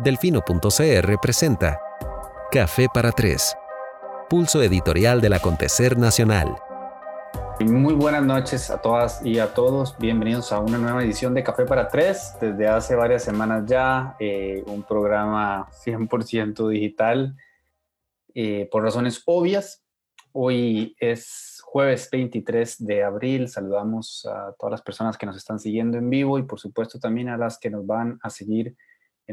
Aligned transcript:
Delfino.cr 0.00 1.18
presenta 1.20 1.80
Café 2.52 2.86
para 2.94 3.10
Tres, 3.10 3.56
pulso 4.30 4.62
editorial 4.62 5.20
del 5.20 5.32
acontecer 5.32 5.98
nacional. 5.98 6.54
Muy 7.58 7.94
buenas 7.94 8.22
noches 8.22 8.70
a 8.70 8.80
todas 8.80 9.26
y 9.26 9.40
a 9.40 9.52
todos. 9.54 9.98
Bienvenidos 9.98 10.52
a 10.52 10.60
una 10.60 10.78
nueva 10.78 11.02
edición 11.02 11.34
de 11.34 11.42
Café 11.42 11.64
para 11.64 11.88
Tres. 11.88 12.36
Desde 12.40 12.68
hace 12.68 12.94
varias 12.94 13.24
semanas 13.24 13.64
ya, 13.66 14.14
eh, 14.20 14.62
un 14.68 14.84
programa 14.84 15.68
100% 15.84 16.68
digital 16.68 17.34
eh, 18.34 18.68
por 18.70 18.84
razones 18.84 19.20
obvias. 19.26 19.82
Hoy 20.30 20.94
es 21.00 21.60
jueves 21.64 22.08
23 22.12 22.86
de 22.86 23.02
abril. 23.02 23.48
Saludamos 23.48 24.24
a 24.26 24.52
todas 24.56 24.70
las 24.70 24.82
personas 24.82 25.18
que 25.18 25.26
nos 25.26 25.36
están 25.36 25.58
siguiendo 25.58 25.98
en 25.98 26.08
vivo 26.08 26.38
y 26.38 26.44
por 26.44 26.60
supuesto 26.60 27.00
también 27.00 27.30
a 27.30 27.36
las 27.36 27.58
que 27.58 27.68
nos 27.68 27.84
van 27.84 28.20
a 28.22 28.30
seguir 28.30 28.68
en 28.68 28.76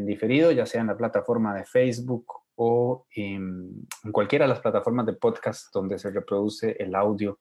diferido, 0.04 0.52
ya 0.52 0.66
sea 0.66 0.82
en 0.82 0.88
la 0.88 0.98
plataforma 0.98 1.54
de 1.56 1.66
Facebook 1.66 2.26
o 2.56 3.06
en, 3.16 3.88
cualquiera 4.12 4.46
de 4.46 4.50
las 4.50 4.60
plataformas 4.60 5.06
de 5.06 5.14
podcast 5.14 5.74
donde 5.74 6.00
se 6.00 6.10
reproduce 6.10 6.76
el 6.80 6.96
audio 6.96 7.40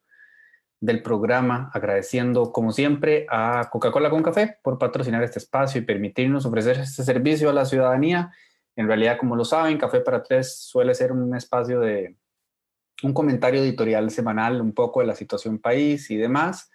del 0.80 1.02
programa, 1.02 1.70
agradeciendo 1.72 2.52
como 2.52 2.70
siempre 2.70 3.26
a 3.30 3.68
Coca-Cola 3.70 4.10
con 4.10 4.22
Café 4.22 4.58
por 4.62 4.78
patrocinar 4.78 5.22
este 5.22 5.38
espacio 5.38 5.80
y 5.80 5.84
permitirnos 5.84 6.44
ofrecer 6.44 6.78
este 6.78 7.02
servicio 7.02 7.48
a 7.48 7.54
la 7.54 7.64
ciudadanía. 7.64 8.32
En 8.76 8.86
realidad, 8.86 9.16
como 9.18 9.34
lo 9.34 9.44
saben, 9.44 9.78
Café 9.78 10.00
para 10.00 10.22
Tres 10.22 10.58
suele 10.58 10.94
ser 10.94 11.12
un 11.12 11.34
espacio 11.34 11.80
de 11.80 12.16
un 13.02 13.12
comentario 13.12 13.62
editorial 13.62 14.10
semanal, 14.10 14.60
un 14.60 14.72
poco 14.72 15.00
de 15.00 15.06
la 15.06 15.14
situación 15.14 15.58
país 15.58 16.10
y 16.10 16.16
demás, 16.16 16.70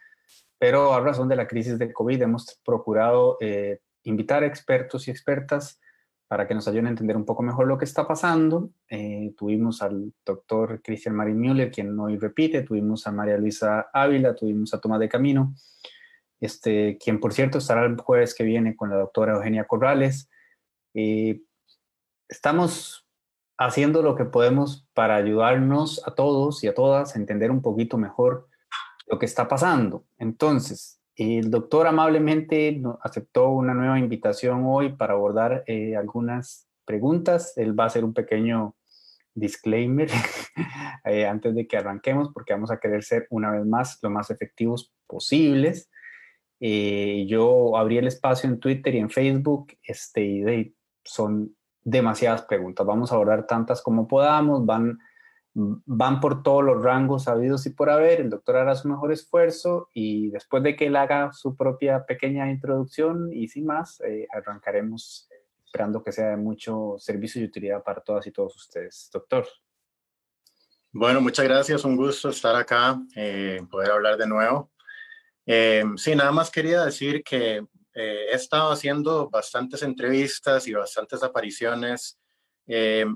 pero 0.57 0.93
a 0.93 1.01
razón 1.01 1.29
de 1.29 1.35
la 1.35 1.47
crisis 1.47 1.77
de 1.77 1.93
COVID 1.93 2.21
hemos 2.21 2.59
procurado 2.65 3.37
eh, 3.39 3.79
invitar 4.03 4.43
expertos 4.43 5.07
y 5.07 5.11
expertas 5.11 5.79
para 6.29 6.47
que 6.47 6.53
nos 6.53 6.67
ayuden 6.67 6.85
a 6.85 6.89
entender 6.89 7.17
un 7.17 7.25
poco 7.25 7.41
mejor 7.41 7.67
lo 7.67 7.77
que 7.77 7.85
está 7.85 8.07
pasando. 8.07 8.69
Eh, 8.87 9.33
tuvimos 9.35 9.81
al 9.81 10.13
doctor 10.23 10.79
Christian 10.83 11.15
Marin 11.15 11.39
Müller, 11.39 11.71
quien 11.71 11.99
hoy 11.99 12.17
repite, 12.17 12.61
tuvimos 12.61 13.07
a 13.07 13.11
María 13.11 13.37
Luisa 13.37 13.89
Ávila, 13.91 14.35
tuvimos 14.35 14.71
a 14.73 14.79
Tomás 14.79 14.99
de 14.99 15.09
Camino, 15.09 15.55
este, 16.39 16.99
quien 17.03 17.19
por 17.19 17.33
cierto 17.33 17.57
estará 17.57 17.83
el 17.85 17.97
jueves 17.99 18.35
que 18.35 18.43
viene 18.43 18.75
con 18.75 18.91
la 18.91 18.97
doctora 18.97 19.33
Eugenia 19.33 19.65
Corrales. 19.65 20.29
Eh, 20.93 21.41
estamos 22.27 23.07
haciendo 23.57 24.03
lo 24.03 24.15
que 24.15 24.25
podemos 24.25 24.87
para 24.93 25.15
ayudarnos 25.15 26.07
a 26.07 26.13
todos 26.13 26.63
y 26.63 26.67
a 26.67 26.75
todas 26.75 27.15
a 27.15 27.19
entender 27.19 27.49
un 27.49 27.63
poquito 27.63 27.97
mejor 27.97 28.47
lo 29.07 29.17
que 29.17 29.25
está 29.25 29.47
pasando. 29.47 30.05
Entonces, 30.19 30.98
el 31.19 31.51
doctor 31.51 31.85
amablemente 31.85 32.81
aceptó 33.01 33.49
una 33.49 33.73
nueva 33.73 33.99
invitación 33.99 34.63
hoy 34.65 34.95
para 34.95 35.13
abordar 35.13 35.63
eh, 35.67 35.97
algunas 35.97 36.69
preguntas. 36.85 37.57
Él 37.57 37.77
va 37.77 37.83
a 37.83 37.87
hacer 37.87 38.05
un 38.05 38.13
pequeño 38.13 38.75
disclaimer 39.33 40.09
eh, 41.05 41.25
antes 41.27 41.53
de 41.55 41.67
que 41.67 41.77
arranquemos 41.77 42.31
porque 42.33 42.53
vamos 42.53 42.71
a 42.71 42.79
querer 42.79 43.03
ser 43.03 43.27
una 43.29 43.51
vez 43.51 43.65
más 43.65 43.99
lo 44.01 44.09
más 44.09 44.29
efectivos 44.31 44.93
posibles. 45.07 45.89
Eh, 46.61 47.25
yo 47.27 47.75
abrí 47.75 47.97
el 47.97 48.07
espacio 48.07 48.49
en 48.49 48.59
Twitter 48.59 48.95
y 48.95 48.99
en 48.99 49.09
Facebook 49.09 49.73
este, 49.83 50.21
y 50.21 50.75
son 51.03 51.53
demasiadas 51.83 52.43
preguntas. 52.43 52.85
Vamos 52.85 53.11
a 53.11 53.15
abordar 53.15 53.45
tantas 53.45 53.81
como 53.81 54.07
podamos. 54.07 54.65
Van 54.65 54.99
van 55.85 56.19
por 56.19 56.43
todos 56.43 56.63
los 56.63 56.83
rangos 56.83 57.23
sabidos 57.23 57.65
y 57.65 57.71
por 57.71 57.89
haber, 57.89 58.21
el 58.21 58.29
doctor 58.29 58.57
hará 58.57 58.75
su 58.75 58.87
mejor 58.87 59.11
esfuerzo 59.11 59.89
y 59.93 60.29
después 60.29 60.63
de 60.63 60.75
que 60.75 60.87
él 60.87 60.95
haga 60.95 61.33
su 61.33 61.55
propia 61.55 62.05
pequeña 62.05 62.49
introducción 62.49 63.31
y 63.33 63.47
sin 63.47 63.65
más, 63.65 64.01
eh, 64.01 64.27
arrancaremos 64.31 65.27
esperando 65.65 66.03
que 66.03 66.11
sea 66.11 66.29
de 66.29 66.37
mucho 66.37 66.95
servicio 66.97 67.41
y 67.41 67.45
utilidad 67.45 67.83
para 67.83 68.01
todas 68.01 68.25
y 68.27 68.31
todos 68.31 68.55
ustedes. 68.55 69.09
Doctor. 69.11 69.47
Bueno, 70.91 71.21
muchas 71.21 71.45
gracias, 71.45 71.83
un 71.83 71.95
gusto 71.95 72.29
estar 72.29 72.55
acá, 72.55 72.99
eh, 73.15 73.61
poder 73.69 73.91
hablar 73.91 74.17
de 74.17 74.27
nuevo. 74.27 74.71
Eh, 75.45 75.83
sí, 75.97 76.15
nada 76.15 76.31
más 76.31 76.49
quería 76.49 76.85
decir 76.85 77.23
que 77.23 77.65
he 77.93 78.31
estado 78.31 78.71
haciendo 78.71 79.29
bastantes 79.29 79.83
entrevistas 79.83 80.67
y 80.67 80.73
bastantes 80.73 81.21
apariciones 81.21 82.17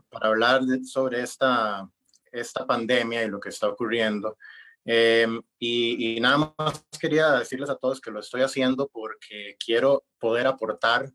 para 0.10 0.28
hablar 0.28 0.62
sobre 0.84 1.22
esta 1.22 1.88
esta 2.34 2.66
pandemia 2.66 3.24
y 3.24 3.30
lo 3.30 3.40
que 3.40 3.50
está 3.50 3.70
ocurriendo. 3.70 4.38
Em, 4.86 5.42
y, 5.60 6.20
nada 6.20 6.54
más 6.58 6.86
quería 7.00 7.32
decirles 7.32 7.70
a 7.70 7.78
todos 7.78 8.02
que 8.02 8.12
lo 8.12 8.20
estoy 8.20 8.42
haciendo 8.42 8.90
porque 8.90 9.56
quiero 9.64 10.04
poder 10.20 10.48
aportar. 10.48 11.10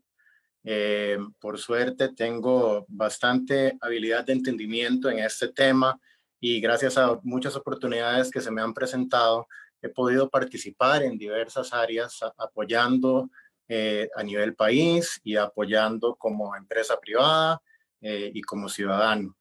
Em, 0.63 1.31
por 1.39 1.57
suerte 1.57 2.09
tengo 2.09 2.85
bastante 2.89 3.77
habilidad 3.81 4.25
de 4.25 4.33
entendimiento 4.33 5.09
en 5.09 5.19
este 5.19 5.47
tema 5.49 5.99
y 6.39 6.59
gracias 6.59 6.97
a 6.97 7.19
muchas 7.23 7.55
oportunidades 7.55 8.29
que 8.29 8.41
se 8.41 8.51
me 8.51 8.61
han 8.61 8.73
presentado, 8.73 9.47
he 9.81 9.89
podido 9.89 10.29
participar 10.29 11.03
en 11.03 11.17
diversas 11.17 11.73
áreas 11.73 12.19
apoyando 12.37 13.29
eh, 13.67 14.09
a 14.15 14.23
nivel 14.23 14.55
país 14.55 15.21
y 15.23 15.35
apoyando 15.35 16.15
como 16.15 16.55
empresa 16.55 16.99
privada 16.99 17.61
eh, 18.01 18.31
y 18.33 18.41
como 18.41 18.67
ciudadano. 18.67 19.37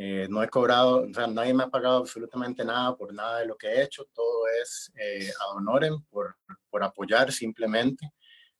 Eh, 0.00 0.28
no 0.30 0.44
he 0.44 0.48
cobrado, 0.48 1.08
o 1.10 1.12
sea, 1.12 1.26
nadie 1.26 1.52
me 1.52 1.64
ha 1.64 1.68
pagado 1.68 1.98
absolutamente 1.98 2.64
nada 2.64 2.96
por 2.96 3.12
nada 3.12 3.40
de 3.40 3.46
lo 3.46 3.56
que 3.56 3.66
he 3.66 3.82
hecho, 3.82 4.06
todo 4.14 4.46
es 4.62 4.92
eh, 4.94 5.28
ad 5.28 5.56
honorem, 5.56 6.00
por, 6.08 6.36
por 6.70 6.84
apoyar 6.84 7.32
simplemente. 7.32 8.12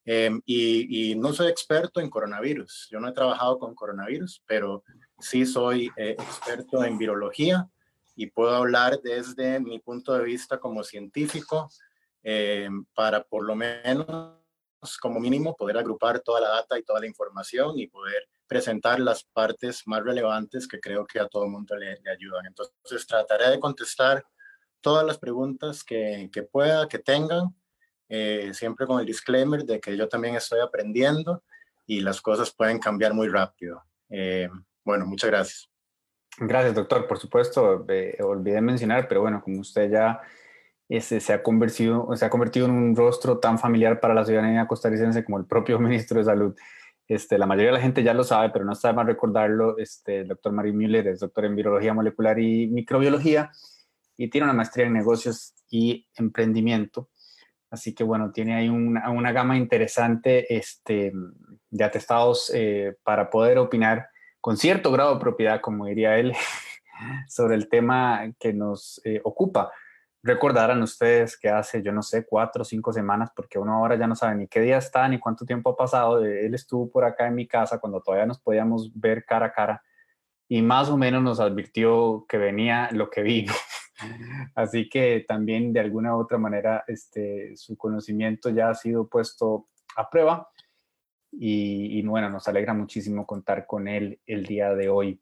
Em, 0.04 0.40
y, 0.44 1.12
y, 1.12 1.14
no 1.14 1.32
soy 1.32 1.46
experto 1.46 2.00
en 2.00 2.10
coronavirus, 2.10 2.88
yo 2.90 2.98
no 2.98 3.08
he 3.08 3.12
trabajado 3.12 3.56
con 3.58 3.74
coronavirus, 3.74 4.42
pero 4.46 4.82
sí 5.20 5.46
soy 5.46 5.90
eh, 5.96 6.16
experto 6.18 6.82
en 6.82 6.98
virología 6.98 7.68
y 8.16 8.26
puedo 8.26 8.56
hablar 8.56 9.00
desde 9.00 9.60
mi 9.60 9.78
punto 9.78 10.14
de 10.14 10.24
vista 10.24 10.58
como 10.58 10.82
científico 10.82 11.70
em, 12.24 12.84
para 12.94 13.22
por 13.22 13.44
lo 13.44 13.54
menos 13.54 14.34
como 15.00 15.20
mínimo 15.20 15.54
poder 15.54 15.78
agrupar 15.78 16.18
toda 16.18 16.40
la 16.40 16.48
data 16.48 16.76
y 16.78 16.82
toda 16.82 16.98
la 17.00 17.06
información 17.06 17.78
y 17.78 17.86
poder 17.86 18.28
presentar 18.48 18.98
las 18.98 19.24
partes 19.24 19.82
más 19.86 20.02
relevantes 20.02 20.66
que 20.66 20.80
creo 20.80 21.06
que 21.06 21.20
a 21.20 21.28
todo 21.28 21.44
el 21.44 21.50
mundo 21.50 21.76
le, 21.76 21.98
ayudan. 22.10 22.46
Entonces 22.46 23.06
trataré 23.06 23.50
de 23.50 23.60
contestar 23.60 24.24
todas 24.80 25.04
las 25.04 25.18
preguntas 25.18 25.84
que, 25.84 26.30
que 26.32 26.42
pueda, 26.42 26.88
que 26.88 26.98
tengan, 26.98 27.54
eh, 28.08 28.50
siempre 28.54 28.86
con 28.86 29.00
el 29.00 29.06
disclaimer 29.06 29.64
de 29.64 29.80
que 29.80 29.96
yo 29.96 30.08
también 30.08 30.34
estoy 30.34 30.60
aprendiendo 30.60 31.42
y 31.86 32.00
las 32.00 32.20
cosas 32.20 32.50
pueden 32.50 32.78
cambiar 32.78 33.12
muy 33.12 33.28
rápido. 33.28 33.82
Eh, 34.08 34.48
bueno, 34.84 35.06
muchas 35.06 35.30
gracias. 35.30 35.70
Gracias, 36.38 36.74
doctor. 36.74 37.06
Por 37.06 37.18
supuesto, 37.18 37.84
eh, 37.88 38.16
olvidé 38.22 38.60
mencionar, 38.60 39.08
pero 39.08 39.20
bueno, 39.20 39.42
como 39.42 39.60
usted 39.60 39.90
ya 39.90 40.20
este, 40.88 41.20
se, 41.20 41.32
ha 41.32 41.42
convertido, 41.42 42.08
se 42.16 42.24
ha 42.24 42.30
convertido 42.30 42.66
en 42.66 42.72
un 42.72 42.96
rostro 42.96 43.38
tan 43.38 43.58
familiar 43.58 44.00
para 44.00 44.14
la 44.14 44.24
ciudadanía 44.24 44.66
costarricense 44.66 45.24
como 45.24 45.38
el 45.38 45.44
propio 45.44 45.78
ministro 45.80 46.18
de 46.18 46.24
Salud. 46.24 46.56
Este, 47.08 47.38
la 47.38 47.46
mayoría 47.46 47.70
de 47.70 47.78
la 47.78 47.82
gente 47.82 48.02
ya 48.02 48.12
lo 48.12 48.22
sabe, 48.22 48.50
pero 48.50 48.66
no 48.66 48.72
está 48.72 48.88
de 48.88 48.94
más 48.94 49.06
recordarlo. 49.06 49.78
Este, 49.78 50.20
el 50.20 50.28
doctor 50.28 50.52
Marie 50.52 50.74
Müller 50.74 51.08
es 51.08 51.20
doctor 51.20 51.46
en 51.46 51.56
virología 51.56 51.94
molecular 51.94 52.38
y 52.38 52.66
microbiología 52.66 53.50
y 54.16 54.28
tiene 54.28 54.44
una 54.44 54.52
maestría 54.52 54.86
en 54.86 54.92
negocios 54.92 55.54
y 55.70 56.06
emprendimiento. 56.16 57.08
Así 57.70 57.94
que 57.94 58.04
bueno, 58.04 58.30
tiene 58.30 58.54
ahí 58.54 58.68
una, 58.68 59.10
una 59.10 59.32
gama 59.32 59.56
interesante 59.56 60.54
este, 60.54 61.12
de 61.70 61.84
atestados 61.84 62.52
eh, 62.54 62.96
para 63.02 63.30
poder 63.30 63.58
opinar 63.58 64.08
con 64.40 64.56
cierto 64.56 64.92
grado 64.92 65.14
de 65.14 65.20
propiedad, 65.20 65.60
como 65.60 65.86
diría 65.86 66.18
él, 66.18 66.34
sobre 67.28 67.54
el 67.54 67.68
tema 67.68 68.32
que 68.38 68.52
nos 68.52 69.00
eh, 69.04 69.20
ocupa 69.24 69.70
recordarán 70.28 70.82
ustedes 70.82 71.36
que 71.38 71.48
hace, 71.48 71.82
yo 71.82 71.90
no 71.90 72.02
sé, 72.02 72.26
cuatro 72.26 72.62
o 72.62 72.64
cinco 72.64 72.92
semanas, 72.92 73.30
porque 73.34 73.58
uno 73.58 73.74
ahora 73.74 73.96
ya 73.96 74.06
no 74.06 74.14
sabe 74.14 74.36
ni 74.36 74.46
qué 74.46 74.60
día 74.60 74.78
está 74.78 75.08
ni 75.08 75.18
cuánto 75.18 75.44
tiempo 75.44 75.70
ha 75.70 75.76
pasado. 75.76 76.24
Él 76.24 76.54
estuvo 76.54 76.90
por 76.90 77.04
acá 77.04 77.26
en 77.26 77.34
mi 77.34 77.48
casa 77.48 77.80
cuando 77.80 78.00
todavía 78.00 78.26
nos 78.26 78.38
podíamos 78.38 78.92
ver 78.94 79.24
cara 79.24 79.46
a 79.46 79.52
cara 79.52 79.82
y 80.46 80.62
más 80.62 80.88
o 80.88 80.96
menos 80.96 81.22
nos 81.22 81.40
advirtió 81.40 82.26
que 82.28 82.38
venía 82.38 82.88
lo 82.92 83.10
que 83.10 83.22
vino. 83.22 83.52
Así 84.54 84.88
que 84.88 85.24
también 85.26 85.72
de 85.72 85.80
alguna 85.80 86.16
u 86.16 86.20
otra 86.20 86.38
manera 86.38 86.84
este, 86.86 87.56
su 87.56 87.76
conocimiento 87.76 88.50
ya 88.50 88.70
ha 88.70 88.74
sido 88.74 89.08
puesto 89.08 89.68
a 89.96 90.08
prueba 90.08 90.48
y, 91.32 91.98
y 91.98 92.02
bueno, 92.06 92.30
nos 92.30 92.48
alegra 92.48 92.74
muchísimo 92.74 93.26
contar 93.26 93.66
con 93.66 93.88
él 93.88 94.20
el 94.26 94.44
día 94.44 94.74
de 94.74 94.88
hoy. 94.88 95.20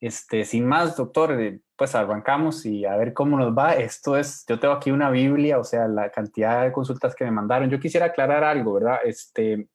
Este, 0.00 0.44
sin 0.44 0.66
más, 0.66 0.96
doctor, 0.96 1.40
eh, 1.40 1.60
pues 1.76 1.94
arrancamos 1.94 2.64
y 2.64 2.84
a 2.84 2.96
ver 2.96 3.12
cómo 3.12 3.36
nos 3.38 3.56
va. 3.56 3.74
Esto 3.74 4.16
es, 4.16 4.44
yo 4.48 4.58
tengo 4.58 4.74
aquí 4.74 4.90
una 4.90 5.10
Biblia, 5.10 5.58
o 5.58 5.64
sea, 5.64 5.86
la 5.88 6.10
cantidad 6.10 6.64
de 6.64 6.72
consultas 6.72 7.14
que 7.14 7.24
me 7.24 7.30
mandaron. 7.30 7.68
Yo 7.70 7.78
quisiera 7.78 8.06
aclarar 8.06 8.44
algo, 8.44 8.74
¿verdad? 8.74 8.98
Este, 9.04 9.68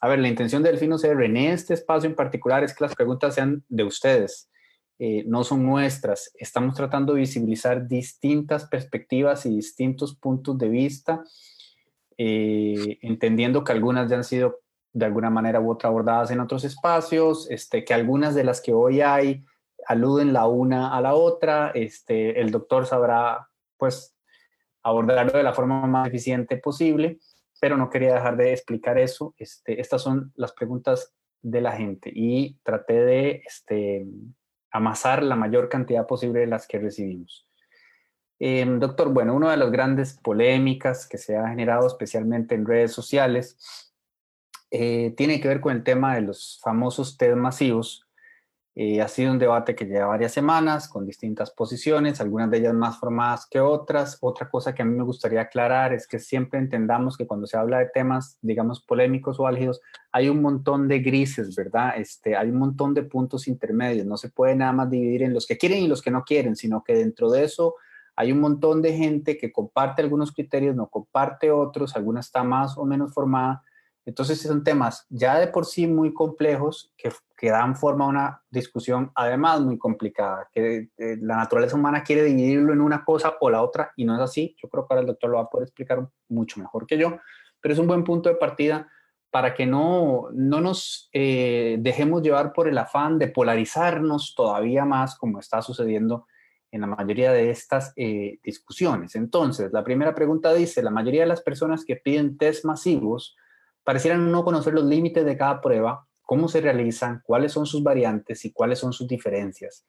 a 0.00 0.08
ver, 0.08 0.18
la 0.18 0.28
intención 0.28 0.62
del 0.62 0.72
Delfino 0.72 0.98
CR 0.98 1.24
en 1.24 1.36
este 1.36 1.74
espacio 1.74 2.08
en 2.08 2.16
particular 2.16 2.62
es 2.62 2.74
que 2.74 2.84
las 2.84 2.94
preguntas 2.94 3.34
sean 3.34 3.64
de 3.68 3.84
ustedes, 3.84 4.50
eh, 4.98 5.24
no 5.26 5.44
son 5.44 5.64
nuestras. 5.64 6.30
Estamos 6.38 6.74
tratando 6.74 7.14
de 7.14 7.20
visibilizar 7.20 7.88
distintas 7.88 8.66
perspectivas 8.66 9.46
y 9.46 9.56
distintos 9.56 10.14
puntos 10.14 10.58
de 10.58 10.68
vista, 10.68 11.22
eh, 12.18 12.98
entendiendo 13.00 13.64
que 13.64 13.72
algunas 13.72 14.10
ya 14.10 14.16
han 14.16 14.24
sido 14.24 14.60
de 14.92 15.06
alguna 15.06 15.30
manera 15.30 15.60
u 15.60 15.70
otra 15.70 15.88
abordadas 15.88 16.30
en 16.30 16.40
otros 16.40 16.64
espacios, 16.64 17.48
este, 17.50 17.84
que 17.84 17.94
algunas 17.94 18.34
de 18.34 18.44
las 18.44 18.60
que 18.60 18.72
hoy 18.72 19.00
hay 19.00 19.44
aluden 19.90 20.32
la 20.32 20.46
una 20.46 20.96
a 20.96 21.00
la 21.00 21.14
otra, 21.14 21.72
este, 21.74 22.40
el 22.40 22.52
doctor 22.52 22.86
sabrá 22.86 23.48
pues 23.76 24.16
abordarlo 24.84 25.32
de 25.32 25.42
la 25.42 25.52
forma 25.52 25.84
más 25.88 26.06
eficiente 26.06 26.58
posible, 26.58 27.18
pero 27.60 27.76
no 27.76 27.90
quería 27.90 28.14
dejar 28.14 28.36
de 28.36 28.52
explicar 28.52 28.98
eso. 28.98 29.34
Este, 29.36 29.80
estas 29.80 30.00
son 30.00 30.32
las 30.36 30.52
preguntas 30.52 31.12
de 31.42 31.60
la 31.60 31.72
gente 31.72 32.08
y 32.14 32.56
traté 32.62 33.00
de 33.04 33.42
este, 33.44 34.06
amasar 34.70 35.24
la 35.24 35.34
mayor 35.34 35.68
cantidad 35.68 36.06
posible 36.06 36.38
de 36.38 36.46
las 36.46 36.68
que 36.68 36.78
recibimos. 36.78 37.48
Em, 38.38 38.78
doctor, 38.78 39.12
bueno, 39.12 39.34
una 39.34 39.50
de 39.50 39.56
las 39.56 39.72
grandes 39.72 40.14
polémicas 40.22 41.08
que 41.08 41.18
se 41.18 41.36
ha 41.36 41.48
generado 41.48 41.88
especialmente 41.88 42.54
en 42.54 42.64
redes 42.64 42.92
sociales 42.92 43.58
eh, 44.70 45.12
tiene 45.16 45.40
que 45.40 45.48
ver 45.48 45.60
con 45.60 45.74
el 45.74 45.82
tema 45.82 46.14
de 46.14 46.20
los 46.20 46.60
famosos 46.62 47.18
test 47.18 47.36
masivos 47.36 48.06
eh, 48.82 49.02
ha 49.02 49.08
sido 49.08 49.30
un 49.30 49.38
debate 49.38 49.74
que 49.74 49.84
lleva 49.84 50.06
varias 50.06 50.32
semanas 50.32 50.88
con 50.88 51.04
distintas 51.04 51.50
posiciones, 51.50 52.18
algunas 52.18 52.50
de 52.50 52.56
ellas 52.56 52.72
más 52.72 52.98
formadas 52.98 53.46
que 53.46 53.60
otras. 53.60 54.16
Otra 54.22 54.48
cosa 54.48 54.74
que 54.74 54.80
a 54.80 54.86
mí 54.86 54.96
me 54.96 55.04
gustaría 55.04 55.42
aclarar 55.42 55.92
es 55.92 56.06
que 56.06 56.18
siempre 56.18 56.58
entendamos 56.58 57.18
que 57.18 57.26
cuando 57.26 57.46
se 57.46 57.58
habla 57.58 57.80
de 57.80 57.90
temas, 57.92 58.38
digamos, 58.40 58.80
polémicos 58.80 59.38
o 59.38 59.46
álgidos, 59.46 59.82
hay 60.12 60.30
un 60.30 60.40
montón 60.40 60.88
de 60.88 61.00
grises, 61.00 61.54
¿verdad? 61.54 61.92
Este, 61.98 62.34
hay 62.34 62.48
un 62.48 62.58
montón 62.58 62.94
de 62.94 63.02
puntos 63.02 63.48
intermedios. 63.48 64.06
No 64.06 64.16
se 64.16 64.30
puede 64.30 64.56
nada 64.56 64.72
más 64.72 64.88
dividir 64.88 65.24
en 65.24 65.34
los 65.34 65.46
que 65.46 65.58
quieren 65.58 65.80
y 65.80 65.86
los 65.86 66.00
que 66.00 66.10
no 66.10 66.24
quieren, 66.24 66.56
sino 66.56 66.82
que 66.82 66.94
dentro 66.94 67.30
de 67.30 67.44
eso 67.44 67.74
hay 68.16 68.32
un 68.32 68.40
montón 68.40 68.80
de 68.80 68.96
gente 68.96 69.36
que 69.36 69.52
comparte 69.52 70.00
algunos 70.00 70.32
criterios, 70.32 70.74
no 70.74 70.88
comparte 70.88 71.50
otros, 71.50 71.96
alguna 71.96 72.20
está 72.20 72.44
más 72.44 72.78
o 72.78 72.86
menos 72.86 73.12
formada 73.12 73.62
entonces 74.04 74.40
son 74.40 74.64
temas 74.64 75.06
ya 75.08 75.38
de 75.38 75.48
por 75.48 75.66
sí 75.66 75.86
muy 75.86 76.12
complejos 76.14 76.92
que, 76.96 77.10
dan 77.50 77.74
forma 77.74 78.04
a 78.04 78.08
una 78.08 78.42
discusión 78.50 79.10
además 79.14 79.60
muy 79.62 79.78
complicada, 79.78 80.48
que 80.52 80.90
eh, 80.98 81.16
la 81.22 81.36
naturaleza 81.36 81.76
humana 81.76 82.02
quiere 82.02 82.24
dividirlo 82.24 82.72
en 82.72 82.82
una 82.82 83.02
cosa 83.02 83.36
o 83.40 83.48
la 83.48 83.62
otra 83.62 83.92
y 83.96 84.04
no 84.04 84.14
es 84.14 84.20
así. 84.20 84.54
Yo 84.62 84.68
creo 84.68 84.86
que 84.86 84.92
ahora 84.92 85.00
el 85.00 85.06
doctor 85.06 85.30
lo 85.30 85.36
va 85.36 85.44
a 85.44 85.48
poder 85.48 85.66
explicar 85.66 86.06
mucho 86.28 86.60
mejor 86.60 86.86
que 86.86 86.98
yo, 86.98 87.18
pero 87.60 87.72
es 87.72 87.80
un 87.80 87.86
buen 87.86 88.04
punto 88.04 88.28
de 88.28 88.34
partida 88.34 88.88
para 89.30 89.54
que 89.54 89.64
no, 89.64 90.28
no 90.32 90.60
nos 90.60 91.08
eh, 91.12 91.76
dejemos 91.80 92.20
llevar 92.20 92.52
por 92.52 92.68
el 92.68 92.76
afán 92.76 93.18
de 93.18 93.28
polarizarnos 93.28 94.34
todavía 94.34 94.84
más 94.84 95.16
como 95.16 95.38
está 95.38 95.62
sucediendo 95.62 96.26
en 96.72 96.82
la 96.82 96.86
mayoría 96.86 97.32
de 97.32 97.50
estas 97.50 97.92
eh, 97.96 98.38
discusiones. 98.42 99.14
Entonces, 99.14 99.72
la 99.72 99.84
primera 99.84 100.14
pregunta 100.14 100.52
dice, 100.52 100.82
la 100.82 100.90
mayoría 100.90 101.22
de 101.22 101.28
las 101.28 101.42
personas 101.42 101.84
que 101.84 101.96
piden 101.96 102.38
test 102.38 102.64
masivos 102.64 103.36
parecieran 103.84 104.30
no 104.30 104.44
conocer 104.44 104.74
los 104.74 104.84
límites 104.84 105.24
de 105.24 105.36
cada 105.36 105.60
prueba, 105.60 106.06
cómo 106.22 106.48
se 106.48 106.60
realizan, 106.60 107.22
cuáles 107.24 107.52
son 107.52 107.66
sus 107.66 107.82
variantes 107.82 108.44
y 108.44 108.52
cuáles 108.52 108.78
son 108.78 108.92
sus 108.92 109.08
diferencias. 109.08 109.84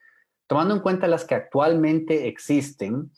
Tomando 0.48 0.74
en 0.74 0.82
cuenta 0.82 1.08
las 1.08 1.24
que 1.24 1.36
actualmente 1.36 2.28
existen, 2.28 3.12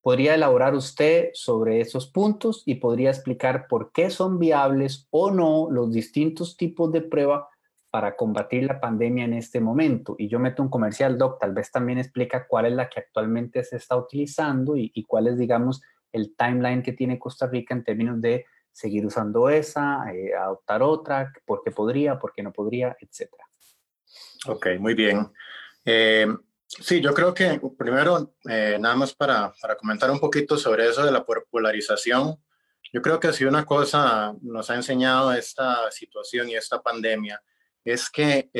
podría 0.00 0.34
elaborar 0.34 0.74
usted 0.74 1.30
sobre 1.32 1.80
esos 1.80 2.10
puntos 2.10 2.62
y 2.66 2.76
podría 2.76 3.10
explicar 3.10 3.66
por 3.68 3.92
qué 3.92 4.10
son 4.10 4.38
viables 4.38 5.08
o 5.10 5.30
no 5.30 5.68
los 5.70 5.92
distintos 5.92 6.56
tipos 6.56 6.92
de 6.92 7.00
prueba 7.00 7.48
para 7.90 8.16
combatir 8.16 8.64
la 8.64 8.80
pandemia 8.80 9.24
en 9.24 9.34
este 9.34 9.60
momento. 9.60 10.16
Y 10.18 10.28
yo 10.28 10.38
meto 10.38 10.62
un 10.62 10.68
comercial, 10.68 11.16
Doc, 11.16 11.38
tal 11.38 11.54
vez 11.54 11.70
también 11.70 11.98
explica 11.98 12.46
cuál 12.46 12.66
es 12.66 12.72
la 12.72 12.88
que 12.88 13.00
actualmente 13.00 13.62
se 13.62 13.76
está 13.76 13.96
utilizando 13.96 14.76
y, 14.76 14.90
y 14.94 15.04
cuál 15.04 15.28
es, 15.28 15.38
digamos, 15.38 15.80
el 16.12 16.34
timeline 16.36 16.82
que 16.82 16.92
tiene 16.92 17.18
Costa 17.18 17.46
Rica 17.46 17.72
en 17.72 17.84
términos 17.84 18.20
de 18.20 18.46
seguir 18.74 19.06
usando 19.06 19.48
esa, 19.48 20.12
eh, 20.12 20.34
adoptar 20.34 20.82
otra, 20.82 21.32
porque 21.46 21.70
podría, 21.70 22.18
porque 22.18 22.42
no 22.42 22.52
podría, 22.52 22.96
etcétera. 23.00 23.44
Ok, 24.48 24.66
muy 24.80 24.94
bien. 24.94 25.32
Eh, 25.84 26.26
sí, 26.66 27.00
yo 27.00 27.14
creo 27.14 27.32
que 27.32 27.60
primero, 27.78 28.34
eh, 28.50 28.76
nada 28.80 28.96
más 28.96 29.14
para, 29.14 29.52
para, 29.62 29.76
comentar 29.76 30.10
un 30.10 30.18
poquito 30.18 30.58
sobre 30.58 30.88
eso 30.88 31.04
de 31.04 31.12
la 31.12 31.24
polarización, 31.24 32.36
yo 32.92 33.00
creo 33.00 33.20
que 33.20 33.32
si 33.32 33.44
una 33.44 33.64
cosa 33.64 34.34
nos 34.42 34.68
ha 34.70 34.74
enseñado 34.74 35.32
esta 35.32 35.88
situación 35.92 36.48
y 36.48 36.56
esta 36.56 36.82
pandemia 36.82 37.40
es 37.84 38.10
que 38.10 38.50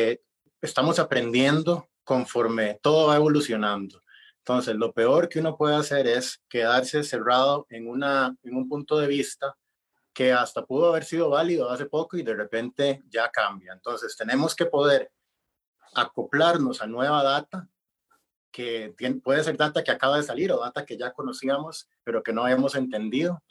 estamos 0.60 0.98
aprendiendo 0.98 1.88
conforme 2.04 2.78
todo 2.82 3.08
va 3.08 3.16
evolucionando. 3.16 4.00
Entonces, 4.38 4.76
lo 4.76 4.92
peor 4.92 5.28
que 5.28 5.40
uno 5.40 5.56
puede 5.56 5.74
hacer 5.76 6.06
es 6.06 6.40
quedarse 6.48 7.02
cerrado 7.02 7.66
en, 7.70 7.88
una, 7.88 8.36
en 8.42 8.56
un 8.56 8.68
punto 8.68 8.98
de 8.98 9.06
vista 9.06 9.56
que 10.14 10.32
hasta 10.32 10.64
pudo 10.64 10.90
haber 10.90 11.04
sido 11.04 11.28
válido 11.28 11.68
hace 11.68 11.86
poco 11.86 12.16
y 12.16 12.22
de 12.22 12.34
repente 12.34 13.02
ya 13.10 13.28
cambia. 13.30 13.72
Entonces 13.72 14.16
tenemos 14.16 14.54
que 14.54 14.66
poder 14.66 15.10
acoplarnos 15.94 16.80
a 16.80 16.86
nueva 16.86 17.22
data 17.22 17.68
que 18.52 18.94
puede 19.22 19.42
ser 19.42 19.56
data 19.56 19.82
que 19.82 19.90
acaba 19.90 20.16
de 20.16 20.22
salir 20.22 20.52
o 20.52 20.60
data 20.60 20.86
que 20.86 20.96
ya 20.96 21.12
conocíamos 21.12 21.88
pero 22.04 22.22
que 22.22 22.32
no 22.32 22.44
habíamos 22.44 22.76
entendido. 22.76 23.42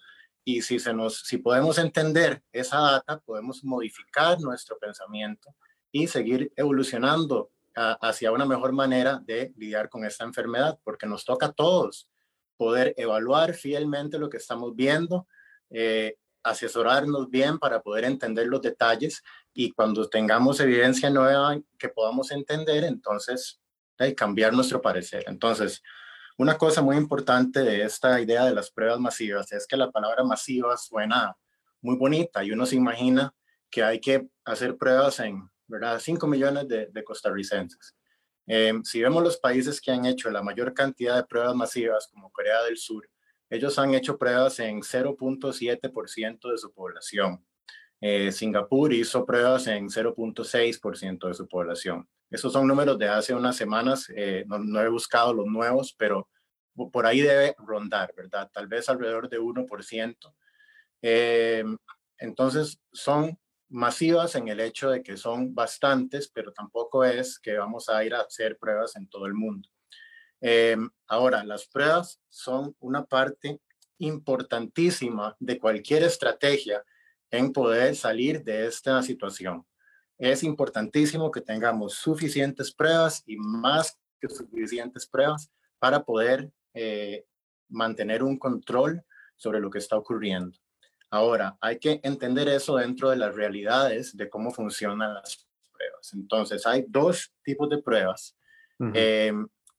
Y 0.46 0.62
si, 0.62 0.80
se 0.80 0.94
nos, 0.94 1.20
si 1.20 1.38
podemos 1.38 1.78
entender 1.78 2.44
esa 2.52 2.80
data, 2.80 3.20
podemos 3.20 3.64
modificar 3.64 4.40
nuestro 4.40 4.78
pensamiento 4.78 5.54
y 5.92 6.08
seguir 6.08 6.52
evolucionando 6.56 7.52
hacia 7.76 8.32
una 8.32 8.46
mejor 8.46 8.72
manera 8.72 9.20
de 9.26 9.54
lidiar 9.58 9.90
con 9.90 10.06
esta 10.06 10.24
enfermedad, 10.24 10.80
porque 10.84 11.08
nos 11.08 11.26
toca 11.26 11.48
a 11.48 11.52
todos 11.54 12.08
poder 12.56 12.94
evaluar 12.98 13.54
fielmente 13.54 14.20
lo 14.20 14.30
que 14.30 14.38
estamos 14.38 14.76
viendo, 14.76 15.28
eh, 15.70 16.18
asesorarnos 16.44 17.30
bien 17.30 17.58
para 17.58 17.82
poder 17.82 18.06
entender 18.06 18.48
los 18.48 18.62
detalles 18.62 19.24
y 19.54 19.72
cuando 19.72 20.10
tengamos 20.10 20.60
evidencia 20.60 21.10
nueva 21.10 21.58
que 21.78 21.90
podamos 21.90 22.32
entender, 22.32 22.84
entonces 22.84 23.60
hay 23.98 24.16
cambiar 24.16 24.54
nuestro 24.54 24.82
parecer. 24.82 25.24
Entonces, 25.28 25.82
una 26.38 26.58
cosa 26.58 26.82
muy 26.82 26.98
importante 26.98 27.62
de 27.62 27.84
esta 27.84 28.20
idea 28.20 28.46
de 28.46 28.54
las 28.54 28.72
pruebas 28.72 29.00
masivas 29.00 29.52
es 29.52 29.68
que 29.68 29.78
la 29.78 29.92
palabra 29.92 30.24
masiva 30.24 30.76
suena 30.78 31.36
muy 31.82 31.96
bonita 31.96 32.44
y 32.44 32.52
uno 32.52 32.66
se 32.66 32.76
imagina 32.76 33.34
que 33.70 33.84
hay 33.84 34.00
que 34.00 34.28
hacer 34.46 34.78
pruebas 34.78 35.20
en, 35.20 35.50
¿verdad?, 35.68 36.00
5 36.00 36.28
millones 36.28 36.68
de, 36.68 37.04
costarricenses. 37.04 37.96
Em, 38.46 38.84
si 38.84 39.02
vemos 39.02 39.24
los 39.24 39.38
países 39.38 39.80
que 39.80 39.92
han 39.92 40.06
hecho 40.06 40.30
la 40.30 40.42
mayor 40.42 40.74
cantidad 40.74 41.16
de 41.16 41.24
pruebas 41.24 41.56
masivas, 41.56 42.08
como 42.08 42.32
Corea 42.32 42.64
del 42.64 42.78
Sur, 42.78 43.08
ellos 43.54 43.78
han 43.78 43.94
hecho 43.94 44.18
pruebas 44.18 44.60
en 44.60 44.82
0.7% 44.82 46.52
de 46.52 46.58
su 46.58 46.74
población. 46.74 47.46
Eh, 48.02 48.32
Singapur 48.32 48.92
hizo 48.92 49.24
pruebas 49.26 49.68
en 49.68 49.90
0.6% 49.90 51.28
de 51.28 51.34
su 51.36 51.48
población. 51.48 52.10
Esos 52.32 52.52
son 52.52 52.68
números 52.68 52.98
de 52.98 53.08
hace 53.08 53.36
unas 53.36 53.56
semanas. 53.56 54.12
Eh, 54.16 54.44
no, 54.48 54.82
he 54.82 54.90
buscado 54.90 55.34
los 55.36 55.46
nuevos, 55.46 55.94
pero 55.96 56.28
por 56.92 57.06
ahí 57.06 57.22
debe 57.22 57.56
rondar, 57.60 58.12
¿verdad? 58.18 58.50
Tal 58.52 58.68
vez 58.68 58.90
alrededor 58.90 59.30
de 59.30 59.40
1%. 59.40 60.36
Eh, 61.04 61.64
entonces, 62.18 62.82
son 62.92 63.38
masivas 63.70 64.34
en 64.34 64.48
el 64.48 64.62
hecho 64.62 64.90
de 64.90 65.04
que 65.04 65.16
son 65.16 65.54
bastantes, 65.54 66.28
pero 66.28 66.52
tampoco 66.52 67.04
es 67.04 67.38
que 67.38 67.56
vamos 67.58 67.88
a 67.88 68.04
ir 68.04 68.16
a 68.16 68.22
hacer 68.22 68.58
pruebas 68.58 68.96
en 68.96 69.08
todo 69.08 69.28
el 69.28 69.36
mundo. 69.36 69.70
Eh, 70.46 70.76
ahora, 71.08 71.42
las 71.46 71.66
pruebas 71.66 72.20
son 72.28 72.76
una 72.82 73.06
parte 73.06 73.62
importantísima 74.00 75.38
de 75.40 75.58
cualquier 75.58 76.04
estrategia 76.04 76.84
en 77.32 77.54
poder 77.54 77.96
salir 77.96 78.44
de 78.44 78.68
esta 78.68 79.02
situación. 79.04 79.66
Es 80.18 80.44
importantísimo 80.44 81.32
que 81.32 81.40
tengamos 81.40 81.94
suficientes 81.94 82.74
pruebas 82.74 83.24
y 83.26 83.38
más 83.38 83.98
que 84.20 84.28
suficientes 84.28 85.08
pruebas 85.08 85.50
para 85.80 86.04
poder 86.04 86.52
eh, 86.74 87.24
mantener 87.70 88.22
un 88.22 88.38
control 88.38 89.02
sobre 89.38 89.62
lo 89.62 89.70
que 89.70 89.80
está 89.80 89.96
ocurriendo. 89.96 90.58
Ahora, 91.10 91.58
hay 91.62 91.80
que 91.80 92.02
entender 92.04 92.50
eso 92.50 92.76
dentro 92.76 93.10
de 93.12 93.16
las 93.16 93.34
realidades 93.34 94.18
de 94.18 94.30
cómo 94.30 94.52
funcionan 94.52 95.14
las 95.14 95.48
pruebas. 95.72 96.14
Entonces, 96.14 96.68
hay 96.68 96.84
dos 96.86 97.34
tipos 97.44 97.70
de 97.70 97.82
pruebas 97.82 98.36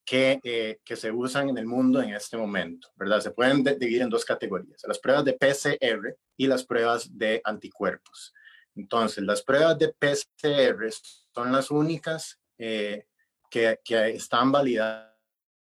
que, 0.04 0.40
eh, 0.44 0.80
que, 0.84 0.96
se 0.96 1.10
usan 1.10 1.48
en 1.48 1.58
el 1.58 1.66
mundo 1.66 2.02
en 2.02 2.14
este 2.14 2.36
momento, 2.36 2.88
¿verdad? 2.96 3.20
Se 3.20 3.30
pueden 3.30 3.64
dividir 3.64 4.02
en 4.02 4.10
dos 4.10 4.24
categorías, 4.24 4.82
las 4.86 4.98
pruebas 4.98 5.24
de 5.24 5.32
PCR 5.32 6.16
y 6.36 6.46
las 6.46 6.64
pruebas 6.64 7.08
de 7.16 7.40
anticuerpos. 7.44 8.34
Entonces, 8.74 9.24
las 9.24 9.42
pruebas 9.42 9.78
de 9.78 9.88
PCR 9.88 10.90
son 11.34 11.52
las 11.52 11.70
únicas 11.70 12.38
eh, 12.58 13.06
que, 13.50 13.80
que, 13.84 14.10
están 14.10 14.52
validadas 14.52 15.14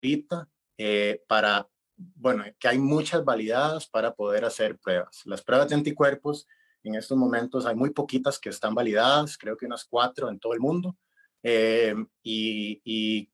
ahorita 0.02 0.48
eh, 0.78 1.22
para, 1.28 1.68
bueno, 1.96 2.44
que 2.58 2.68
hay 2.68 2.78
muchas 2.78 3.22
validadas 3.24 3.86
para 3.88 4.14
poder 4.14 4.44
hacer 4.44 4.78
pruebas. 4.78 5.20
Las 5.26 5.42
pruebas 5.42 5.68
de 5.68 5.74
anticuerpos, 5.74 6.46
en 6.82 6.94
estos 6.94 7.18
momentos 7.18 7.66
hay 7.66 7.74
muy 7.74 7.90
poquitas 7.90 8.38
que 8.38 8.48
están 8.48 8.74
validadas, 8.74 9.36
creo 9.36 9.56
que 9.56 9.66
unas 9.66 9.84
cuatro 9.84 10.30
en 10.30 10.38
todo 10.38 10.54
el 10.54 10.60
mundo. 10.60 10.96
y, 11.42 12.80
y 12.84 13.30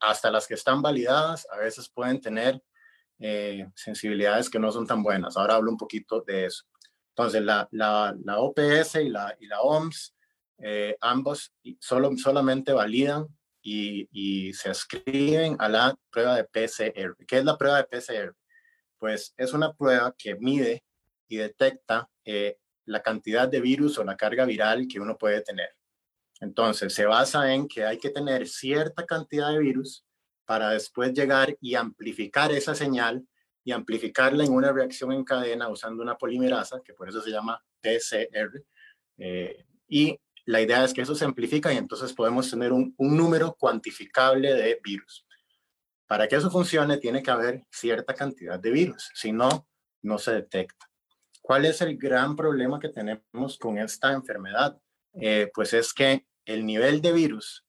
hasta 0.00 0.30
las 0.30 0.46
que 0.46 0.54
están 0.54 0.82
validadas 0.82 1.46
a 1.50 1.58
veces 1.58 1.88
pueden 1.88 2.20
tener 2.20 2.62
eh, 3.18 3.66
sensibilidades 3.74 4.48
que 4.48 4.58
no 4.58 4.72
son 4.72 4.86
tan 4.86 5.02
buenas. 5.02 5.36
Ahora 5.36 5.54
hablo 5.54 5.70
un 5.70 5.76
poquito 5.76 6.22
de 6.22 6.46
eso. 6.46 6.64
Entonces, 7.10 7.42
la, 7.42 7.68
la, 7.72 8.16
la 8.24 8.38
OPS 8.38 8.96
y 8.96 9.10
la, 9.10 9.36
y 9.38 9.46
la 9.46 9.60
OMS, 9.60 10.14
eh, 10.58 10.96
ambos 11.00 11.52
solo, 11.78 12.10
solamente 12.16 12.72
validan 12.72 13.26
y, 13.62 14.08
y, 14.10 14.52
se 14.54 14.70
escriben 14.70 15.56
a 15.58 15.68
la 15.68 15.94
prueba 16.10 16.36
de 16.36 16.44
PCR. 16.44 17.16
¿Qué 17.26 17.38
es 17.38 17.44
la 17.44 17.58
prueba 17.58 17.78
de 17.78 17.84
PCR? 17.84 18.34
Pues 18.98 19.34
es 19.36 19.52
una 19.52 19.72
prueba 19.72 20.14
que 20.16 20.36
mide 20.36 20.82
y 21.28 21.36
detecta 21.36 22.08
eh, 22.24 22.58
la 22.86 23.02
cantidad 23.02 23.48
de 23.48 23.60
virus 23.60 23.98
o 23.98 24.04
la 24.04 24.16
carga 24.16 24.44
viral 24.44 24.86
que 24.88 25.00
uno 25.00 25.16
puede 25.18 25.42
tener. 25.42 25.70
Entonces, 26.40 26.94
se 26.94 27.04
basa 27.04 27.52
en 27.52 27.68
que 27.68 27.84
hay 27.84 27.98
que 27.98 28.10
tener 28.10 28.48
cierta 28.48 29.04
cantidad 29.04 29.52
de 29.52 29.58
virus 29.58 30.04
para 30.46 30.70
después 30.70 31.12
llegar 31.12 31.56
y 31.60 31.74
amplificar 31.74 32.50
esa 32.50 32.74
señal 32.74 33.24
y 33.62 33.72
amplificarla 33.72 34.44
en 34.44 34.52
una 34.52 34.72
reacción 34.72 35.12
en 35.12 35.22
cadena 35.22 35.68
usando 35.68 36.02
una 36.02 36.16
polimerasa, 36.16 36.80
que 36.82 36.94
por 36.94 37.08
eso 37.08 37.20
se 37.20 37.30
llama 37.30 37.62
PCR. 37.80 38.64
Eh, 39.18 39.64
y 39.86 40.18
la 40.46 40.62
idea 40.62 40.82
es 40.82 40.94
que 40.94 41.02
eso 41.02 41.14
se 41.14 41.26
amplifica 41.26 41.72
y 41.72 41.76
entonces 41.76 42.12
podemos 42.14 42.50
tener 42.50 42.72
un, 42.72 42.94
un 42.96 43.16
número 43.16 43.54
cuantificable 43.58 44.54
de 44.54 44.80
virus. 44.82 45.26
Para 46.06 46.26
que 46.26 46.36
eso 46.36 46.50
funcione, 46.50 46.96
tiene 46.96 47.22
que 47.22 47.30
haber 47.30 47.62
cierta 47.70 48.14
cantidad 48.14 48.58
de 48.58 48.70
virus, 48.70 49.10
si 49.14 49.30
no, 49.30 49.68
no 50.02 50.18
se 50.18 50.32
detecta. 50.32 50.90
¿Cuál 51.40 51.66
es 51.66 51.80
el 51.82 51.96
gran 51.96 52.34
problema 52.34 52.80
que 52.80 52.88
tenemos 52.88 53.58
con 53.58 53.78
esta 53.78 54.12
enfermedad? 54.12 54.80
Eh, 55.12 55.50
pues 55.54 55.72
es 55.74 55.92
que 55.92 56.26
el 56.52 56.66
nivel 56.66 57.00
de 57.00 57.12
virus 57.12 57.64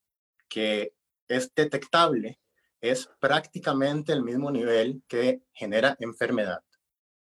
que 0.49 0.93
es 1.27 1.53
detectable 1.53 2.39
es 2.81 3.09
prácticamente 3.19 4.11
el 4.11 4.23
mismo 4.23 4.49
nivel 4.49 5.03
que 5.07 5.43
genera 5.53 5.95
enfermedad. 5.99 6.63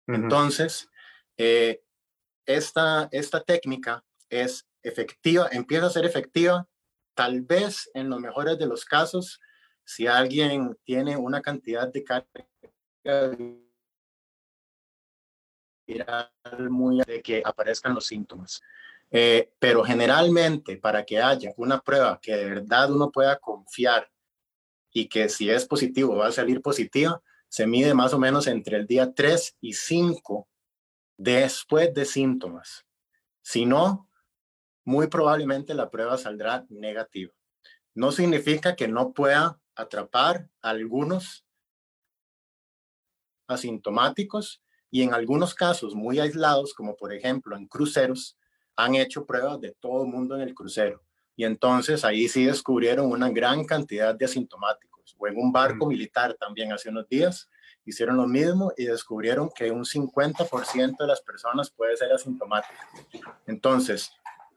Entonces, 0.07 0.91
eh, 1.39 1.83
esta, 2.45 3.09
esta 3.13 3.41
técnica 3.43 4.05
es 4.29 4.67
efectiva, 4.83 5.49
empieza 5.53 5.87
a 5.87 5.91
ser 5.91 6.05
efectiva, 6.05 6.69
tal 7.15 7.41
vez 7.43 7.89
en 7.95 8.11
los 8.11 8.21
mejores 8.21 8.59
de 8.59 8.67
los 8.67 8.85
casos, 8.85 9.41
si 9.85 10.07
alguien 10.09 10.77
tiene 10.85 11.17
una 11.17 11.41
cantidad 11.41 11.91
de 11.91 12.05
carga 12.05 12.49
muy 16.69 17.01
de 17.07 17.23
que 17.23 17.43
aparezcan 17.45 17.95
los 17.95 18.07
síntomas. 18.07 18.61
Eh, 19.17 19.53
pero 19.61 19.85
generalmente 19.85 20.77
para 20.77 21.05
que 21.05 21.23
haya 21.23 21.53
una 21.57 21.81
prueba 21.81 22.19
que 22.21 22.35
de 22.35 22.47
verdad 22.47 22.91
uno 22.91 23.13
pueda 23.13 23.39
confiar 23.39 24.11
y 24.93 25.09
que 25.09 25.29
si 25.29 25.49
es 25.49 25.67
positivo 25.67 26.17
va 26.17 26.27
a 26.27 26.33
salir 26.33 26.61
positiva, 26.61 27.23
se 27.49 27.69
mide 27.69 27.95
más 27.95 28.13
o 28.13 28.19
menos 28.19 28.49
entre 28.49 28.77
el 28.77 28.89
día 28.89 29.15
3 29.15 29.57
y 29.61 29.75
5 29.75 30.49
después 31.17 31.95
de 31.95 32.05
síntomas. 32.07 32.85
Si 33.41 33.67
no, 33.67 34.11
muy 34.85 35.07
probablemente 35.07 35.75
la 35.75 35.91
prueba 35.91 36.19
saldrá 36.19 36.67
negativa. 36.69 37.33
No 37.95 38.11
significa 38.11 38.75
que 38.75 38.89
no 38.89 39.13
pueda 39.13 39.61
atrapar 39.77 40.49
a 40.61 40.71
algunos 40.71 41.47
asintomáticos, 43.47 44.61
y 44.91 45.03
en 45.03 45.13
algunos 45.13 45.57
casos 45.57 45.97
muy 45.97 46.21
aislados, 46.21 46.73
como 46.73 46.95
por 46.97 47.13
ejemplo 47.13 47.57
en 47.57 47.67
cruceros, 47.67 48.37
han 48.77 48.95
hecho 48.95 49.25
pruebas 49.25 49.61
de 49.61 49.73
todo 49.81 50.05
el 50.05 50.11
mundo 50.11 50.35
en 50.35 50.43
el 50.43 50.55
crucero. 50.55 51.03
Y 51.37 51.45
entonces 51.45 52.05
ahí 52.05 52.29
sí 52.29 52.45
descubrieron 52.45 53.07
una 53.07 53.31
gran 53.31 53.65
cantidad 53.65 54.15
de 54.15 54.25
asintomáticos. 54.25 55.17
O 55.19 55.27
en 55.27 55.37
un 55.37 55.53
barco 55.53 55.87
militar 55.87 56.35
también 56.35 56.73
hace 56.73 56.89
unos 56.89 57.09
días 57.09 57.49
hicieron 57.85 58.17
lo 58.17 58.27
mismo 58.27 58.73
y 58.77 58.85
descubrieron 58.85 59.51
que 59.55 59.71
un 59.71 59.85
50% 59.85 60.97
de 60.99 61.07
las 61.07 61.21
personas 61.21 61.71
puede 61.71 61.97
ser 61.97 62.13
asintomático. 62.13 62.75
Entonces, 63.47 64.11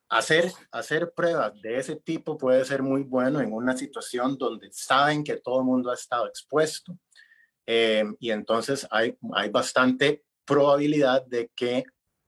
hacer, 0.09 0.51
hacer 0.71 1.12
pruebas 1.12 1.53
de 1.62 1.77
ese 1.77 1.95
tipo 1.97 2.38
puede 2.38 2.63
ser 2.65 2.81
muy 2.81 3.03
bueno 3.03 3.41
en 3.41 3.51
una 3.51 3.75
situación 3.75 4.38
donde 4.38 4.69
saben 4.71 5.24
que 5.24 5.38
todo 5.38 5.59
el 5.59 5.65
mundo 5.65 5.91
ha 5.91 5.95
estado 5.95 6.27
expuesto. 6.27 6.97
Eh, 7.65 8.05
y 8.19 8.31
entonces 8.31 8.88
hay, 8.89 9.17
hay 9.33 9.50
bastante 9.50 10.24
probabilidad 10.45 11.25
de 11.25 11.51
que 11.53 11.83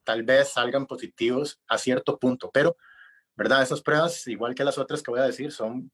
tal 0.10 0.24
vez 0.24 0.50
salgan 0.50 0.88
positivos 0.88 1.62
a 1.68 1.78
cierto 1.78 2.18
punto, 2.18 2.50
pero, 2.52 2.76
¿verdad? 3.36 3.62
Esas 3.62 3.80
pruebas, 3.80 4.26
igual 4.26 4.56
que 4.56 4.64
las 4.64 4.80
otras 4.80 5.04
que 5.04 5.12
voy 5.12 5.20
a 5.20 5.26
decir, 5.26 5.52
son, 5.52 5.92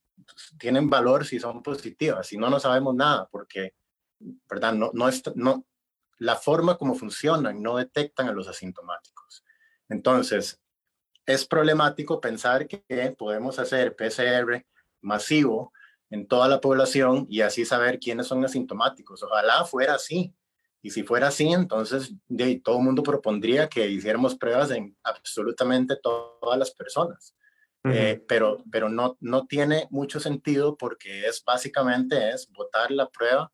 tienen 0.58 0.90
valor 0.90 1.26
si 1.26 1.38
son 1.38 1.62
positivas, 1.62 2.26
si 2.26 2.38
no, 2.38 2.50
no 2.50 2.58
sabemos 2.58 2.96
nada, 2.96 3.28
porque, 3.30 3.74
¿verdad? 4.50 4.72
No, 4.72 4.90
no, 4.94 5.10
no, 5.36 5.66
la 6.20 6.38
forma 6.38 6.78
como 6.78 6.96
funcionan 6.96 7.62
no 7.62 7.76
detectan 7.76 8.30
a 8.30 8.32
los 8.32 8.48
asintomáticos. 8.48 9.44
Entonces, 9.90 10.62
es 11.26 11.46
problemático 11.46 12.22
pensar 12.22 12.70
que 12.70 13.14
podemos 13.18 13.60
hacer 13.60 13.98
PCR 13.98 14.66
masivo 15.02 15.74
en 16.10 16.26
toda 16.26 16.48
la 16.48 16.62
población 16.62 17.28
y 17.30 17.42
así 17.42 17.66
saber 17.66 18.00
quiénes 18.00 18.28
son 18.28 18.46
asintomáticos. 18.46 19.24
Ojalá 19.24 19.66
fuera 19.66 19.96
así, 19.96 20.34
y 20.86 20.92
si 20.92 21.02
fuera 21.02 21.30
así, 21.30 21.48
entonces 21.48 22.14
de, 22.28 22.62
todo 22.64 22.78
el 22.78 22.84
mundo 22.84 23.02
propondría 23.02 23.68
que 23.68 23.88
hiciéramos 23.90 24.36
pruebas 24.36 24.70
en 24.70 24.96
absolutamente 25.02 25.96
todas 25.96 26.60
las 26.60 26.70
personas. 26.70 27.36
Eh, 27.92 28.24
pero 28.28 28.64
pero 28.72 28.88
no, 28.88 29.18
no 29.20 29.48
tiene 29.48 29.88
mucho 29.90 30.20
sentido 30.20 30.76
porque 30.78 31.26
es 31.26 31.44
básicamente 31.44 32.30
es 32.30 32.48
botar 32.52 32.92
la 32.92 33.10
prueba 33.10 33.52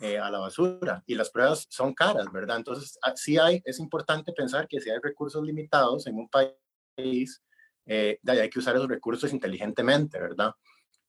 eh, 0.00 0.18
a 0.18 0.30
la 0.30 0.38
basura 0.38 1.02
y 1.06 1.14
las 1.14 1.28
pruebas 1.28 1.66
son 1.68 1.92
caras, 1.92 2.32
¿verdad? 2.32 2.56
Entonces, 2.56 2.98
ah, 3.02 3.12
sí 3.14 3.36
hay, 3.36 3.60
es 3.66 3.78
importante 3.78 4.32
pensar 4.32 4.66
que 4.66 4.80
si 4.80 4.88
hay 4.88 4.98
recursos 5.02 5.42
limitados 5.44 6.06
en 6.06 6.16
un 6.16 6.30
país, 6.30 7.42
eh, 7.84 8.18
hay 8.26 8.48
que 8.48 8.58
usar 8.58 8.74
esos 8.76 8.88
recursos 8.88 9.30
inteligentemente, 9.34 10.18
¿verdad? 10.18 10.52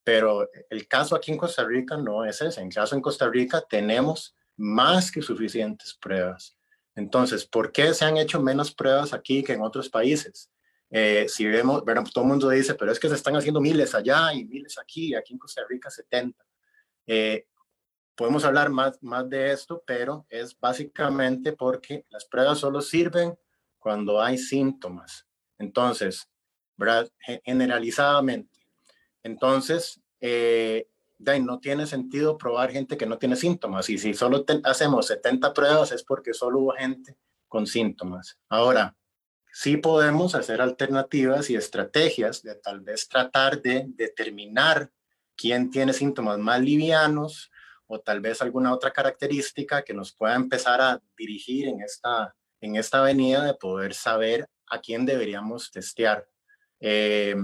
Pero 0.04 0.50
el 0.70 0.86
caso 0.90 1.16
aquí 1.16 1.32
en 1.32 1.38
Costa 1.38 1.64
Rica 1.64 1.96
no 1.96 2.26
es 2.26 2.42
ese. 2.42 2.60
En 2.60 2.70
caso 2.70 2.94
en 2.94 3.02
Costa 3.02 3.30
Rica 3.30 3.64
tenemos 3.70 4.36
más 4.58 5.12
que 5.12 5.22
suficientes 5.22 5.94
pruebas. 5.94 6.58
Entonces, 6.96 7.46
¿por 7.46 7.72
qué 7.72 7.94
se 7.94 8.06
han 8.06 8.18
hecho 8.18 8.42
menos 8.42 8.74
pruebas 8.74 9.14
aquí 9.14 9.44
que 9.44 9.54
en 9.54 9.62
otros 9.62 9.90
países? 9.90 10.50
Eh, 10.90 11.26
si 11.28 11.46
vemos, 11.46 11.84
bueno, 11.84 12.04
todo 12.04 12.24
el 12.24 12.30
mundo 12.30 12.50
dice, 12.50 12.76
pero 12.76 12.92
es 12.92 13.00
que 13.00 13.10
se 13.10 13.16
están 13.16 13.36
haciendo 13.36 13.60
miles 13.60 13.94
allá 13.94 14.34
y 14.34 14.46
miles 14.46 14.78
aquí, 14.80 15.14
aquí 15.14 15.34
en 15.34 15.40
Costa 15.40 15.62
Rica 15.68 15.90
70. 15.90 16.46
Eh, 17.08 17.48
podemos 18.16 18.46
hablar 18.46 18.70
más, 18.70 19.02
más 19.04 19.30
de 19.30 19.52
esto, 19.52 19.84
pero 19.86 20.26
es 20.30 20.58
básicamente 20.58 21.54
porque 21.54 22.06
las 22.10 22.26
pruebas 22.26 22.60
solo 22.60 22.82
sirven 22.82 23.38
cuando 23.78 24.22
hay 24.22 24.38
síntomas. 24.38 25.28
Entonces, 25.58 26.30
¿verdad? 26.78 27.10
Generalizadamente. 27.44 28.60
Entonces, 29.22 30.02
eh, 30.22 30.88
no 31.40 31.60
tiene 31.60 31.88
sentido 31.88 32.38
probar 32.38 32.72
gente 32.72 32.98
que 32.98 33.06
no 33.06 33.18
tiene 33.18 33.36
síntomas. 33.36 33.90
Y 33.90 33.98
si 33.98 34.14
solo 34.14 34.46
hacemos 34.64 35.08
70 35.08 35.54
pruebas 35.54 35.92
es 35.92 36.04
porque 36.04 36.34
solo 36.34 36.60
hubo 36.60 36.72
gente 36.74 37.18
con 37.48 37.68
síntomas. 37.68 38.38
Ahora, 38.50 38.96
sí 39.52 39.78
podemos 39.78 40.36
hacer 40.36 40.62
alternativas 40.62 41.50
y 41.50 41.56
estrategias 41.56 42.42
de 42.44 42.56
tal 42.56 42.82
vez 42.82 43.08
tratar 43.08 43.62
de 43.62 43.86
determinar 43.88 44.92
quién 45.36 45.70
tiene 45.70 45.94
síntomas 45.94 46.38
más 46.40 46.62
livianos 46.62 47.52
o 47.88 48.00
tal 48.00 48.20
vez 48.20 48.42
alguna 48.42 48.74
otra 48.74 48.92
característica 48.92 49.84
que 49.84 49.94
nos 49.94 50.14
pueda 50.14 50.36
empezar 50.36 50.82
a 50.82 51.02
dirigir 51.18 51.68
en 51.68 51.82
esta, 51.82 52.36
en 52.62 52.76
esta 52.76 53.00
avenida 53.00 53.44
de 53.44 53.54
poder 53.54 53.94
saber 53.94 54.48
a 54.68 54.80
quién 54.80 55.06
deberíamos 55.06 55.72
testear. 55.72 56.28
Eh, 56.80 57.36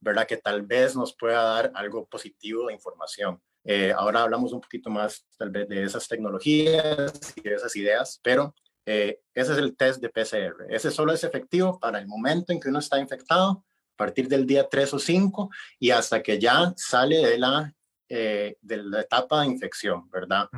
¿verdad? 0.00 0.26
Que 0.26 0.38
tal 0.38 0.62
vez 0.62 0.96
nos 0.96 1.14
pueda 1.14 1.42
dar 1.42 1.72
algo 1.74 2.06
positivo 2.06 2.66
de 2.66 2.74
información. 2.74 3.40
Eh, 3.64 3.92
ahora 3.96 4.22
hablamos 4.22 4.52
un 4.52 4.60
poquito 4.60 4.88
más 4.90 5.26
tal 5.36 5.50
vez 5.50 5.68
de 5.68 5.84
esas 5.84 6.08
tecnologías 6.08 7.12
y 7.36 7.42
de 7.42 7.54
esas 7.54 7.76
ideas, 7.76 8.18
pero 8.22 8.54
eh, 8.86 9.20
ese 9.34 9.52
es 9.52 9.58
el 9.58 9.76
test 9.76 10.00
de 10.00 10.08
PCR. 10.08 10.66
Ese 10.68 10.90
solo 10.90 11.12
es 11.12 11.22
efectivo 11.24 11.78
para 11.78 11.98
el 11.98 12.06
momento 12.06 12.52
en 12.52 12.60
que 12.60 12.68
uno 12.68 12.78
está 12.78 12.98
infectado, 12.98 13.64
a 13.94 13.96
partir 13.96 14.28
del 14.28 14.46
día 14.46 14.66
3 14.68 14.94
o 14.94 14.98
5 14.98 15.50
y 15.78 15.90
hasta 15.90 16.22
que 16.22 16.38
ya 16.38 16.72
sale 16.76 17.18
de 17.18 17.38
la, 17.38 17.74
eh, 18.08 18.56
de 18.62 18.76
la 18.78 19.02
etapa 19.02 19.42
de 19.42 19.48
infección, 19.48 20.08
¿verdad? 20.10 20.48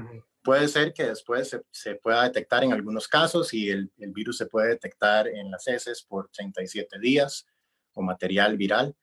Puede 0.44 0.68
ser 0.68 0.92
que 0.92 1.06
después 1.06 1.49
se, 1.49 1.62
se, 1.70 1.96
pueda 1.96 2.22
detectar 2.22 2.62
en 2.62 2.72
algunos 2.72 3.08
casos 3.08 3.52
y 3.52 3.68
el, 3.68 3.92
el 3.99 4.12
virus 4.12 4.38
se 4.38 4.46
puede 4.46 4.68
detectar 4.68 5.26
en 5.26 5.50
las 5.50 5.66
heces 5.66 6.02
por 6.02 6.28
37 6.30 7.00
días 7.00 7.46
o 7.94 8.02
material 8.02 8.56
viral, 8.56 8.94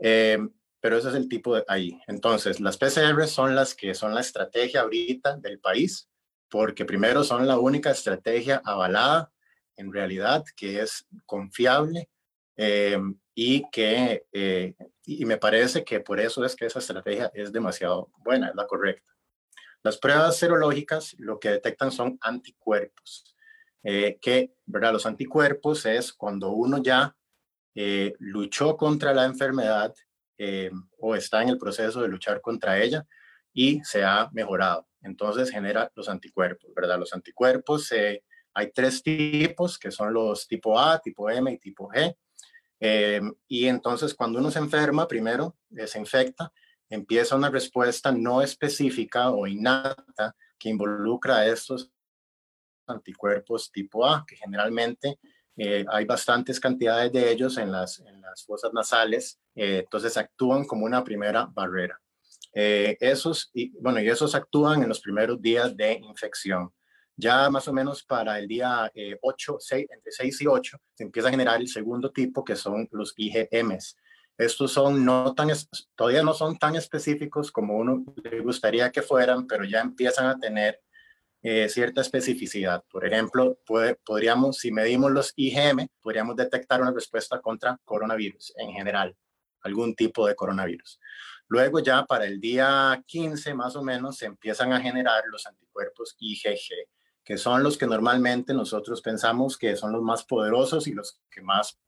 eh, 0.00 0.38
pero 0.80 0.96
ese 0.96 1.10
es 1.10 1.14
el 1.14 1.28
tipo 1.28 1.54
de 1.54 1.64
ahí. 1.68 2.00
Entonces, 2.06 2.58
las 2.58 2.78
PCR 2.78 3.26
son 3.26 3.54
las 3.54 3.74
que 3.74 3.94
son 3.94 4.14
la 4.14 4.22
estrategia 4.22 4.80
ahorita 4.80 5.36
del 5.36 5.60
país, 5.60 6.08
porque 6.48 6.84
primero 6.84 7.22
son 7.22 7.46
la 7.46 7.58
única 7.58 7.90
estrategia 7.90 8.62
avalada 8.64 9.30
en 9.76 9.92
realidad 9.92 10.44
que 10.56 10.80
es 10.80 11.06
confiable 11.26 12.08
eh, 12.56 12.98
y 13.34 13.68
que 13.70 14.26
eh, 14.32 14.74
y 15.04 15.24
me 15.24 15.38
parece 15.38 15.84
que 15.84 16.00
por 16.00 16.20
eso 16.20 16.44
es 16.44 16.54
que 16.54 16.66
esa 16.66 16.78
estrategia 16.78 17.30
es 17.34 17.52
demasiado 17.52 18.10
buena, 18.18 18.48
es 18.48 18.54
la 18.54 18.66
correcta. 18.66 19.12
Las 19.82 19.98
pruebas 19.98 20.36
serológicas 20.36 21.14
lo 21.18 21.38
que 21.38 21.50
detectan 21.50 21.90
son 21.90 22.18
anticuerpos. 22.20 23.24
que 23.82 24.52
¿verdad? 24.66 24.92
los 24.92 25.06
anticuerpos 25.06 25.86
es 25.86 26.12
cuando 26.12 26.50
uno 26.50 26.82
ya 26.82 27.16
luchó 27.74 28.76
contra 28.76 29.14
la 29.14 29.24
enfermedad 29.24 29.94
o 30.98 31.14
está 31.14 31.42
en 31.42 31.50
el 31.50 31.58
proceso 31.58 32.02
de 32.02 32.08
luchar 32.08 32.40
contra 32.40 32.78
ella 32.82 33.06
y 33.52 33.82
se 33.84 34.04
ha 34.04 34.28
mejorado. 34.32 34.86
Entonces 35.02 35.50
genera 35.50 35.90
los 35.94 36.08
anticuerpos, 36.08 36.72
¿verdad? 36.74 36.98
Los 36.98 37.12
anticuerpos, 37.12 37.92
hay 38.52 38.72
tres 38.72 39.02
tipos, 39.02 39.78
que 39.78 39.90
son 39.90 40.12
los 40.12 40.46
tipo 40.46 40.78
A, 40.78 40.98
tipo 40.98 41.30
M 41.30 41.52
y 41.52 41.58
tipo 41.58 41.88
G. 41.88 42.16
y 43.48 43.66
entonces 43.66 44.14
cuando 44.14 44.38
uno 44.38 44.50
se 44.50 44.58
enferma, 44.58 45.06
primero 45.06 45.56
se 45.86 45.98
infecta, 45.98 46.52
empieza 46.88 47.36
una 47.36 47.50
respuesta 47.50 48.10
no 48.10 48.42
específica 48.42 49.30
o 49.30 49.46
innata 49.46 50.34
que 50.58 50.68
involucra 50.68 51.36
a 51.38 51.46
estos 51.46 51.92
anticuerpos 52.86 53.70
tipo 53.70 54.06
A, 54.06 54.24
que 54.26 54.36
generalmente 54.36 55.18
eh, 55.62 55.84
hay 55.90 56.06
bastantes 56.06 56.58
cantidades 56.58 57.12
de 57.12 57.30
ellos 57.30 57.58
en 57.58 57.70
las, 57.70 58.02
fosas 58.46 58.72
nasales, 58.72 59.38
eh, 59.54 59.80
entonces 59.80 60.16
actúan 60.16 60.64
como 60.64 60.86
una 60.86 61.04
primera 61.04 61.50
barrera. 61.52 62.00
Eh, 62.54 62.96
esos, 62.98 63.52
bueno, 63.78 64.00
y 64.00 64.08
esos 64.08 64.34
actúan 64.34 64.82
en 64.82 64.88
los 64.88 65.00
primeros 65.00 65.38
días 65.42 65.76
de 65.76 65.92
infección. 65.92 66.72
Ya 67.14 67.50
más 67.50 67.68
o 67.68 67.74
menos 67.74 68.02
para 68.02 68.38
el 68.38 68.48
día 68.48 68.90
8, 69.20 69.56
6, 69.60 69.86
entre 69.90 70.10
6 70.10 70.40
y 70.40 70.46
8, 70.46 70.78
se 70.94 71.04
empieza 71.04 71.28
a 71.28 71.32
generar 71.32 71.60
el 71.60 71.68
segundo 71.68 72.10
tipo, 72.10 72.42
que 72.42 72.56
son 72.56 72.88
los 72.92 73.12
IgMs, 73.18 73.98
estos 74.38 74.72
son 74.72 75.04
no 75.04 75.34
tan, 75.34 75.50
todavía 75.94 76.22
no 76.22 76.32
son 76.32 76.58
tan 76.58 76.74
específicos 76.74 77.52
como 77.52 77.76
uno 77.76 78.02
le 78.24 78.40
gustaría 78.40 78.90
que 78.90 79.02
fueran, 79.02 79.46
pero 79.46 79.64
ya 79.64 79.82
empiezan 79.82 80.24
a 80.24 80.38
tener 80.38 80.80
eh, 81.42 81.68
cierta 81.68 82.02
especificidad. 82.02 82.84
Por 82.90 83.06
ejemplo, 83.06 83.58
podríamos, 84.04 84.58
si 84.58 84.70
medimos 84.72 85.10
los 85.10 85.32
IgM, 85.36 85.88
podríamos 86.02 86.36
detectar 86.36 86.82
una 86.82 86.92
respuesta 86.92 87.40
contra 87.40 87.78
coronavirus 87.84 88.52
en 88.56 88.72
general, 88.72 89.16
algún 89.62 89.94
tipo 89.94 90.26
de 90.26 90.34
coronavirus. 90.34 91.00
Luego 91.48 91.80
ya 91.80 92.04
para 92.04 92.26
el 92.26 92.40
día 92.40 93.02
15 93.06 93.54
más 93.54 93.74
o 93.74 93.82
menos 93.82 94.18
se 94.18 94.26
empiezan 94.26 94.72
a 94.72 94.80
generar 94.80 95.24
los 95.30 95.46
anticuerpos 95.46 96.14
IgG, 96.18 96.88
que 97.24 97.38
son 97.38 97.62
los 97.62 97.78
que 97.78 97.86
normalmente 97.86 98.54
nosotros 98.54 99.00
pensamos 99.00 99.56
que 99.56 99.76
son 99.76 99.92
los 99.92 100.02
más 100.02 100.24
poderosos 100.24 100.86
y 100.86 100.92
los 100.92 101.20
que 101.30 101.40
más 101.40 101.78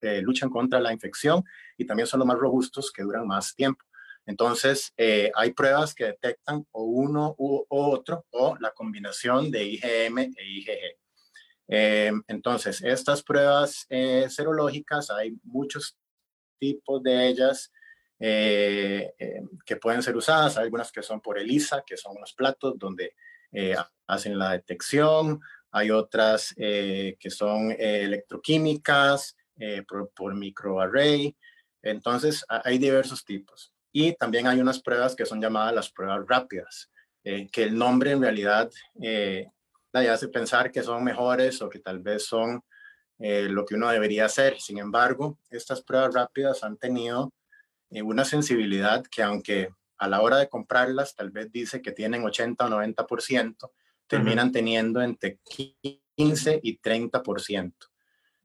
eh, 0.00 0.22
luchan 0.22 0.48
contra 0.48 0.80
la 0.80 0.92
infección 0.92 1.44
y 1.76 1.84
también 1.84 2.06
son 2.06 2.20
los 2.20 2.26
más 2.26 2.38
robustos 2.38 2.90
que 2.90 3.02
duran 3.02 3.26
más 3.26 3.54
tiempo. 3.54 3.84
Entonces, 4.26 4.92
eh, 4.96 5.30
hay 5.34 5.52
pruebas 5.52 5.94
que 5.94 6.04
detectan 6.04 6.66
o 6.72 6.84
uno 6.84 7.34
u 7.38 7.64
otro 7.68 8.26
o 8.30 8.56
la 8.60 8.72
combinación 8.72 9.50
de 9.50 9.64
IgM 9.64 10.18
e 10.18 10.44
IgG. 10.44 10.98
Eh, 11.68 12.12
entonces, 12.28 12.82
estas 12.82 13.22
pruebas 13.22 13.86
serológicas, 14.28 15.10
hay 15.10 15.36
muchos 15.44 15.96
tipos 16.58 17.02
de 17.02 17.28
ellas 17.28 17.72
que 18.18 19.76
pueden 19.80 20.02
ser 20.02 20.16
usadas. 20.16 20.58
Hay 20.58 20.64
algunas 20.64 20.92
que 20.92 21.02
son 21.02 21.20
por 21.20 21.38
ELISA, 21.38 21.82
que 21.86 21.96
son 21.96 22.16
unos 22.16 22.34
platos 22.34 22.78
donde 22.78 23.14
hacen 24.06 24.38
la 24.38 24.52
detección. 24.52 25.40
Hay 25.70 25.90
otras 25.90 26.52
que 26.56 27.30
son 27.30 27.70
electroquímicas, 27.70 29.36
eh, 29.60 29.84
por, 29.86 30.34
microarray. 30.34 31.36
Entonces, 31.82 32.44
hay 32.48 32.78
diversos 32.78 33.24
tipos. 33.24 33.69
Y 33.92 34.14
también 34.14 34.46
hay 34.46 34.60
unas 34.60 34.80
pruebas 34.80 35.14
que 35.16 35.26
son 35.26 35.40
llamadas 35.40 35.74
las 35.74 35.90
pruebas 35.90 36.24
rápidas, 36.28 36.90
eh, 37.24 37.48
que 37.50 37.64
el 37.64 37.76
nombre 37.76 38.12
en 38.12 38.22
realidad 38.22 38.70
eh, 39.02 39.48
hace 39.92 40.28
pensar 40.28 40.70
que 40.70 40.82
son 40.82 41.02
mejores 41.02 41.60
o 41.62 41.68
que 41.68 41.80
tal 41.80 41.98
vez 41.98 42.24
son 42.24 42.62
eh, 43.18 43.48
lo 43.48 43.64
que 43.64 43.74
uno 43.74 43.90
debería 43.90 44.26
hacer. 44.26 44.60
Sin 44.60 44.78
embargo, 44.78 45.38
estas 45.50 45.82
pruebas 45.82 46.14
rápidas 46.14 46.62
han 46.62 46.76
tenido 46.76 47.32
una 47.90 48.24
sensibilidad 48.24 49.04
que 49.10 49.22
aunque 49.22 49.70
a 49.98 50.08
la 50.08 50.22
hora 50.22 50.38
de 50.38 50.48
comprarlas 50.48 51.14
tal 51.16 51.30
vez 51.30 51.50
dice 51.50 51.82
que 51.82 51.90
tienen 51.90 52.24
80 52.24 52.64
o 52.64 52.68
90%, 52.68 53.70
terminan 54.06 54.52
teniendo 54.52 55.02
entre 55.02 55.38
15 55.44 56.60
y 56.62 56.78
30%. 56.78 57.89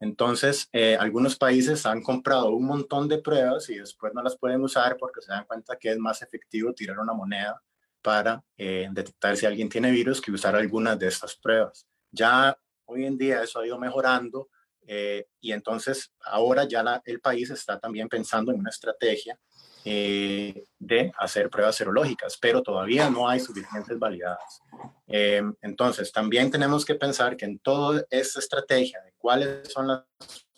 Entonces, 0.05 0.69
eh, 0.71 0.95
algunos 0.99 1.35
países 1.35 1.83
han 1.87 2.03
comprado 2.03 2.51
un 2.51 2.65
montón 2.65 3.07
de 3.07 3.17
pruebas 3.17 3.69
y 3.71 3.75
después 3.79 4.13
no 4.13 4.21
las 4.21 4.37
pueden 4.37 4.61
usar 4.61 4.97
porque 4.97 5.19
se 5.21 5.31
dan 5.31 5.45
cuenta 5.45 5.77
que 5.77 5.91
es 5.91 5.97
más 5.97 6.21
efectivo 6.21 6.73
tirar 6.73 6.99
una 6.99 7.13
moneda 7.13 7.59
para 8.03 8.43
eh, 8.55 8.87
detectar 8.91 9.35
si 9.35 9.47
alguien 9.47 9.67
tiene 9.67 9.89
virus 9.89 10.21
que 10.21 10.31
usar 10.31 10.55
algunas 10.55 10.99
de 10.99 11.07
estas 11.07 11.35
pruebas. 11.35 11.87
Ya 12.11 12.55
hoy 12.85 13.05
en 13.05 13.17
día 13.17 13.41
eso 13.41 13.59
ha 13.59 13.65
ido 13.65 13.79
mejorando 13.79 14.49
eh, 14.85 15.25
y 15.41 15.51
entonces 15.51 16.11
ahora 16.21 16.67
ya 16.67 17.01
el 17.05 17.19
país 17.19 17.49
está 17.49 17.79
también 17.79 18.07
pensando 18.07 18.51
en 18.51 18.59
una 18.59 18.69
estrategia 18.69 19.39
eh, 19.87 20.63
de 20.79 21.11
hacer 21.19 21.47
pruebas 21.47 21.75
serológicas, 21.75 22.39
pero 22.41 22.63
todavía 22.63 23.07
no 23.07 23.29
hay 23.29 23.39
suficientes 23.39 23.99
validadas. 23.99 24.63
Eh, 25.05 25.43
entonces, 25.61 26.11
también 26.11 26.49
tenemos 26.49 26.83
que 26.83 26.95
pensar 26.95 27.37
que 27.37 27.45
en 27.45 27.59
toda 27.59 28.03
esta 28.09 28.39
estrategia 28.39 28.99
de 29.03 29.13
cuáles 29.15 29.71
son 29.71 29.87
las 29.89 30.03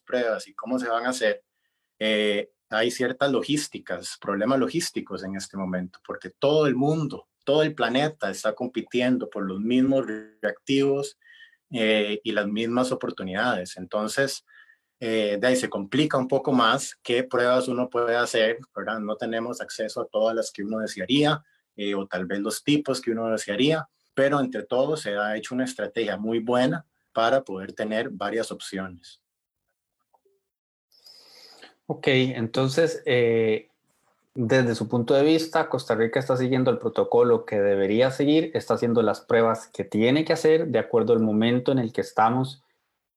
pruebas 0.05 0.47
y 0.47 0.53
cómo 0.53 0.79
se 0.79 0.87
van 0.87 1.05
a 1.05 1.09
hacer, 1.09 1.43
eh, 1.99 2.51
hay 2.69 2.89
ciertas 2.89 3.29
logísticas, 3.29 4.17
problemas 4.21 4.59
logísticos 4.59 5.25
en 5.25 5.35
este 5.35 5.57
momento, 5.57 5.99
porque 6.07 6.29
todo 6.29 6.65
el 6.65 6.75
mundo, 6.75 7.27
todo 7.43 7.63
el 7.63 7.75
planeta 7.75 8.29
está 8.29 8.53
compitiendo 8.53 9.29
por 9.29 9.45
los 9.45 9.59
mismos 9.59 10.05
reactivos 10.41 11.17
y 11.69 12.31
las 12.31 12.47
mismas 12.47 12.93
oportunidades. 12.93 13.75
Entonces, 13.75 14.45
eh, 14.99 15.38
de 15.39 15.47
ahí 15.47 15.55
se 15.55 15.69
complica 15.69 16.17
un 16.17 16.27
poco 16.27 16.51
más 16.51 16.97
qué 17.03 17.23
pruebas 17.23 17.67
uno 17.67 17.89
puede 17.89 18.15
hacer, 18.15 18.57
¿verdad? 18.75 18.99
No 18.99 19.15
tenemos 19.15 19.62
acceso 19.62 20.01
a 20.01 20.07
todas 20.07 20.36
las 20.36 20.51
que 20.51 20.63
uno 20.63 20.79
desearía 20.79 21.43
eh, 21.75 21.93
o 21.93 22.07
tal 22.07 22.25
vez 22.25 22.39
los 22.39 22.63
tipos 22.63 22.99
que 22.99 23.12
uno 23.12 23.29
desearía, 23.29 23.88
pero 24.15 24.39
entre 24.39 24.63
todos 24.63 25.01
se 25.01 25.15
ha 25.15 25.38
hecho 25.38 25.53
una 25.53 25.65
estrategia 25.65 26.17
muy 26.17 26.39
buena 26.39 26.86
para 27.13 27.43
poder 27.43 27.73
tener 27.73 28.10
varias 28.10 28.51
opciones. 28.51 29.21
Ok, 31.86 32.07
entonces, 32.07 33.01
eh, 33.05 33.69
desde 34.33 34.75
su 34.75 34.89
punto 34.89 35.13
de 35.13 35.23
vista, 35.23 35.69
Costa 35.69 35.95
Rica 35.95 36.19
está 36.19 36.36
siguiendo 36.36 36.69
el 36.69 36.79
protocolo 36.79 37.45
que 37.45 37.60
debería 37.62 38.12
seguir, 38.12 38.51
está 38.55 38.73
haciendo 38.73 39.01
las 39.03 39.21
pruebas 39.21 39.67
que 39.67 39.83
tiene 39.83 40.25
que 40.25 40.33
hacer 40.33 40.67
de 40.67 40.79
acuerdo 40.79 41.13
al 41.13 41.21
momento 41.21 41.71
en 41.71 41.79
el 41.79 41.93
que 41.93 42.01
estamos 42.01 42.62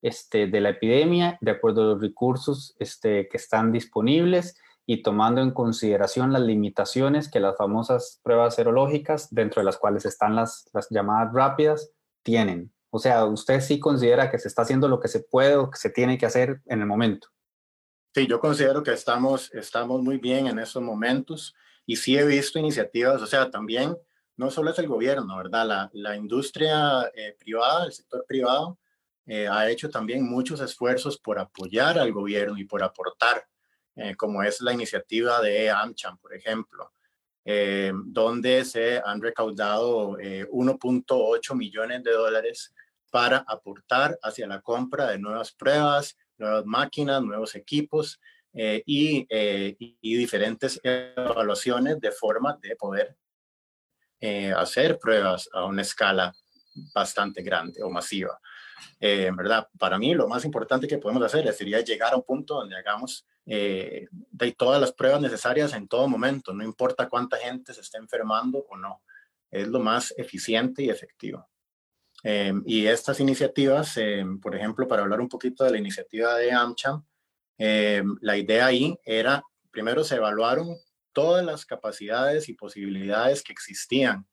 este, 0.03 0.47
de 0.47 0.61
la 0.61 0.71
epidemia, 0.71 1.39
de 1.41 1.51
acuerdo 1.51 1.83
a 1.83 1.87
los 1.95 2.01
recursos 2.01 2.75
este, 2.79 3.29
que 3.29 3.37
están 3.37 3.73
disponibles 3.73 4.59
y 4.87 5.03
tomando 5.03 5.41
en 5.41 5.53
consideración 5.53 6.33
las 6.33 6.43
limitaciones 6.43 7.31
que 7.31 7.39
las 7.39 7.57
famosas 7.57 8.21
pruebas 8.23 8.57
serológicas, 8.57 9.33
dentro 9.33 9.61
de 9.61 9.67
las 9.67 9.79
cuales 9.79 10.05
están 10.05 10.35
las, 10.35 10.69
las 10.73 10.89
llamadas 10.91 11.33
rápidas, 11.33 11.93
tienen. 12.23 12.73
O 12.91 12.99
sea, 12.99 13.25
usted 13.25 13.61
sí 13.61 13.79
considera 13.79 14.31
que 14.31 14.39
se 14.39 14.49
está 14.49 14.63
haciendo 14.63 14.89
lo 14.89 14.99
que 14.99 15.07
se 15.07 15.21
puede 15.21 15.57
o 15.57 15.71
que 15.71 15.79
se 15.79 15.91
tiene 15.91 16.19
que 16.19 16.27
hacer 16.27 16.61
en 16.67 16.81
el 16.81 16.87
momento. 16.87 17.29
Sí, 18.13 18.27
yo 18.27 18.41
considero 18.41 18.83
que 18.83 18.93
estamos, 18.93 19.55
estamos 19.55 20.03
muy 20.03 20.19
bien 20.19 20.49
en 20.49 20.59
esos 20.59 20.83
momentos 20.83 21.55
y 21.87 21.95
sí 21.95 22.19
he 22.19 22.27
visto 22.27 22.59
iniciativas, 22.59 23.23
o 23.23 23.27
sea, 23.27 23.49
también 23.49 23.97
no 24.37 24.51
solo 24.51 24.71
es 24.71 24.79
el 24.81 24.89
gobierno, 24.89 25.37
¿verdad? 25.37 25.67
La, 25.67 25.91
la 25.93 26.17
industria 26.17 27.03
eh, 27.15 27.37
privada, 27.39 27.85
el 27.85 27.93
sector 27.93 28.25
privado, 28.27 28.80
eh, 29.33 29.47
ha 29.47 29.71
hecho 29.71 29.88
también 29.88 30.29
muchos 30.29 30.61
esfuerzos 30.61 31.16
por 31.16 31.38
apoyar 31.38 32.01
al 32.01 32.11
gobierno 32.11 32.59
y 32.59 32.64
por 32.64 32.83
aportar, 32.83 33.47
eh, 33.95 34.16
como 34.16 34.43
es 34.43 34.61
la 34.61 34.73
iniciativa 34.73 35.40
de 35.40 35.71
AmCham, 35.71 36.19
por 36.19 36.35
ejemplo, 36.35 36.93
eh, 37.45 37.93
donde 38.07 38.64
se 38.64 39.01
han 39.05 39.23
recaudado 39.23 40.16
1.8 40.19 41.55
millones 41.55 42.03
de 42.03 42.11
dólares 42.11 42.75
para 43.09 43.45
aportar 43.47 44.19
hacia 44.21 44.49
la 44.49 44.61
compra 44.62 45.07
de 45.07 45.21
nuevas 45.21 45.53
pruebas, 45.53 46.19
nuevas 46.37 46.66
máquinas, 46.66 47.23
nuevos 47.23 47.55
equipos 47.55 48.21
y, 48.53 49.29
y, 49.31 50.16
diferentes 50.16 50.81
evaluaciones 50.83 52.01
de 52.01 52.11
forma 52.11 52.59
de 52.61 52.75
poder 52.75 53.16
hacer 54.57 54.99
pruebas 54.99 55.49
a 55.53 55.66
una 55.66 55.83
escala 55.83 56.35
bastante 56.93 57.43
grande 57.43 57.81
o 57.81 57.90
masiva. 57.90 58.40
Eh, 58.99 59.31
¿verdad? 59.35 59.69
Para 59.79 59.99
mí 59.99 60.14
lo 60.14 60.29
más 60.29 60.45
importante 60.45 60.87
que 60.87 60.99
podemos 60.99 61.23
hacer 61.23 61.53
sería 61.53 61.81
llegar 61.81 62.12
a 62.12 62.16
un 62.16 62.23
punto 62.23 62.55
donde 62.55 62.77
hagamos 62.77 63.27
eh, 63.47 64.07
de 64.11 64.53
todas 64.53 64.81
las 64.81 64.93
pruebas 64.93 65.21
necesarias 65.21 65.73
en 65.73 65.88
todo 65.88 66.09
momento, 66.09 66.53
no 66.53 66.64
importa 66.64 67.09
cuánta 67.09 67.37
gente 67.38 67.73
se 67.73 67.81
esté 67.81 67.99
enfermando 67.99 68.66
o 68.69 68.77
no, 68.77 69.03
es 69.51 69.66
lo 69.69 69.81
más 69.81 70.14
eficiente 70.16 70.83
y 70.83 70.90
efectivo. 70.90 71.49
Eh, 72.23 72.53
y 72.66 72.87
estas 72.87 73.19
iniciativas, 73.21 73.99
por 74.43 74.55
ejemplo, 74.55 74.87
para 74.87 75.03
hablar 75.03 75.21
un 75.21 75.29
poquito 75.29 75.64
de 75.64 75.71
la 75.71 75.79
iniciativa 75.79 76.37
de 76.37 76.53
AmCham, 76.53 77.05
la 77.57 78.37
idea 78.37 78.66
ahí 78.66 78.95
era, 79.05 79.43
primero 79.71 80.05
se 80.05 80.16
evaluaron 80.16 80.77
todas 81.12 81.45
las 81.45 81.66
capacidades 81.66 82.49
y 82.49 82.55
posibilidades 82.55 83.43
que 83.43 83.53
existían 83.53 84.27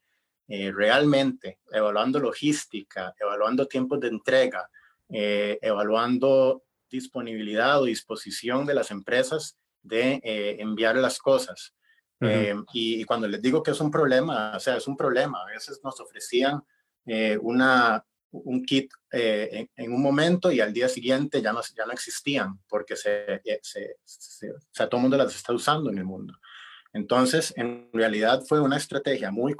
eh, 0.47 0.71
realmente, 0.71 1.60
evaluando 1.71 2.19
logística, 2.19 3.13
evaluando 3.19 3.67
tiempos 3.67 3.99
de 3.99 4.07
entrega, 4.07 4.69
eh, 5.10 5.60
evaluando 5.62 6.63
disponibilidad 6.89 7.81
o 7.81 7.86
disposición 7.86 8.65
de 8.65 8.73
las 8.73 8.91
empresas 8.91 9.57
de 9.81 10.21
enviar 10.60 10.95
las 10.95 11.19
cosas. 11.19 11.73
y, 12.73 13.03
cuando 13.03 13.27
les 13.27 13.41
digo 13.41 13.62
que 13.62 13.71
es 13.71 13.79
un 13.79 13.91
problema, 13.91 14.55
o 14.55 14.60
sea, 14.60 14.77
es 14.77 14.88
un 14.88 14.97
problema. 14.97 15.41
A 15.41 15.45
veces 15.45 15.79
nos 15.83 15.99
ofrecían 15.99 16.62
una, 17.41 18.03
un 18.31 18.65
kit 18.65 18.91
en, 19.12 19.91
un 19.93 20.01
momento 20.01 20.51
y 20.51 20.62
al 20.62 20.73
día 20.73 20.89
siguiente 20.89 21.41
ya 21.41 21.53
no, 21.53 21.62
ya 21.75 21.86
no 21.86 21.91
existían 21.91 22.60
porque 22.67 22.95
se, 22.95 23.41
se, 23.62 23.97
se, 24.03 24.47
todo 24.88 24.97
el 24.97 25.01
mundo 25.01 25.17
las 25.17 25.36
está 25.36 25.53
usando 25.53 25.89
en 25.89 25.97
el 25.97 26.05
mundo. 26.05 26.33
Entonces, 26.93 27.53
en 27.57 27.89
realidad 27.93 28.43
fue 28.47 28.60
una 28.60 28.77
estrategia 28.77 29.29
muy 29.31 29.53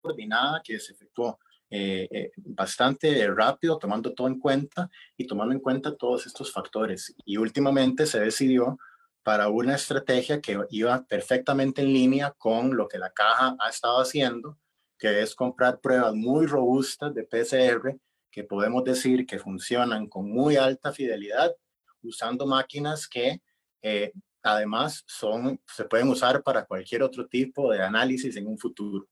coordinada 0.00 0.60
que 0.64 0.78
se 0.78 0.92
efectuó 0.92 1.38
eh, 1.72 2.08
eh, 2.10 2.32
bastante 2.36 3.28
rápido, 3.28 3.78
tomando 3.78 4.12
todo 4.12 4.26
en 4.26 4.40
cuenta 4.40 4.90
y 5.16 5.26
tomando 5.26 5.54
en 5.54 5.60
cuenta 5.60 5.96
todos 5.96 6.26
estos 6.26 6.52
factores. 6.52 7.14
Y 7.24 7.36
últimamente 7.36 8.06
se 8.06 8.18
decidió 8.18 8.78
para 9.22 9.48
una 9.48 9.76
estrategia 9.76 10.40
que 10.40 10.58
iba 10.70 11.04
perfectamente 11.04 11.82
en 11.82 11.92
línea 11.92 12.34
con 12.36 12.76
lo 12.76 12.88
que 12.88 12.98
la 12.98 13.10
caja 13.10 13.56
ha 13.60 13.68
estado 13.68 14.00
haciendo, 14.00 14.58
que 14.98 15.22
es 15.22 15.34
comprar 15.34 15.80
pruebas 15.80 16.14
muy 16.14 16.46
robustas 16.46 17.14
de 17.14 17.24
PCR 17.24 17.96
que 18.30 18.44
podemos 18.44 18.84
decir 18.84 19.26
que 19.26 19.38
funcionan 19.38 20.08
con 20.08 20.30
muy 20.30 20.56
alta 20.56 20.92
fidelidad 20.92 21.54
usando 22.02 22.46
máquinas 22.46 23.06
que 23.06 23.42
eh, 23.82 24.12
además 24.42 25.04
son, 25.06 25.60
se 25.66 25.84
pueden 25.84 26.08
usar 26.08 26.42
para 26.42 26.64
cualquier 26.64 27.02
otro 27.02 27.26
tipo 27.26 27.70
de 27.70 27.82
análisis 27.82 28.36
en 28.36 28.46
un 28.46 28.58
futuro 28.58 29.06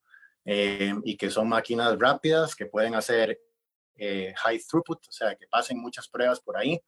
eh, 0.51 0.95
y 1.05 1.15
que 1.15 1.29
son 1.29 1.47
máquinas 1.47 1.99
rápidas 1.99 2.57
que 2.57 2.65
pueden 2.65 2.95
hacer 2.95 3.39
eh, 3.97 4.33
high 4.35 4.59
throughput, 4.59 5.07
o 5.07 5.13
sea, 5.13 5.35
que 5.35 5.47
pasen 5.47 5.79
muchas 5.79 6.09
pruebas 6.09 6.41
por 6.41 6.57
ahí. 6.57 6.81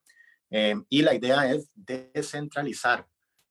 Eh, 0.49 0.73
y 0.89 1.03
la 1.03 1.13
idea 1.13 1.51
es 1.51 1.69
descentralizar, 1.75 3.07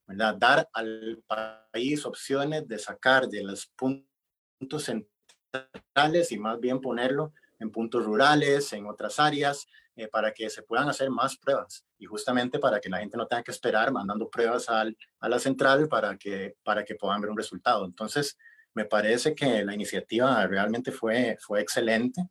¿verdad? 0.08 0.34
dar 0.34 0.68
al 0.72 1.22
país 1.70 2.04
opciones 2.04 2.66
de 2.66 2.78
sacar 2.80 3.28
de 3.28 3.44
los 3.44 3.72
puntos 3.76 4.82
centrales 4.82 6.32
y 6.32 6.38
más 6.38 6.58
bien 6.58 6.80
ponerlo 6.80 7.32
en 7.60 7.70
puntos 7.70 8.04
rurales, 8.04 8.72
en 8.72 8.86
otras 8.86 9.20
áreas, 9.20 9.64
eh, 9.94 10.08
para 10.08 10.32
que 10.32 10.50
se 10.50 10.64
puedan 10.64 10.88
hacer 10.88 11.08
más 11.08 11.36
pruebas 11.36 11.86
y 11.98 12.06
justamente 12.06 12.58
para 12.58 12.80
que 12.80 12.88
la 12.88 12.98
gente 12.98 13.16
no 13.16 13.28
tenga 13.28 13.44
que 13.44 13.52
esperar 13.52 13.92
mandando 13.92 14.28
pruebas 14.28 14.68
al, 14.68 14.98
a 15.20 15.28
la 15.28 15.38
central 15.38 15.86
para 15.88 16.16
que, 16.16 16.56
para 16.64 16.84
que 16.84 16.96
puedan 16.96 17.20
ver 17.20 17.30
un 17.30 17.36
resultado. 17.36 17.84
Entonces, 17.84 18.36
me 18.74 18.84
parece 18.84 19.34
que 19.34 19.64
la 19.64 19.74
iniciativa 19.74 20.46
realmente 20.46 20.92
fue, 20.92 21.36
fue 21.40 21.60
excelente 21.60 22.22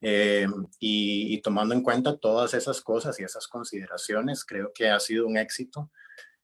eh, 0.00 0.46
y, 0.78 1.40
tomando 1.40 1.74
en 1.74 1.82
cuenta 1.82 2.16
todas 2.16 2.54
esas 2.54 2.80
cosas 2.80 3.18
y 3.20 3.24
esas 3.24 3.48
consideraciones, 3.48 4.44
creo 4.44 4.72
que 4.74 4.90
ha 4.90 5.00
sido 5.00 5.26
un 5.26 5.38
éxito. 5.38 5.90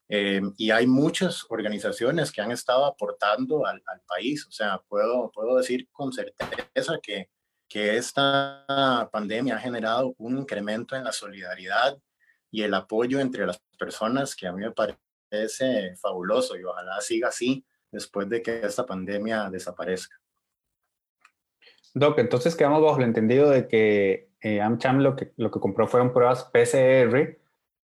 Eh, 0.08 0.40
y 0.56 0.70
hay 0.70 0.86
muchas 0.86 1.44
organizaciones 1.50 2.32
que 2.32 2.40
han 2.40 2.50
estado 2.50 2.84
aportando 2.84 3.66
al, 3.66 3.82
al, 3.86 4.00
país. 4.08 4.46
O 4.46 4.50
sea, 4.50 4.82
puedo, 4.88 5.30
puedo 5.30 5.56
decir 5.56 5.88
con 5.92 6.12
certeza 6.12 6.98
que 7.02 7.28
que 7.70 7.96
esta 7.96 9.08
pandemia 9.12 9.54
ha 9.54 9.60
generado 9.60 10.12
un 10.18 10.36
incremento 10.36 10.96
en 10.96 11.04
la 11.04 11.12
solidaridad 11.12 11.96
y 12.50 12.62
el 12.62 12.74
apoyo 12.74 13.20
entre 13.20 13.46
las 13.46 13.60
personas 13.78 14.34
que 14.34 14.48
a 14.48 14.52
mí 14.52 14.64
me 14.64 14.72
parece 14.72 15.94
fabuloso 15.96 16.58
y 16.58 16.64
ojalá 16.64 17.00
siga 17.00 17.28
así 17.28 17.64
después 17.90 18.28
de 18.28 18.42
que 18.42 18.60
esta 18.60 18.86
pandemia 18.86 19.50
desaparezca. 19.50 20.16
Doc, 21.94 22.18
entonces 22.18 22.54
quedamos 22.54 22.82
bajo 22.82 22.98
el 22.98 23.04
entendido 23.04 23.50
de 23.50 23.66
que 23.66 24.30
eh, 24.40 24.60
AmCham 24.60 24.98
lo 24.98 25.16
que, 25.16 25.32
lo 25.36 25.50
que 25.50 25.60
compró 25.60 25.88
fueron 25.88 26.12
pruebas 26.12 26.44
PCR 26.44 27.38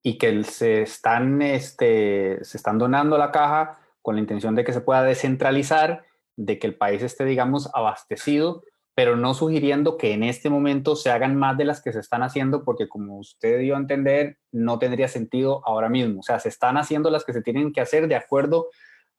y 0.01 0.17
que 0.17 0.43
se 0.43 0.82
están, 0.84 1.41
este, 1.41 2.43
se 2.43 2.58
están 2.58 2.77
donando 2.77 3.17
la 3.17 3.32
caja 3.32 3.80
con 4.01 4.15
la 4.15 4.21
intención 4.21 4.56
de 4.56 4.63
que 4.63 4.73
se 4.73 4.82
pueda 4.82 5.04
descentralizar, 5.04 6.06
de 6.38 6.58
que 6.58 6.67
el 6.67 6.75
país 6.75 7.04
esté, 7.04 7.25
digamos, 7.25 7.69
abastecido 7.73 8.63
pero 8.93 9.15
no 9.15 9.34
sugiriendo 9.34 9.97
que 9.97 10.13
en 10.13 10.23
este 10.23 10.49
momento 10.49 10.95
se 10.95 11.10
hagan 11.10 11.36
más 11.36 11.58
de 11.58 11.65
las 11.65 11.82
que 11.82 11.93
se 11.93 11.99
están 11.99 12.23
haciendo, 12.23 12.63
porque 12.63 12.89
como 12.89 13.17
usted 13.17 13.60
dio 13.60 13.75
a 13.75 13.80
entender, 13.80 14.38
no 14.51 14.80
tendría 14.80 15.08
sentido 15.08 15.62
ahora 15.65 15.89
mismo. 15.89 16.19
O 16.19 16.23
sea, 16.23 16.39
se 16.39 16.49
están 16.49 16.77
haciendo 16.77 17.10
las 17.10 17.23
que 17.23 17.34
se 17.34 17.41
tienen 17.41 17.71
que 17.71 17.82
hacer 17.82 18.08
de 18.08 18.15
acuerdo 18.15 18.69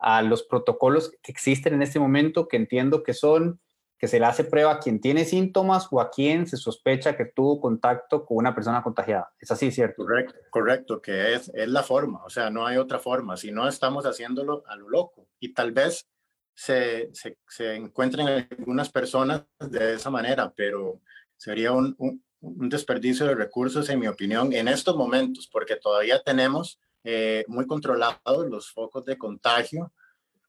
a 0.03 0.23
los 0.23 0.43
protocolos 0.43 1.13
que 1.23 1.33
existen 1.33 1.75
en 1.75 1.83
este 1.83 1.99
momento, 1.99 2.49
que 2.49 2.57
entiendo 2.57 3.03
que 3.03 3.15
son 3.15 3.61
que 4.03 4.09
se 4.09 4.19
le 4.19 4.27
hace 4.27 4.43
prueba 4.43 4.73
a 4.73 4.79
quien 4.81 5.01
tiene 5.01 5.25
síntomas 5.25 5.87
o 5.93 6.01
a 6.01 6.11
quien 6.11 6.49
se 6.49 6.57
sospecha 6.57 7.17
que 7.17 7.25
tuvo 7.25 7.61
contacto 7.61 8.27
con 8.27 8.39
una 8.39 8.53
persona 8.53 8.83
contagiada. 8.83 9.33
¿Es 9.39 9.53
así, 9.53 9.71
cierto? 9.71 10.03
Correcto, 10.03 10.35
correcto 10.51 11.01
que 11.01 11.35
es, 11.35 11.53
es 11.55 11.69
la 11.69 11.85
forma, 11.85 12.21
o 12.25 12.29
sea, 12.29 12.51
no 12.51 12.67
hay 12.67 12.79
otra 12.79 12.99
forma, 12.99 13.37
si 13.37 13.53
no 13.53 13.69
estamos 13.69 14.05
haciéndolo 14.05 14.65
a 14.67 14.75
lo 14.75 14.89
loco. 14.89 15.29
Y 15.39 15.55
tal 15.55 15.71
vez 15.71 16.09
se, 16.53 17.11
se, 17.13 17.39
se 17.47 17.77
encuentren 17.77 18.27
algunas 18.51 18.91
personas 18.91 19.45
de 19.61 19.95
esa 19.95 20.11
manera, 20.11 20.53
pero 20.57 21.01
sería 21.37 21.71
un, 21.71 21.95
un, 21.99 22.69
desperdicio 22.69 23.27
de 23.27 23.37
recursos, 23.37 23.89
en 23.89 24.01
mi 24.01 24.09
opinión, 24.09 24.53
en 24.53 24.67
estos 24.67 24.97
momentos, 24.97 25.49
porque 25.51 25.77
todavía 25.77 26.21
tenemos 26.25 26.81
eh, 27.05 27.45
muy 27.49 27.67
controlados 27.67 28.47
los 28.49 28.71
focos 28.71 29.05
de 29.05 29.19
contagio 29.19 29.93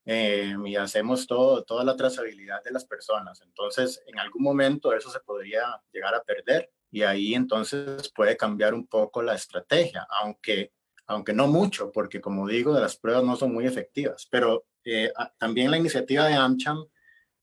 eh, 0.05 0.55
y 0.65 0.75
hacemos 0.75 1.25
todo, 1.25 1.63
toda 1.63 1.83
la 1.83 1.95
trazabilidad 1.95 2.63
de 2.63 2.71
las 2.71 2.85
personas. 2.85 3.41
Entonces, 3.41 4.01
en 4.07 4.19
algún 4.19 4.43
momento 4.43 4.93
eso 4.93 5.09
se 5.09 5.19
podría 5.21 5.81
llegar 5.91 6.13
a 6.13 6.23
perder 6.23 6.71
y 6.91 7.01
ahí 7.03 7.33
entonces 7.33 8.11
puede 8.15 8.37
cambiar 8.37 8.73
un 8.73 8.85
poco 8.85 9.23
la 9.23 9.33
estrategia, 9.33 10.05
aunque, 10.21 10.73
aunque 11.07 11.33
no 11.33 11.47
mucho, 11.47 11.91
porque 11.91 12.21
como 12.21 12.47
digo, 12.47 12.77
las 12.79 12.97
pruebas 12.97 13.23
no 13.23 13.35
son 13.35 13.53
muy 13.53 13.65
efectivas, 13.65 14.27
pero 14.29 14.65
eh, 14.85 15.11
también 15.39 15.71
la 15.71 15.77
iniciativa 15.77 16.27
de 16.27 16.35
AmCham 16.35 16.85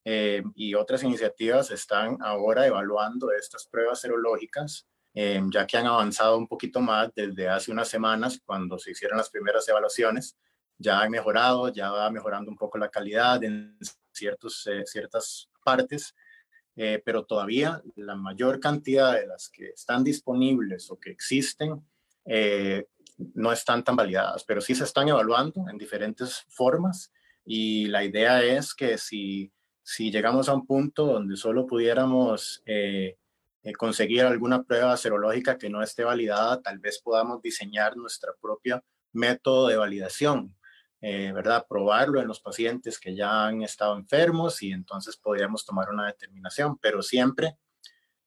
eh, 0.04 0.42
y 0.54 0.74
otras 0.74 1.02
iniciativas 1.02 1.70
están 1.70 2.18
ahora 2.20 2.66
evaluando 2.66 3.32
estas 3.32 3.66
pruebas 3.66 4.00
serológicas, 4.00 4.86
eh, 5.14 5.40
ya 5.52 5.66
que 5.66 5.76
han 5.76 5.86
avanzado 5.86 6.38
un 6.38 6.46
poquito 6.46 6.80
más 6.80 7.10
desde 7.14 7.48
hace 7.48 7.72
unas 7.72 7.88
semanas 7.88 8.40
cuando 8.44 8.78
se 8.78 8.92
hicieron 8.92 9.18
las 9.18 9.30
primeras 9.30 9.68
evaluaciones. 9.68 10.36
Ya 10.78 11.00
han 11.00 11.10
mejorado, 11.10 11.68
ya 11.68 11.90
va 11.90 12.10
mejorando 12.10 12.50
un 12.50 12.56
poco 12.56 12.78
la 12.78 12.88
calidad 12.88 13.42
en 13.44 13.76
ciertos, 14.12 14.66
ciertas 14.86 15.50
partes, 15.62 16.14
pero 17.04 17.26
todavía 17.26 17.82
la 17.96 18.14
mayor 18.14 18.60
cantidad 18.60 19.12
de 19.12 19.26
las 19.26 19.50
que 19.50 19.68
están 19.68 20.02
disponibles 20.02 20.90
o 20.90 20.98
que 20.98 21.10
existen 21.10 21.84
no 23.34 23.52
están 23.52 23.84
tan 23.84 23.96
validadas, 23.96 24.44
pero 24.44 24.60
sí 24.60 24.74
se 24.74 24.84
están 24.84 25.08
evaluando 25.08 25.68
en 25.68 25.76
diferentes 25.76 26.44
formas 26.48 27.12
y 27.44 27.86
la 27.86 28.04
idea 28.04 28.42
es 28.42 28.74
que 28.74 28.98
si, 28.98 29.52
si 29.82 30.10
llegamos 30.10 30.48
a 30.48 30.54
un 30.54 30.66
punto 30.66 31.06
donde 31.06 31.36
solo 31.36 31.66
pudiéramos 31.66 32.62
eh, 32.66 33.16
eh, 33.62 33.72
conseguir 33.72 34.22
alguna 34.22 34.62
prueba 34.62 34.96
serológica 34.96 35.58
que 35.58 35.70
no 35.70 35.82
esté 35.82 36.04
validada, 36.04 36.60
tal 36.62 36.78
vez 36.78 37.00
podamos 37.00 37.42
diseñar 37.42 37.96
nuestra 37.96 38.32
propia 38.40 38.82
método 39.12 39.68
de 39.68 39.76
validación, 39.76 40.56
eh, 41.00 41.32
¿verdad? 41.32 41.66
Probarlo 41.68 42.20
en 42.20 42.28
los 42.28 42.40
pacientes 42.40 42.98
que 42.98 43.14
ya 43.14 43.46
han 43.46 43.62
estado 43.62 43.96
enfermos 43.96 44.62
y 44.62 44.72
entonces 44.72 45.16
podríamos 45.16 45.64
tomar 45.64 45.90
una 45.90 46.06
determinación, 46.06 46.78
pero 46.78 47.02
siempre 47.02 47.56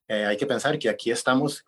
hay 0.08 0.38
que 0.38 0.46
pensar 0.46 0.78
que 0.78 0.90
aquí 0.90 1.10
estamos 1.10 1.64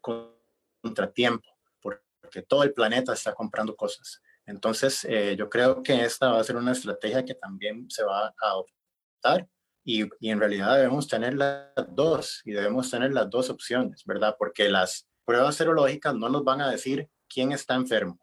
contra 0.82 1.12
tiempo, 1.12 1.48
porque 1.82 2.44
todo 2.48 2.62
el 2.62 2.74
planeta 2.74 3.14
está 3.14 3.34
comprando 3.34 3.76
cosas. 3.76 4.22
Entonces, 4.46 5.04
eh, 5.06 5.36
yo 5.38 5.50
creo 5.50 5.82
que 5.82 6.04
esta 6.04 6.30
va 6.32 6.40
a 6.40 6.44
ser 6.44 6.56
una 6.56 6.72
estrategia 6.72 7.26
que 7.26 7.34
también 7.34 7.90
se 7.90 8.04
va 8.04 8.28
a 8.28 8.34
adoptar 8.42 9.48
y, 9.86 10.04
y, 10.20 10.32
en 10.32 10.40
realidad 10.40 10.76
debemos 10.76 11.08
tener 11.08 11.36
las 11.36 11.70
dos 11.90 12.42
y 12.44 12.52
debemos 12.52 12.90
tener 12.90 13.14
las 13.14 13.30
dos 13.30 13.50
opciones, 13.50 14.04
¿verdad? 14.04 14.36
Porque 14.38 14.70
las 14.70 15.08
pruebas 15.24 15.56
serológicas 15.56 16.16
no 16.16 16.28
nos 16.28 16.44
van 16.44 16.60
a 16.62 16.70
decir 16.70 17.08
quién 17.30 17.52
está 17.52 17.76
enfermo, 17.76 18.20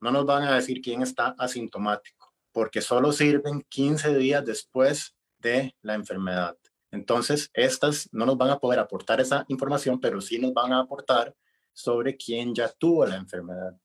no 0.00 0.10
nos 0.10 0.26
van 0.26 0.42
a 0.44 0.54
decir 0.54 0.80
quién 0.80 1.02
está 1.02 1.34
asintomático, 1.38 2.32
porque 2.52 2.80
solo 2.80 3.12
sirven 3.12 3.64
15 3.68 4.16
días 4.16 4.44
después 4.44 5.14
de 5.38 5.76
la 5.82 5.94
enfermedad. 5.94 6.56
Entonces, 6.90 7.50
estas 7.52 8.08
no 8.12 8.24
nos 8.24 8.38
van 8.38 8.50
a 8.50 8.58
poder 8.58 8.78
aportar 8.78 9.20
esa 9.20 9.44
información, 9.48 10.00
pero 10.00 10.20
sí 10.20 10.38
nos 10.38 10.54
van 10.54 10.72
a 10.72 10.80
aportar 10.80 11.34
sobre 11.72 12.16
quién 12.16 12.54
ya 12.54 12.68
tuvo 12.68 13.04
la 13.04 13.16
enfermedad. 13.16 13.76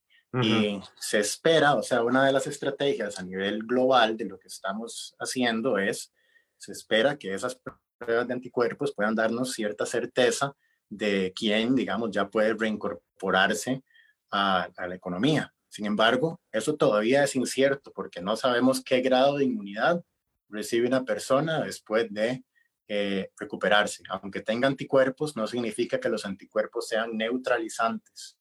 Y 0.43 0.79
se 0.99 1.19
espera, 1.19 1.73
o 1.73 1.81
sea, 1.81 2.03
una 2.03 2.23
de 2.23 2.31
las 2.31 2.45
estrategias 2.45 3.17
a 3.17 3.23
nivel 3.23 3.63
global 3.63 4.15
de 4.15 4.25
lo 4.25 4.37
que 4.37 4.47
estamos 4.47 5.15
haciendo 5.17 5.79
es, 5.79 6.13
se 6.59 6.73
espera 6.73 7.17
que 7.17 7.33
esas 7.33 7.59
pruebas 7.97 8.27
de 8.27 8.33
anticuerpos 8.33 8.93
puedan 8.93 9.15
darnos 9.15 9.53
cierta 9.53 9.85
certeza 9.85 10.55
de 10.89 11.33
quién, 11.35 11.75
digamos, 11.75 12.11
ya 12.11 12.29
puede 12.29 12.53
reincorporarse 12.53 13.83
a, 14.31 14.69
la 14.77 14.95
economía. 14.95 15.53
Sin 15.69 15.85
embargo, 15.85 16.41
eso 16.51 16.75
todavía 16.75 17.23
es 17.23 17.35
incierto 17.35 17.91
porque 17.93 18.21
no 18.21 18.35
sabemos 18.35 18.83
qué 18.83 19.01
grado 19.01 19.37
de 19.37 19.45
inmunidad 19.45 20.03
recibe 20.49 20.87
una 20.87 21.05
persona 21.05 21.61
después 21.61 22.11
de 22.11 22.43
eh, 22.87 23.29
recuperarse. 23.37 24.03
Aunque 24.09 24.41
tenga 24.41 24.67
anticuerpos, 24.67 25.35
no 25.35 25.47
significa 25.47 25.99
que 25.99 26.09
los 26.09 26.25
anticuerpos 26.25 26.87
sean 26.87 27.15
neutralizantes, 27.15 28.37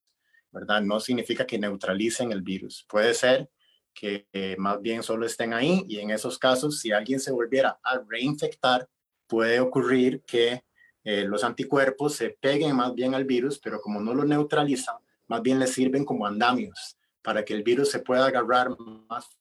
¿verdad? 0.50 0.80
No 0.80 1.00
significa 1.00 1.46
que 1.46 1.58
neutralicen 1.58 2.32
el 2.32 2.42
virus. 2.42 2.84
Puede 2.88 3.12
ser 3.12 3.50
que 3.94 4.26
eh, 4.32 4.56
más 4.58 4.80
bien 4.80 5.02
solo 5.02 5.26
estén 5.26 5.52
ahí 5.52 5.84
y 5.88 5.98
en 5.98 6.10
esos 6.10 6.38
casos, 6.38 6.80
si 6.80 6.92
alguien 6.92 7.20
se 7.20 7.32
volviera 7.32 7.78
a 7.82 8.00
reinfectar, 8.08 8.88
puede 9.26 9.60
ocurrir 9.60 10.22
que 10.24 10.64
eh, 11.04 11.24
los 11.24 11.44
anticuerpos 11.44 12.14
se 12.16 12.30
peguen 12.30 12.76
más 12.76 12.94
bien 12.94 13.14
al 13.14 13.24
virus, 13.24 13.58
pero 13.58 13.80
como 13.80 14.00
no 14.00 14.14
lo 14.14 14.24
neutralizan, 14.24 14.96
más 15.26 15.42
bien 15.42 15.58
les 15.58 15.72
sirven 15.72 16.04
como 16.04 16.26
andamios 16.26 16.98
para 17.22 17.44
que 17.44 17.54
el 17.54 17.62
virus 17.62 17.90
se 17.90 18.00
pueda 18.00 18.26
agarrar 18.26 18.70
más 19.08 19.38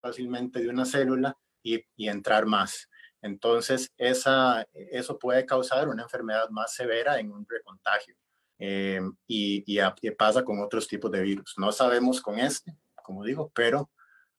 fácilmente 0.00 0.60
de 0.60 0.68
una 0.68 0.84
célula 0.84 1.36
y, 1.62 1.84
entrar 1.96 2.46
más. 2.46 2.88
Entonces, 3.22 3.92
esa, 3.98 4.66
eso 4.72 5.18
puede 5.18 5.44
causar 5.44 5.88
una 5.88 6.02
enfermedad 6.04 6.48
más 6.48 6.74
severa 6.74 7.18
en 7.18 7.30
un 7.30 7.46
recontagio. 7.46 8.14
Eh, 8.58 9.00
y, 9.26 9.64
y, 9.66 10.10
pasa 10.12 10.42
con 10.44 10.60
otros 10.60 10.88
tipos 10.88 11.10
de 11.10 11.20
virus. 11.20 11.54
No 11.58 11.72
sabemos 11.72 12.20
con 12.20 12.38
este, 12.38 12.74
como 13.10 13.24
digo, 13.24 13.50
pero 13.52 13.90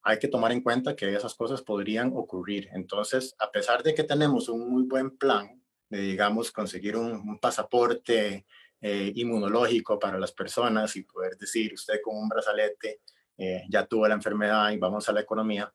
hay 0.01 0.17
que 0.17 0.29
tomar 0.29 0.53
en 0.53 0.61
cuenta 0.61 0.95
que 0.95 1.13
esas 1.13 1.35
cosas 1.35 1.61
podrían 1.61 2.13
ocurrir. 2.15 2.69
Entonces, 2.71 3.35
a 3.37 3.51
pesar 3.51 3.83
de 3.83 3.93
que 3.93 4.05
tenemos 4.05 4.47
un 4.47 4.71
muy 4.71 4.83
buen 4.83 5.17
plan 5.17 5.61
de, 5.89 5.99
digamos, 5.99 6.53
conseguir 6.53 6.95
un, 6.95 7.37
pasaporte 7.39 8.45
eh, 8.79 9.11
inmunológico 9.13 9.99
para 9.99 10.17
las 10.17 10.31
personas 10.31 10.95
y 10.95 11.03
poder 11.03 11.35
decir, 11.37 11.73
usted 11.73 11.99
con 12.01 12.15
un 12.15 12.29
brazalete 12.29 13.01
eh, 13.37 13.63
ya 13.69 13.85
tuvo 13.85 14.07
la 14.07 14.15
enfermedad 14.15 14.71
y 14.71 14.77
vamos 14.77 15.09
a 15.09 15.11
la 15.11 15.19
economía, 15.19 15.71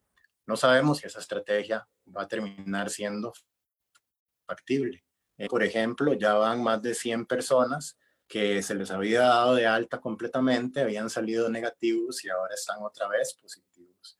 no 0.46 0.56
sabemos 0.56 0.98
si 0.98 1.06
esa 1.06 1.18
estrategia 1.18 1.86
va 2.16 2.22
a 2.22 2.28
terminar 2.28 2.88
siendo 2.88 3.34
factible. 4.46 5.04
Eh, 5.36 5.48
por 5.48 5.62
ejemplo, 5.62 6.14
ya 6.14 6.32
van 6.32 6.62
más 6.62 6.80
de 6.80 6.94
100 6.94 7.26
personas 7.26 7.98
que 8.28 8.62
se 8.62 8.74
les 8.74 8.90
había 8.90 9.20
dado 9.20 9.54
de 9.54 9.66
alta 9.66 10.00
completamente, 10.00 10.80
habían 10.80 11.10
salido 11.10 11.48
negativos 11.48 12.24
y 12.24 12.28
ahora 12.28 12.54
están 12.54 12.78
otra 12.82 13.08
vez 13.08 13.34
positivos. 13.40 14.18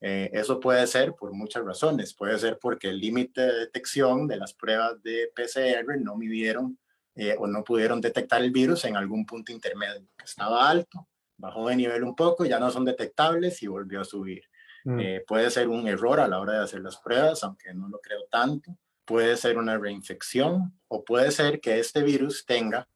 Eh, 0.00 0.30
eso 0.34 0.60
puede 0.60 0.86
ser 0.86 1.14
por 1.14 1.32
muchas 1.32 1.64
razones. 1.64 2.14
Puede 2.14 2.38
ser 2.38 2.58
porque 2.60 2.90
el 2.90 2.98
límite 2.98 3.40
de 3.40 3.58
detección 3.60 4.26
de 4.26 4.36
las 4.36 4.52
pruebas 4.52 5.02
de 5.02 5.30
PCR 5.34 5.98
no 5.98 6.16
midieron 6.16 6.78
eh, 7.14 7.36
o 7.38 7.46
no 7.46 7.62
pudieron 7.62 8.00
detectar 8.00 8.42
el 8.42 8.50
virus 8.50 8.84
en 8.84 8.96
algún 8.96 9.24
punto 9.24 9.52
intermedio. 9.52 10.06
Estaba 10.22 10.68
alto, 10.68 11.08
bajó 11.36 11.68
de 11.68 11.76
nivel 11.76 12.02
un 12.02 12.14
poco, 12.14 12.44
ya 12.44 12.58
no 12.58 12.70
son 12.70 12.84
detectables 12.84 13.62
y 13.62 13.66
volvió 13.68 14.00
a 14.00 14.04
subir. 14.04 14.42
Mm. 14.84 15.00
Eh, 15.00 15.24
puede 15.26 15.50
ser 15.50 15.68
un 15.68 15.86
error 15.86 16.20
a 16.20 16.28
la 16.28 16.40
hora 16.40 16.54
de 16.54 16.64
hacer 16.64 16.80
las 16.80 16.98
pruebas, 16.98 17.42
aunque 17.44 17.72
no 17.72 17.88
lo 17.88 18.00
creo 18.00 18.24
tanto. 18.30 18.76
Puede 19.04 19.36
ser 19.36 19.58
una 19.58 19.78
reinfección 19.78 20.78
o 20.88 21.04
puede 21.04 21.30
ser 21.30 21.60
que 21.60 21.78
este 21.78 22.02
virus 22.02 22.44
tenga 22.44 22.88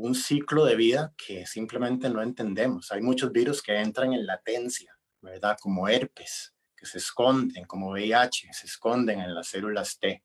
un 0.00 0.14
ciclo 0.14 0.64
de 0.64 0.76
vida 0.76 1.12
que 1.16 1.46
simplemente 1.46 2.08
no 2.08 2.22
entendemos. 2.22 2.90
Hay 2.90 3.02
muchos 3.02 3.30
virus 3.32 3.62
que 3.62 3.78
entran 3.78 4.12
en 4.12 4.26
latencia, 4.26 4.96
¿verdad? 5.20 5.56
Como 5.60 5.88
herpes, 5.88 6.54
que 6.76 6.86
se 6.86 6.98
esconden, 6.98 7.64
como 7.64 7.90
VIH, 7.90 8.48
se 8.52 8.66
esconden 8.66 9.20
en 9.20 9.34
las 9.34 9.48
células 9.48 9.98
T, 9.98 10.22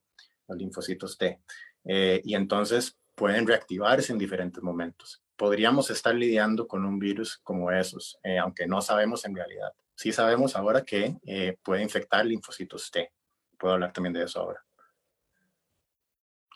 los 0.48 0.58
linfocitos 0.58 1.18
T. 1.18 1.42
Eh, 1.84 2.22
y 2.24 2.36
entonces 2.36 2.98
pueden 3.14 3.46
reactivarse 3.46 4.14
en 4.14 4.18
diferentes 4.18 4.64
momentos. 4.64 5.22
Podríamos 5.36 5.90
estar 5.90 6.16
lidiando 6.16 6.68
con 6.68 6.86
un 6.86 6.98
virus 6.98 7.38
como 7.44 7.72
esos, 7.72 8.18
eh, 8.24 8.38
aunque 8.38 8.68
no 8.68 8.82
sabemos 8.82 9.26
en 9.26 9.36
realidad. 9.36 9.72
Sí 9.96 10.12
sabemos 10.12 10.56
ahora 10.56 10.84
que 10.84 11.18
eh, 11.26 11.58
puede 11.62 11.84
infectar 11.84 12.26
linfocitos 12.26 12.90
T. 12.92 13.12
Puedo 13.58 13.74
hablar 13.74 13.92
también 13.92 14.14
de 14.14 14.24
eso 14.24 14.40
ahora. 14.40 14.64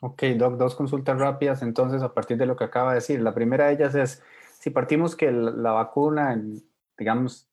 Ok, 0.02 0.24
Doc, 0.38 0.56
dos 0.56 0.76
consultas 0.76 1.20
rápidas 1.20 1.62
entonces 1.62 2.02
a 2.02 2.14
partir 2.14 2.38
de 2.38 2.46
lo 2.46 2.56
que 2.56 2.64
acaba 2.64 2.92
de 2.92 2.96
decir. 2.96 3.22
La 3.22 3.34
primera 3.34 3.68
de 3.68 3.74
ellas 3.74 3.96
es, 3.96 4.24
si 4.58 4.70
partimos 4.70 5.16
que 5.16 5.30
la, 5.30 5.72
vacuna, 5.72 6.42
digamos, 6.98 7.50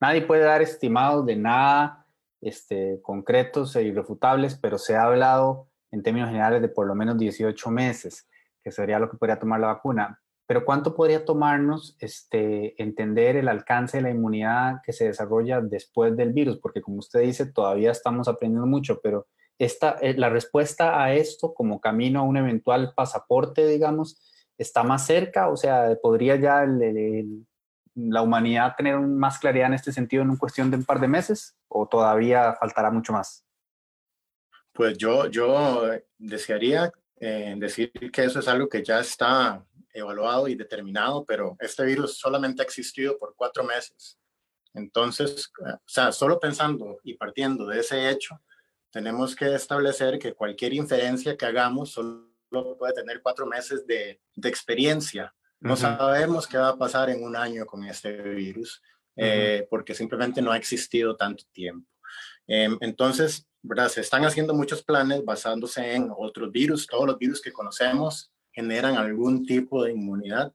nadie 0.00 0.22
puede 0.22 0.42
dar 0.42 0.62
estimados 0.62 1.26
de 1.26 1.34
nada 1.34 2.06
este, 2.40 3.00
concretos 3.02 3.74
e 3.74 3.82
irrefutables, 3.82 4.56
pero 4.56 4.78
se 4.78 4.94
ha 4.94 5.02
hablado 5.02 5.68
en 5.90 6.02
términos 6.02 6.28
generales 6.28 6.62
de 6.62 6.68
por 6.68 6.86
lo 6.86 6.94
menos 6.94 7.18
18 7.18 7.70
meses, 7.70 8.28
que 8.62 8.70
sería 8.70 9.00
lo 9.00 9.10
que 9.10 9.16
podría 9.16 9.40
tomar 9.40 9.58
la 9.58 9.68
vacuna. 9.68 10.20
Pero 10.46 10.64
¿cuánto 10.64 10.94
podría 10.94 11.24
tomarnos 11.24 11.96
este, 11.98 12.80
entender 12.80 13.36
el 13.36 13.48
alcance 13.48 13.96
de 13.96 14.02
la 14.02 14.10
inmunidad 14.10 14.80
que 14.84 14.92
se 14.92 15.06
desarrolla 15.06 15.60
después 15.60 16.16
del 16.16 16.32
virus? 16.32 16.58
Porque 16.58 16.82
como 16.82 16.98
usted 16.98 17.20
dice, 17.20 17.46
todavía 17.46 17.90
estamos 17.90 18.28
aprendiendo 18.28 18.66
mucho, 18.66 19.00
pero 19.02 19.26
esta, 19.58 19.96
eh, 20.00 20.14
la 20.16 20.28
respuesta 20.28 21.02
a 21.02 21.14
esto 21.14 21.54
como 21.54 21.80
camino 21.80 22.20
a 22.20 22.24
un 22.24 22.36
eventual 22.36 22.92
pasaporte, 22.94 23.66
digamos, 23.66 24.20
está 24.58 24.82
más 24.82 25.06
cerca, 25.06 25.48
o 25.48 25.56
sea, 25.56 25.96
podría 26.02 26.36
ya 26.36 26.64
la 27.94 28.22
humanidad 28.22 28.74
tener 28.76 28.98
más 28.98 29.38
claridad 29.38 29.68
en 29.68 29.74
este 29.74 29.92
sentido 29.92 30.22
en 30.22 30.36
cuestión 30.36 30.70
de 30.70 30.76
un 30.76 30.84
par 30.84 31.00
de 31.00 31.08
meses 31.08 31.56
o 31.68 31.86
todavía 31.86 32.54
faltará 32.54 32.90
mucho 32.90 33.12
más? 33.12 33.44
Pues 34.72 34.98
yo, 34.98 35.26
yo 35.26 35.82
desearía 36.18 36.92
eh, 37.20 37.54
decir 37.56 37.92
que 38.12 38.24
eso 38.24 38.40
es 38.40 38.48
algo 38.48 38.68
que 38.68 38.82
ya 38.82 39.00
está 39.00 39.64
evaluado 39.92 40.48
y 40.48 40.56
determinado, 40.56 41.24
pero 41.24 41.56
este 41.60 41.84
virus 41.84 42.18
solamente 42.18 42.62
ha 42.62 42.64
existido 42.64 43.16
por 43.16 43.34
cuatro 43.36 43.62
meses. 43.62 44.18
Entonces, 44.74 45.52
o 45.64 45.78
sea, 45.86 46.10
solo 46.10 46.40
pensando 46.40 46.98
y 47.04 47.14
partiendo 47.14 47.66
de 47.66 47.78
ese 47.78 48.10
hecho, 48.10 48.40
tenemos 48.94 49.34
que 49.34 49.52
establecer 49.52 50.20
que 50.20 50.34
cualquier 50.34 50.72
inferencia 50.72 51.36
que 51.36 51.44
hagamos 51.44 51.90
solo 51.90 52.28
puede 52.78 52.92
tener 52.92 53.20
cuatro 53.20 53.44
meses 53.44 53.84
de, 53.88 54.20
experiencia. 54.36 55.34
No 55.58 55.74
sabemos 55.74 56.46
qué 56.46 56.58
va 56.58 56.68
a 56.68 56.78
pasar 56.78 57.10
en 57.10 57.24
un 57.24 57.34
año 57.34 57.66
con 57.66 57.82
este 57.82 58.12
virus, 58.12 58.80
eh, 59.16 59.66
porque 59.68 59.96
simplemente 59.96 60.40
no 60.40 60.52
ha 60.52 60.56
existido 60.56 61.16
tanto 61.16 61.42
tiempo. 61.50 61.90
Em, 62.46 62.78
entonces, 62.82 63.48
¿verdad? 63.62 63.88
se 63.88 64.00
están 64.00 64.24
haciendo 64.26 64.54
muchos 64.54 64.84
planes 64.84 65.24
basándose 65.24 65.96
en 65.96 66.12
otros 66.16 66.52
virus. 66.52 66.86
Todos 66.86 67.06
los 67.06 67.18
virus 67.18 67.42
que 67.42 67.52
conocemos 67.52 68.30
generan 68.52 68.96
algún 68.96 69.44
tipo 69.44 69.82
de 69.82 69.90
inmunidad. 69.90 70.52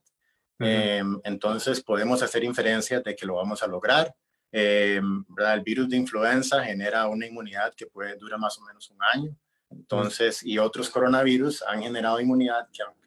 Em, 0.58 1.20
entonces, 1.24 1.82
podemos 1.82 2.22
hacer 2.22 2.42
inferencias 2.42 3.04
de 3.04 3.14
que 3.14 3.26
lo 3.26 3.34
vamos 3.34 3.62
a 3.62 3.66
lograr. 3.66 4.14
Eh, 4.52 5.00
el 5.00 5.60
virus 5.62 5.88
de 5.88 5.96
influenza 5.96 6.62
genera 6.64 7.06
una 7.06 7.26
inmunidad 7.26 7.74
que 7.74 7.86
puede 7.86 8.16
durar 8.16 8.38
más 8.38 8.58
o 8.58 8.62
menos 8.62 8.90
un 8.90 8.98
año. 9.02 9.36
Entonces, 9.70 10.42
y 10.44 10.58
otros 10.58 10.90
coronavirus 10.90 11.62
han 11.62 11.82
generado 11.82 12.20
inmunidad 12.20 12.68
que 12.72 12.82
aunque 12.82 13.00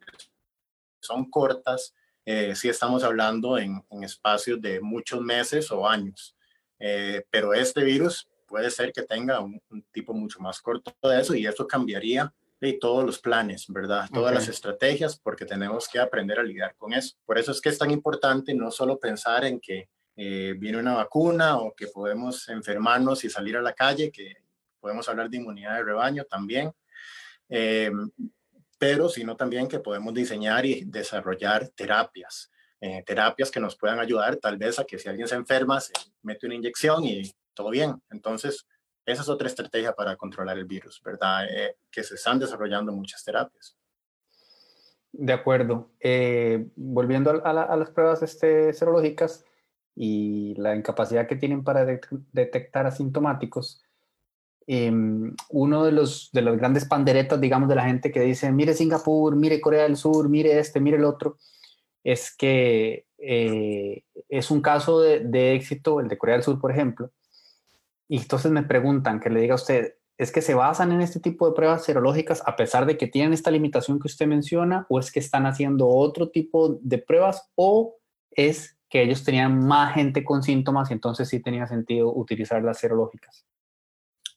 son 1.00 1.30
cortas, 1.30 1.94
eh, 2.26 2.56
sí 2.56 2.70
estamos 2.70 3.04
hablando 3.04 3.58
en, 3.58 3.84
espacios 4.02 4.62
de 4.62 4.80
muchos 4.80 5.22
meses 5.22 5.70
o 5.72 5.88
años. 5.88 6.36
Eh, 6.80 7.26
pero 7.30 7.54
este 7.54 7.84
virus 7.84 8.28
puede 8.48 8.72
ser 8.72 8.94
que 8.94 9.04
tenga 9.04 9.40
un, 9.42 9.62
tipo 9.92 10.14
mucho 10.14 10.40
más 10.40 10.62
corto 10.62 10.94
de 11.04 11.20
eso 11.20 11.36
y 11.36 11.46
eso 11.46 11.68
cambiaría 11.68 12.34
de 12.62 12.74
todos 12.74 13.04
los 13.04 13.20
planes, 13.20 13.66
¿verdad? 13.68 14.08
Todas 14.14 14.34
las 14.34 14.48
estrategias 14.48 15.20
porque 15.20 15.46
tenemos 15.46 15.90
que 15.90 16.00
aprender 16.00 16.40
a 16.40 16.44
lidiar 16.44 16.76
con 16.78 16.94
eso. 16.94 17.18
Por 17.26 17.38
eso 17.38 17.52
es 17.52 17.60
que 17.60 17.68
es 17.68 17.78
tan 17.78 17.92
importante 17.92 18.54
no 18.54 18.72
solo 18.72 18.98
pensar 18.98 19.44
en 19.44 19.60
que 19.60 19.90
eh, 20.16 20.54
viene 20.58 20.78
una 20.78 20.94
vacuna 20.94 21.58
o 21.58 21.74
que 21.74 21.88
podemos 21.88 22.48
enfermarnos 22.50 23.24
y 23.24 23.30
salir 23.30 23.58
a 23.58 23.62
la 23.62 23.74
calle, 23.74 24.12
que 24.12 24.36
podemos 24.80 25.08
hablar 25.10 25.30
de 25.30 25.38
inmunidad 25.38 25.78
de 25.78 25.84
rebaño 25.84 26.24
también, 26.26 26.72
eh, 27.50 27.92
pero 28.78 29.10
sino 29.10 29.36
también 29.36 29.68
que 29.68 29.80
podemos 29.80 30.14
diseñar 30.14 30.66
y 30.66 30.84
desarrollar 30.86 31.70
terapias, 31.70 32.52
eh, 32.80 33.02
terapias 33.06 33.50
que 33.50 33.60
nos 33.60 33.76
puedan 33.76 34.00
ayudar 34.00 34.36
tal 34.36 34.58
vez 34.58 34.78
a 34.78 34.84
que 34.84 35.00
si 35.00 35.10
alguien 35.10 35.28
se 35.28 35.36
enferma, 35.36 35.80
se 35.80 35.94
mete 36.22 36.46
una 36.46 36.56
inyección 36.56 37.04
y 37.06 37.32
todo 37.54 37.72
bien. 37.72 38.00
Entonces, 38.12 38.68
esa 39.06 39.22
es 39.24 39.30
otra 39.30 39.48
estrategia 39.48 39.94
para 39.94 40.16
controlar 40.16 40.58
el 40.58 40.66
virus, 40.66 41.02
¿verdad? 41.04 41.46
que 41.90 42.04
se 42.04 42.16
están 42.16 42.40
desarrollando 42.40 42.92
muchas 42.92 43.24
terapias. 43.24 43.76
De 45.12 45.34
acuerdo. 45.34 45.92
volviendo 46.76 47.42
a, 47.44 47.78
las 47.78 47.90
pruebas 47.92 48.22
este, 48.24 48.74
serológicas, 48.74 49.46
y 49.96 50.56
la 50.56 50.76
incapacidad 50.76 51.28
que 51.28 51.36
tienen 51.36 51.64
para 51.64 51.86
detectar 52.32 52.86
asintomáticos, 52.88 53.82
em, 54.66 55.36
uno 55.50 55.84
de 55.86 55.92
los 55.92 56.32
de 56.32 56.42
las 56.42 56.58
grandes 56.58 56.86
panderetas, 56.86 57.40
digamos, 57.40 57.70
de 57.70 57.76
la 57.76 57.86
gente 57.86 58.12
que 58.12 58.22
dice, 58.22 58.52
mire 58.52 58.74
Singapur, 58.74 59.36
mire 59.36 59.62
Corea 59.62 59.84
del 59.84 59.98
Sur, 59.98 60.30
mire 60.30 60.60
este, 60.60 60.80
mire 60.80 60.98
el 60.98 61.06
otro, 61.06 61.38
es 62.04 62.36
que 62.36 63.06
eh, 63.18 64.04
es 64.30 64.52
un 64.52 64.62
caso 64.62 65.02
de, 65.02 65.20
de, 65.22 65.56
éxito, 65.56 66.00
el 66.00 66.08
de 66.08 66.18
Corea 66.18 66.36
del 66.36 66.44
Sur, 66.44 66.60
por 66.60 66.72
ejemplo, 66.72 67.12
y 68.08 68.18
entonces 68.18 68.52
me 68.52 68.64
preguntan, 68.64 69.20
que 69.20 69.30
le 69.30 69.42
diga 69.42 69.54
a 69.54 69.56
usted, 69.56 69.96
¿es 70.18 70.32
que 70.32 70.42
se 70.42 70.54
basan 70.54 70.92
en 70.92 71.02
este 71.02 71.20
tipo 71.20 71.48
de 71.48 71.56
pruebas 71.56 71.84
serológicas 71.84 72.44
a 72.46 72.56
pesar 72.56 72.86
de 72.86 72.98
que 72.98 73.08
tienen 73.08 73.34
esta 73.34 73.52
limitación 73.52 74.00
que 74.00 74.08
usted 74.08 74.28
menciona, 74.28 74.86
o 74.90 75.00
es 75.00 75.12
que 75.12 75.20
están 75.20 75.46
haciendo 75.46 75.88
otro 75.88 76.30
tipo 76.30 76.80
de 76.82 76.98
pruebas, 76.98 77.50
o 77.56 77.96
es 78.32 78.78
que 78.94 79.02
ellos 79.02 79.24
tenían 79.24 79.58
más 79.58 79.96
gente 79.96 80.24
con 80.24 80.44
síntomas 80.44 80.92
y 80.92 80.94
entonces 80.94 81.28
sí 81.28 81.40
tenía 81.40 81.66
sentido 81.66 82.14
utilizar 82.14 82.62
las 82.62 82.78
serológicas. 82.78 83.44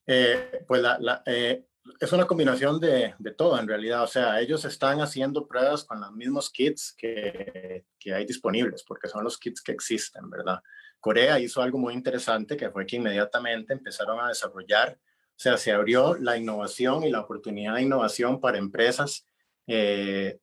Eh, 0.07 0.65
pues 0.67 0.81
la, 0.81 0.97
la, 0.99 1.23
eh, 1.27 1.67
es 2.01 2.11
una 2.11 2.27
combinación 2.27 2.81
de, 2.81 3.13
de, 3.19 3.35
todo 3.35 3.61
en 3.61 3.69
realidad. 3.69 4.03
O 4.03 4.07
sea, 4.07 4.41
ellos 4.41 4.65
están 4.65 5.03
haciendo 5.03 5.47
pruebas 5.47 5.85
con 5.85 6.01
los 6.01 6.11
mismos 6.13 6.49
kits 6.49 6.95
que, 6.97 7.85
que, 7.99 8.15
hay 8.15 8.25
disponibles, 8.25 8.83
porque 8.83 9.09
son 9.09 9.25
los 9.25 9.37
kits 9.37 9.61
que 9.61 9.73
existen, 9.73 10.31
¿verdad? 10.31 10.63
Corea 11.01 11.39
hizo 11.39 11.61
algo 11.61 11.77
muy 11.77 11.93
interesante, 11.93 12.57
que 12.57 12.71
fue 12.71 12.87
que 12.87 12.97
inmediatamente 12.97 13.75
empezaron 13.75 14.19
a 14.21 14.29
desarrollar, 14.29 14.99
o 14.99 15.39
sea, 15.39 15.59
se 15.59 15.71
abrió 15.71 16.15
la 16.15 16.39
innovación 16.39 17.05
y 17.05 17.11
la 17.11 17.21
oportunidad 17.21 17.75
de 17.75 17.83
innovación 17.83 18.41
para 18.41 18.57
empresas 18.57 19.27
eh, 19.67 20.39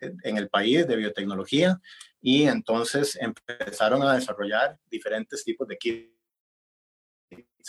en 0.00 0.36
el 0.36 0.48
país 0.48 0.86
de 0.86 0.96
biotecnología 0.96 1.80
y 2.20 2.44
entonces 2.44 3.18
empezaron 3.20 4.02
a 4.02 4.14
desarrollar 4.14 4.78
diferentes 4.90 5.44
tipos 5.44 5.66
de 5.68 5.78
kits. 5.78 6.12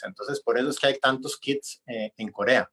Entonces, 0.04 0.42
por 0.42 0.58
eso 0.58 0.70
es 0.70 0.80
que 0.80 0.88
hay 0.88 1.00
tantos 1.00 1.38
kits 1.40 1.82
eh, 1.88 2.12
en 2.18 2.32
Corea 2.32 2.70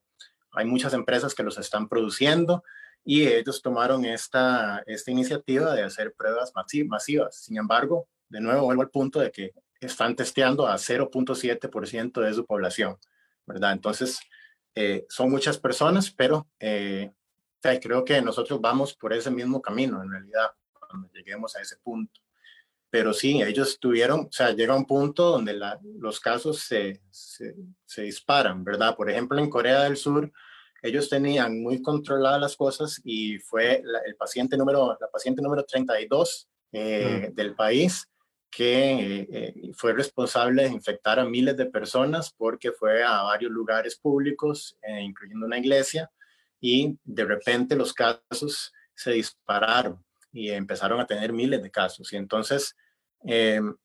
hay 0.55 0.65
muchas 0.65 0.95
empresas 0.95 1.35
que 1.35 1.43
los 1.43 1.59
están 1.59 1.89
produciendo 1.89 2.63
y 3.05 3.27
ellos 3.27 3.61
tomaron 3.61 4.05
esta, 4.05 4.83
esta 4.87 5.11
iniciativa 5.11 5.75
de 5.75 5.83
hacer 5.83 6.15
pruebas 6.15 6.53
masivas. 6.55 7.37
Sin 7.37 7.59
embargo, 7.59 8.09
de 8.29 8.41
nuevo 8.41 8.63
vuelvo 8.63 8.83
al 8.83 8.91
punto 8.91 9.21
de 9.21 9.31
que 9.31 9.53
están 9.81 10.17
testeando 10.17 10.67
a 10.67 10.77
0.7% 10.77 12.21
de 12.21 12.35
su 12.35 12.47
población, 12.47 12.97
¿verdad? 13.45 13.73
Entonces, 13.73 14.21
eh, 14.75 15.05
son 15.09 15.31
muchas 15.31 15.59
personas, 15.59 16.11
pero 16.11 16.49
eh, 16.59 17.13
creo 17.81 18.05
que 18.05 18.21
nosotros 18.21 18.61
vamos 18.61 18.95
por 18.95 19.13
ese 19.13 19.31
mismo 19.31 19.61
camino, 19.61 20.03
en 20.03 20.11
realidad, 20.11 20.51
cuando 20.73 21.09
lleguemos 21.13 21.57
a 21.57 21.61
ese 21.61 21.77
punto. 21.77 22.21
Pero 22.91 23.13
sí, 23.13 23.43
ellos 23.43 23.79
tuvieron, 23.81 24.21
o 24.21 24.33
sea, 24.33 24.53
llega 24.53 24.77
un 24.77 24.87
punto 24.87 25.31
donde 25.31 25.59
los 25.99 26.21
casos 26.21 26.61
se, 26.61 27.01
se, 27.11 27.55
se 27.85 28.03
disparan, 28.03 28.63
¿verdad? 28.63 28.95
Por 28.95 29.11
ejemplo, 29.11 29.39
en 29.39 29.51
Corea 29.51 29.83
del 29.83 29.97
Sur, 29.97 30.31
ellos 30.85 31.09
tenían 31.09 31.63
muy 31.63 31.81
controladas 31.81 32.41
las 32.41 32.57
cosas 32.57 33.01
y 33.05 33.39
fue 33.39 33.83
el 34.07 34.17
paciente 34.17 34.57
número, 34.57 34.97
la 35.01 35.09
paciente 35.09 35.41
número 35.41 35.65
32 35.65 36.49
eh, 36.73 37.31
del 37.33 37.55
país 37.55 38.07
que 38.51 39.27
eh, 39.31 39.73
fue 39.75 39.95
responsable 39.95 40.65
de 40.65 40.69
infectar 40.69 41.19
a 41.19 41.25
miles 41.25 41.57
de 41.57 41.67
personas 41.67 42.33
porque 42.37 42.71
fue 42.71 43.03
a 43.03 43.23
varios 43.23 43.51
lugares 43.51 43.97
públicos, 43.97 44.77
eh, 44.83 45.01
incluyendo 45.01 45.47
una 45.47 45.59
iglesia, 45.59 46.11
y 46.67 46.99
de 47.05 47.27
repente 47.27 47.77
los 47.77 47.93
casos 47.93 48.73
se 48.95 49.11
dispararon 49.11 50.03
y 50.33 50.49
empezaron 50.49 50.99
a 50.99 51.07
tener 51.07 51.31
miles 51.31 51.63
de 51.63 51.71
casos. 51.71 52.11
Y 52.11 52.17
entonces, 52.17 52.75
de, 53.23 53.77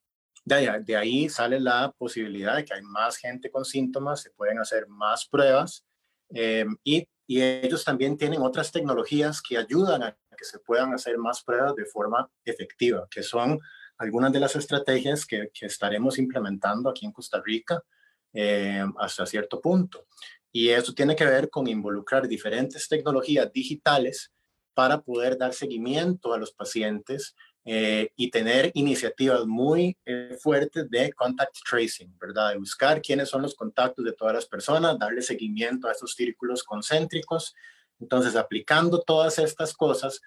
de 0.45 0.95
ahí 0.95 1.27
sale 1.27 1.59
la 1.59 1.91
posibilidad 1.97 2.55
de 2.55 2.63
que 2.63 2.73
hay 2.73 2.81
más 2.81 3.17
gente 3.17 3.51
con 3.51 3.65
síntomas, 3.65 4.21
se 4.21 4.31
pueden 4.31 4.59
hacer 4.59 4.87
más 4.87 5.27
pruebas 5.27 5.85
eh, 6.33 6.65
y, 6.85 7.05
y, 7.27 7.41
ellos 7.41 7.83
también 7.83 8.17
tienen 8.17 8.41
otras 8.41 8.71
tecnologías 8.71 9.41
que 9.41 9.57
ayudan 9.57 10.03
a 10.03 10.17
que 10.37 10.45
se 10.45 10.59
puedan 10.59 10.93
hacer 10.93 11.17
más 11.17 11.43
pruebas 11.43 11.75
de 11.75 11.83
forma 11.83 12.31
efectiva, 12.45 13.05
que 13.11 13.23
son 13.23 13.59
algunas 13.97 14.31
de 14.31 14.39
las 14.39 14.55
estrategias 14.55 15.25
que, 15.25 15.49
que 15.53 15.65
estaremos 15.65 16.17
implementando 16.17 16.89
aquí 16.89 17.05
en 17.05 17.11
Costa 17.11 17.41
Rica 17.43 17.83
eh, 18.31 18.85
hasta 18.99 19.25
cierto 19.25 19.59
punto. 19.59 20.05
Y 20.51 20.69
eso 20.69 20.93
tiene 20.93 21.15
que 21.15 21.25
ver 21.25 21.49
con 21.49 21.67
involucrar 21.67 22.27
diferentes 22.27 22.87
tecnologías 22.87 23.51
digitales 23.51 24.31
para 24.73 25.01
poder 25.01 25.37
dar 25.37 25.53
seguimiento 25.53 26.33
a 26.33 26.37
los 26.37 26.51
pacientes 26.51 27.35
eh, 27.65 28.11
y 28.15 28.31
tener 28.31 28.71
iniciativas 28.73 29.45
muy 29.45 29.97
eh, 30.05 30.37
fuertes 30.41 30.89
de 30.89 31.11
contact 31.13 31.55
tracing, 31.69 32.17
¿verdad? 32.17 32.51
De 32.51 32.57
buscar 32.57 33.01
quiénes 33.01 33.29
son 33.29 33.41
los 33.41 33.53
contactos 33.53 34.05
de 34.05 34.13
todas 34.13 34.33
las 34.33 34.45
personas, 34.45 34.97
darle 34.97 35.21
seguimiento 35.21 35.87
a 35.87 35.91
estos 35.91 36.13
círculos 36.13 36.63
concéntricos. 36.63 37.53
Entonces, 37.99 38.35
aplicando 38.35 39.01
todas 39.01 39.37
estas 39.37 39.73
cosas, 39.73 40.21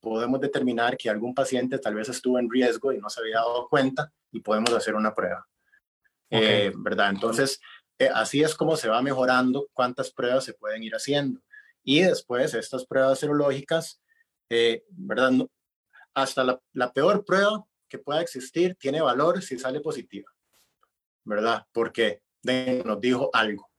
podemos 0.00 0.40
determinar 0.40 0.96
que 0.96 1.08
algún 1.08 1.34
paciente 1.34 1.78
tal 1.78 1.94
vez 1.94 2.10
estuvo 2.10 2.38
en 2.38 2.50
riesgo 2.50 2.92
y 2.92 2.98
no 2.98 3.08
se 3.08 3.20
había 3.20 3.36
dado 3.36 3.66
cuenta 3.68 4.12
y 4.30 4.40
podemos 4.40 4.72
hacer 4.72 4.94
una 4.94 5.14
prueba. 5.14 5.46
Eh, 6.30 6.72
¿Verdad? 6.76 7.10
Entonces, 7.10 7.60
así 8.14 8.42
es 8.42 8.54
como 8.54 8.76
se 8.76 8.88
va 8.88 9.02
mejorando 9.02 9.68
cuántas 9.72 10.10
pruebas 10.10 10.44
se 10.44 10.54
pueden 10.54 10.82
ir 10.82 10.94
haciendo. 10.94 11.40
Y 11.82 12.00
después, 12.02 12.54
estas 12.54 12.86
pruebas 12.86 13.18
serológicas, 13.18 14.00
¿verdad? 14.88 15.32
hasta 16.14 16.60
la, 16.72 16.92
peor 16.92 17.24
prueba 17.24 17.66
que 17.88 17.98
pueda 17.98 18.20
existir 18.20 18.76
tiene 18.76 19.00
valor 19.00 19.42
si 19.42 19.58
sale 19.58 19.80
positiva, 19.80 20.32
¿verdad? 21.24 21.66
Porque 21.72 22.22
nos 22.84 23.00
dijo 23.00 23.30
algo. 23.32 23.70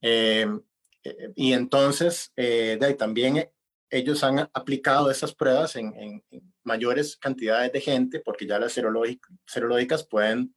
Em, 0.00 0.60
eh, 1.04 1.32
y 1.36 1.52
entonces, 1.52 2.32
eh, 2.36 2.76
de 2.78 2.86
ahí 2.86 2.94
también 2.96 3.48
ellos 3.90 4.22
han 4.24 4.40
aplicado 4.52 5.10
esas 5.10 5.34
pruebas 5.34 5.76
en, 5.76 6.22
mayores 6.64 7.16
cantidades 7.16 7.72
de 7.72 7.80
gente, 7.80 8.20
porque 8.20 8.46
ya 8.46 8.58
las 8.58 8.72
serológicas 8.72 10.06
pueden 10.06 10.54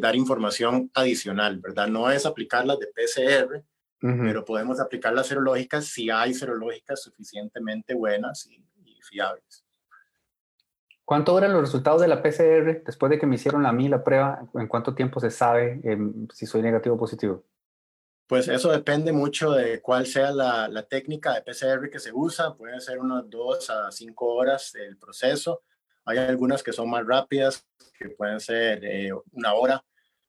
dar 0.00 0.16
información 0.16 0.90
adicional, 0.94 1.58
¿verdad? 1.58 1.88
No 1.88 2.10
es 2.10 2.26
aplicarlas 2.26 2.78
de 2.78 2.88
PCR, 2.88 3.64
pero 4.00 4.44
podemos 4.44 4.80
aplicar 4.80 5.12
las 5.12 5.26
serológicas 5.26 5.86
si 5.86 6.10
hay 6.10 6.34
serológicas 6.34 7.02
suficientemente 7.02 7.94
buenas 7.94 8.46
y 8.46 8.62
fiables. 9.02 9.64
¿Cuánto 11.08 11.32
duran 11.32 11.54
los 11.54 11.62
resultados 11.62 12.02
de 12.02 12.08
la 12.08 12.22
PCR 12.22 12.82
después 12.84 13.08
de 13.08 13.18
que 13.18 13.26
me 13.26 13.36
hicieron 13.36 13.64
a 13.64 13.72
mí 13.72 13.88
la 13.88 14.04
prueba? 14.04 14.46
¿En 14.52 14.68
cuánto 14.68 14.94
tiempo 14.94 15.20
se 15.20 15.30
sabe 15.30 15.80
em, 15.82 16.28
si 16.34 16.44
soy 16.44 16.60
negativo 16.60 16.96
o 16.96 16.98
positivo? 16.98 17.44
Pues 18.26 18.46
eso 18.48 18.70
depende 18.70 19.10
mucho 19.10 19.52
de 19.52 19.80
cuál 19.80 20.04
sea 20.04 20.30
la, 20.32 20.68
la, 20.68 20.82
técnica 20.82 21.32
de 21.32 21.40
PCR 21.40 21.88
que 21.88 21.98
se 21.98 22.12
usa. 22.12 22.54
Puede 22.54 22.78
ser 22.80 22.98
unas 22.98 23.24
dos 23.30 23.70
a 23.70 23.90
cinco 23.90 24.34
horas 24.34 24.74
el 24.74 24.98
proceso. 24.98 25.62
Hay 26.08 26.18
algunas 26.18 26.62
que 26.62 26.72
son 26.72 26.90
más 26.90 27.06
rápidas, 27.06 27.66
que 27.98 28.10
pueden 28.10 28.40
ser 28.40 28.84
eh, 28.84 29.10
una 29.32 29.54
hora. 29.54 29.84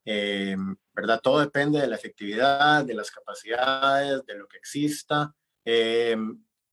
Eh, 0.05 0.55
¿Verdad? 0.93 1.21
Todo 1.21 1.39
depende 1.39 1.79
de 1.79 1.87
la 1.87 1.95
efectividad, 1.95 2.83
de 2.83 2.93
las 2.93 3.11
capacidades, 3.11 4.25
de 4.25 4.35
lo 4.35 4.47
que 4.47 4.57
exista. 4.57 5.33
Eh, 5.63 6.17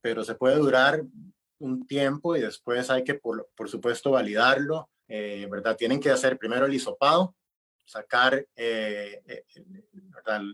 pero 0.00 0.24
se 0.24 0.34
puede 0.34 0.56
durar 0.56 1.02
un 1.58 1.86
tiempo 1.86 2.36
y 2.36 2.40
después 2.40 2.90
hay 2.90 3.04
que, 3.04 3.14
por, 3.14 3.48
por 3.54 3.68
supuesto, 3.68 4.10
validarlo, 4.10 4.90
eh, 5.08 5.46
¿verdad? 5.50 5.76
Tienen 5.76 6.00
que 6.00 6.10
hacer 6.10 6.38
primero 6.38 6.66
el 6.66 6.74
hisopado, 6.74 7.34
sacar 7.84 8.46
eh, 8.56 9.22
eh, 9.26 9.44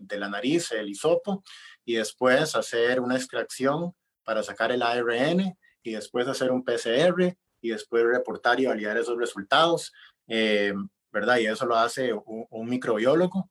de 0.03 0.17
la 0.19 0.29
nariz 0.29 0.73
el 0.73 0.91
hisopo 0.91 1.43
y 1.85 1.95
después 1.95 2.55
hacer 2.55 3.01
una 3.01 3.17
extracción 3.17 3.95
para 4.23 4.43
sacar 4.43 4.71
el 4.71 4.83
ARN 4.83 5.57
y 5.83 5.93
después 5.93 6.29
hacer 6.29 6.53
un 6.53 6.65
PCR 6.65 7.37
y 7.63 7.71
después 7.71 8.05
reportar 8.05 8.61
y 8.61 8.67
validar 8.67 8.99
esos 8.99 9.17
resultados, 9.17 9.93
¿verdad? 10.27 11.39
Y 11.39 11.47
eso 11.47 11.65
lo 11.65 11.77
hace 11.77 12.13
un, 12.13 12.69
microbiólogo. 12.69 13.49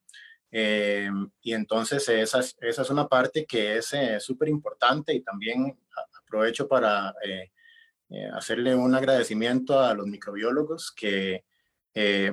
y 0.52 1.54
entonces 1.54 2.08
esa 2.10 2.40
es, 2.40 2.56
esa 2.62 2.82
es 2.84 2.90
una 2.90 3.08
parte 3.08 3.46
que 3.46 3.78
es 3.78 3.96
súper 4.20 4.50
importante 4.50 5.14
y 5.14 5.22
también 5.22 5.76
aprovecho 6.32 6.66
para 6.68 7.14
eh, 7.26 7.52
eh, 8.10 8.30
hacerle 8.34 8.74
un 8.74 8.96
agradecimiento 8.96 9.82
a 9.82 9.94
los 9.94 10.08
microbiólogos 10.08 10.94
que, 10.94 11.44
eh, 11.94 12.32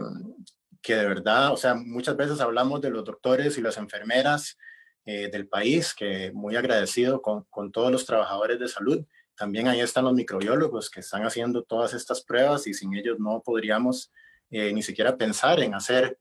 que 0.81 0.95
de 0.95 1.07
verdad, 1.07 1.53
o 1.53 1.57
sea, 1.57 1.75
muchas 1.75 2.17
veces 2.17 2.41
hablamos 2.41 2.81
de 2.81 2.91
los 2.91 3.05
doctores 3.05 3.59
y 3.59 3.63
las 3.63 3.77
enfermeras 3.77 4.57
del 5.05 5.49
país, 5.49 5.95
que 5.95 6.33
muy 6.33 6.55
agradecido 6.55 7.23
con, 7.23 7.45
con, 7.45 7.73
todos 7.73 7.91
los 7.91 8.05
trabajadores 8.05 8.59
de 8.59 8.69
salud. 8.69 9.07
También 9.39 9.69
ahí 9.69 9.81
están 9.81 10.05
los 10.05 10.15
microbiólogos 10.15 10.91
que 10.91 11.01
están 11.01 11.25
haciendo 11.25 11.63
todas 11.63 11.95
estas 11.95 12.23
pruebas 12.23 12.67
y 12.67 12.75
sin 12.75 12.95
ellos 12.95 13.19
no 13.19 13.43
podríamos 13.45 14.13
ni 14.51 14.83
siquiera 14.83 15.17
pensar 15.17 15.61
en 15.61 15.75
hacer 15.75 16.19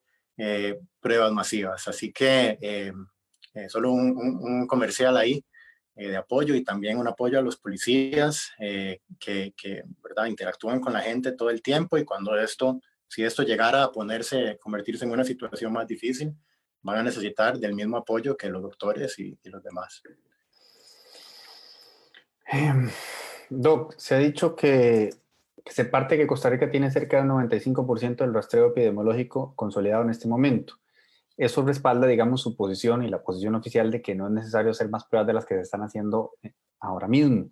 pruebas 0.99 1.31
masivas. 1.31 1.87
Así 1.87 2.11
que 2.11 2.93
solo 3.69 3.91
un, 3.91 4.15
un 4.17 4.67
comercial 4.67 5.17
ahí 5.17 5.43
eh, 5.99 6.09
de 6.09 6.17
apoyo 6.17 6.53
y 6.53 6.63
también 6.63 6.99
un 6.99 7.07
apoyo 7.07 7.39
a 7.39 7.41
los 7.41 7.57
policías 7.57 8.51
eh, 8.59 9.01
que, 9.19 9.55
que, 9.57 9.81
¿verdad? 10.03 10.27
interactúan 10.27 10.79
con 10.79 10.93
la 10.93 11.01
gente 11.01 11.31
todo 11.31 11.49
el 11.49 11.63
tiempo 11.63 11.97
y 11.97 12.05
cuando 12.05 12.37
esto, 12.37 12.79
si 13.07 13.23
esto 13.23 13.41
llegara 13.41 13.83
a 13.83 13.91
ponerse, 13.91 14.59
convertirse 14.61 15.05
en 15.05 15.11
una 15.11 15.23
situación 15.23 15.73
más 15.73 15.87
difícil, 15.87 16.35
van 16.83 16.99
a 16.99 17.03
necesitar 17.03 17.57
del 17.57 17.73
mismo 17.73 17.97
apoyo 17.97 18.37
que 18.37 18.47
los 18.47 18.61
doctores 18.61 19.17
y, 19.17 19.39
los 19.45 19.63
demás. 19.63 20.03
Em, 22.47 22.89
Doc, 23.49 23.93
se 23.97 24.15
ha 24.15 24.19
dicho 24.19 24.55
que, 24.55 25.09
se 25.65 25.85
parte 25.85 26.17
que 26.17 26.27
Costa 26.27 26.49
Rica 26.49 26.71
tiene 26.71 26.91
cerca 26.91 27.17
del 27.17 27.27
95% 27.27 28.23
del 28.23 28.33
rastreo 28.33 28.67
epidemiológico 28.67 29.53
consolidado 29.55 30.03
en 30.03 30.09
este 30.09 30.27
momento 30.27 30.75
eso 31.37 31.61
respalda, 31.61 32.07
digamos, 32.07 32.41
su 32.41 32.55
posición 32.55 33.03
y 33.03 33.09
la 33.09 33.21
posición 33.21 33.53
oficial 33.53 33.91
de 33.91 34.01
que 34.01 34.15
no 34.15 34.25
es 34.25 34.33
necesario 34.33 34.71
hacer 34.71 34.89
más 34.89 35.05
pruebas 35.05 35.27
de 35.27 35.33
las 35.33 35.45
que 35.45 35.53
se 35.55 35.61
están 35.61 35.83
haciendo 35.83 36.33
eh, 36.41 36.53
ahora 36.79 37.07
mismo. 37.07 37.51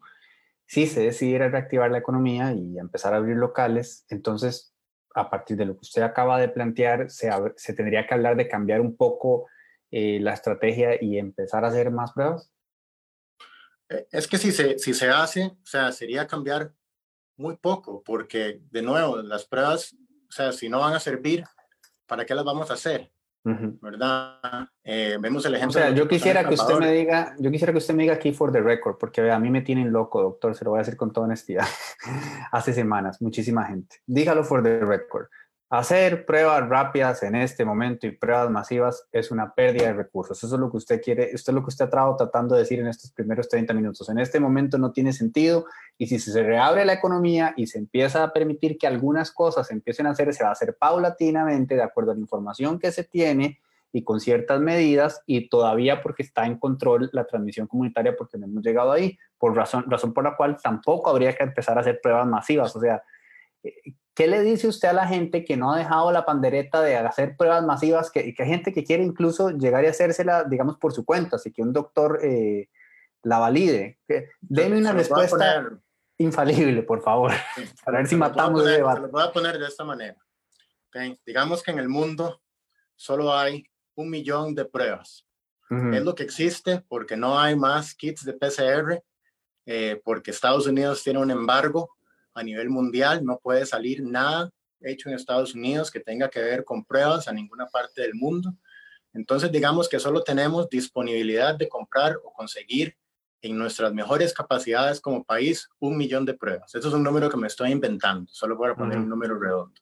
Si 0.66 0.88
se 0.88 1.02
decidiera 1.02 1.50
reactivar 1.50 1.91
la 1.91 2.00
economía 2.00 2.52
y 2.52 2.80
empezar 2.80 3.14
a 3.14 3.18
abrir 3.18 3.38
locales, 3.38 4.06
entonces, 4.10 4.74
a 5.14 5.30
partir 5.30 5.56
de 5.56 5.66
lo 5.66 5.74
que 5.74 5.82
usted 5.82 6.02
acaba 6.02 6.39
de 6.39 6.50
plantear, 6.50 7.12
se, 7.12 7.30
se 7.58 7.74
tendría 7.74 8.08
que 8.08 8.16
hablar 8.16 8.36
de 8.36 8.48
cambiar 8.48 8.82
un 8.82 8.98
poco 8.98 9.46
eh, 9.91 10.20
la 10.20 10.34
estrategia 10.34 11.02
y 11.02 11.20
empezar 11.20 11.64
a 11.64 11.68
hacer 11.68 11.91
más 11.91 12.14
pruebas. 12.14 12.52
Eh, 13.90 14.08
es 14.12 14.28
que 14.28 14.38
si 14.38 14.52
se, 14.52 14.80
si 14.80 14.94
se 14.94 15.10
hace, 15.10 15.46
o 15.46 15.66
sea, 15.66 15.92
sería 15.92 16.28
cambiar 16.28 16.74
muy 17.38 17.58
poco, 17.58 18.02
porque 18.04 18.62
de 18.72 18.82
nuevo, 18.82 19.18
las 19.18 19.46
pruebas, 19.46 19.96
o 20.30 20.32
sea, 20.32 20.52
si 20.52 20.70
no 20.70 20.80
van 20.80 20.94
a 20.94 21.00
servir, 21.00 21.44
¿para 22.06 22.26
qué 22.26 22.34
las 22.34 22.46
vamos 22.46 22.72
a 22.72 22.76
hacer? 22.76 23.12
¿Verdad? 23.48 24.40
Eh, 24.84 25.18
vemos 25.20 25.46
el 25.46 25.54
ejemplo. 25.54 25.80
O 25.80 25.84
sea, 25.84 25.92
yo 25.92 26.08
quisiera 26.08 26.48
que 26.48 26.56
usted 26.56 26.80
me 26.80 26.92
diga, 26.92 27.36
yo 27.38 27.52
quisiera 27.52 27.72
que 27.72 27.78
usted 27.78 27.94
me 27.94 28.02
diga 28.02 28.16
aquí 28.16 28.34
for 28.34 28.52
the 28.52 28.60
record, 28.60 28.98
porque 28.98 29.30
a 29.30 29.38
mí 29.38 29.52
me 29.52 29.62
tienen 29.62 29.92
loco, 29.92 30.20
doctor, 30.20 30.56
se 30.56 30.66
lo 30.66 30.72
voy 30.72 30.80
a 30.80 30.82
decir 30.82 30.98
con 30.98 31.14
toda 31.14 31.28
honestidad. 31.28 31.66
Hace 32.52 32.74
semanas, 32.74 33.22
muchísima 33.22 33.66
gente. 33.66 33.98
Dígalo 34.08 34.44
for 34.44 34.64
the 34.64 34.80
record. 34.80 35.28
Hacer 35.68 36.28
pruebas 36.28 36.70
rápidas 36.70 37.24
en 37.24 37.34
este 37.34 37.66
momento 37.66 38.05
y 38.05 38.11
pruebas 38.11 38.51
masivas 38.51 39.07
es 39.11 39.32
una 39.32 39.55
pérdida 39.55 39.88
de 39.88 39.93
recursos. 39.93 40.43
Eso 40.43 40.55
es 40.55 40.61
lo 40.61 40.70
que 40.70 40.78
usted 40.78 41.01
quiere, 41.01 41.32
esto 41.32 41.49
es 41.49 41.55
lo 41.55 41.63
que 41.63 41.70
usted 41.70 41.86
ha 41.86 41.88
estado 41.88 42.16
tratando 42.16 42.53
de 42.53 42.61
decir 42.61 42.80
en 42.80 42.88
estos 42.88 43.11
primeros 43.11 43.49
30 43.49 43.74
minutos. 43.74 44.07
En 44.09 44.20
este 44.20 44.39
momento 44.39 44.78
no 44.78 44.91
tiene 44.91 45.11
sentido 45.11 45.66
y 45.97 46.05
si 46.05 46.20
se 46.20 46.43
reabre 46.43 46.86
la 46.86 46.93
economía 46.93 47.55
y 47.57 47.66
se 47.66 47.80
empieza 47.80 48.24
a 48.24 48.32
permitir 48.32 48.78
que 48.78 48.86
algunas 48.86 49.32
cosas 49.32 49.72
empiecen 49.72 50.05
a 50.05 50.11
hacer, 50.11 50.32
se 50.36 50.43
va 50.43 50.49
a 50.49 50.53
hacer 50.53 50.78
paulatinamente 50.78 51.76
de 51.76 51.82
acuerdo 51.82 52.11
a 52.11 52.13
la 52.13 52.22
información 52.22 52.78
que 52.78 52.91
se 52.91 53.03
tiene 53.03 53.59
y 53.91 54.03
con 54.03 54.20
ciertas 54.20 54.61
medidas 54.61 55.24
y 55.26 55.49
todavía 55.49 56.03
porque 56.03 56.22
está 56.22 56.45
en 56.45 56.59
control 56.59 57.09
la 57.11 57.26
transmisión 57.26 57.66
comunitaria 57.66 58.16
porque 58.16 58.38
no 58.38 58.45
hemos 58.45 58.63
llegado 58.63 58.91
ahí, 58.91 59.18
por 59.39 59.55
razón, 59.55 59.86
razón 59.88 60.13
por 60.13 60.26
la 60.26 60.36
cual 60.36 60.57
tampoco 60.61 61.09
habría 61.09 61.34
que 61.34 61.43
empezar 61.43 61.78
a 61.78 61.82
hacer 61.82 61.99
pruebas 62.03 62.28
masivas. 62.28 62.76
O 62.76 62.80
sea, 62.80 63.01
¿Qué 64.16 64.28
le 64.28 64.41
dice 64.41 64.70
usted 64.70 64.88
a 64.88 64.93
la 64.93 65.07
gente 65.07 65.43
que 65.43 65.57
no 65.57 65.74
ha 65.74 65.78
dejado 65.78 66.09
la 66.13 66.26
pandereta 66.26 66.82
de 66.82 66.95
hacer 66.95 67.36
pruebas 67.36 67.66
masivas, 67.66 68.09
que, 68.09 68.34
que 68.34 68.43
hay 68.43 68.49
gente 68.49 68.72
que 68.72 68.86
quiere 68.86 69.03
incluso 69.03 69.49
llegar 69.49 69.84
y 69.84 69.88
hacérsela, 69.88 70.45
digamos, 70.45 70.78
por 70.78 70.93
su 70.93 71.03
cuenta, 71.03 71.36
así 71.36 71.51
que 71.51 71.61
un 71.61 71.74
doctor 71.74 72.20
eh, 72.24 72.70
la 73.24 73.39
valide? 73.39 73.99
Deme 74.39 74.78
una 74.78 74.93
respuesta 74.93 75.70
infalible, 76.18 76.82
por 76.84 77.01
favor, 77.01 77.34
para 77.86 77.97
ver 77.97 78.07
si 78.07 78.16
matamos 78.16 78.66
el 78.66 78.78
debate. 78.78 79.01
lo 79.01 79.09
voy 79.09 79.24
a 79.24 79.34
poner 79.34 79.59
de 79.59 79.68
esta 79.68 79.84
manera. 79.84 80.18
Digamos 81.26 81.61
que 81.61 81.72
en 81.72 81.80
el 81.80 81.89
mundo 81.89 82.41
solo 82.95 83.34
hay 83.34 83.66
un 83.95 84.09
millón 84.09 84.55
de 84.55 84.63
pruebas. 84.63 85.28
Es 85.70 86.03
lo 86.03 86.13
que 86.13 86.24
existe 86.24 86.86
porque 86.88 87.18
no 87.18 87.38
hay 87.38 87.55
más 87.57 87.95
kits 87.95 88.24
de 88.24 88.34
PCR, 88.34 89.03
eh, 89.66 89.99
porque 90.05 90.32
Estados 90.32 90.68
Unidos 90.68 91.03
tiene 91.03 91.20
un 91.20 91.32
embargo 91.32 91.97
a 92.36 92.44
nivel 92.44 92.70
mundial, 92.70 93.26
no 93.26 93.40
puede 93.40 93.66
salir 93.66 94.04
nada 94.04 94.52
hecho 94.82 95.10
en 95.10 95.16
Estados 95.16 95.56
Unidos 95.56 95.92
que 95.92 96.00
tenga 96.00 96.30
que 96.30 96.42
ver 96.42 96.64
con 96.64 96.86
pruebas 96.86 97.28
a 97.28 97.34
ninguna 97.34 97.66
parte 97.68 98.02
del 98.02 98.14
mundo. 98.14 98.54
Entonces, 99.14 99.52
digamos 99.52 99.88
que 99.88 100.00
solo 100.00 100.24
tenemos 100.24 100.70
disponibilidad 100.70 101.56
de 101.56 101.70
comprar 101.70 102.18
o 102.24 102.34
conseguir 102.34 102.96
en 103.42 103.58
nuestras 103.58 103.94
mejores 103.94 104.34
capacidades 104.34 105.00
como 105.00 105.24
país 105.24 105.70
un 105.80 105.98
millón 105.98 106.26
de 106.26 106.34
pruebas. 106.34 106.74
Eso 106.76 106.88
es 106.88 106.94
un 106.94 107.04
número 107.04 107.30
que 107.30 107.38
me 107.38 107.48
estoy 107.48 107.72
inventando, 107.72 108.30
solo 108.32 108.58
voy 108.58 108.72
a 108.72 108.76
poner 108.76 108.98
un 108.98 109.10
número 109.10 109.40
redondo. 109.40 109.80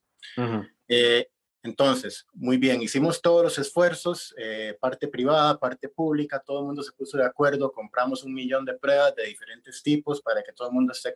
Eh, 0.88 1.28
entonces, 1.64 2.28
muy 2.34 2.58
bien, 2.58 2.82
hicimos 2.82 3.22
todos 3.22 3.42
los 3.42 3.58
esfuerzos, 3.58 4.36
eh, 4.38 4.78
parte 4.82 5.08
privada, 5.08 5.58
parte 5.58 5.88
pública, 5.88 6.44
todo 6.46 6.60
el 6.60 6.66
mundo 6.66 6.84
se 6.84 6.92
puso 6.92 7.18
de 7.18 7.26
acuerdo, 7.26 7.72
compramos 7.72 8.24
un 8.24 8.34
millón 8.34 8.66
de 8.66 8.74
pruebas 8.74 9.16
de 9.16 9.28
diferentes 9.28 9.82
tipos 9.82 10.22
para 10.22 10.44
que 10.44 10.52
todo 10.52 10.68
el 10.68 10.74
mundo 10.74 10.92
esté 10.92 11.14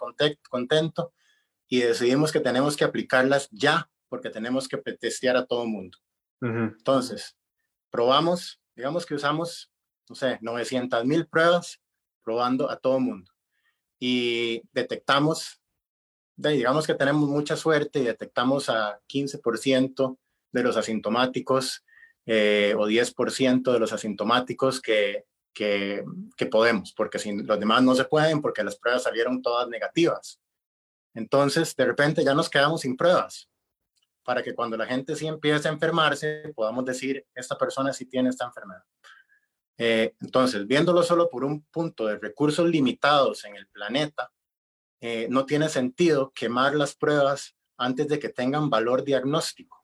contento 0.49 1.11
y 1.67 1.81
decidimos 1.81 2.31
que 2.31 2.39
tenemos 2.39 2.77
que 2.77 2.83
aplicarlas 2.83 3.49
ya 3.51 3.89
porque 4.09 4.29
tenemos 4.29 4.67
que 4.67 4.77
testear 4.77 5.35
a 5.35 5.45
todo 5.45 5.63
el 5.63 5.69
mundo. 5.69 5.97
Entonces, 6.39 7.35
probamos, 7.89 8.61
digamos 8.75 9.05
que 9.05 9.15
usamos, 9.15 9.71
no 10.07 10.15
sé, 10.15 10.37
900 10.41 11.03
mil 11.05 11.27
pruebas 11.27 11.81
probando 12.23 12.69
a 12.69 12.77
todo 12.77 12.97
el 12.97 13.03
mundo 13.03 13.31
y 13.99 14.61
detectamos, 14.71 15.59
digamos 16.35 16.85
que 16.85 16.93
tenemos 16.93 17.27
mucha 17.27 17.55
suerte 17.55 17.99
y 17.99 18.03
detectamos 18.03 18.69
a 18.69 18.99
15% 19.09 20.17
de 20.51 20.63
los 20.63 20.77
asintomáticos 20.77 21.83
eh, 22.25 22.75
o 22.77 22.87
10% 22.87 23.71
de 23.71 23.79
los 23.79 23.93
asintomáticos 23.93 24.81
que, 24.81 25.25
que, 25.53 26.03
que 26.35 26.45
podemos, 26.45 26.93
porque 26.93 27.19
si 27.19 27.35
los 27.35 27.59
demás 27.59 27.81
no 27.81 27.95
se 27.95 28.05
pueden 28.05 28.41
porque 28.41 28.63
las 28.63 28.77
pruebas 28.77 29.03
salieron 29.03 29.41
todas 29.41 29.67
negativas. 29.67 30.39
Entonces, 31.17 31.75
de 31.75 31.83
repente 31.83 32.23
ya 32.23 32.35
nos 32.35 32.47
quedamos 32.47 32.81
sin 32.81 32.95
pruebas 32.95 33.49
para 34.23 34.43
que 34.43 34.53
cuando 34.53 34.77
la 34.77 34.85
gente 34.85 35.15
sí 35.15 35.25
empiece 35.25 35.67
a 35.67 35.71
enfermarse, 35.71 36.53
podamos 36.55 36.85
decir, 36.85 37.25
esta 37.33 37.57
persona 37.57 37.91
sí 37.91 38.05
tiene 38.05 38.29
esta 38.29 38.45
enfermedad. 38.45 38.83
Eh, 39.79 40.13
entonces, 40.21 40.67
viéndolo 40.67 41.01
solo 41.01 41.27
por 41.27 41.43
un 41.43 41.63
punto 41.71 42.05
de 42.05 42.17
recursos 42.17 42.69
limitados 42.69 43.45
en 43.45 43.55
el 43.55 43.67
planeta, 43.67 44.31
eh, 45.01 45.25
no 45.31 45.47
tiene 45.47 45.69
sentido 45.69 46.31
quemar 46.35 46.75
las 46.75 46.95
pruebas 46.95 47.55
antes 47.77 48.07
de 48.07 48.19
que 48.19 48.29
tengan 48.29 48.69
valor 48.69 49.03
diagnóstico. 49.03 49.83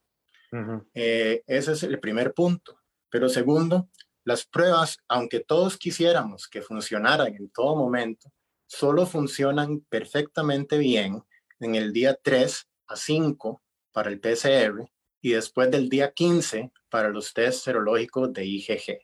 Eh, 0.93 1.41
ese 1.47 1.71
es 1.71 1.81
el 1.81 1.99
primer 1.99 2.35
punto. 2.35 2.79
Pero 3.09 3.27
segundo, 3.27 3.89
las 4.23 4.45
pruebas, 4.45 4.99
aunque 5.07 5.39
todos 5.39 5.77
quisiéramos 5.77 6.47
que 6.47 6.61
funcionaran 6.61 7.33
en 7.33 7.49
todo 7.49 7.75
momento, 7.75 8.31
solo 8.73 9.05
funcionan 9.05 9.81
perfectamente 9.81 10.79
bien 10.79 11.23
en 11.59 11.75
el 11.75 11.93
día 11.93 12.17
3 12.21 12.67
a 12.87 12.95
5 12.95 13.61
para 13.91 14.09
el 14.09 14.19
PCR 14.19 14.89
y 15.21 15.33
después 15.33 15.69
del 15.69 15.89
día 15.89 16.11
15 16.11 16.71
para 16.89 17.09
los 17.09 17.33
test 17.33 17.63
serológicos 17.63 18.33
de 18.33 18.45
IgG. 18.45 18.99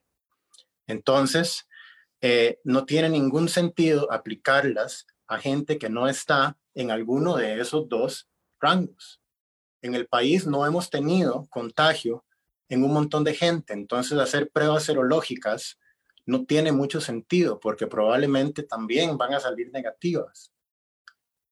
Entonces, 0.88 1.68
eh, 2.20 2.60
no 2.64 2.86
tiene 2.86 3.10
ningún 3.10 3.48
sentido 3.48 4.12
aplicarlas 4.12 5.06
a 5.28 5.38
gente 5.38 5.78
que 5.78 5.90
no 5.90 6.08
está 6.08 6.58
en 6.74 6.90
alguno 6.90 7.38
de 7.38 7.62
esos 7.62 7.88
dos 7.88 8.28
rangos. 8.60 9.22
En 9.84 9.94
el 9.94 10.08
país 10.08 10.48
no 10.48 10.66
hemos 10.66 10.90
tenido 10.90 11.46
contagio 11.52 12.26
en 12.70 12.84
un 12.84 12.92
montón 12.92 13.24
de 13.24 13.36
gente, 13.36 13.74
entonces 13.74 14.18
hacer 14.18 14.50
pruebas 14.50 14.84
serológicas 14.84 15.78
no 16.30 16.46
tiene 16.46 16.72
mucho 16.72 17.02
sentido 17.02 17.60
porque 17.60 17.88
probablemente 17.88 18.62
también 18.62 19.18
van 19.18 19.34
a 19.34 19.40
salir 19.40 19.72
negativas. 19.72 20.54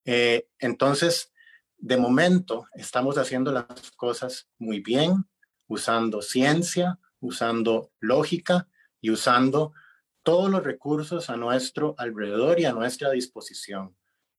Eh, 0.06 0.48
entonces, 0.60 1.34
de 1.78 1.98
momento, 1.98 2.68
estamos 2.76 3.18
haciendo 3.18 3.52
las 3.52 3.66
cosas 3.96 4.48
muy 4.60 4.80
bien, 4.80 5.26
usando 5.68 6.22
ciencia, 6.22 7.00
usando 7.20 7.92
lógica 8.00 8.68
y 9.02 9.10
usando 9.10 9.74
todos 10.22 10.52
los 10.52 10.64
recursos 10.64 11.32
a 11.32 11.38
nuestro 11.38 11.96
alrededor 11.98 12.60
y 12.60 12.66
a 12.66 12.72
nuestra 12.72 13.10
disposición. 13.10 13.96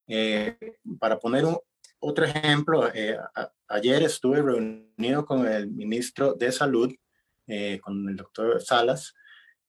Eh, 0.06 0.56
para 1.00 1.18
poner 1.18 1.46
un, 1.46 1.58
otro 1.98 2.24
ejemplo, 2.26 2.88
eh, 2.94 3.18
ayer 3.66 4.04
estuve 4.04 4.40
reunido 4.40 5.26
con 5.26 5.48
el 5.48 5.66
ministro 5.66 6.34
de 6.34 6.52
Salud, 6.52 6.94
con 7.82 8.08
el 8.08 8.16
doctor 8.16 8.60
Salas, 8.60 9.14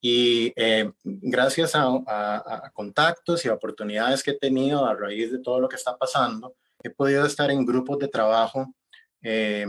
y 0.02 0.54
eh, 0.56 0.92
gracias 1.04 1.74
a, 1.76 2.72
contactos 2.74 3.44
y 3.46 3.50
oportunidades 3.50 4.24
que 4.24 4.32
he 4.32 4.38
tenido 4.38 4.86
a 4.86 4.96
raíz 4.96 5.32
de 5.32 5.40
todo 5.40 5.60
lo 5.60 5.68
que 5.68 5.76
está 5.76 5.98
pasando, 5.98 6.56
he 6.82 6.90
podido 6.90 7.26
estar 7.26 7.52
en 7.52 7.66
grupos 7.66 8.00
de 8.00 8.08
trabajo 8.08 8.74
eh, 9.22 9.66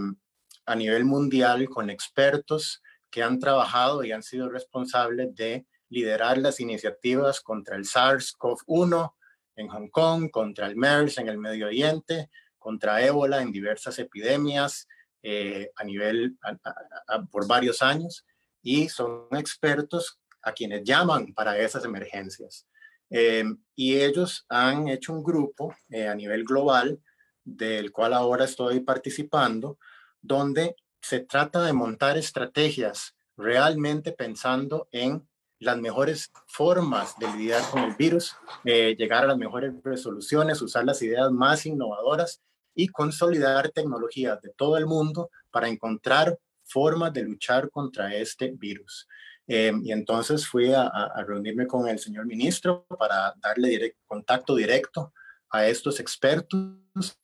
a 0.66 0.74
nivel 0.76 1.05
mundial 1.05 1.68
con 1.68 1.91
expertos 1.91 2.81
que 3.11 3.22
han 3.24 3.41
trabajado 3.41 4.05
y 4.05 4.12
han 4.12 4.22
sido 4.22 4.49
responsables 4.49 5.35
de 5.35 5.66
liderar 5.89 6.39
las 6.39 6.61
iniciativas 6.61 7.41
contra 7.41 7.76
el 7.76 7.85
SARS-CoV-1 7.85 9.12
en 9.57 9.68
Hong 9.68 9.89
Kong, 9.89 10.31
contra 10.31 10.68
el 10.68 10.76
MERS 10.76 11.18
en 11.18 11.28
el 11.28 11.39
Medio 11.39 11.66
Oriente, 11.66 12.31
contra 12.59 13.03
ébola 13.03 13.43
en 13.43 13.51
diversas 13.51 13.99
epidemias 13.99 14.87
eh, 15.22 15.72
a 15.74 15.83
nivel 15.83 16.39
por 17.33 17.49
varios 17.49 17.83
años. 17.83 18.24
Y 18.62 18.89
son 18.89 19.26
expertos 19.33 20.20
a 20.43 20.53
quienes 20.53 20.84
llaman 20.84 21.32
para 21.34 21.59
esas 21.59 21.84
emergencias. 21.84 22.66
Eh, 23.11 23.45
y 23.74 23.97
ellos 23.97 24.47
han 24.49 24.88
hecho 24.88 25.12
un 25.12 25.22
grupo 25.22 25.74
eh, 25.88 26.07
a 26.07 26.14
nivel 26.14 26.45
global, 26.45 27.01
del 27.45 27.91
cual 27.91 28.14
ahora 28.14 28.45
estoy 28.45 28.80
participando, 28.80 29.78
donde 30.20 30.76
se 31.01 31.20
trata 31.20 31.62
de 31.62 31.72
montar 31.72 32.16
estrategias 32.16 33.16
realmente 33.36 34.12
pensando 34.12 34.88
en 34.93 35.26
las 35.59 35.78
mejores 35.78 36.30
formas 36.47 37.18
de 37.18 37.26
lidiar 37.32 37.62
con 37.70 37.84
el 37.84 37.95
virus, 37.95 38.34
eh, 38.64 38.95
llegar 38.97 39.24
a 39.24 39.28
las 39.28 39.38
mejores 39.38 39.72
resoluciones, 39.82 40.62
usar 40.62 40.84
las 40.84 41.03
ideas 41.03 41.30
más 41.30 41.66
innovadoras 41.66 42.41
y 42.74 42.88
consolidar 42.88 43.70
tecnologías 43.70 44.41
de 44.41 44.51
todo 44.57 44.78
el 44.78 44.86
mundo 44.86 45.30
para 45.51 45.68
encontrar 45.68 46.38
formas 46.64 47.12
de 47.12 47.24
luchar 47.24 47.68
contra 47.70 48.14
este 48.14 48.53
virus. 48.53 49.07
Em, 49.53 49.84
y 49.84 49.90
entonces 49.90 50.46
fui 50.46 50.72
a, 50.72 51.12
reunirme 51.26 51.66
con 51.66 51.88
el 51.88 51.98
señor 51.98 52.24
ministro 52.24 52.86
para 52.86 53.34
darle 53.42 53.96
contacto 54.07 54.55
directo 54.55 55.12
a 55.51 55.66
estos 55.66 55.98
expertos, 55.98 57.18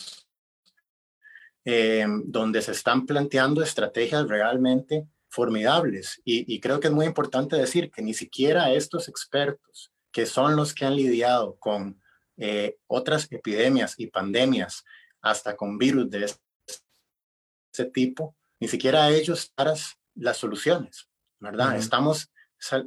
em, 1.65 2.25
donde 2.27 2.63
se 2.63 2.73
están 2.73 3.07
planteando 3.07 3.63
estrategias 3.63 4.27
realmente 4.27 5.07
formidables. 5.29 6.21
Y, 6.25 6.59
creo 6.59 6.81
que 6.81 6.89
es 6.89 6.93
muy 6.93 7.07
importante 7.07 7.55
decir 7.55 7.93
que 7.93 8.03
ni 8.03 8.13
siquiera 8.13 8.73
estos 8.73 9.07
expertos 9.07 9.93
que 10.11 10.27
son 10.27 10.57
los 10.57 10.75
que 10.75 10.85
han 10.85 10.97
lidiado 10.97 11.55
con 11.61 12.03
eh, 12.39 12.77
otras 12.89 13.29
epidemias 13.31 13.95
y 13.99 14.09
pandemias, 14.09 14.85
hasta 15.21 15.55
con 15.55 15.79
virus 15.79 16.11
de 16.11 16.25
ese 16.25 17.85
tipo, 17.95 18.35
ni 18.59 18.67
siquiera 18.67 19.11
ellos 19.11 19.53
para 19.55 19.75
las 20.17 20.37
soluciones, 20.39 21.09
¿verdad? 21.39 21.77
Estamos 21.77 22.31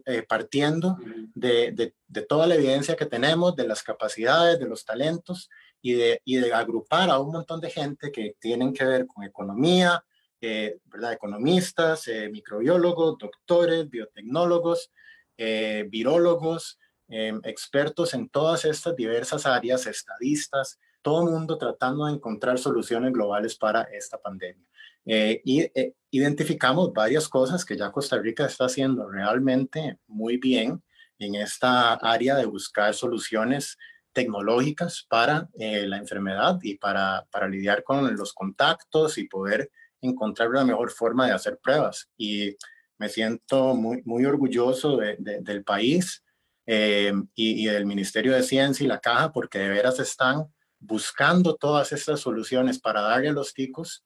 eh, 0.06 0.24
partiendo 0.28 0.98
de, 1.36 1.94
de, 2.08 2.22
toda 2.24 2.48
la 2.48 2.56
evidencia 2.56 2.96
que 2.96 3.06
tenemos, 3.06 3.56
de 3.56 3.68
las 3.68 3.84
capacidades, 3.84 4.60
de 4.60 4.68
los 4.68 4.84
talentos 4.84 5.50
y 5.82 5.94
de, 5.94 6.22
y 6.26 6.38
de 6.38 6.54
agrupar 6.54 7.10
a 7.10 7.20
un 7.20 7.32
montón 7.32 7.62
de 7.62 7.70
gente 7.70 8.12
que 8.12 8.36
tienen 8.40 8.74
que 8.74 8.86
ver 8.86 9.08
con 9.08 9.24
economía, 9.24 10.04
eh, 10.42 10.80
¿verdad? 10.86 11.14
Economistas, 11.14 12.08
eh, 12.08 12.30
microbiólogos, 12.30 13.18
doctores, 13.18 13.90
biotecnólogos, 13.90 14.92
eh, 15.38 15.86
virólogos, 15.90 16.80
em, 17.10 17.42
expertos 17.44 18.14
en 18.14 18.30
todas 18.30 18.64
estas 18.66 18.96
diversas 18.96 19.46
áreas, 19.46 19.86
estadistas, 19.86 20.80
todo 21.02 21.28
el 21.28 21.34
mundo 21.34 21.58
tratando 21.58 22.06
de 22.06 22.14
encontrar 22.14 22.58
soluciones 22.58 23.14
globales 23.14 23.56
para 23.56 23.84
esta 23.84 24.18
pandemia. 24.18 24.66
y 25.06 25.72
identificamos 26.12 26.94
varias 26.94 27.28
cosas 27.28 27.66
que 27.66 27.78
ya 27.78 27.92
Costa 27.92 28.18
Rica 28.18 28.46
está 28.46 28.66
haciendo 28.66 29.10
realmente 29.10 29.98
muy 30.08 30.38
bien 30.38 30.84
en 31.18 31.36
esta 31.36 31.94
área 31.94 32.36
de 32.36 32.46
buscar 32.46 32.94
soluciones 32.94 33.78
tecnológicas 34.14 35.06
para 35.10 35.50
la 35.58 35.98
enfermedad 35.98 36.60
y 36.62 36.76
para, 36.76 37.26
para 37.32 37.48
lidiar 37.48 37.84
con 37.84 38.16
los 38.16 38.34
contactos 38.34 39.18
y 39.18 39.28
poder 39.28 39.72
encontrar 40.02 40.50
la 40.52 40.66
mejor 40.66 40.92
forma 40.92 41.28
de 41.28 41.34
hacer 41.34 41.58
pruebas. 41.58 42.10
Y 42.18 42.56
me 42.98 43.10
siento 43.10 43.76
muy, 43.76 44.02
muy 44.06 44.26
orgulloso 44.26 44.98
del 44.98 45.64
país 45.64 46.24
eh, 46.66 47.14
y, 47.34 47.66
del 47.66 47.86
Ministerio 47.86 48.34
de 48.34 48.44
Ciencia 48.44 48.84
y 48.84 48.88
la 48.88 49.00
Caja 49.00 49.32
porque 49.32 49.60
de 49.60 49.70
veras 49.70 50.00
están 50.00 50.46
buscando 50.80 51.56
todas 51.56 51.92
estas 51.92 52.22
soluciones 52.22 52.80
para 52.80 53.02
darle 53.02 53.30
a 53.30 53.34
los 53.34 53.54
ticos 53.54 54.04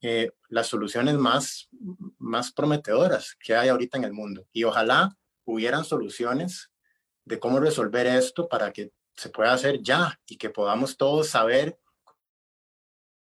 eh, 0.00 0.30
las 0.48 0.68
soluciones 0.68 1.14
más, 1.16 1.68
más 2.18 2.52
prometedoras 2.52 3.36
que 3.40 3.54
hay 3.54 3.68
ahorita 3.68 3.98
en 3.98 4.04
el 4.04 4.12
mundo. 4.12 4.46
Y 4.52 4.64
ojalá 4.64 5.16
hubieran 5.44 5.84
soluciones 5.84 6.70
de 7.24 7.38
cómo 7.38 7.60
resolver 7.60 8.06
esto 8.06 8.48
para 8.48 8.72
que 8.72 8.92
se 9.16 9.30
pueda 9.30 9.52
hacer 9.52 9.82
ya 9.82 10.18
y 10.26 10.36
que 10.36 10.50
podamos 10.50 10.96
todos 10.96 11.28
saber 11.28 11.78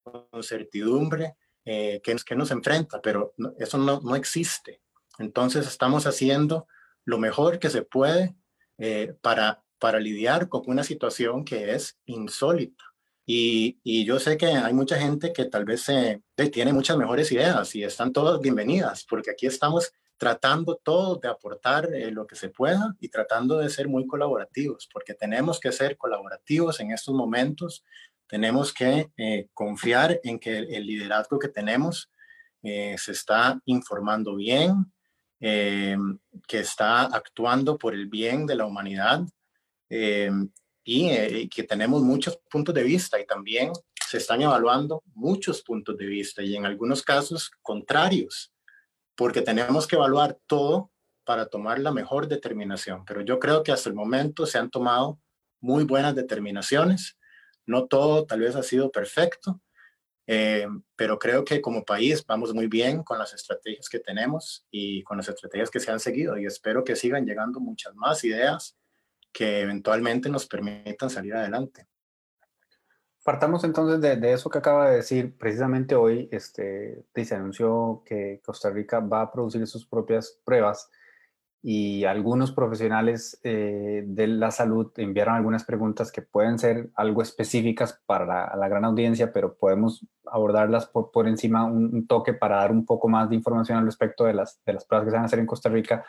con 0.04 0.44
certidumbre 0.44 1.36
eh, 1.64 2.02
que, 2.04 2.36
nos 2.36 2.52
enfrenta, 2.52 3.02
pero 3.02 3.34
eso 3.58 3.78
no, 3.78 4.00
no, 4.02 4.16
existe. 4.16 4.82
Entonces 5.18 5.66
estamos 5.66 6.06
haciendo 6.06 6.68
lo 7.06 7.18
mejor 7.18 7.58
que 7.58 7.72
se 7.72 7.82
puede 7.82 8.36
eh, 8.78 9.16
para, 9.22 9.64
para 9.80 10.00
lidiar 10.00 10.50
con 10.50 10.64
una 10.68 10.84
situación 10.84 11.44
que 11.44 11.74
es 11.74 11.98
insólita. 12.06 12.84
Y, 13.28 14.06
yo 14.06 14.20
sé 14.20 14.38
que 14.38 14.46
hay 14.46 14.74
mucha 14.74 15.00
gente 15.00 15.34
que 15.34 15.46
tal 15.46 15.66
vez 15.66 15.86
tiene 16.52 16.74
muchas 16.74 16.96
mejores 16.98 17.32
ideas 17.32 17.74
y 17.76 17.84
están 17.84 18.14
todas 18.14 18.40
bienvenidas, 18.40 19.06
porque 19.10 19.32
aquí 19.32 19.48
estamos 19.48 19.92
tratando 20.18 20.80
todos 20.82 21.20
de 21.22 21.28
aportar 21.28 21.94
eh, 21.94 22.12
lo 22.12 22.26
que 22.28 22.36
se 22.36 22.50
pueda 22.50 22.96
y 23.00 23.10
tratando 23.10 23.58
de 23.58 23.70
ser 23.70 23.88
muy 23.88 24.06
colaborativos, 24.06 24.88
porque 24.94 25.14
tenemos 25.14 25.60
que 25.60 25.72
ser 25.72 25.98
colaborativos 25.98 26.80
en 26.80 26.92
estos 26.92 27.14
momentos 27.16 27.84
tenemos 28.28 28.74
que 28.74 29.12
eh, 29.18 29.50
confiar 29.54 30.20
en 30.24 30.40
que 30.40 30.58
el, 30.58 30.88
liderazgo 30.88 31.38
que 31.38 31.48
tenemos 31.48 32.12
eh, 32.64 32.96
se 32.98 33.12
está 33.12 33.60
informando 33.66 34.36
bien, 34.36 34.92
que 35.40 36.60
está 36.60 37.02
actuando 37.04 37.78
por 37.78 37.94
el 37.94 38.08
bien 38.08 38.48
de 38.48 38.56
la 38.56 38.66
humanidad 38.66 39.22
y 39.90 41.50
que 41.50 41.64
tenemos 41.64 42.02
muchos 42.02 42.38
puntos 42.50 42.74
de 42.76 42.84
vista 42.84 43.20
y 43.20 43.26
también 43.26 43.72
se 44.08 44.18
están 44.18 44.42
evaluando 44.42 45.04
muchos 45.14 45.62
puntos 45.62 45.98
de 45.98 46.06
vista 46.06 46.44
y 46.44 46.56
en 46.56 46.66
algunos 46.66 47.02
casos 47.02 47.52
contrarios, 47.62 48.54
porque 49.16 49.42
tenemos 49.42 49.88
que 49.88 49.96
evaluar 49.96 50.38
todo 50.46 50.92
para 51.24 51.48
tomar 51.48 51.80
la 51.80 51.92
mejor 51.92 52.28
determinación. 52.28 53.04
Pero 53.06 53.22
yo 53.22 53.40
creo 53.40 53.64
que 53.64 53.72
hasta 53.72 53.90
el 53.90 53.96
momento 53.96 54.46
se 54.46 54.60
han 54.60 54.70
tomado 54.70 55.20
muy 55.60 55.84
buenas 55.84 56.16
determinaciones 56.16 57.18
no 57.66 57.88
todo 57.88 58.26
tal 58.26 58.42
vez 58.42 58.56
ha 58.56 58.64
sido 58.64 58.92
perfecto, 58.92 59.62
eh, 60.28 60.68
pero 60.96 61.20
creo 61.20 61.46
que 61.46 61.62
como 61.62 61.86
país 61.86 62.26
vamos 62.26 62.54
muy 62.54 62.68
bien 62.68 63.04
con 63.04 63.20
las 63.20 63.34
estrategias 63.34 63.90
que 63.90 64.00
tenemos 64.00 64.66
y 64.72 65.04
con 65.04 65.18
las 65.18 65.30
estrategias 65.30 65.70
que 65.70 65.80
se 65.80 65.92
han 65.92 66.00
seguido 66.00 66.38
y 66.38 66.46
espero 66.46 66.84
que 66.84 66.96
sigan 66.96 67.26
llegando 67.26 67.60
muchas 67.60 67.94
más 67.96 68.24
ideas 68.24 68.76
que 69.36 69.60
eventualmente 69.60 70.30
nos 70.30 70.48
permitan 70.48 71.10
salir 71.10 71.36
adelante. 71.36 71.86
Partamos 73.22 73.66
entonces 73.66 74.00
de, 74.00 74.32
eso 74.32 74.50
que 74.50 74.60
acaba 74.60 74.90
de 74.90 74.98
decir. 74.98 75.38
Precisamente 75.38 75.94
hoy 75.94 76.30
este, 76.32 77.04
se 77.14 77.36
anunció 77.36 78.02
que 78.06 78.40
Costa 78.46 78.70
Rica 78.70 79.02
va 79.02 79.24
a 79.24 79.32
producir 79.34 79.68
sus 79.68 79.86
propias 79.86 80.40
pruebas 80.46 80.90
y 81.62 82.06
algunos 82.06 82.54
profesionales 82.54 83.38
eh, 83.44 84.04
de 84.06 84.28
la 84.28 84.52
salud 84.52 84.94
enviaron 84.96 85.36
algunas 85.36 85.66
preguntas 85.66 86.14
que 86.14 86.22
pueden 86.22 86.58
ser 86.58 86.92
algo 86.96 87.22
específicas 87.22 88.00
para 88.06 88.56
la, 88.56 88.68
gran 88.70 88.86
audiencia, 88.86 89.34
pero 89.34 89.56
podemos 89.56 90.06
abordarlas 90.28 90.86
por, 90.86 91.12
por 91.12 91.28
encima 91.28 91.66
un, 91.66 92.08
toque 92.08 92.34
para 92.34 92.58
dar 92.58 92.72
un 92.72 92.86
poco 92.86 93.10
más 93.10 93.28
de 93.30 93.36
información 93.36 93.80
al 93.80 93.86
respecto 93.86 94.24
de 94.24 94.36
las, 94.36 94.64
de 94.64 94.74
las 94.74 94.86
pruebas 94.86 95.06
que 95.06 95.12
se 95.12 95.16
van 95.16 95.24
a 95.24 95.26
hacer 95.26 95.40
en 95.40 95.48
Costa 95.48 95.70
Rica. 95.70 96.06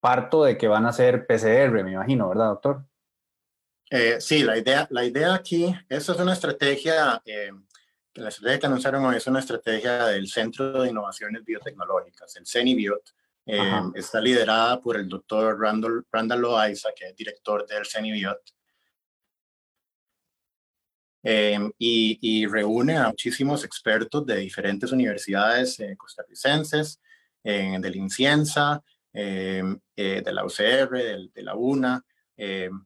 Parto 0.00 0.44
de 0.44 0.56
que 0.56 0.68
van 0.68 0.86
a 0.86 0.92
ser 0.92 1.26
PCR, 1.26 1.82
me 1.82 1.92
imagino, 1.92 2.28
¿verdad, 2.28 2.46
doctor? 2.48 2.84
Eh, 3.90 4.20
sí, 4.20 4.42
la 4.42 4.56
idea, 4.58 4.86
la 4.90 5.04
idea 5.04 5.34
aquí, 5.34 5.74
eso 5.88 6.12
es 6.12 6.20
una 6.20 6.34
estrategia, 6.34 7.20
eh, 7.24 7.50
la 8.14 8.28
estrategia 8.28 8.60
que 8.60 8.66
anunciaron 8.66 9.04
hoy 9.06 9.16
es 9.16 9.26
una 9.26 9.40
estrategia 9.40 10.06
del 10.06 10.28
Centro 10.28 10.82
de 10.82 10.90
Innovaciones 10.90 11.44
Biotecnológicas, 11.44 12.36
el 12.36 12.46
CENIBIOT, 12.46 13.10
eh, 13.50 13.80
está 13.94 14.20
liderada 14.20 14.78
por 14.78 14.98
el 14.98 15.08
doctor 15.08 15.58
Randall, 15.58 16.04
Randall 16.12 16.42
Loaiza, 16.42 16.90
que 16.94 17.06
es 17.06 17.16
director 17.16 17.66
del 17.66 17.86
CENIBIOT. 17.86 18.38
Eh, 21.22 21.58
y, 21.78 22.46
reúne 22.46 22.98
a 22.98 23.08
muchísimos 23.08 23.64
expertos 23.64 24.26
de 24.26 24.36
diferentes 24.36 24.92
universidades 24.92 25.80
eh, 25.80 25.96
costarricenses, 25.96 27.00
del 27.42 27.96
INCIENSA, 27.96 28.82
de 29.12 30.32
la 30.32 30.44
UCR, 30.44 30.90
de, 30.90 31.42
la 31.42 31.54
UNA. 31.54 32.04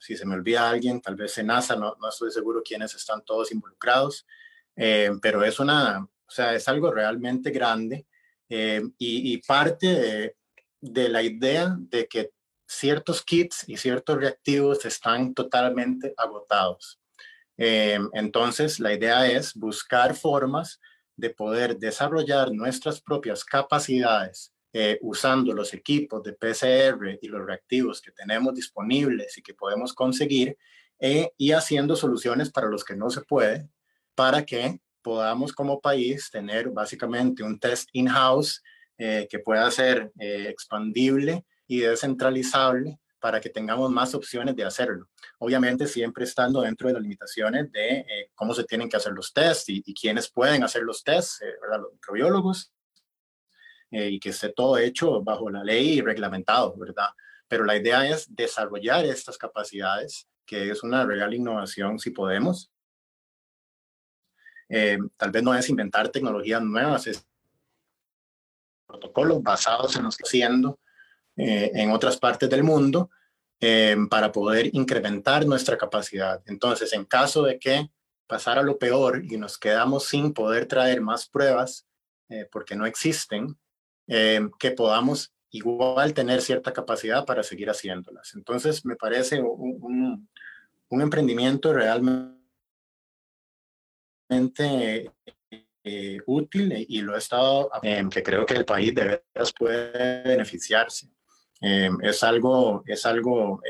si 0.00 0.16
se 0.16 0.26
me 0.26 0.34
olvida 0.34 0.68
alguien, 0.68 1.00
tal 1.00 1.16
vez 1.16 1.36
en 1.38 1.46
NASA, 1.48 1.76
no, 1.76 1.96
estoy 2.08 2.30
seguro 2.30 2.62
quiénes 2.64 2.94
están 2.94 3.22
todos 3.24 3.52
involucrados, 3.52 4.26
pero 4.74 5.44
es, 5.44 5.60
una, 5.60 6.00
o 6.00 6.30
sea, 6.30 6.54
es 6.54 6.66
algo 6.68 6.90
realmente 6.90 7.50
grande. 7.50 8.06
y, 8.48 9.36
parte 9.38 10.34
de, 10.80 11.08
la 11.08 11.22
idea 11.22 11.76
de 11.78 12.06
que 12.06 12.32
ciertos 12.72 13.22
kits 13.22 13.68
y 13.68 13.76
ciertos 13.76 14.16
reactivos 14.16 14.84
están 14.84 15.34
totalmente 15.34 16.14
agotados. 16.16 16.98
Eh, 17.56 17.98
entonces, 18.14 18.80
la 18.80 18.94
idea 18.94 19.26
es 19.26 19.54
buscar 19.54 20.14
formas 20.14 20.80
de 21.16 21.30
poder 21.30 21.78
desarrollar 21.78 22.50
nuestras 22.52 23.00
propias 23.00 23.44
capacidades 23.44 24.51
eh, 24.72 24.98
usando 25.02 25.52
los 25.52 25.74
equipos 25.74 26.22
de 26.22 26.32
PCR 26.32 27.18
y 27.20 27.28
los 27.28 27.44
reactivos 27.44 28.00
que 28.00 28.12
tenemos 28.12 28.54
disponibles 28.54 29.36
y 29.38 29.42
que 29.42 29.54
podemos 29.54 29.92
conseguir 29.92 30.56
eh, 30.98 31.32
y 31.36 31.52
haciendo 31.52 31.96
soluciones 31.96 32.50
para 32.50 32.68
los 32.68 32.84
que 32.84 32.96
no 32.96 33.10
se 33.10 33.22
puede, 33.22 33.68
para 34.14 34.44
que 34.44 34.80
podamos 35.02 35.52
como 35.52 35.80
país 35.80 36.30
tener 36.30 36.70
básicamente 36.70 37.42
un 37.42 37.58
test 37.58 37.88
in-house 37.92 38.62
eh, 38.98 39.26
que 39.28 39.40
pueda 39.40 39.70
ser 39.70 40.12
eh, 40.18 40.46
expandible 40.48 41.44
y 41.66 41.80
descentralizable 41.80 42.98
para 43.18 43.40
que 43.40 43.50
tengamos 43.50 43.90
más 43.90 44.14
opciones 44.14 44.54
de 44.54 44.64
hacerlo. 44.64 45.08
Obviamente 45.38 45.86
siempre 45.86 46.24
estando 46.24 46.60
dentro 46.60 46.88
de 46.88 46.94
las 46.94 47.02
limitaciones 47.02 47.70
de 47.72 47.98
eh, 47.98 48.30
cómo 48.34 48.54
se 48.54 48.64
tienen 48.64 48.88
que 48.88 48.96
hacer 48.96 49.12
los 49.12 49.32
tests 49.32 49.68
y, 49.68 49.82
quiénes 49.94 50.30
pueden 50.30 50.62
hacer 50.62 50.82
los 50.82 51.02
tests, 51.02 51.40
¿verdad? 51.60 51.80
los 51.82 51.92
microbiólogos, 51.92 52.72
y 53.92 54.18
que 54.18 54.30
esté 54.30 54.48
todo 54.48 54.78
hecho 54.78 55.22
bajo 55.22 55.50
la 55.50 55.62
ley 55.62 55.98
y 55.98 56.00
reglamentado, 56.00 56.74
¿verdad? 56.76 57.10
Pero 57.46 57.64
la 57.64 57.76
idea 57.76 58.06
es 58.08 58.34
desarrollar 58.34 59.04
estas 59.04 59.36
capacidades, 59.36 60.26
que 60.46 60.70
es 60.70 60.82
una 60.82 61.04
real 61.04 61.34
innovación 61.34 61.98
si 61.98 62.10
podemos. 62.10 62.70
tal 65.16 65.30
vez 65.30 65.42
no 65.42 65.54
es 65.54 65.68
inventar 65.68 66.08
tecnologías 66.08 66.62
nuevas, 66.62 67.06
es 67.06 67.26
protocolos 68.92 69.42
basados 69.42 69.96
en 69.96 70.04
los 70.04 70.16
que 70.16 70.24
haciendo 70.24 70.78
eh, 71.36 71.70
en 71.74 71.90
otras 71.90 72.18
partes 72.18 72.48
del 72.50 72.62
mundo 72.62 73.10
eh, 73.58 73.96
para 74.10 74.30
poder 74.30 74.68
incrementar 74.74 75.46
nuestra 75.46 75.78
capacidad. 75.78 76.42
Entonces, 76.46 76.92
en 76.92 77.04
caso 77.06 77.42
de 77.42 77.58
que 77.58 77.90
pasara 78.26 78.62
lo 78.62 78.78
peor 78.78 79.24
y 79.24 79.36
nos 79.38 79.58
quedamos 79.58 80.04
sin 80.04 80.34
poder 80.34 80.66
traer 80.66 81.00
más 81.00 81.26
pruebas 81.26 81.86
eh, 82.28 82.46
porque 82.50 82.76
no 82.76 82.86
existen, 82.86 83.58
que 84.58 84.70
podamos 84.72 85.32
igual 85.52 86.14
tener 86.14 86.40
cierta 86.40 86.72
capacidad 86.72 87.24
para 87.24 87.42
seguir 87.42 87.70
haciéndolas. 87.70 88.34
Entonces, 88.34 88.84
me 88.84 88.96
parece 88.96 89.40
un, 89.40 90.28
emprendimiento 90.90 91.72
realmente 91.72 92.36
eh, 95.84 96.18
útil 96.26 96.86
y 96.88 97.00
lo 97.00 97.14
he 97.14 97.18
estado, 97.18 97.70
eh, 97.82 98.04
que 98.10 98.22
creo 98.22 98.44
que 98.44 98.54
el 98.54 98.64
país 98.64 98.94
de 98.94 99.22
veras 99.34 99.52
puede 99.58 100.22
beneficiarse. 100.22 101.08
Eh, 101.60 101.90
es 102.02 102.22
algo, 102.22 102.82
es 102.86 103.06
algo 103.06 103.62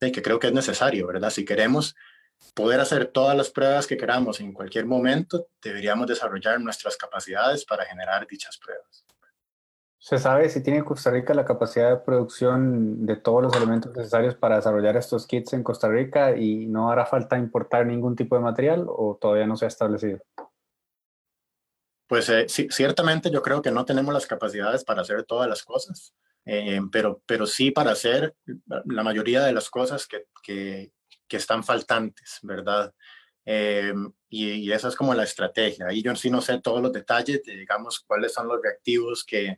que 0.00 0.22
creo 0.22 0.38
que 0.38 0.48
es 0.48 0.52
necesario, 0.52 1.06
¿verdad? 1.06 1.30
Si 1.30 1.44
queremos 1.44 1.94
poder 2.54 2.80
hacer 2.80 3.06
todas 3.06 3.36
las 3.36 3.50
pruebas 3.50 3.86
que 3.86 3.96
queramos 3.96 4.40
en 4.40 4.52
cualquier 4.52 4.86
momento, 4.86 5.48
deberíamos 5.62 6.06
desarrollar 6.06 6.60
nuestras 6.60 6.96
capacidades 6.96 7.64
para 7.64 7.84
generar 7.84 8.26
dichas 8.26 8.58
pruebas. 8.58 9.05
¿Se 10.08 10.18
sabe 10.18 10.48
si 10.50 10.62
tiene 10.62 10.84
Costa 10.84 11.10
Rica 11.10 11.34
la 11.34 11.44
capacidad 11.44 11.90
de 11.90 11.96
producción 11.96 13.04
de 13.06 13.16
todos 13.16 13.42
los 13.42 13.56
elementos 13.56 13.92
necesarios 13.92 14.36
para 14.36 14.54
desarrollar 14.54 14.96
estos 14.96 15.26
kits 15.26 15.52
en 15.52 15.64
Costa 15.64 15.88
Rica 15.88 16.36
y 16.36 16.66
no 16.66 16.92
hará 16.92 17.06
falta 17.06 17.36
importar 17.36 17.84
ningún 17.86 18.14
tipo 18.14 18.36
de 18.36 18.42
material 18.42 18.86
o 18.86 19.18
todavía 19.20 19.48
no 19.48 19.56
se 19.56 19.64
ha 19.64 19.68
establecido? 19.68 20.20
Pues 22.06 22.28
eh, 22.28 22.46
ciertamente 22.46 23.32
yo 23.32 23.42
creo 23.42 23.60
que 23.60 23.72
no 23.72 23.84
tenemos 23.84 24.14
las 24.14 24.28
capacidades 24.28 24.84
para 24.84 25.02
hacer 25.02 25.24
todas 25.24 25.48
las 25.48 25.64
cosas, 25.64 26.14
eh, 26.44 26.80
pero, 26.92 27.20
pero 27.26 27.44
sí 27.44 27.72
para 27.72 27.90
hacer 27.90 28.32
la 28.84 29.02
mayoría 29.02 29.42
de 29.42 29.54
las 29.54 29.68
cosas 29.68 30.06
que, 30.06 30.26
que, 30.40 30.92
están 31.36 31.64
faltantes, 31.64 32.38
¿verdad? 32.42 32.94
Eh, 33.44 33.92
y, 34.28 34.52
y, 34.52 34.70
esa 34.72 34.86
es 34.86 34.94
como 34.94 35.14
la 35.14 35.24
estrategia. 35.24 35.88
Ahí 35.88 36.00
yo 36.00 36.14
sí 36.14 36.30
no 36.30 36.40
sé 36.40 36.60
todos 36.60 36.80
los 36.80 36.92
detalles 36.92 37.42
de, 37.42 37.56
digamos, 37.56 37.98
cuáles 38.06 38.32
son 38.32 38.46
los 38.46 38.62
reactivos 38.62 39.24
que, 39.24 39.56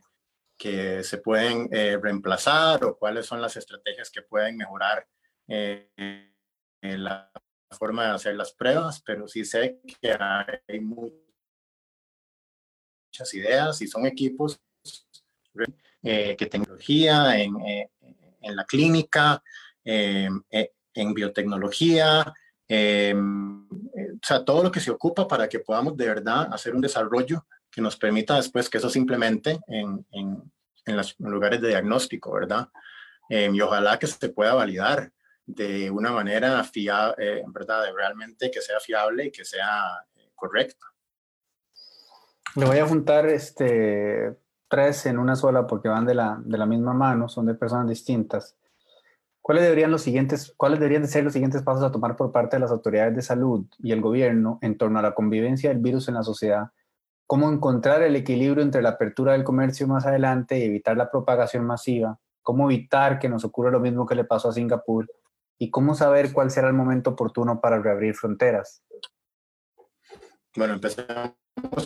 que 0.59 1.03
se 1.05 1.19
pueden 1.19 1.69
eh, 1.71 1.97
reemplazar 1.99 2.83
o 2.83 2.97
cuáles 2.97 3.25
son 3.25 3.41
las 3.41 3.55
estrategias 3.55 4.11
que 4.11 4.21
pueden 4.21 4.57
mejorar 4.57 5.07
eh, 5.47 5.89
la 6.81 7.31
forma 7.71 8.03
de 8.03 8.11
hacer 8.11 8.35
las 8.35 8.51
pruebas, 8.51 9.01
pero 9.01 9.25
sí 9.25 9.45
sé 9.45 9.79
que 10.01 10.17
hay 10.67 10.81
muchas 10.81 11.13
ideas 13.33 13.81
y 13.81 13.87
son 13.87 14.05
equipos 14.05 14.61
eh, 16.03 16.35
que 16.35 16.45
tecnología 16.45 17.39
en, 17.39 17.55
en, 18.41 18.55
la 18.55 18.65
clínica, 18.65 19.41
en 19.85 21.13
biotecnología, 21.13 22.21
o 22.21 22.33
sea, 24.21 24.45
todo 24.45 24.63
lo 24.63 24.71
que 24.71 24.81
se 24.81 24.91
ocupa 24.91 25.25
para 25.25 25.47
que 25.47 25.59
podamos 25.59 25.95
de 25.95 26.07
verdad 26.07 26.49
hacer 26.51 26.75
un 26.75 26.81
desarrollo 26.81 27.45
que 27.71 27.81
nos 27.81 27.97
permita 27.97 28.35
después 28.35 28.69
que 28.69 28.77
eso 28.77 28.89
simplemente 28.89 29.59
en, 29.67 30.05
en, 30.11 30.51
en 30.85 30.97
los 30.97 31.15
lugares 31.19 31.61
de 31.61 31.69
diagnóstico, 31.69 32.33
¿verdad? 32.33 32.69
Eh, 33.29 33.49
y 33.53 33.61
ojalá 33.61 33.99
que 33.99 34.07
se 34.07 34.29
pueda 34.29 34.53
validar 34.53 35.11
de 35.45 35.89
una 35.89 36.11
manera 36.11 36.63
fiable, 36.63 37.15
eh, 37.17 37.43
¿verdad? 37.47 37.83
De 37.83 37.93
realmente 37.93 38.51
que 38.51 38.61
sea 38.61 38.79
fiable 38.79 39.25
y 39.25 39.31
que 39.31 39.45
sea 39.45 40.05
eh, 40.15 40.31
correcta. 40.35 40.85
Le 42.55 42.65
voy 42.65 42.79
a 42.79 42.87
juntar 42.87 43.27
este, 43.27 44.35
tres 44.67 45.05
en 45.05 45.19
una 45.19 45.35
sola 45.35 45.67
porque 45.67 45.89
van 45.89 46.05
de 46.05 46.15
la, 46.15 46.39
de 46.43 46.57
la 46.57 46.65
misma 46.65 46.93
mano, 46.93 47.29
son 47.29 47.45
de 47.45 47.53
personas 47.53 47.87
distintas. 47.87 48.55
¿Cuáles 49.41 49.63
deberían, 49.63 49.91
los 49.91 50.01
siguientes, 50.01 50.53
¿Cuáles 50.57 50.79
deberían 50.79 51.03
de 51.03 51.07
ser 51.07 51.23
los 51.23 51.33
siguientes 51.33 51.63
pasos 51.63 51.83
a 51.83 51.91
tomar 51.91 52.15
por 52.15 52.31
parte 52.31 52.55
de 52.55 52.61
las 52.61 52.71
autoridades 52.71 53.15
de 53.15 53.21
salud 53.21 53.65
y 53.79 53.91
el 53.91 54.01
gobierno 54.01 54.59
en 54.61 54.77
torno 54.77 54.99
a 54.99 55.01
la 55.01 55.13
convivencia 55.13 55.69
del 55.69 55.79
virus 55.79 56.07
en 56.07 56.15
la 56.15 56.23
sociedad 56.23 56.71
cómo 57.29 57.51
encontrar 57.51 58.01
el 58.01 58.15
equilibrio 58.15 58.63
entre 58.63 58.81
la 58.81 58.89
apertura 58.89 59.33
del 59.33 59.43
comercio 59.43 59.87
más 59.87 60.03
adelante 60.03 60.57
y 60.57 60.63
evitar 60.63 60.97
la 60.97 61.11
propagación 61.11 61.63
masiva, 61.63 62.19
cómo 62.41 62.71
evitar 62.71 63.19
que 63.19 63.29
nos 63.29 63.43
ocurra 63.45 63.69
lo 63.69 63.79
mismo 63.79 64.07
que 64.07 64.15
le 64.15 64.23
pasó 64.23 64.49
a 64.49 64.51
Singapur 64.51 65.07
y 65.59 65.69
cómo 65.69 65.93
saber 65.93 66.33
cuál 66.33 66.49
será 66.49 66.69
el 66.69 66.73
momento 66.73 67.11
oportuno 67.11 67.61
para 67.61 67.79
reabrir 67.79 68.15
fronteras. 68.15 68.81
Bueno, 70.55 70.73
empezamos 70.73 71.35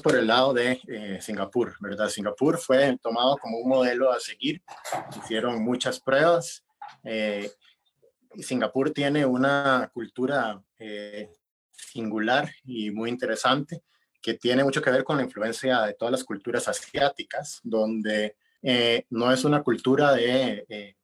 por 0.01 0.15
el 0.15 0.27
lado 0.27 0.53
de 0.53 0.79
eh, 0.87 1.19
Singapur, 1.19 1.75
¿verdad? 1.81 2.07
Singapur 2.07 2.57
fue 2.57 2.97
tomado 3.01 3.35
como 3.35 3.57
un 3.57 3.67
modelo 3.67 4.13
a 4.13 4.21
seguir, 4.21 4.63
hicieron 5.17 5.61
muchas 5.61 5.99
pruebas. 5.99 6.63
Eh, 7.03 7.51
Singapur 8.37 8.91
tiene 8.91 9.25
una 9.25 9.91
cultura 9.93 10.63
eh, 10.79 11.29
singular 11.69 12.49
y 12.63 12.91
muy 12.91 13.09
interesante 13.09 13.83
que 14.23 14.35
tiene 14.35 14.63
mucho 14.63 14.81
que 14.81 14.89
ver 14.89 15.03
con 15.03 15.17
la 15.17 15.23
influencia 15.23 15.81
de 15.81 15.95
todas 15.95 16.13
las 16.13 16.23
culturas 16.23 16.69
asiáticas, 16.69 17.59
donde 17.61 18.37
eh, 18.61 19.05
no 19.09 19.33
es 19.33 19.43
una 19.43 19.61
cultura 19.61 20.13
de, 20.13 20.65
eh, 20.69 20.95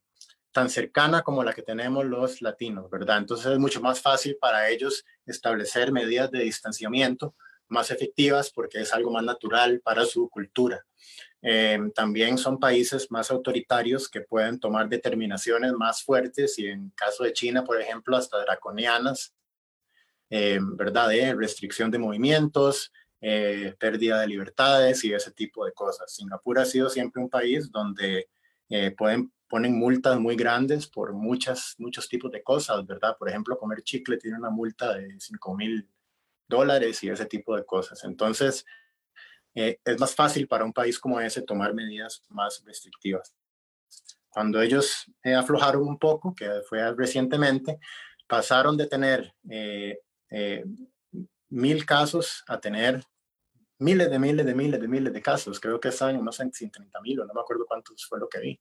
tan 0.53 0.69
cercana 0.69 1.21
como 1.21 1.43
la 1.43 1.53
que 1.53 1.61
tenemos 1.61 2.05
los 2.05 2.41
latinos, 2.41 2.89
¿verdad? 2.89 3.17
Entonces 3.17 3.47
es 3.47 3.59
mucho 3.59 3.81
más 3.81 4.01
fácil 4.01 4.37
para 4.39 4.69
ellos 4.69 5.03
establecer 5.25 5.91
medidas 5.91 6.31
de 6.31 6.39
distanciamiento 6.39 7.35
más 7.67 7.91
efectivas 7.91 8.49
porque 8.51 8.79
es 8.79 8.93
algo 8.93 9.11
más 9.11 9.23
natural 9.25 9.81
para 9.81 10.05
su 10.05 10.29
cultura. 10.29 10.85
Eh, 11.41 11.77
también 11.93 12.37
son 12.37 12.57
países 12.57 13.11
más 13.11 13.29
autoritarios 13.31 14.07
que 14.07 14.21
pueden 14.21 14.61
tomar 14.61 14.87
determinaciones 14.87 15.73
más 15.73 16.03
fuertes 16.03 16.57
y 16.57 16.67
en 16.67 16.89
caso 16.91 17.25
de 17.25 17.33
China, 17.33 17.65
por 17.65 17.81
ejemplo, 17.81 18.15
hasta 18.15 18.39
draconianas, 18.39 19.33
¿verdad? 20.29 21.09
De 21.09 21.33
restricción 21.33 21.89
de 21.89 21.97
movimientos, 21.97 22.93
eh, 23.21 23.75
pérdida 23.77 24.21
de 24.21 24.27
libertades 24.27 25.03
y 25.03 25.13
ese 25.13 25.31
tipo 25.31 25.65
de 25.65 25.73
cosas. 25.73 26.13
Singapur 26.13 26.57
ha 26.57 26.65
sido 26.65 26.89
siempre 26.89 27.21
un 27.21 27.29
país 27.29 27.69
donde 27.69 28.29
eh, 28.69 28.91
pueden, 28.91 29.33
ponen 29.49 29.77
multas 29.77 30.17
muy 30.19 30.37
grandes 30.37 30.87
por 30.87 31.11
muchas, 31.11 31.75
muchos 31.79 32.07
tipos 32.07 32.31
de 32.31 32.41
cosas, 32.41 32.85
¿verdad? 32.85 33.17
Por 33.17 33.27
ejemplo, 33.27 33.57
comer 33.57 33.83
chicle 33.83 34.17
tiene 34.17 34.37
una 34.37 34.49
multa 34.49 34.93
de 34.93 35.19
5 35.19 35.53
mil 35.53 35.85
dólares 36.47 37.03
y 37.03 37.09
ese 37.09 37.25
tipo 37.25 37.57
de 37.57 37.65
cosas. 37.65 38.05
Entonces, 38.05 38.65
eh, 39.53 39.79
es 39.83 39.99
más 39.99 40.15
fácil 40.15 40.47
para 40.47 40.63
un 40.63 40.71
país 40.71 40.97
como 40.97 41.19
ese 41.19 41.41
tomar 41.41 41.73
medidas 41.73 42.23
más 42.29 42.63
restrictivas. 42.65 43.35
Cuando 44.29 44.61
ellos 44.61 45.11
aflojaron 45.37 45.85
un 45.85 45.99
poco, 45.99 46.33
que 46.33 46.47
fue 46.69 46.93
recientemente, 46.93 47.79
pasaron 48.27 48.77
de 48.77 48.87
tener 48.87 49.33
mil 51.49 51.85
casos 51.85 52.43
a 52.47 52.59
tener 52.59 53.03
miles 53.79 54.09
de 54.09 54.19
miles 54.19 54.45
de 54.45 54.55
miles 54.55 54.79
de 54.79 54.87
miles 54.87 55.13
de 55.13 55.21
casos. 55.21 55.59
Creo 55.59 55.79
que 55.79 55.89
ese 55.89 56.13
no 56.13 56.31
sé 56.31 56.49
si 56.53 56.69
30 56.69 57.01
mil 57.01 57.19
o 57.19 57.25
no 57.25 57.33
me 57.33 57.41
acuerdo 57.41 57.65
cuántos 57.65 58.05
fue 58.05 58.19
lo 58.19 58.29
que 58.29 58.39
vi. 58.39 58.59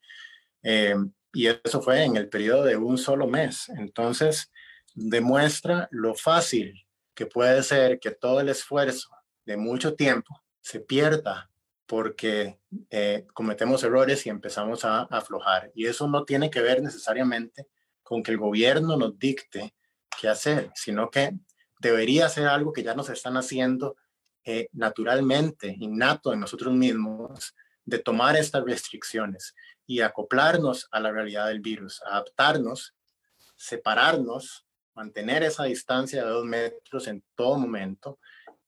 Eh, 0.63 0.95
y 1.33 1.47
eso 1.47 1.83
fue 1.83 2.05
en 2.05 2.17
el 2.17 2.29
periodo 2.29 2.65
de 2.65 2.77
un 2.77 2.97
solo 2.99 3.27
mes. 3.27 3.69
Entonces, 3.71 4.51
demuestra 4.95 5.89
lo 5.91 6.15
fácil 6.15 6.87
que 7.15 7.27
puede 7.27 7.63
ser 7.63 7.99
que 7.99 8.13
todo 8.13 8.41
el 8.41 8.49
esfuerzo 8.49 9.11
de 9.45 9.57
mucho 9.57 9.95
tiempo 9.95 10.41
se 10.61 10.81
pierda 10.81 11.51
porque 11.87 12.61
eh, 12.91 13.27
cometemos 13.33 13.83
errores 13.83 14.25
y 14.27 14.31
empezamos 14.31 14.85
a, 14.85 15.01
a 15.01 15.07
aflojar. 15.11 15.73
Y 15.75 15.87
eso 15.87 16.07
no 16.07 16.25
tiene 16.25 16.51
que 16.51 16.61
ver 16.61 16.83
necesariamente 16.83 17.67
con 18.03 18.23
que 18.23 18.31
el 18.31 18.39
gobierno 18.39 18.97
nos 18.97 19.19
dicte 19.19 19.75
qué 20.21 20.29
hacer, 20.29 20.71
sino 20.75 21.11
que 21.11 21.33
debería 21.79 22.29
ser 22.29 22.47
algo 22.47 22.73
que 22.73 22.83
ya 22.83 22.95
nos 22.95 23.09
están 23.11 23.37
haciendo 23.37 23.97
eh, 24.45 24.69
naturalmente, 24.73 25.77
innato 25.79 26.33
en 26.33 26.41
nosotros 26.41 26.73
mismos, 26.73 27.55
de 27.85 27.99
tomar 27.99 28.37
estas 28.37 28.65
restricciones 28.65 29.55
y 29.87 30.01
acoplarnos 30.01 30.89
a 30.91 31.01
la 31.01 31.11
realidad 31.11 31.49
del 31.49 31.61
virus, 31.61 32.03
adaptarnos, 32.05 32.95
separarnos, 33.57 34.67
mantener 34.95 35.43
esa 35.43 35.65
distancia 35.65 36.25
de 36.25 36.31
dos 36.31 36.45
metros 36.45 37.09
en 37.09 37.23
todo 37.35 37.59
momento 37.59 38.19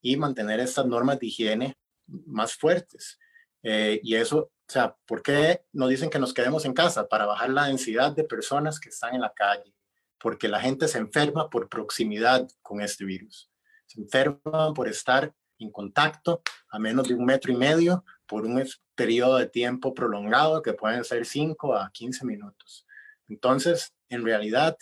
y 0.01 0.17
mantener 0.17 0.61
estas 0.61 0.87
normas 0.87 1.19
de 1.19 1.27
higiene 1.27 1.79
más 2.07 2.55
fuertes. 2.55 3.19
Eh, 3.63 4.01
y 4.03 4.15
eso, 4.15 4.39
o 4.39 4.51
sea, 4.67 4.97
¿por 5.07 5.23
qué 5.23 5.65
nos 5.73 5.91
dicen 5.91 6.11
que 6.11 6.19
nos 6.19 6.33
quedemos 6.33 6.65
en 6.65 6.73
casa? 6.73 7.09
Para 7.09 7.27
bajar 7.27 7.51
la 7.51 7.67
densidad 7.67 8.13
de 8.13 8.25
personas 8.25 8.81
que 8.81 8.89
están 8.89 9.15
en 9.15 9.21
la 9.21 9.33
calle, 9.33 9.75
porque 10.21 10.49
la 10.49 10.61
gente 10.61 10.87
se 10.87 10.99
enferma 10.99 11.49
por 11.49 11.69
proximidad 11.69 12.47
con 12.63 12.81
este 12.83 13.05
virus. 13.05 13.51
Se 13.87 14.01
enferma 14.01 14.73
por 14.75 14.87
estar 14.87 15.35
en 15.59 15.71
contacto 15.71 16.43
a 16.71 16.79
menos 16.79 17.09
de 17.09 17.15
un 17.15 17.25
metro 17.25 17.53
y 17.53 17.57
medio 17.57 18.05
por 18.27 18.45
un 18.47 18.63
periodo 18.95 19.39
de 19.39 19.47
tiempo 19.47 19.95
prolongado 19.95 20.63
que 20.63 20.75
pueden 20.75 21.05
ser 21.05 21.27
5 21.27 21.75
a 21.75 21.91
15 21.91 22.25
minutos. 22.27 22.87
Entonces, 23.29 23.95
en 24.09 24.25
realidad, 24.25 24.77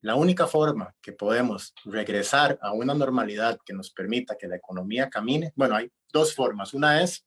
la 0.00 0.14
única 0.14 0.46
forma 0.46 0.94
que 1.02 1.12
podemos 1.12 1.74
regresar 1.84 2.58
a 2.62 2.72
una 2.72 2.94
normalidad 2.94 3.58
que 3.64 3.74
nos 3.74 3.90
permita 3.90 4.36
que 4.38 4.48
la 4.48 4.56
economía 4.56 5.10
camine, 5.10 5.52
bueno, 5.54 5.76
hay 5.76 5.90
dos 6.12 6.34
formas. 6.34 6.72
Una 6.72 7.02
es 7.02 7.26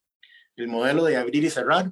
el 0.55 0.67
modelo 0.67 1.03
de 1.03 1.17
abrir 1.17 1.43
y 1.43 1.49
cerrar 1.49 1.91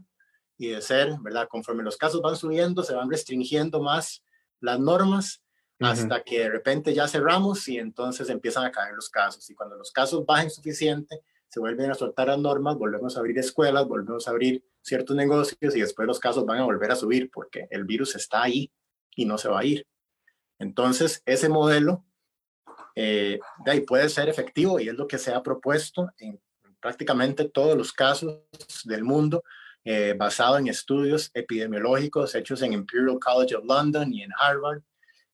y 0.58 0.70
de 0.70 0.82
ser, 0.82 1.16
¿verdad? 1.22 1.48
Conforme 1.50 1.84
los 1.84 1.98
casos 1.98 2.22
van 2.22 2.36
subiendo, 2.36 2.84
se 2.84 2.94
van 2.94 3.10
restringiendo 3.10 3.82
más 3.82 4.24
las 4.62 4.80
normas 4.80 5.42
hasta 5.80 6.22
que 6.24 6.40
de 6.40 6.50
repente 6.50 6.94
ya 6.94 7.08
cerramos 7.08 7.68
y 7.68 7.78
entonces 7.78 8.30
empiezan 8.30 8.66
a 8.66 8.72
caer 8.72 8.94
los 8.94 9.10
casos. 9.10 9.50
Y 9.50 9.56
cuando 9.56 9.78
los 9.78 9.92
casos 9.92 10.26
bajen 10.26 10.50
suficiente, 10.50 11.22
se 11.48 11.60
vuelven 11.60 11.90
a 11.90 11.96
soltar 11.96 12.28
las 12.28 12.38
normas, 12.38 12.78
volvemos 12.78 13.16
a 13.16 13.20
abrir 13.20 13.38
escuelas, 13.40 13.88
volvemos 13.88 14.28
a 14.28 14.32
abrir 14.32 14.64
ciertos 14.82 15.16
negocios 15.16 15.76
y 15.76 15.82
después 15.82 16.08
los 16.08 16.20
casos 16.20 16.46
van 16.46 16.60
a 16.60 16.66
volver 16.66 16.92
a 16.92 16.96
subir 16.96 17.32
porque 17.32 17.68
el 17.72 17.86
virus 17.86 18.16
está 18.16 18.44
ahí 18.44 18.72
y 19.16 19.26
no 19.26 19.38
se 19.38 19.50
va 19.50 19.62
a 19.62 19.66
ir. 19.66 19.88
Entonces, 20.60 21.24
ese 21.26 21.50
modelo 21.50 22.06
eh, 22.96 23.40
de 23.66 23.72
ahí 23.72 23.82
puede 23.82 24.10
ser 24.10 24.30
efectivo 24.30 24.80
y 24.80 24.90
es 24.90 24.96
lo 24.96 25.08
que 25.08 25.18
se 25.18 25.34
ha 25.34 25.42
propuesto 25.42 26.12
en 26.18 26.40
prácticamente 26.82 27.46
todos 27.46 27.78
los 27.78 27.94
casos 27.94 28.42
del 28.84 29.04
mundo 29.04 29.44
eh, 29.86 30.14
basado 30.18 30.58
en 30.58 30.68
estudios 30.68 31.32
epidemiológicos 31.34 32.36
hechos 32.36 32.62
en 32.62 32.74
Imperial 32.74 33.18
College 33.20 33.56
of 33.56 33.66
London 33.66 34.14
y 34.14 34.24
en 34.24 34.32
Harvard 34.40 34.82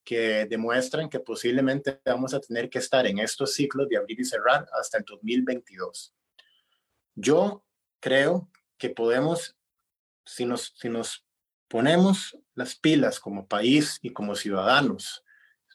que 0.05 0.45
demuestran 0.45 1.09
que 1.09 1.19
posiblemente 1.19 1.99
vamos 2.05 2.33
a 2.35 2.39
tener 2.39 2.69
que 2.69 2.77
estar 2.77 3.07
en 3.07 3.17
estos 3.17 3.55
ciclos 3.55 3.89
de 3.89 3.97
abrir 3.97 4.19
y 4.19 4.23
cerrar 4.23 4.67
hasta 4.79 4.99
el 4.99 5.03
2022. 5.03 6.13
Yo 7.15 7.65
creo 7.99 8.49
que 8.77 8.91
podemos, 8.91 9.57
si 10.23 10.45
nos, 10.45 10.73
si 10.77 10.89
nos 10.89 11.25
ponemos 11.67 12.37
las 12.53 12.75
pilas 12.75 13.19
como 13.19 13.47
país 13.47 13.97
y 14.03 14.13
como 14.13 14.35
ciudadanos, 14.35 15.23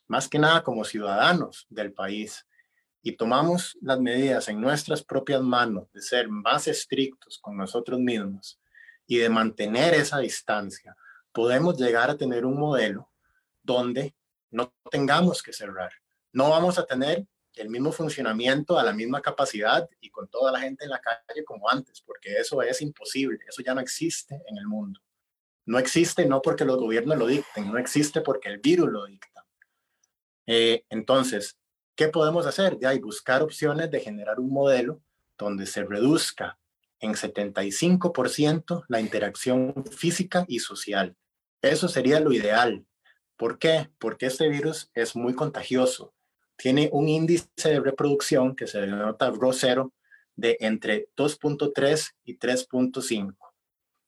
más 0.07 0.29
que 0.29 0.39
nada 0.39 0.63
como 0.63 0.85
ciudadanos 0.85 1.67
del 1.69 1.93
país, 1.93 2.47
y 3.03 3.17
tomamos 3.17 3.77
las 3.81 3.99
medidas 3.99 4.49
en 4.49 4.61
nuestras 4.61 5.03
propias 5.03 5.43
manos 5.43 5.91
de 5.93 6.03
ser 6.03 6.29
más 6.29 6.69
estrictos 6.69 7.39
con 7.39 7.57
nosotros 7.57 7.99
mismos 7.99 8.61
y 9.07 9.17
de 9.17 9.29
mantener 9.29 9.95
esa 9.95 10.19
distancia, 10.19 10.97
podemos 11.33 11.79
llegar 11.79 12.11
a 12.11 12.17
tener 12.17 12.45
un 12.45 12.59
modelo 12.59 13.11
donde 13.63 14.15
no 14.51 14.75
tengamos 14.91 15.43
que 15.43 15.53
cerrar. 15.53 15.93
No 16.33 16.51
vamos 16.51 16.79
a 16.79 16.87
tener 16.87 17.27
el 17.55 17.69
mismo 17.69 17.93
funcionamiento 17.93 18.79
a 18.79 18.85
la 18.85 18.93
misma 18.93 19.21
capacidad 19.21 19.89
y 20.01 20.11
con 20.11 20.29
toda 20.29 20.53
la 20.53 20.61
gente 20.61 20.85
en 20.85 20.91
la 20.91 21.01
calle 21.01 21.45
como 21.45 21.69
antes, 21.69 22.01
porque 22.01 22.37
eso 22.37 22.63
es 22.63 22.81
imposible, 22.81 23.39
eso 23.49 23.63
ya 23.63 23.75
no 23.75 23.81
existe 23.81 24.41
en 24.47 24.57
el 24.57 24.67
mundo. 24.67 25.01
No 25.67 25.79
existe 25.79 26.27
no 26.27 26.41
porque 26.41 26.65
los 26.65 26.79
gobiernos 26.79 27.19
lo 27.19 27.27
dicten, 27.27 27.71
no 27.71 27.79
existe 27.79 28.21
porque 28.21 28.49
el 28.49 28.59
virus 28.59 28.91
lo 28.91 29.05
dicta. 29.05 29.45
Eh, 30.47 30.85
entonces, 30.89 31.57
¿qué 31.95 32.09
podemos 32.09 32.47
hacer? 32.47 32.79
De 32.79 32.87
ahí 32.87 32.99
buscar 32.99 33.43
opciones 33.43 33.91
de 33.91 34.01
generar 34.01 34.41
un 34.41 34.51
modelo 34.51 35.03
donde 35.37 35.67
se 35.67 35.85
reduzca 35.85 36.59
en 36.99 37.15
75% 37.15 38.85
la 38.89 39.01
interacción 39.01 39.85
física 39.91 40.45
y 40.49 40.59
social. 40.59 41.17
Eso 41.63 41.89
sería 41.89 42.21
lo 42.21 42.33
ideal, 42.33 42.85
¿Por 43.41 43.59
qué? 43.59 43.89
Porque 43.99 44.27
este 44.27 44.51
virus 44.51 44.91
es 44.93 45.17
muy 45.17 45.35
contagioso. 45.35 46.13
Tiene 46.59 46.91
un 46.93 47.09
índice 47.09 47.49
de 47.65 47.81
reproducción 47.81 48.55
que 48.55 48.67
se 48.67 48.83
denota 48.83 49.33
RO0 49.33 49.93
de 50.37 50.59
entre 50.61 51.09
2.3 51.17 52.17
y 52.25 52.39
3.5. 52.39 53.35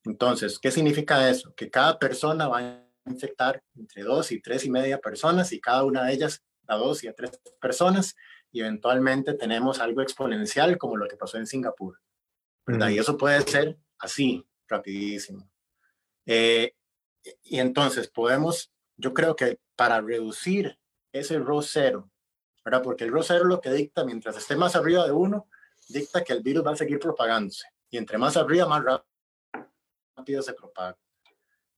Entonces, 0.05 0.59
¿qué 0.59 0.71
significa 0.71 1.31
eso? 1.31 1.55
Que 1.55 1.71
cada 1.71 1.99
persona 1.99 2.47
va 2.47 2.59
a 2.59 2.87
infectar 3.07 3.63
entre 3.75 4.03
2 4.03 4.33
y 4.33 4.43
3 4.43 4.67
y 4.67 4.71
media 4.71 5.01
personas 5.01 5.51
y 5.53 5.63
cada 5.63 5.85
una 5.85 6.05
de 6.05 6.13
ellas 6.13 6.43
a 6.67 6.77
2 6.77 7.05
y 7.05 7.09
a 7.09 7.15
3 7.15 7.31
personas 7.59 8.15
y 8.51 8.61
eventualmente 8.61 9.33
tenemos 9.33 9.81
algo 9.81 10.03
exponencial 10.03 10.77
como 10.77 10.99
lo 10.99 11.09
que 11.09 11.17
pasó 11.17 11.39
en 11.39 11.47
Singapur. 11.47 11.99
¿verdad? 12.67 12.91
Y 12.91 12.99
eso 12.99 13.17
puede 13.17 13.41
ser 13.41 13.79
así, 13.99 14.47
rapidísimo. 14.69 15.51
Eh, 16.27 16.75
y 17.45 17.61
entonces 17.61 18.09
podemos 18.09 18.72
yo 19.03 19.13
creo 19.13 19.35
que 19.35 19.59
para 19.75 20.01
reducir 20.01 20.79
ese 21.13 21.39
RO 21.39 21.61
cero, 21.61 22.09
¿verdad? 22.65 22.83
Porque 22.83 23.05
el 23.05 23.11
RO 23.11 23.23
cero 23.23 23.45
lo 23.45 23.61
que 23.61 23.71
dicta, 23.71 24.05
mientras 24.05 24.37
esté 24.37 24.55
más 24.55 24.77
arriba 24.77 25.05
de 25.05 25.11
uno, 25.11 25.49
dicta 25.89 26.23
que 26.23 26.33
el 26.33 26.43
virus 26.43 26.65
va 26.65 26.73
a 26.73 26.77
seguir 26.77 27.01
propagándose. 27.01 27.67
Y 27.91 27.99
entre 27.99 28.17
más 28.17 28.37
arriba, 28.37 28.67
más 28.67 29.03
rápido 30.17 30.41
se 30.41 30.55
propaga. 30.55 30.97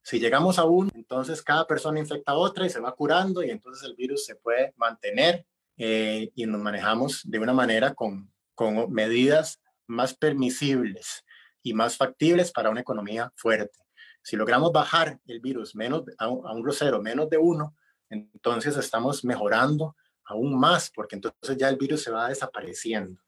Si 0.03 0.21
llegamos 0.21 0.59
a 0.59 0.65
uno, 0.65 0.91
entonces 0.95 1.41
cada 1.41 1.67
persona 1.67 1.99
infecta 1.99 2.33
a 2.33 2.37
otra 2.37 2.67
y 2.67 2.71
se 2.71 2.79
va 2.79 2.95
curando 2.95 3.43
y 3.43 3.49
entonces 3.49 3.89
el 3.89 3.97
virus 3.97 4.27
se 4.27 4.37
puede 4.37 4.75
mantener 4.77 5.47
eh, 5.79 6.31
y 6.35 6.45
nos 6.45 6.61
manejamos 6.61 7.23
de 7.25 7.39
una 7.39 7.55
manera 7.55 7.95
con, 7.95 8.31
con 8.55 8.93
medidas 8.93 9.63
más 9.87 10.15
permisibles 10.15 11.25
y 11.63 11.73
más 11.73 11.97
factibles 11.97 12.53
para 12.53 12.69
una 12.69 12.83
economía 12.83 13.33
fuerte. 13.35 13.84
Si 14.25 14.37
logramos 14.37 14.73
bajar 14.73 15.21
el 15.27 15.41
virus 15.41 15.77
menos, 15.77 16.03
a, 16.19 16.29
un, 16.29 16.47
a 16.47 16.55
grosero 16.55 17.01
menos 17.01 17.29
de 17.29 17.37
uno, 17.37 17.77
entonces 18.09 18.77
estamos 18.77 19.25
mejorando 19.25 19.97
aún 20.25 20.59
más, 20.59 20.91
porque 20.91 21.17
entonces 21.17 21.57
ya 21.57 21.69
el 21.69 21.77
virus 21.77 22.03
se 22.03 22.11
va 22.11 22.29
desapareciendo. 22.29 23.21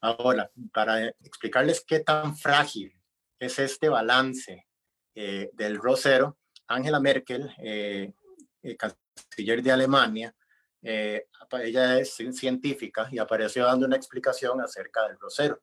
Ahora, 0.00 0.50
para 0.72 1.08
explicarles 1.08 1.84
qué 1.84 2.00
tan 2.00 2.36
frágil 2.36 2.92
es 3.38 3.58
este 3.58 3.88
balance 3.88 4.66
eh, 5.14 5.50
del 5.52 5.78
rosero, 5.78 6.38
Angela 6.68 7.00
Merkel, 7.00 7.52
eh, 7.58 8.12
eh, 8.62 8.76
canciller 8.76 9.62
de 9.62 9.72
Alemania, 9.72 10.34
ella 10.80 11.98
es 11.98 12.14
científica 12.14 13.08
y 13.10 13.18
apareció 13.18 13.64
dando 13.64 13.86
una 13.86 13.96
explicación 13.96 14.60
acerca 14.60 15.08
del 15.08 15.18
rosero. 15.18 15.60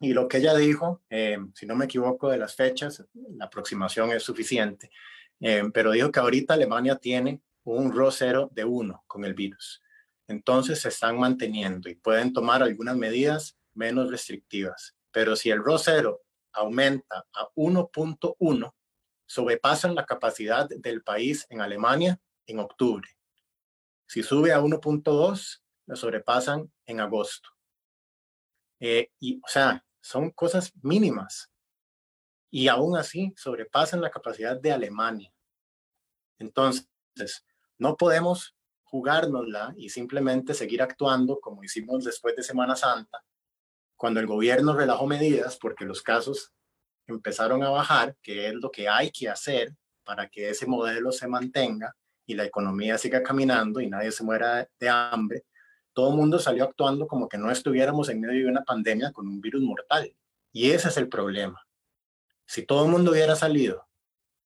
Y 0.00 0.12
lo 0.12 0.28
que 0.28 0.38
ella 0.38 0.54
dijo, 0.54 1.02
eh, 1.10 1.38
si 1.54 1.66
no 1.66 1.74
me 1.74 1.86
equivoco 1.86 2.30
de 2.30 2.38
las 2.38 2.54
fechas, 2.54 3.04
la 3.12 3.46
aproximación 3.46 4.12
es 4.12 4.22
suficiente, 4.22 4.90
eh, 5.40 5.64
pero 5.72 5.90
dijo 5.90 6.12
que 6.12 6.20
ahorita 6.20 6.54
Alemania 6.54 6.96
tiene 6.96 7.42
un 7.64 7.92
RO0 7.92 8.50
de 8.52 8.64
1 8.64 9.04
con 9.06 9.24
el 9.24 9.34
virus. 9.34 9.82
Entonces 10.28 10.80
se 10.80 10.88
están 10.88 11.18
manteniendo 11.18 11.88
y 11.88 11.96
pueden 11.96 12.32
tomar 12.32 12.62
algunas 12.62 12.96
medidas 12.96 13.58
menos 13.74 14.10
restrictivas. 14.10 14.94
Pero 15.10 15.34
si 15.34 15.50
el 15.50 15.60
RO0 15.60 16.18
aumenta 16.52 17.26
a 17.32 17.48
1.1, 17.56 18.74
sobrepasan 19.26 19.94
la 19.94 20.06
capacidad 20.06 20.68
del 20.68 21.02
país 21.02 21.46
en 21.50 21.60
Alemania 21.60 22.20
en 22.46 22.60
octubre. 22.60 23.08
Si 24.06 24.22
sube 24.22 24.52
a 24.52 24.60
1.2, 24.60 25.62
lo 25.86 25.96
sobrepasan 25.96 26.70
en 26.86 27.00
agosto. 27.00 27.50
Eh, 28.80 29.10
y, 29.20 29.38
o 29.38 29.48
sea, 29.48 29.84
son 30.00 30.30
cosas 30.30 30.72
mínimas 30.82 31.50
y 32.50 32.68
aún 32.68 32.96
así 32.96 33.32
sobrepasan 33.36 34.00
la 34.00 34.10
capacidad 34.10 34.58
de 34.58 34.72
Alemania. 34.72 35.32
Entonces, 36.38 36.88
no 37.78 37.96
podemos 37.96 38.54
jugárnosla 38.84 39.74
y 39.76 39.90
simplemente 39.90 40.54
seguir 40.54 40.80
actuando 40.80 41.40
como 41.40 41.62
hicimos 41.62 42.04
después 42.04 42.34
de 42.36 42.42
Semana 42.42 42.74
Santa, 42.74 43.22
cuando 43.96 44.20
el 44.20 44.26
gobierno 44.26 44.74
relajó 44.74 45.06
medidas 45.06 45.58
porque 45.60 45.84
los 45.84 46.02
casos 46.02 46.52
empezaron 47.06 47.62
a 47.62 47.70
bajar, 47.70 48.16
que 48.22 48.48
es 48.48 48.54
lo 48.54 48.70
que 48.70 48.88
hay 48.88 49.10
que 49.10 49.28
hacer 49.28 49.74
para 50.04 50.28
que 50.28 50.50
ese 50.50 50.66
modelo 50.66 51.12
se 51.12 51.26
mantenga 51.26 51.94
y 52.24 52.34
la 52.34 52.44
economía 52.44 52.96
siga 52.96 53.22
caminando 53.22 53.80
y 53.80 53.88
nadie 53.88 54.12
se 54.12 54.24
muera 54.24 54.68
de 54.78 54.88
hambre 54.88 55.44
todo 55.98 56.10
el 56.10 56.16
mundo 56.16 56.38
salió 56.38 56.62
actuando 56.62 57.08
como 57.08 57.28
que 57.28 57.38
no 57.38 57.50
estuviéramos 57.50 58.08
en 58.08 58.20
medio 58.20 58.44
de 58.44 58.50
una 58.52 58.62
pandemia 58.62 59.10
con 59.10 59.26
un 59.26 59.40
virus 59.40 59.62
mortal. 59.62 60.14
Y 60.52 60.70
ese 60.70 60.90
es 60.90 60.96
el 60.96 61.08
problema. 61.08 61.66
Si 62.46 62.64
todo 62.64 62.84
el 62.84 62.92
mundo 62.92 63.10
hubiera 63.10 63.34
salido, 63.34 63.84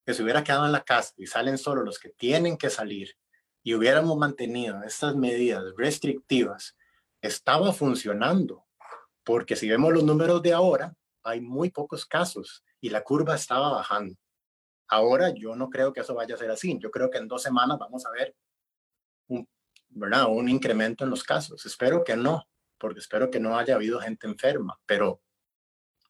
que 0.07 0.15
se 0.15 0.23
hubiera 0.23 0.43
quedado 0.43 0.65
en 0.65 0.73
la 0.73 0.83
casa 0.83 1.13
y 1.19 1.27
salen 1.27 1.59
solo 1.59 1.83
los 1.83 1.99
que 1.99 2.09
tienen 2.09 2.57
que 2.57 2.71
salir 2.71 3.19
y 3.63 3.75
hubiéramos 3.75 4.17
mantenido 4.17 4.83
estas 4.83 5.15
medidas 5.15 5.63
restrictivas, 5.77 6.75
estaba 7.21 7.75
funcionando. 7.75 8.65
Porque 9.23 9.55
si 9.55 9.69
vemos 9.69 9.93
los 9.93 10.05
números 10.05 10.41
de 10.41 10.55
ahora, 10.55 10.95
hay 11.23 11.43
muy 11.43 11.69
pocos 11.69 12.07
casos 12.07 12.65
y 12.81 12.89
la 12.89 13.05
curva 13.05 13.35
estaba 13.35 13.71
bajando. 13.73 14.17
Ahora 14.89 15.29
yo 15.35 15.55
no 15.55 15.69
creo 15.69 15.93
que 15.93 16.01
eso 16.01 16.15
vaya 16.15 16.35
a 16.35 16.39
ser 16.39 16.51
así. 16.51 16.79
Yo 16.79 16.91
creo 16.91 17.11
que 17.11 17.19
en 17.19 17.29
dos 17.29 17.43
semanas 17.43 17.79
vamos 17.79 18.07
a 18.07 18.11
ver 18.11 18.35
¿verdad? 19.95 20.27
Un 20.29 20.49
incremento 20.49 21.05
en 21.05 21.11
los 21.11 21.23
casos. 21.25 21.65
Espero 21.67 22.05
que 22.05 22.17
no, 22.17 22.47
porque 22.79 23.01
espero 23.01 23.31
que 23.31 23.41
no 23.41 23.57
haya 23.57 23.75
habido 23.75 24.01
gente 24.01 24.27
enferma, 24.27 24.79
pero, 24.87 25.23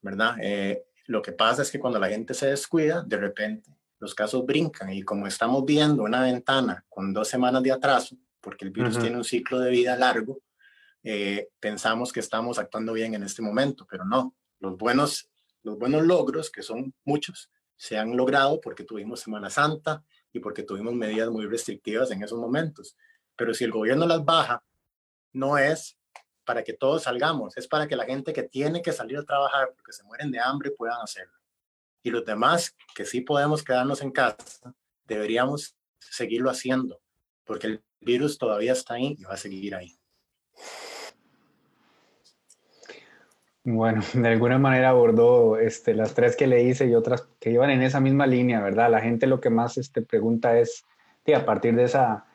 ¿verdad? 0.01 0.37
Eh, 0.41 0.85
lo 1.07 1.21
que 1.23 1.33
pasa 1.33 1.63
es 1.63 1.71
que 1.71 1.79
cuando 1.79 1.99
la 1.99 2.09
gente 2.09 2.35
se 2.35 2.47
descuida, 2.47 3.03
de 3.03 3.17
repente 3.17 3.71
los 3.99 4.15
casos 4.15 4.45
brincan 4.45 4.93
y 4.93 5.03
como 5.03 5.27
estamos 5.27 5.65
viendo 5.65 6.03
una 6.03 6.23
ventana 6.23 6.85
con 6.89 7.13
dos 7.13 7.29
semanas 7.29 7.63
de 7.63 7.73
atraso, 7.73 8.17
porque 8.41 8.65
el 8.65 8.73
virus 8.73 8.99
tiene 8.99 9.17
un 9.17 9.25
ciclo 9.25 9.61
de 9.61 9.71
vida 9.71 9.97
largo, 9.97 10.41
eh, 11.05 11.49
pensamos 11.61 12.13
que 12.13 12.21
estamos 12.21 12.59
actuando 12.59 12.93
bien 12.93 13.15
en 13.15 13.23
este 13.23 13.43
momento, 13.43 13.87
pero 13.89 14.05
no. 14.05 14.35
Los 14.59 14.77
buenos, 14.77 15.31
los 15.63 15.79
buenos 15.79 16.05
logros, 16.05 16.51
que 16.51 16.63
son 16.63 16.95
muchos, 17.05 17.51
se 17.77 17.99
han 17.99 18.17
logrado 18.17 18.61
porque 18.61 18.85
tuvimos 18.85 19.21
Semana 19.21 19.51
Santa 19.51 20.05
y 20.33 20.41
porque 20.41 20.63
tuvimos 20.63 20.95
medidas 20.95 21.31
muy 21.31 21.47
restrictivas 21.47 22.11
en 22.11 22.23
esos 22.23 22.39
momentos. 22.39 22.97
Pero 23.37 23.55
si 23.55 23.65
el 23.65 23.71
gobierno 23.71 24.07
las 24.07 24.25
baja, 24.25 24.63
no 25.33 25.59
es 25.59 25.99
para 26.45 26.63
que 26.63 26.73
todos 26.73 27.05
salgamos, 27.05 27.57
es 27.57 27.69
para 27.69 27.87
que 27.87 27.97
la 27.97 28.05
gente 28.05 28.33
que 28.33 28.43
tiene 28.43 28.83
que 28.83 28.93
salir 28.93 29.19
a 29.19 29.25
trabajar 29.25 29.73
porque 29.75 29.93
se 29.93 30.03
mueren 30.05 30.31
de 30.31 30.41
hambre 30.41 30.71
puedan 30.71 31.01
hacerlo. 31.01 31.39
Y 32.03 32.11
los 32.11 32.25
demás 32.25 32.77
que 32.95 33.05
sí 33.05 33.21
podemos 33.21 33.63
quedarnos 33.63 34.03
en 34.03 34.11
casa, 34.11 34.75
deberíamos 35.05 35.77
seguirlo 35.99 36.51
haciendo, 36.51 37.01
porque 37.45 37.69
el 37.69 37.85
virus 38.01 38.39
todavía 38.39 38.73
está 38.73 38.95
ahí 38.95 39.17
y 39.19 39.25
va 39.25 39.35
a 39.35 39.37
seguir 39.37 39.75
ahí. 39.75 39.97
Bueno, 43.65 44.03
de 44.15 44.29
alguna 44.29 44.59
manera 44.59 44.91
abordó 44.91 45.57
este, 45.57 45.95
las 45.95 46.15
tres 46.15 46.37
que 46.37 46.47
le 46.47 46.63
hice 46.65 46.87
y 46.87 46.95
otras 46.95 47.29
que 47.39 47.51
iban 47.51 47.71
en 47.71 47.83
esa 47.83 48.01
misma 48.01 48.27
línea, 48.27 48.61
¿verdad? 48.61 48.91
La 48.91 49.01
gente 49.01 49.27
lo 49.27 49.41
que 49.41 49.51
más 49.51 49.79
este, 49.79 50.03
pregunta 50.03 50.59
es, 50.59 50.85
a 51.35 51.45
partir 51.45 51.77
de 51.77 51.85
esa, 51.85 52.27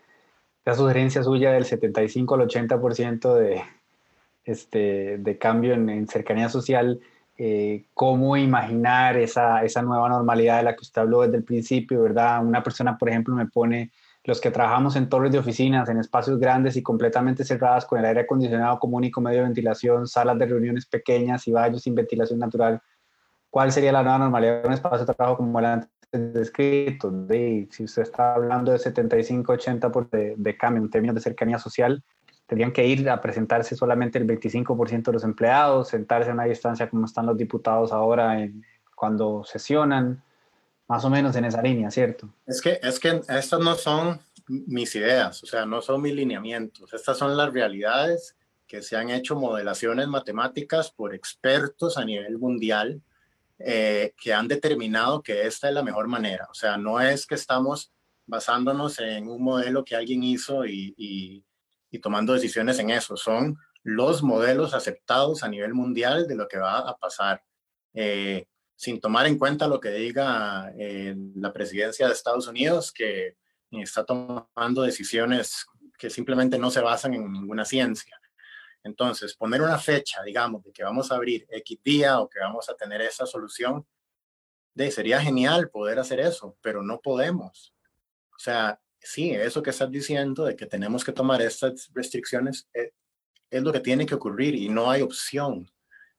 sugerencia 0.76 1.24
suya 1.24 1.52
del 1.52 1.66
75 1.66 2.36
al 2.36 2.42
80% 2.42 3.34
de, 3.36 3.62
este, 4.44 5.18
de 5.18 5.38
cambio 5.38 5.74
en, 5.74 6.08
cercanía 6.08 6.50
social, 6.50 7.00
eh, 7.38 7.86
cómo 7.94 8.36
imaginar 8.36 9.18
esa, 9.18 9.64
esa 9.64 9.82
nueva 9.82 10.10
normalidad 10.10 10.58
de 10.58 10.64
la 10.64 10.76
que 10.76 10.82
usted 10.82 11.02
habló 11.02 11.22
desde 11.22 11.38
el 11.38 11.44
principio, 11.44 12.02
¿verdad? 12.02 12.44
Una 12.44 12.64
persona, 12.64 12.98
por 12.98 13.10
ejemplo, 13.10 13.36
me 13.36 13.46
pone 13.46 13.92
los 14.28 14.42
que 14.42 14.52
trabajamos 14.52 14.98
en 14.98 15.08
torres 15.08 15.32
de 15.32 15.40
oficinas, 15.40 15.88
en 15.88 16.00
espacios 16.00 16.38
grandes 16.38 16.76
y 16.76 16.84
completamente 16.84 17.46
cerradas 17.46 17.86
con 17.86 18.00
el 18.00 18.06
aire 18.06 18.22
acondicionado 18.22 18.78
como 18.78 18.98
único 18.98 19.22
medio 19.22 19.40
de 19.40 19.46
ventilación, 19.46 20.06
salas 20.06 20.38
de 20.38 20.48
reuniones 20.48 20.86
pequeñas 20.86 21.48
y 21.48 21.52
baños 21.54 21.84
sin 21.84 21.96
ventilación 21.96 22.40
natural, 22.40 22.82
¿cuál 23.50 23.72
sería 23.72 23.94
la 23.94 24.04
nueva 24.04 24.20
normalidad 24.20 24.64
de 24.64 24.68
un 24.68 24.74
espacio 24.74 25.06
de 25.06 25.14
trabajo 25.14 25.38
como 25.38 25.58
el 25.60 25.66
antes 26.12 26.34
descrito? 26.34 27.12
De, 27.12 27.68
si 27.72 27.84
usted 27.84 28.04
está 28.04 28.36
hablando 28.36 28.72
de 28.72 28.78
75-80% 28.78 30.10
de, 30.10 30.36
de 30.38 30.58
cambio 30.58 30.84
en 30.84 30.90
términos 30.90 31.16
de 31.16 31.22
cercanía 31.22 31.60
social, 31.60 32.04
tendrían 32.46 32.72
que 32.72 32.86
ir 32.88 33.10
a 33.10 33.22
presentarse 33.22 33.76
solamente 33.76 34.18
el 34.18 34.26
25% 34.26 35.04
de 35.04 35.14
los 35.14 35.24
empleados, 35.24 35.90
sentarse 35.90 36.30
a 36.30 36.34
una 36.34 36.46
distancia 36.46 36.90
como 36.90 37.06
están 37.06 37.26
los 37.26 37.38
diputados 37.38 37.92
ahora 37.92 38.42
en, 38.42 38.64
cuando 38.96 39.44
sesionan, 39.44 40.24
más 40.88 41.04
o 41.04 41.10
menos 41.10 41.36
en 41.36 41.46
esa 41.46 41.62
línea, 41.62 41.92
¿cierto? 41.92 42.30
Es 42.46 42.62
que, 42.62 42.80
es 42.82 43.00
que 43.00 43.22
estas 43.28 43.60
no 43.60 43.76
son 43.76 44.20
mis 44.48 44.96
ideas, 44.96 45.44
o 45.44 45.46
sea, 45.46 45.66
no 45.66 45.82
son 45.82 46.02
mis 46.02 46.14
lineamientos, 46.14 46.94
estas 46.94 47.18
son 47.18 47.36
las 47.36 47.52
realidades 47.52 48.38
que 48.66 48.82
se 48.82 48.96
han 48.96 49.10
hecho 49.10 49.36
modelaciones 49.36 50.08
matemáticas 50.08 50.92
por 50.92 51.14
expertos 51.14 51.98
a 51.98 52.06
nivel 52.06 52.38
mundial 52.38 53.02
eh, 53.60 54.14
que 54.22 54.34
han 54.34 54.48
determinado 54.48 55.24
que 55.24 55.48
esta 55.48 55.68
es 55.68 55.74
la 55.74 55.84
mejor 55.84 56.08
manera. 56.08 56.48
O 56.50 56.54
sea, 56.54 56.78
no 56.78 57.00
es 57.02 57.26
que 57.26 57.36
estamos 57.36 57.92
basándonos 58.26 59.00
en 59.00 59.28
un 59.28 59.42
modelo 59.42 59.84
que 59.84 59.96
alguien 59.96 60.24
hizo 60.24 60.66
y, 60.66 60.94
y, 60.98 61.44
tomando 62.00 62.34
decisiones 62.34 62.78
en 62.78 62.92
eso, 62.92 63.18
son 63.18 63.58
los 63.82 64.22
modelos 64.22 64.76
aceptados 64.76 65.42
a 65.42 65.48
nivel 65.48 65.74
mundial 65.74 66.28
de 66.28 66.36
lo 66.36 66.48
que 66.48 66.60
va 66.60 66.78
a 66.78 66.96
pasar. 66.96 67.44
Eh, 67.96 68.46
sin 68.76 69.00
tomar 69.00 69.26
en 69.26 69.40
cuenta 69.40 69.68
lo 69.68 69.80
que 69.80 69.90
diga 69.90 70.72
eh, 70.78 71.16
la 71.34 71.52
presidencia 71.52 72.06
de 72.06 72.14
Estados 72.14 72.48
Unidos, 72.48 72.92
que 72.92 73.36
está 73.72 74.06
tomando 74.06 74.84
decisiones 74.84 75.66
que 75.98 76.12
simplemente 76.12 76.60
no 76.60 76.70
se 76.70 76.82
basan 76.82 77.16
en 77.16 77.32
ninguna 77.32 77.66
ciencia. 77.66 78.22
Entonces, 78.88 79.36
poner 79.36 79.62
una 79.62 79.78
fecha, 79.78 80.24
digamos, 80.24 80.64
de 80.64 80.72
que 80.72 80.84
vamos 80.84 81.12
a 81.12 81.16
abrir 81.16 81.46
X 81.50 81.80
día 81.84 82.20
o 82.20 82.28
que 82.28 82.40
vamos 82.40 82.68
a 82.70 82.76
tener 82.76 83.02
esa 83.02 83.26
solución, 83.26 83.86
de, 84.74 84.90
sería 84.92 85.22
genial 85.22 85.70
poder 85.70 86.00
hacer 86.00 86.20
eso, 86.20 86.58
pero 86.62 86.82
no 86.82 87.00
podemos. 87.00 87.74
O 88.36 88.40
sea, 88.40 88.80
sí, 89.00 89.32
eso 89.32 89.62
que 89.62 89.72
estás 89.72 89.92
diciendo 89.92 90.46
de 90.46 90.56
que 90.56 90.66
tenemos 90.66 91.04
que 91.04 91.12
tomar 91.12 91.42
estas 91.42 91.90
restricciones 91.94 92.68
es, 92.74 92.86
eh, 92.86 92.94
es 93.50 93.64
lo 93.64 93.72
que 93.72 93.80
tiene 93.80 94.06
que 94.06 94.16
ocurrir 94.16 94.56
y 94.56 94.70
no 94.70 94.92
hay 94.92 95.02
opción. 95.02 95.70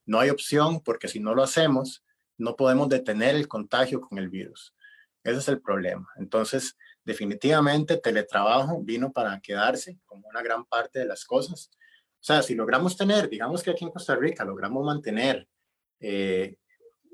No 0.06 0.20
hay 0.20 0.30
opción 0.30 0.80
porque 0.80 1.08
si 1.08 1.20
no 1.20 1.34
lo 1.34 1.42
hacemos, 1.42 2.02
no 2.38 2.56
podemos 2.56 2.88
detener 2.88 3.34
el 3.34 3.48
contagio 3.48 4.00
con 4.00 4.18
el 4.18 4.28
virus. 4.28 4.74
Ese 5.22 5.38
es 5.38 5.48
el 5.48 5.60
problema. 5.60 6.08
Entonces, 6.16 6.76
definitivamente, 7.04 7.98
teletrabajo 7.98 8.80
vino 8.82 9.12
para 9.12 9.38
quedarse 9.40 9.98
como 10.06 10.26
una 10.28 10.42
gran 10.42 10.64
parte 10.64 11.00
de 11.00 11.04
las 11.04 11.24
cosas. 11.24 11.70
Sea, 12.28 12.42
si 12.42 12.54
logramos 12.54 12.94
tener, 12.94 13.26
digamos 13.30 13.62
que 13.62 13.70
aquí 13.70 13.86
en 13.86 13.90
Costa 13.90 14.14
Rica 14.14 14.44
logramos 14.44 14.84
mantener 14.84 15.48
eh, 15.98 16.56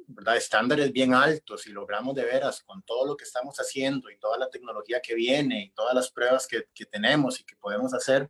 ¿verdad? 0.08 0.36
estándares 0.36 0.90
bien 0.90 1.14
altos 1.14 1.68
y 1.68 1.70
logramos 1.70 2.16
de 2.16 2.24
veras 2.24 2.64
con 2.64 2.82
todo 2.82 3.06
lo 3.06 3.16
que 3.16 3.22
estamos 3.22 3.56
haciendo 3.58 4.10
y 4.10 4.18
toda 4.18 4.36
la 4.38 4.50
tecnología 4.50 5.00
que 5.00 5.14
viene 5.14 5.66
y 5.66 5.70
todas 5.70 5.94
las 5.94 6.10
pruebas 6.10 6.48
que, 6.48 6.66
tenemos 6.86 7.38
y 7.38 7.44
que 7.44 7.54
podemos 7.54 7.94
hacer, 7.94 8.28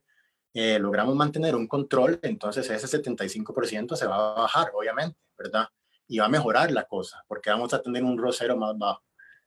eh, 0.53 0.79
logramos 0.79 1.17
mantener 1.17 1.57
un 1.57 1.67
control, 1.67 2.21
entonces 2.23 2.69
ese 2.69 3.03
75% 3.03 3.97
se 3.97 4.07
va 4.07 4.33
a 4.33 4.41
bajar, 4.43 4.71
obviamente, 4.75 5.19
¿verdad? 5.39 5.67
y 6.07 6.19
va 6.19 6.27
a 6.27 6.29
mejorar 6.29 6.71
la 6.71 6.85
cosa, 6.85 7.25
porque 7.27 7.49
vamos 7.49 7.73
a 7.73 7.81
tener 7.81 8.05
un 8.05 8.19
rosero 8.19 8.59
más 8.59 8.77
bajo. 8.77 9.03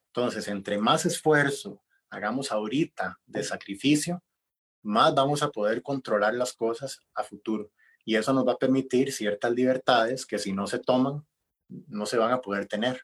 Entonces, 0.08 0.48
entre 0.48 0.80
más 0.80 1.06
esfuerzo 1.06 1.84
hagamos 2.10 2.52
ahorita 2.52 3.20
de 3.28 3.44
sacrificio, 3.44 4.24
más 4.84 5.14
vamos 5.14 5.44
a 5.44 5.50
poder 5.50 5.82
controlar 5.82 6.34
las 6.34 6.54
cosas 6.54 7.00
a 7.14 7.24
futuro. 7.24 7.72
Y 8.06 8.16
eso 8.16 8.34
nos 8.34 8.48
va 8.48 8.54
a 8.54 8.58
permitir 8.58 9.12
ciertas 9.12 9.52
libertades 9.52 10.26
que 10.26 10.40
si 10.40 10.54
no 10.54 10.68
se 10.68 10.80
toman, 10.80 11.26
no 11.68 12.06
se 12.06 12.18
van 12.18 12.32
a 12.32 12.42
poder 12.42 12.68
tener. 12.68 13.02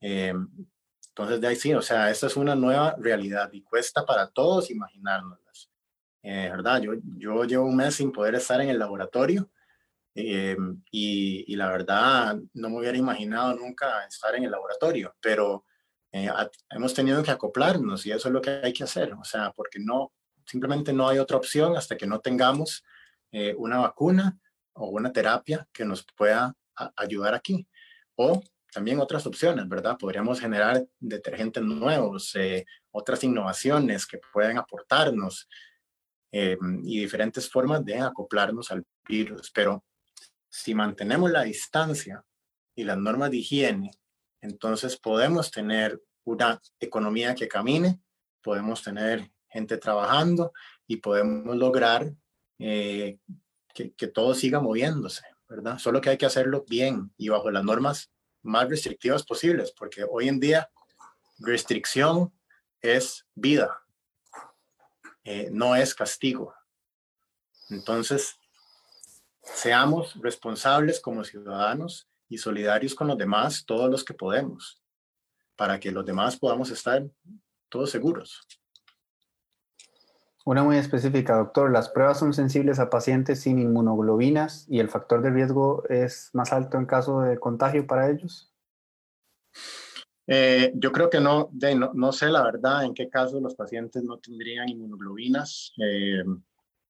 Eh, 0.00 0.34
entonces, 1.08 1.40
de 1.40 1.46
ahí 1.46 1.56
sí, 1.56 1.72
o 1.72 1.82
sea, 1.82 2.10
esta 2.10 2.26
es 2.26 2.36
una 2.36 2.54
nueva 2.54 2.96
realidad 2.98 3.50
y 3.52 3.62
cuesta 3.62 4.04
para 4.04 4.28
todos 4.28 4.70
imaginárnoslas. 4.70 5.70
Eh, 6.22 6.48
¿Verdad? 6.50 6.82
Yo, 6.82 6.92
yo 7.16 7.44
llevo 7.44 7.66
un 7.66 7.76
mes 7.76 7.94
sin 7.94 8.10
poder 8.10 8.34
estar 8.34 8.60
en 8.60 8.68
el 8.68 8.78
laboratorio 8.78 9.48
eh, 10.18 10.56
y, 10.90 11.54
la 11.56 11.70
verdad, 11.70 12.38
no 12.54 12.70
me 12.70 12.78
hubiera 12.78 12.96
imaginado 12.96 13.54
nunca 13.54 14.06
estar 14.06 14.34
en 14.34 14.44
el 14.44 14.50
laboratorio, 14.50 15.14
pero 15.20 15.66
eh, 16.10 16.30
hemos 16.70 16.94
tenido 16.94 17.22
que 17.22 17.30
acoplarnos 17.30 18.06
y 18.06 18.12
eso 18.12 18.28
es 18.28 18.32
lo 18.32 18.40
que 18.40 18.50
hay 18.62 18.72
que 18.72 18.84
hacer, 18.84 19.12
o 19.12 19.24
sea, 19.24 19.52
porque 19.52 19.78
no, 19.78 20.14
simplemente 20.46 20.92
no 20.92 21.08
hay 21.08 21.18
otra 21.18 21.36
opción 21.36 21.76
hasta 21.76 21.96
que 21.96 22.06
no 22.06 22.20
tengamos 22.20 22.84
eh, 23.32 23.54
una 23.58 23.78
vacuna 23.78 24.38
o 24.72 24.88
una 24.88 25.12
terapia 25.12 25.68
que 25.72 25.84
nos 25.84 26.04
pueda 26.16 26.54
ayudar 26.96 27.34
aquí. 27.34 27.66
O 28.14 28.42
también 28.72 29.00
otras 29.00 29.26
opciones, 29.26 29.68
¿verdad? 29.68 29.96
Podríamos 29.98 30.40
generar 30.40 30.86
detergentes 30.98 31.62
nuevos, 31.62 32.34
otras 32.90 33.24
innovaciones 33.24 34.06
que 34.06 34.20
pueden 34.32 34.58
aportarnos 34.58 35.48
y 36.30 37.00
diferentes 37.00 37.48
formas 37.50 37.82
de 37.84 37.98
acoplarnos 37.98 38.70
al 38.70 38.84
virus, 39.08 39.50
pero 39.50 39.82
si 40.56 40.74
mantenemos 40.74 41.30
la 41.30 41.42
distancia 41.42 42.24
y 42.74 42.84
las 42.84 42.96
normas 42.96 43.30
de 43.30 43.38
higiene, 43.38 43.90
entonces 44.40 44.96
podemos 44.96 45.50
tener 45.50 46.00
una 46.24 46.60
economía 46.80 47.34
que 47.34 47.46
camine, 47.46 48.00
podemos 48.42 48.82
tener 48.82 49.30
gente 49.56 49.78
trabajando 49.78 50.52
y 50.86 50.98
podemos 50.98 51.56
lograr 51.56 52.12
eh, 52.58 53.18
que, 53.74 53.92
que, 53.92 54.06
todo 54.06 54.34
siga 54.34 54.60
moviéndose, 54.60 55.24
¿verdad? 55.48 55.78
Solo 55.78 56.00
que 56.00 56.10
hay 56.10 56.16
que 56.16 56.26
hacerlo 56.26 56.64
bien 56.68 57.12
y 57.16 57.28
bajo 57.28 57.50
las 57.50 57.64
normas 57.64 58.10
más 58.42 58.68
restrictivas 58.68 59.24
posibles, 59.24 59.72
porque 59.76 60.04
hoy 60.08 60.28
en 60.28 60.40
día 60.40 60.70
restricción 61.38 62.32
es 62.80 63.26
vida, 63.34 63.82
eh, 65.24 65.48
no 65.52 65.74
es 65.74 65.94
castigo. 65.94 66.54
Entonces, 67.68 68.38
Seamos 69.54 70.14
responsables 70.20 71.00
como 71.00 71.24
ciudadanos 71.24 72.08
y 72.28 72.38
solidarios 72.38 72.94
con 72.94 73.06
los 73.06 73.16
demás, 73.16 73.64
todos 73.64 73.88
los 73.88 74.04
que 74.04 74.12
podemos, 74.12 74.82
para 75.54 75.78
que 75.78 75.92
los 75.92 76.04
demás 76.04 76.36
podamos 76.36 76.70
estar 76.70 77.08
todos 77.68 77.90
seguros. 77.90 78.46
Una 80.46 80.62
muy 80.62 80.76
específica, 80.76 81.38
doctor. 81.38 81.72
Las 81.72 81.88
pruebas 81.88 82.20
son 82.20 82.32
sensibles 82.32 82.78
a 82.78 82.88
pacientes 82.88 83.40
sin 83.40 83.58
inmunoglobinas 83.58 84.64
y 84.68 84.78
el 84.78 84.88
factor 84.88 85.20
de 85.20 85.30
riesgo 85.30 85.82
es 85.88 86.30
más 86.34 86.52
alto 86.52 86.78
en 86.78 86.86
caso 86.86 87.20
de 87.22 87.40
contagio 87.40 87.84
para 87.84 88.08
ellos. 88.08 88.54
Eh, 90.28 90.70
yo 90.76 90.92
creo 90.92 91.10
que 91.10 91.18
no, 91.20 91.50
no, 91.94 92.12
sé 92.12 92.28
la 92.28 92.44
verdad 92.44 92.84
en 92.84 92.94
qué 92.94 93.08
caso 93.08 93.40
los 93.40 93.56
pacientes 93.56 94.04
no 94.04 94.18
tendrían 94.18 94.68
inmunoglobinas, 94.68 95.72
eh, 95.84 96.22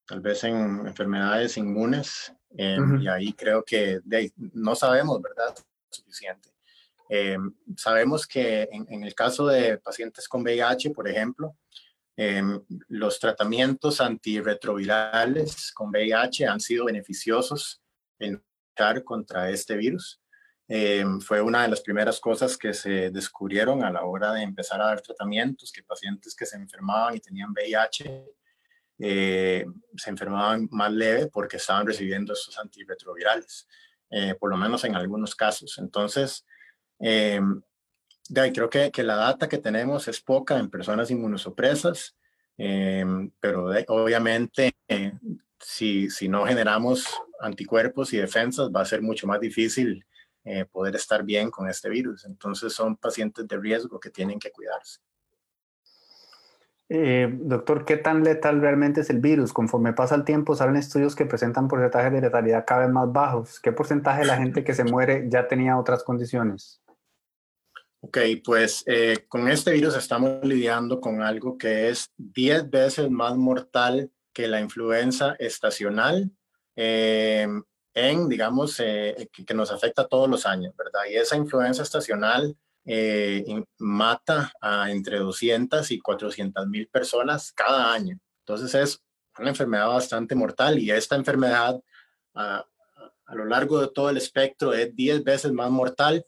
tal 0.07 0.21
vez 0.21 0.45
en 0.45 0.87
enfermedades 0.87 1.57
inmunes. 1.57 2.35
Em, 2.59 3.01
y 3.01 3.09
ahí 3.09 3.33
creo 3.33 3.65
que 3.65 4.01
no 4.53 4.75
sabemos, 4.75 5.23
¿verdad? 5.23 5.55
Suficiente. 5.89 6.51
Em, 7.09 7.55
sabemos 7.75 8.27
que 8.27 8.69
en, 8.71 9.03
el 9.03 9.15
caso 9.15 9.47
de 9.47 9.79
pacientes 9.79 10.29
con 10.29 10.43
VIH, 10.43 10.91
por 10.91 11.09
ejemplo, 11.09 11.57
em, 12.17 12.61
los 12.89 13.19
tratamientos 13.19 14.01
antirretrovirales 14.01 15.73
con 15.73 15.91
VIH 15.91 16.47
han 16.47 16.61
sido 16.61 16.87
beneficiosos 16.87 17.83
en 18.19 18.43
luchar 18.71 19.05
contra 19.05 19.51
este 19.51 19.77
virus. 19.77 20.21
fue 21.21 21.41
una 21.41 21.63
de 21.63 21.69
las 21.69 21.81
primeras 21.81 22.19
cosas 22.19 22.59
que 22.59 22.75
se 22.75 23.11
descubrieron 23.11 23.85
a 23.85 23.91
la 23.91 24.05
hora 24.05 24.33
de 24.33 24.43
empezar 24.43 24.81
a 24.81 24.87
dar 24.87 25.01
tratamientos, 25.01 25.71
que 25.71 25.85
pacientes 25.85 26.35
que 26.35 26.45
se 26.45 26.57
enfermaban 26.57 27.15
y 27.15 27.21
tenían 27.21 27.53
VIH 27.53 28.25
eh, 28.99 29.67
se 29.97 30.11
enfermaban 30.11 30.69
más 30.71 30.91
leve 30.91 31.27
porque 31.27 31.59
estaban 31.59 31.87
recibiendo 31.87 32.33
estos 32.33 32.59
antirretrovirales, 32.59 33.69
eh, 34.11 34.35
por 34.35 34.51
lo 34.51 34.57
menos 34.57 34.85
en 34.85 34.97
algunos 34.97 35.35
casos. 35.35 35.77
Entonces, 35.79 36.45
eh, 38.35 38.53
creo 38.53 38.71
que, 38.71 38.91
que, 38.91 39.03
la 39.03 39.17
data 39.17 39.49
que 39.49 39.59
tenemos 39.59 40.09
es 40.09 40.21
poca 40.21 40.59
en 40.59 40.71
personas 40.71 41.11
inmunosupresas, 41.11 42.17
pero 42.57 43.71
obviamente 43.89 44.75
si, 45.61 46.11
si 46.11 46.29
no 46.29 46.47
generamos 46.47 47.07
anticuerpos 47.41 48.13
y 48.13 48.19
defensas, 48.19 48.71
va 48.75 48.83
a 48.83 48.87
ser 48.87 49.03
mucho 49.03 49.27
más 49.27 49.41
difícil 49.41 50.05
eh, 50.45 50.65
poder 50.65 50.95
estar 50.95 51.25
bien 51.25 51.51
con 51.51 51.69
este 51.69 51.89
virus. 51.89 52.25
Entonces 52.25 52.73
son 52.73 52.97
pacientes 52.97 53.47
de 53.49 53.57
riesgo 53.57 53.99
que 53.99 54.11
tienen 54.11 54.39
que 54.39 54.51
cuidarse. 54.51 55.01
Eh, 56.89 57.29
doctor, 57.41 57.85
¿qué 57.85 57.97
tan 57.97 58.23
letal 58.23 58.61
realmente 58.61 59.01
es 59.01 59.11
el 59.11 59.19
virus? 59.19 59.53
Conforme 59.53 59.93
pasa 59.93 60.15
el 60.15 60.25
tiempo, 60.25 60.55
salen 60.55 60.77
estudios 60.77 61.17
que 61.17 61.27
presentan 61.27 61.67
porcentajes 61.67 62.13
de 62.13 62.21
letalidad 62.21 62.65
cada 62.65 62.83
vez 62.83 62.91
más 62.91 63.13
bajos. 63.13 63.59
¿Qué 63.59 63.73
porcentaje 63.73 64.21
de 64.21 64.27
la 64.27 64.37
gente 64.37 64.63
que 64.63 64.73
se 64.73 64.85
muere 64.85 65.27
ya 65.29 65.49
tenía 65.49 65.77
otras 65.79 66.05
condiciones? 66.05 66.81
Ok, 68.07 68.19
pues 68.45 68.85
eh, 68.87 69.25
con 69.27 69.49
este 69.49 69.73
virus 69.73 69.97
estamos 69.97 70.39
lidiando 70.45 71.01
con 71.01 71.23
algo 71.23 71.59
que 71.59 71.89
es 71.89 72.13
10 72.17 72.71
veces 72.71 73.11
más 73.11 73.35
mortal 73.37 74.13
que 74.33 74.47
la 74.47 74.61
influenza 74.61 75.35
estacional 75.41 76.31
eh, 76.77 77.49
en, 77.95 78.29
digamos, 78.29 78.77
que, 78.77 79.29
que, 79.45 79.55
nos 79.55 79.73
afecta 79.73 80.07
todos 80.07 80.31
los 80.31 80.47
años, 80.47 80.73
¿verdad? 80.77 81.01
Y 81.11 81.17
esa 81.17 81.37
influenza 81.37 81.83
estacional 81.83 82.57
eh, 82.85 83.45
mata 83.79 84.53
a 84.61 84.89
entre 84.93 85.19
200 85.19 85.91
y 85.91 85.99
400 85.99 86.65
mil 86.69 86.87
personas 86.87 87.51
cada 87.51 87.93
año. 87.93 88.21
Entonces 88.39 88.73
es 88.77 89.03
una 89.37 89.49
enfermedad 89.49 89.89
bastante 89.89 90.37
mortal 90.37 90.79
y 90.79 90.93
esta 90.93 91.17
enfermedad 91.17 91.83
a, 92.35 92.65
a 93.25 93.35
lo 93.35 93.47
largo 93.47 93.81
de 93.81 93.89
todo 93.89 94.11
el 94.11 94.17
espectro 94.17 94.73
es 94.73 94.95
10 94.95 95.25
veces 95.25 95.51
más 95.51 95.71
mortal. 95.71 96.25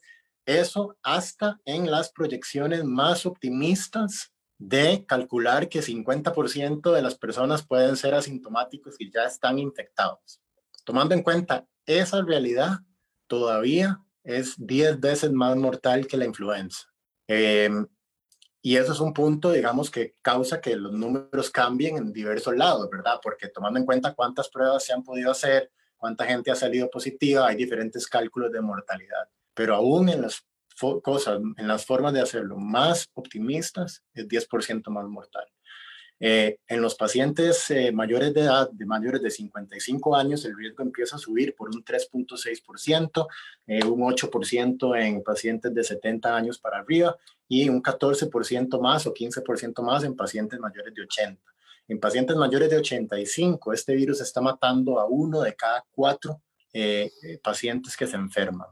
Eso 0.49 0.97
hasta 1.03 1.61
en 1.67 1.91
las 1.91 2.11
proyecciones 2.11 2.83
más 2.83 3.27
optimistas 3.27 4.33
de 4.57 5.05
calcular 5.05 5.69
que 5.69 5.83
50% 5.83 6.91
de 6.91 7.03
las 7.03 7.17
personas 7.17 7.67
pueden 7.67 7.99
ser 7.99 8.15
asintomáticos 8.15 8.95
y 8.99 9.13
ya 9.13 9.25
están 9.25 9.59
infectados. 9.59 10.41
Tomando 10.85 11.15
en 11.15 11.23
cuenta 11.23 11.67
esa 11.85 12.23
realidad, 12.23 12.79
todavía 13.27 14.03
es 14.25 14.55
10 14.57 14.99
veces 15.01 15.31
más 15.33 15.55
mortal 15.55 16.07
que 16.07 16.17
la 16.17 16.25
influenza. 16.25 16.87
Em, 17.27 17.87
y 18.63 18.77
eso 18.77 18.93
es 18.93 19.01
un 19.01 19.13
punto, 19.13 19.53
digamos, 19.53 19.91
que 19.91 20.15
causa 20.23 20.63
que 20.63 20.77
los 20.77 20.95
números 20.95 21.51
cambien 21.51 21.99
en 21.99 22.11
diversos 22.11 22.57
lados, 22.57 22.89
¿verdad? 22.91 23.21
Porque 23.23 23.49
tomando 23.49 23.79
en 23.79 23.85
cuenta 23.85 24.15
cuántas 24.15 24.49
pruebas 24.49 24.83
se 24.83 24.95
han 24.95 25.05
podido 25.05 25.31
hacer, 25.31 25.71
cuánta 25.99 26.25
gente 26.25 26.51
ha 26.51 26.55
salido 26.55 26.89
positiva, 26.89 27.47
hay 27.47 27.57
diferentes 27.57 28.07
cálculos 28.07 28.51
de 28.51 28.63
mortalidad. 28.63 29.29
Pero 29.59 29.75
aún 29.75 30.09
en 30.09 30.23
las 30.23 30.47
cosas, 31.03 31.41
en 31.57 31.67
las 31.67 31.85
formas 31.85 32.13
de 32.13 32.21
hacerlo 32.21 32.59
más 32.59 33.09
optimistas, 33.15 34.05
es 34.15 34.29
10% 34.29 34.89
más 34.89 35.05
mortal. 35.07 35.47
Eh, 36.21 36.59
en 36.69 36.81
los 36.81 36.95
pacientes 36.95 37.69
eh, 37.73 37.91
mayores 37.91 38.33
de 38.35 38.43
edad, 38.43 38.71
de 38.71 38.87
mayores 38.87 39.21
de 39.21 39.33
55 39.33 40.15
años, 40.15 40.45
el 40.45 40.57
riesgo 40.57 40.85
empieza 40.85 41.17
a 41.17 41.19
subir 41.19 41.57
por 41.57 41.71
un 41.71 41.85
3.6%, 41.85 43.27
eh, 43.67 43.85
un 43.85 44.01
8% 44.01 44.97
en 45.03 45.25
pacientes 45.25 45.75
de 45.75 45.83
70 45.83 46.37
años 46.37 46.61
para 46.61 46.79
arriba 46.79 47.17
y 47.49 47.69
un 47.69 47.83
14% 47.83 48.81
más 48.81 49.09
o 49.09 49.13
15% 49.13 49.83
más 49.83 50.05
en 50.05 50.15
pacientes 50.15 50.61
mayores 50.61 50.95
de 50.95 51.03
80. 51.03 51.43
En 51.89 51.99
pacientes 51.99 52.37
mayores 52.37 52.71
de 52.71 52.77
85, 52.77 53.73
este 53.73 53.97
virus 53.97 54.21
está 54.21 54.41
matando 54.41 55.01
a 55.01 55.07
uno 55.07 55.41
de 55.41 55.57
cada 55.57 55.85
cuatro 55.91 56.41
pacientes 57.43 57.97
que 57.97 58.07
se 58.07 58.15
enferman. 58.15 58.69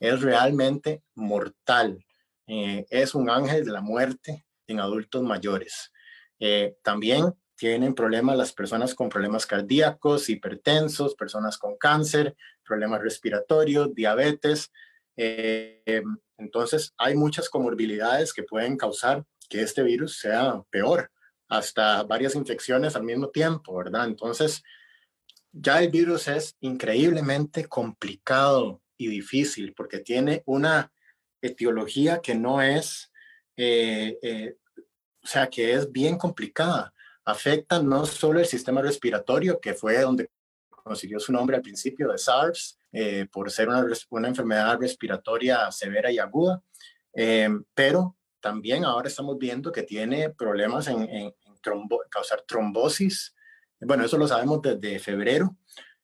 Es 0.00 0.22
realmente 0.22 1.02
mortal. 1.14 2.04
es 2.46 3.14
un 3.14 3.28
ángel 3.28 3.64
de 3.64 3.72
la 3.72 3.82
muerte 3.82 4.46
en 4.66 4.80
adultos 4.80 5.22
mayores. 5.22 5.92
Eh, 6.38 6.76
también 6.82 7.34
tienen 7.56 7.94
problemas 7.94 8.36
las 8.36 8.52
personas 8.52 8.94
con 8.94 9.08
problemas 9.08 9.46
cardíacos, 9.46 10.28
hipertensos, 10.28 11.14
personas 11.16 11.58
con 11.58 11.76
cáncer, 11.76 12.36
problemas 12.64 13.02
respiratorios, 13.02 13.94
diabetes. 13.94 14.70
Eh, 15.16 16.02
entonces, 16.36 16.94
hay 16.96 17.16
muchas 17.16 17.48
comorbilidades 17.48 18.32
que 18.32 18.44
pueden 18.44 18.76
causar 18.76 19.24
que 19.48 19.62
este 19.62 19.82
virus 19.82 20.18
sea 20.18 20.62
peor, 20.70 21.10
hasta 21.48 22.04
varias 22.04 22.36
infecciones 22.36 22.94
al 22.94 23.02
mismo 23.02 23.30
tiempo, 23.30 23.74
¿verdad? 23.74 24.06
Entonces, 24.06 24.62
ya 25.50 25.82
el 25.82 25.90
virus 25.90 26.28
es 26.28 26.56
increíblemente 26.60 27.64
complicado 27.64 28.82
y 28.98 29.08
difícil 29.08 29.72
porque 29.72 30.00
tiene 30.00 30.42
una 30.44 30.92
etiología 31.40 32.20
que 32.20 32.34
no 32.34 32.60
es 32.60 33.10
eh, 33.56 34.54
o 35.22 35.26
sea 35.26 35.48
que 35.48 35.74
es 35.74 35.90
bien 35.90 36.16
complicada. 36.16 36.92
Afecta 37.24 37.82
no 37.82 38.06
solo 38.06 38.40
el 38.40 38.46
sistema 38.46 38.80
respiratorio, 38.80 39.60
que 39.60 39.74
fue 39.74 40.00
donde 40.00 40.30
consiguió 40.68 41.20
su 41.20 41.32
nombre 41.32 41.56
al 41.56 41.62
principio 41.62 42.10
de 42.10 42.16
SARS, 42.18 42.78
eh, 42.92 43.26
por 43.30 43.50
ser 43.50 43.68
una, 43.68 43.84
una, 44.08 44.28
enfermedad 44.28 44.78
respiratoria 44.80 45.70
severa 45.70 46.10
y 46.10 46.18
aguda, 46.18 46.62
eh, 47.12 47.50
pero 47.74 48.16
también 48.40 48.86
ahora 48.86 49.08
estamos 49.08 49.36
viendo 49.36 49.70
que 49.70 49.82
tiene 49.82 50.30
problemas 50.30 50.88
en, 50.88 51.02
en, 51.02 51.34
causar 52.10 52.42
trombosis. 52.46 53.34
Bueno, 53.80 54.06
eso 54.06 54.16
lo 54.16 54.26
sabemos 54.26 54.62
desde 54.62 54.98
febrero, 54.98 55.54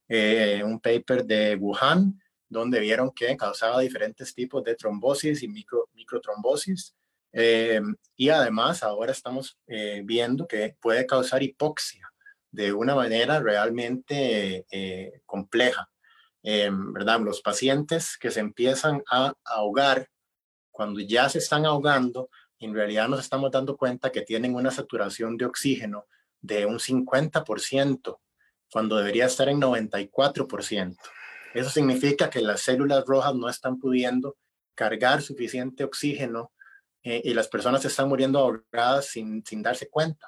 eh, 0.07 0.61
un 0.63 0.79
paper 0.79 1.25
de 1.25 1.57
Wuhan, 1.57 2.21
donde 2.49 2.81
vieron 2.81 3.11
que 3.11 3.37
causaba 3.37 3.81
diferentes 3.81 4.35
tipos 4.35 4.63
de 4.65 4.77
trombosis 4.77 5.43
y 5.43 5.49
micro, 5.49 5.89
microtrombosis. 5.95 6.95
Eh, 7.33 7.81
y 8.17 8.29
además 8.29 8.83
ahora 8.83 9.13
estamos 9.13 9.59
eh, 9.67 10.03
viendo 10.05 10.47
que 10.47 10.77
puede 10.81 11.05
causar 11.07 11.43
hipoxia 11.43 12.09
de 12.51 12.73
una 12.73 12.95
manera 12.95 13.41
realmente 13.41 14.67
eh, 14.71 15.21
compleja. 15.27 15.89
¿Verdad? 16.43 17.21
Los 17.21 17.41
pacientes 17.41 18.19
que 18.19 18.31
se 18.31 18.41
empiezan 18.41 19.03
a 19.11 19.33
ahogar, 19.47 20.11
cuando 20.71 21.01
ya 21.01 21.31
se 21.31 21.39
están 21.39 21.65
ahogando, 21.65 22.29
en 22.59 22.75
realidad 22.75 23.09
nos 23.09 23.21
estamos 23.21 23.51
dando 23.51 23.79
cuenta 23.79 24.13
que 24.13 24.21
tienen 24.21 24.55
una 24.55 24.71
saturación 24.71 25.39
de 25.39 25.47
oxígeno 25.47 26.05
de 26.43 26.67
un 26.67 26.79
50%, 26.79 28.19
cuando 28.71 28.97
debería 28.97 29.27
estar 29.27 29.49
en 29.49 29.61
94%. 29.61 30.97
Eso 31.55 31.71
significa 31.71 32.29
que 32.29 32.43
las 32.43 32.61
células 32.63 33.05
rojas 33.07 33.35
no 33.35 33.49
están 33.49 33.79
pudiendo 33.79 34.37
cargar 34.75 35.23
suficiente 35.23 35.85
oxígeno 35.85 36.53
eh, 37.05 37.23
y 37.25 37.33
las 37.33 37.47
personas 37.47 37.85
están 37.85 38.09
muriendo 38.09 38.41
ahogadas 38.41 39.07
sin, 39.07 39.45
sin 39.47 39.63
darse 39.63 39.89
cuenta. 39.89 40.27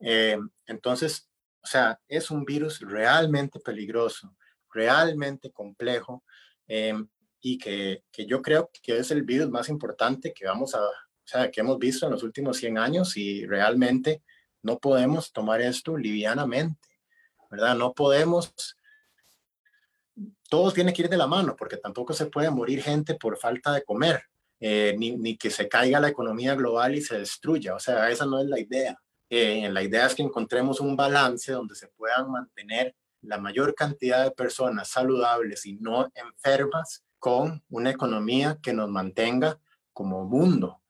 Eh, 0.00 0.36
entonces, 0.66 1.30
o 1.62 1.66
sea, 1.66 2.00
es 2.08 2.30
un 2.32 2.44
virus 2.44 2.80
realmente 2.80 3.60
peligroso, 3.60 4.36
realmente 4.72 5.52
complejo 5.52 6.24
eh, 6.66 6.94
y 7.40 7.58
que, 7.58 8.02
que, 8.10 8.26
yo 8.26 8.42
creo 8.42 8.68
que 8.82 8.98
es 8.98 9.10
el 9.12 9.22
virus 9.22 9.48
más 9.48 9.68
importante 9.68 10.32
que 10.34 10.46
vamos 10.46 10.74
a, 10.74 10.80
o 10.80 11.28
sea, 11.28 11.50
que 11.50 11.60
hemos 11.60 11.78
visto 11.78 12.06
en 12.06 12.12
los 12.12 12.24
últimos 12.24 12.56
100 12.56 12.78
años 12.78 13.16
y 13.16 13.46
realmente 13.46 14.22
no 14.62 14.80
podemos 14.80 15.32
tomar 15.32 15.60
esto 15.60 15.96
livianamente, 15.96 16.88
¿verdad? 17.50 17.76
No 17.76 17.94
podemos 17.94 18.52
todo 20.48 20.72
tiene 20.72 20.92
que 20.92 21.02
ir 21.02 21.08
de 21.08 21.16
la 21.16 21.26
mano, 21.26 21.56
porque 21.56 21.76
tampoco 21.76 22.12
se 22.12 22.26
puede 22.26 22.50
morir 22.50 22.82
gente 22.82 23.14
por 23.14 23.36
falta 23.38 23.72
de 23.72 23.82
comer. 23.82 24.22
Eh, 24.58 24.94
ni, 24.98 25.36
que 25.36 25.50
se 25.50 25.68
caiga 25.68 26.00
la 26.00 26.08
economía 26.08 26.54
global 26.54 26.94
y 26.94 27.02
se 27.02 27.18
destruya. 27.18 27.74
O 27.74 27.78
sea, 27.78 28.08
esa 28.10 28.24
no 28.24 28.40
es 28.40 28.46
la 28.46 28.58
idea. 28.58 28.98
Eh, 29.28 29.68
la 29.70 29.82
idea 29.82 30.06
es 30.06 30.14
que 30.14 30.22
encontremos 30.22 30.80
un 30.80 30.96
balance 30.96 31.52
donde 31.52 31.74
se 31.74 31.88
puedan 31.88 32.30
mantener 32.30 32.94
la 33.20 33.38
mayor 33.38 33.74
cantidad 33.74 34.24
de 34.24 34.30
personas 34.30 34.88
saludables 34.88 35.66
y 35.66 35.74
no 35.74 36.08
enfermas 36.14 37.04
con 37.18 37.62
una 37.68 37.90
economía 37.90 38.58
que 38.62 38.72
nos 38.72 38.88
mantenga 38.88 39.58
como 39.92 40.24
mundo. 40.24 40.80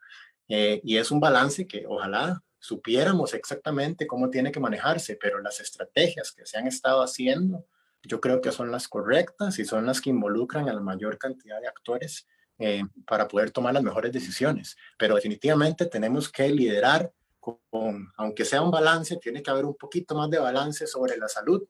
Eh, 0.49 0.81
y 0.85 0.97
es 0.97 1.11
un 1.11 1.19
balance 1.19 1.67
que 1.67 1.87
ojalá 1.89 2.43
supiéramos 2.59 3.35
exactamente 3.35 4.07
cómo 4.07 4.31
tiene 4.31 4.53
que 4.53 4.61
manejarse, 4.61 5.17
pero 5.21 5.41
las 5.41 5.61
estrategias 5.61 6.33
que 6.33 6.47
se 6.47 6.59
han 6.59 6.67
estado 6.67 7.03
haciendo, 7.03 7.65
yo 8.07 8.21
creo 8.21 8.41
que 8.41 8.53
son 8.53 8.71
las 8.71 8.89
correctas 8.89 9.59
y 9.59 9.65
son 9.65 9.87
las 9.87 10.01
que 10.01 10.11
involucran 10.11 10.69
a 10.69 10.73
la 10.73 10.81
mayor 10.81 11.19
cantidad 11.19 11.61
de 11.61 11.69
actores 11.69 12.27
eh, 12.59 12.83
para 13.07 13.29
poder 13.29 13.51
tomar 13.51 13.75
las 13.75 13.83
mejores 13.83 14.13
decisiones. 14.13 14.77
Pero 14.99 15.15
definitivamente 15.15 15.87
tenemos 15.87 16.31
que 16.31 16.49
liderar 16.49 17.13
con, 17.39 18.13
aunque 18.17 18.45
sea 18.45 18.63
un 18.63 18.71
balance, 18.71 19.17
tiene 19.17 19.43
que 19.43 19.51
haber 19.51 19.65
un 19.65 19.77
poquito 19.77 20.15
más 20.15 20.31
de 20.31 20.39
balance 20.39 20.87
sobre 20.87 21.17
la 21.17 21.29
salud, 21.29 21.63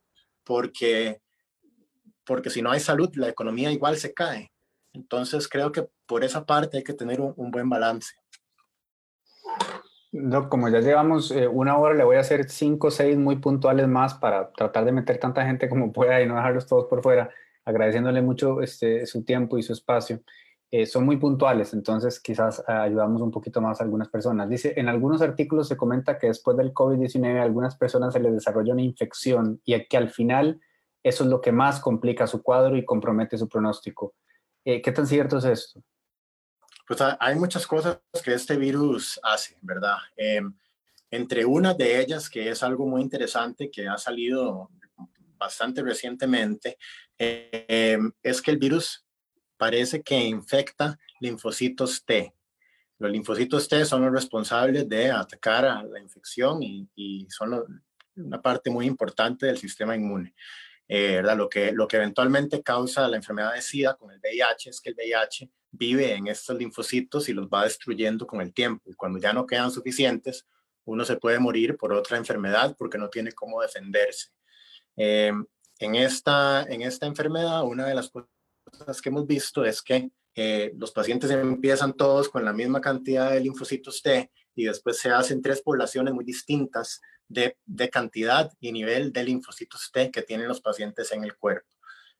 porque, 0.45 1.20
porque 2.24 2.51
si 2.51 2.62
no 2.62 2.70
hay 2.70 2.80
salud, 2.80 3.11
la 3.16 3.28
economía 3.28 3.72
igual 3.72 3.97
se 3.97 4.14
cae. 4.14 4.53
Entonces 4.93 5.49
creo 5.49 5.72
que 5.72 5.89
por 6.07 6.24
esa 6.24 6.47
parte 6.47 6.78
hay 6.78 6.84
que 6.84 6.95
tener 6.95 7.20
un, 7.20 7.51
buen 7.51 7.68
balance. 7.68 8.14
No, 10.16 10.48
como 10.48 10.68
ya 10.70 10.80
llevamos 10.80 11.30
eh, 11.30 11.46
una 11.46 11.76
hora, 11.76 11.94
le 11.94 12.02
voy 12.04 12.16
a 12.16 12.20
hacer 12.20 12.48
cinco 12.48 12.86
o 12.86 12.90
seis 12.90 13.18
muy 13.18 13.36
puntuales 13.36 13.86
más 13.86 14.14
para 14.14 14.50
tratar 14.52 14.86
de 14.86 14.92
meter 14.92 15.18
tanta 15.18 15.44
gente 15.44 15.68
como 15.68 15.92
pueda 15.92 16.22
y 16.22 16.26
no 16.26 16.36
dejarlos 16.36 16.66
todos 16.66 16.86
por 16.86 17.02
fuera, 17.02 17.28
agradeciéndole 17.64 18.22
mucho 18.22 18.62
este, 18.62 19.04
su 19.04 19.24
tiempo 19.24 19.58
y 19.58 19.62
su 19.62 19.74
espacio. 19.74 20.20
Eh, 20.70 20.86
son 20.86 21.04
muy 21.04 21.18
puntuales, 21.18 21.74
entonces 21.74 22.18
quizás 22.18 22.60
eh, 22.66 22.72
ayudamos 22.72 23.20
un 23.20 23.30
poquito 23.30 23.60
más 23.60 23.80
a 23.80 23.84
algunas 23.84 24.08
personas. 24.08 24.48
Dice, 24.48 24.72
en 24.76 24.88
algunos 24.88 25.20
artículos 25.20 25.68
se 25.68 25.76
comenta 25.76 26.18
que 26.18 26.28
después 26.28 26.56
del 26.56 26.72
COVID-19 26.72 27.38
a 27.38 27.42
algunas 27.42 27.76
personas 27.76 28.14
se 28.14 28.20
les 28.20 28.32
desarrolla 28.32 28.72
una 28.72 28.82
infección 28.82 29.60
y 29.66 29.86
que 29.86 29.96
al 29.98 30.08
final 30.08 30.60
eso 31.02 31.24
es 31.24 31.30
lo 31.30 31.42
que 31.42 31.52
más 31.52 31.78
complica 31.78 32.26
su 32.26 32.42
cuadro 32.42 32.76
y 32.76 32.84
compromete 32.86 33.36
su 33.36 33.48
pronóstico. 33.48 34.14
¿Qué 34.64 34.92
tan 34.92 35.06
cierto 35.06 35.38
es 35.38 35.44
esto? 35.44 35.80
Pues 36.87 37.01
hay 37.18 37.34
muchas 37.34 37.66
cosas 37.66 37.99
que 38.22 38.32
este 38.34 38.57
virus 38.57 39.18
hace, 39.22 39.57
¿verdad? 39.61 39.97
Em, 40.16 40.55
entre 41.11 41.45
una 41.45 41.74
de 41.74 42.01
ellas, 42.01 42.30
que 42.30 42.49
es 42.49 42.62
algo 42.62 42.87
muy 42.87 43.03
interesante 43.03 43.70
que 43.70 43.89
ha 43.89 43.99
salido 43.99 44.70
bastante 45.37 45.82
recientemente, 45.82 46.78
em, 47.18 48.12
es 48.22 48.41
que 48.41 48.51
el 48.53 48.59
virus 48.59 49.05
parece 49.57 50.03
que 50.03 50.16
infecta 50.16 50.99
linfocitos 51.20 52.05
T. 52.05 52.32
Los 52.99 53.11
linfocitos 53.11 53.68
T 53.68 53.84
son 53.84 54.03
los 54.03 54.12
responsables 54.12 54.89
de 54.89 55.11
atacar 55.11 55.64
a 55.64 55.82
la 55.82 56.01
infección 56.01 56.62
y, 56.62 57.26
son 57.28 57.82
una 58.16 58.41
parte 58.41 58.70
muy 58.70 58.87
importante 58.87 59.47
del 59.47 59.59
sistema 59.59 59.95
inmune. 59.97 60.34
Eh, 60.89 61.16
¿verdad? 61.16 61.37
Lo, 61.37 61.49
que, 61.49 61.72
lo 61.72 61.89
que 61.89 61.97
eventualmente 61.97 62.62
causa 62.62 63.09
la 63.09 63.16
enfermedad 63.16 63.55
de 63.55 63.61
SIDA 63.61 63.97
con 63.97 64.12
el 64.12 64.20
VIH 64.20 64.70
es 64.70 64.80
que 64.80 64.91
el 64.91 64.95
VIH 64.95 65.51
vive 65.77 66.14
en 66.14 66.29
estos 66.29 66.57
linfocitos 66.57 67.29
y 67.29 67.33
los 67.33 67.47
va 67.49 67.64
destruyendo 67.64 68.27
con 68.27 68.41
el 68.41 68.53
tiempo. 68.53 68.91
Y 68.91 68.95
cuando 68.95 69.18
ya 69.18 69.33
no 69.33 69.47
quedan 69.47 69.70
suficientes, 69.70 70.47
uno 70.85 71.05
se 71.05 71.16
puede 71.16 71.39
morir 71.39 71.77
por 71.77 71.93
otra 71.93 72.16
enfermedad 72.16 72.74
porque 72.79 72.99
no 72.99 73.09
tiene 73.09 73.33
cómo 73.33 73.61
defenderse. 73.61 74.29
Eh, 74.97 75.33
en, 75.79 75.95
esta, 75.95 76.64
en 76.68 76.83
esta 76.83 77.07
enfermedad, 77.07 77.64
una 77.64 77.87
de 77.87 77.95
las 77.95 78.11
cosas 78.11 79.01
que 79.01 79.09
hemos 79.09 79.27
visto 79.27 79.64
es 79.64 79.83
que 79.83 80.11
eh, 80.35 80.72
los 80.77 80.93
pacientes 80.93 81.31
empiezan 81.31 81.95
todos 81.95 82.29
con 82.29 82.45
la 82.45 82.53
misma 82.53 82.81
cantidad 82.81 83.31
de 83.31 83.41
linfocitos 83.41 84.03
T 84.03 84.31
y 84.55 84.64
después 84.64 84.99
se 84.99 85.11
hacen 85.11 85.43
tres 85.43 85.62
poblaciones 85.62 86.14
muy 86.14 86.24
distintas 86.24 87.01
de, 87.29 87.57
de 87.64 87.91
cantidad 87.91 88.53
y 88.61 88.72
nivel 88.72 89.12
de 89.12 89.24
linfocitos 89.24 89.91
T 89.93 90.11
que 90.11 90.22
tienen 90.22 90.49
los 90.49 90.61
pacientes 90.61 91.11
en 91.12 91.24
el 91.24 91.37
cuerpo. 91.37 91.66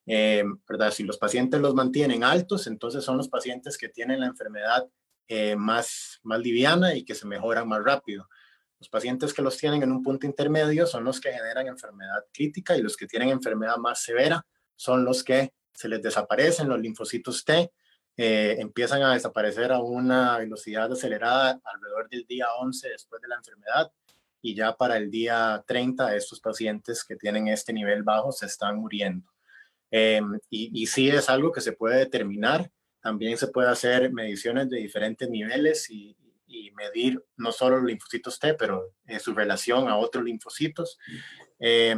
Eh, 0.07 0.45
¿verdad? 0.69 0.93
Si 0.93 1.03
los 1.03 1.19
pacientes 1.19 1.61
los 1.61 1.75
mantienen 1.75 2.23
altos, 2.23 2.67
entonces 2.67 3.05
son 3.05 3.17
los 3.17 3.29
pacientes 3.29 3.77
que 3.77 3.89
tienen 3.89 4.21
la 4.21 4.27
enfermedad 4.27 4.89
eh, 5.29 5.57
más, 5.57 6.21
más 6.23 6.41
liviana 6.41 6.95
y 6.95 7.05
que 7.05 7.15
se 7.15 7.27
mejoran 7.27 7.69
más 7.69 7.83
rápido. 7.83 8.29
Los 8.79 8.89
pacientes 8.89 9.35
que 9.35 9.43
los 9.43 9.57
tienen 9.57 9.83
en 9.83 9.91
un 9.91 10.03
punto 10.03 10.27
intermedio 10.27 10.87
son 10.87 11.05
los 11.05 11.21
que 11.21 11.33
generan 11.33 11.67
enfermedad 11.67 12.25
crítica 12.33 12.77
y 12.77 12.83
los 12.83 12.97
que 12.97 13.07
tienen 13.07 13.31
enfermedad 13.31 13.79
más 13.79 14.03
severa 14.03 14.47
son 14.77 15.05
los 15.05 15.25
que 15.25 15.53
se 15.73 15.89
les 15.89 16.03
desaparecen 16.03 16.69
los 16.69 16.81
linfocitos 16.81 17.45
T, 17.45 17.73
eh, 18.19 18.57
empiezan 18.59 19.03
a 19.03 19.13
desaparecer 19.13 19.73
a 19.73 19.81
una 19.81 20.39
velocidad 20.39 20.91
acelerada 20.91 21.61
alrededor 21.65 22.09
del 22.09 22.25
día 22.27 22.47
11 22.61 22.89
después 22.89 23.21
de 23.21 23.29
la 23.29 23.37
enfermedad 23.37 23.93
y 24.41 24.55
ya 24.55 24.75
para 24.75 24.97
el 24.97 25.11
día 25.11 25.63
30 25.67 26.15
estos 26.15 26.41
pacientes 26.41 27.05
que 27.05 27.17
tienen 27.17 27.49
este 27.49 27.73
nivel 27.73 28.03
bajo 28.05 28.33
se 28.33 28.47
están 28.47 28.77
muriendo. 28.77 29.36
Eh, 29.99 30.20
y, 30.51 30.82
y 30.82 30.86
sí 30.86 31.09
es 31.09 31.30
algo 31.30 31.51
que 31.53 31.62
se 31.62 31.72
puede 31.72 31.97
determinar. 31.97 32.70
También 33.01 33.38
se 33.38 33.47
puede 33.47 33.70
hacer 33.70 34.12
mediciones 34.12 34.68
de 34.68 34.76
diferentes 34.76 35.26
niveles 35.30 35.88
y, 35.88 36.14
y 36.47 36.70
medir 36.72 37.24
no 37.38 37.51
solo 37.51 37.78
los 37.78 37.86
linfocitos 37.86 38.38
T, 38.38 38.53
pero 38.55 38.92
eh, 39.07 39.18
su 39.18 39.32
relación 39.32 39.88
a 39.88 39.97
otros 39.97 40.22
linfocitos. 40.22 40.99
Eh, 41.59 41.97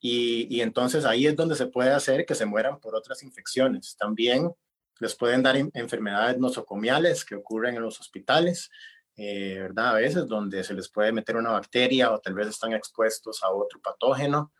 y, 0.00 0.54
y, 0.54 0.60
entonces 0.60 1.06
ahí 1.06 1.26
es 1.26 1.34
donde 1.34 1.56
se 1.56 1.66
puede 1.66 1.92
hacer 1.92 2.26
que 2.26 2.34
se 2.34 2.44
mueran 2.44 2.78
por 2.78 2.94
otras 2.94 3.22
infecciones. 3.22 3.96
También 3.96 4.52
les 5.00 5.14
pueden 5.14 5.42
dar 5.42 5.56
enfermedades 5.56 6.36
nosocomiales 6.36 7.24
que 7.24 7.36
ocurren 7.36 7.76
en 7.76 7.82
los 7.82 7.98
hospitales, 8.00 8.68
eh, 9.16 9.56
¿verdad? 9.60 9.90
A 9.90 9.94
veces 9.94 10.26
donde 10.26 10.62
se 10.62 10.74
les 10.74 10.90
puede 10.90 11.12
meter 11.12 11.36
una 11.36 11.52
bacteria 11.52 12.12
o 12.12 12.20
tal 12.20 12.34
vez 12.34 12.48
están 12.48 12.74
expuestos 12.74 13.42
a 13.42 13.50
otro 13.50 13.80
patógeno. 13.80 14.52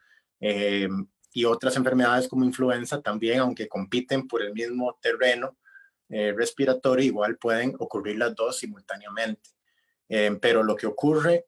Y 1.33 1.45
otras 1.45 1.76
enfermedades 1.76 2.29
como 2.29 2.45
influenza 2.45 3.01
también, 3.01 3.41
aunque 3.41 3.68
compiten 3.68 4.26
por 4.26 4.43
el 4.43 4.53
mismo 4.53 4.99
terreno, 5.01 5.57
eh, 6.09 6.33
respiratorio, 6.35 7.05
igual 7.05 7.37
pueden 7.37 7.74
ocurrir 7.79 8.16
las 8.18 8.35
dos 8.35 8.59
simultáneamente. 8.59 9.51
Eh, 10.09 10.39
pero 10.41 10.62
lo 10.62 10.74
que 10.74 10.87
ocurre, 10.87 11.47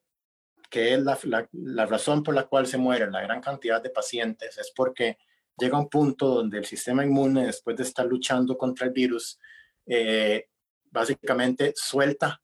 que 0.69 0.95
es 0.95 1.01
la, 1.01 1.19
la, 1.53 1.87
razón 1.87 2.23
por 2.23 2.35
la 2.35 2.47
cual 2.47 2.67
se 2.67 2.77
mueren 2.77 3.11
la 3.11 3.23
gran 3.23 3.41
cantidad 3.41 3.83
de 3.83 3.91
pacientes, 3.91 4.59
es 4.59 4.71
porque 4.77 5.17
llega 5.57 5.79
un 5.79 5.89
punto 5.89 6.29
donde 6.29 6.59
el 6.59 6.67
sistema 6.67 7.05
inmune, 7.05 7.47
después 7.47 7.77
de 7.77 7.85
estar 7.85 8.07
luchando 8.07 8.57
contra 8.59 8.87
el 8.87 8.93
virus, 8.93 9.39
eh, 9.87 10.49
básicamente 10.91 11.73
suelta 11.75 12.43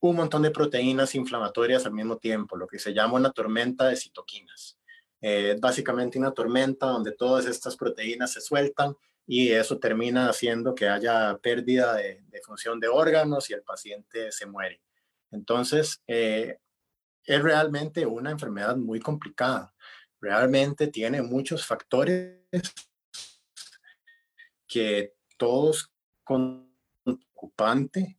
un 0.00 0.16
montón 0.16 0.42
de 0.42 0.50
proteínas 0.50 1.14
inflamatorias 1.14 1.84
al 1.84 1.92
mismo 1.92 2.16
tiempo, 2.16 2.56
lo 2.56 2.66
que 2.66 2.78
se 2.78 2.94
llama 2.94 3.14
una 3.14 3.32
tormenta 3.32 3.86
de 3.86 3.96
citoquinas. 3.96 4.79
Es 5.20 5.60
básicamente 5.60 6.18
una 6.18 6.32
tormenta 6.32 6.86
donde 6.86 7.12
todas 7.12 7.46
estas 7.46 7.76
proteínas 7.76 8.32
se 8.32 8.40
sueltan 8.40 8.96
y 9.26 9.52
eso 9.52 9.78
termina 9.78 10.28
haciendo 10.28 10.74
que 10.74 10.88
haya 10.88 11.38
pérdida 11.38 11.94
de, 11.94 12.22
función 12.44 12.80
de 12.80 12.88
órganos 12.88 13.50
y 13.50 13.52
el 13.52 13.62
paciente 13.62 14.32
se 14.32 14.46
muere. 14.46 14.80
Entonces, 15.30 16.02
eh, 16.06 16.58
es 17.24 17.42
realmente 17.42 18.06
una 18.06 18.30
enfermedad 18.30 18.76
muy 18.76 18.98
complicada. 18.98 19.74
Realmente 20.20 20.88
tiene 20.88 21.22
muchos 21.22 21.64
factores 21.64 22.40
que 24.66 25.14
todos 25.36 25.92
con 26.24 26.70
preocupante 27.04 28.18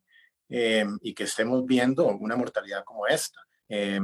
eh, 0.50 0.86
y 1.02 1.14
que 1.14 1.24
estemos 1.24 1.66
viendo 1.66 2.08
una 2.08 2.36
mortalidad 2.36 2.84
como 2.84 3.08
esta. 3.08 3.40
Eh, 3.74 4.02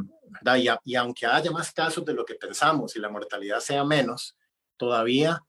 y, 0.57 0.67
y, 0.91 0.95
aunque 0.95 1.25
haya 1.25 1.51
más 1.51 1.71
casos 1.73 2.05
de 2.05 2.13
lo 2.13 2.23
que 2.23 2.35
pensamos 2.35 2.95
y 2.95 2.99
la 2.99 3.09
mortalidad 3.09 3.59
sea 3.59 3.83
menos, 3.83 4.35
todavía 4.77 5.43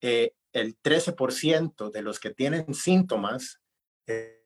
eh, 0.00 0.32
el 0.52 0.76
13% 0.80 1.90
de 1.90 2.02
los 2.02 2.18
que 2.18 2.30
tienen 2.30 2.74
síntomas 2.74 3.60
eh, 4.06 4.44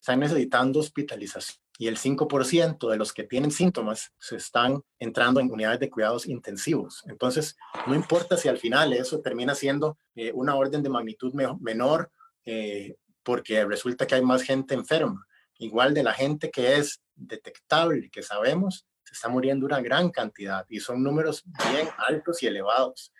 están 0.00 0.20
necesitando 0.20 0.80
hospitalización 0.80 1.64
y 1.78 1.88
el 1.88 1.98
5% 1.98 2.88
de 2.88 2.96
los 2.96 3.12
que 3.12 3.24
tienen 3.24 3.50
síntomas 3.50 4.12
se 4.18 4.36
están 4.36 4.82
entrando 4.98 5.40
en 5.40 5.50
unidades 5.50 5.80
de 5.80 5.90
cuidados 5.90 6.26
intensivos. 6.26 7.02
Entonces, 7.06 7.56
no 7.86 7.94
importa 7.94 8.36
si 8.36 8.48
al 8.48 8.58
final 8.58 8.92
eso 8.92 9.20
termina 9.20 9.54
siendo 9.54 9.98
eh, 10.14 10.30
una 10.34 10.54
orden 10.54 10.82
de 10.82 10.88
magnitud 10.88 11.34
menor, 11.60 12.10
eh, 12.44 12.94
porque 13.22 13.64
resulta 13.64 14.06
que 14.06 14.14
hay 14.14 14.22
más 14.22 14.42
gente 14.42 14.74
enferma. 14.74 15.26
Igual 15.58 15.94
de 15.94 16.04
la 16.04 16.12
gente 16.12 16.50
que 16.50 16.76
es 16.76 17.00
detectable, 17.14 18.10
que 18.10 18.22
sabemos, 18.22 18.86
se 19.04 19.14
está 19.14 19.28
muriendo 19.28 19.66
una 19.66 19.80
gran 19.80 20.10
cantidad 20.10 20.66
y 20.68 20.80
son 20.80 21.02
números 21.02 21.44
bien 21.72 21.88
altos 21.98 22.42
y 22.42 22.46
elevados. 22.46 23.12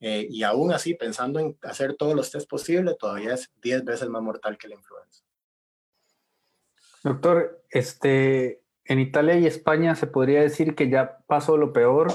Eh, 0.00 0.26
y 0.30 0.42
aún 0.42 0.72
así, 0.72 0.94
pensando 0.94 1.40
en 1.40 1.58
hacer 1.62 1.94
todos 1.96 2.14
los 2.14 2.30
test 2.30 2.48
posibles, 2.48 2.96
todavía 2.98 3.34
es 3.34 3.50
10 3.62 3.84
veces 3.84 4.08
más 4.08 4.22
mortal 4.22 4.56
que 4.56 4.68
la 4.68 4.76
influenza. 4.76 5.24
Doctor, 7.02 7.64
este, 7.70 8.62
en 8.84 9.00
Italia 9.00 9.38
y 9.38 9.46
España 9.46 9.94
se 9.94 10.06
podría 10.06 10.40
decir 10.40 10.74
que 10.74 10.88
ya 10.88 11.18
pasó 11.26 11.56
lo 11.56 11.72
peor 11.72 12.08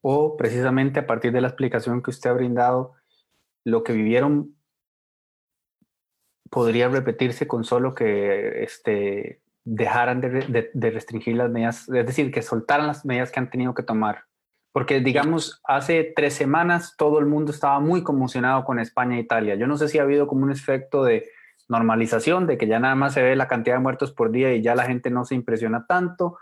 o 0.00 0.36
precisamente 0.36 1.00
a 1.00 1.06
partir 1.06 1.32
de 1.32 1.40
la 1.40 1.48
explicación 1.48 2.02
que 2.02 2.10
usted 2.10 2.30
ha 2.30 2.34
brindado, 2.34 2.94
lo 3.64 3.82
que 3.82 3.92
vivieron 3.92 4.56
podría 6.50 6.88
repetirse 6.88 7.46
con 7.46 7.64
solo 7.64 7.94
que 7.94 8.62
este, 8.62 9.42
dejaran 9.70 10.20
de, 10.22 10.90
restringir 10.90 11.36
las 11.36 11.50
medidas, 11.50 11.88
es 11.88 12.06
decir, 12.06 12.32
que 12.32 12.40
soltaran 12.40 12.86
las 12.86 13.04
medidas 13.04 13.30
que 13.30 13.38
han 13.38 13.50
tenido 13.50 13.74
que 13.74 13.82
tomar. 13.82 14.24
Porque, 14.72 15.00
digamos, 15.00 15.60
hace 15.64 16.12
tres 16.16 16.34
semanas 16.34 16.94
todo 16.96 17.18
el 17.18 17.26
mundo 17.26 17.52
estaba 17.52 17.78
muy 17.80 18.02
conmocionado 18.02 18.64
con 18.64 18.78
España 18.78 19.16
e 19.16 19.20
Italia. 19.20 19.56
Yo 19.56 19.66
no 19.66 19.76
sé 19.76 19.88
si 19.88 19.98
ha 19.98 20.02
habido 20.02 20.26
como 20.26 20.44
un 20.44 20.52
efecto 20.52 21.04
de 21.04 21.28
normalización, 21.68 22.46
de 22.46 22.56
que 22.56 22.66
ya 22.66 22.78
nada 22.78 22.94
más 22.94 23.12
se 23.12 23.22
ve 23.22 23.36
la 23.36 23.48
cantidad 23.48 23.76
de 23.76 23.82
muertos 23.82 24.12
por 24.12 24.30
día 24.30 24.54
y 24.54 24.62
ya 24.62 24.74
la 24.74 24.84
gente 24.84 25.10
no 25.10 25.26
se 25.26 25.34
impresiona 25.34 25.84
tanto, 25.86 26.38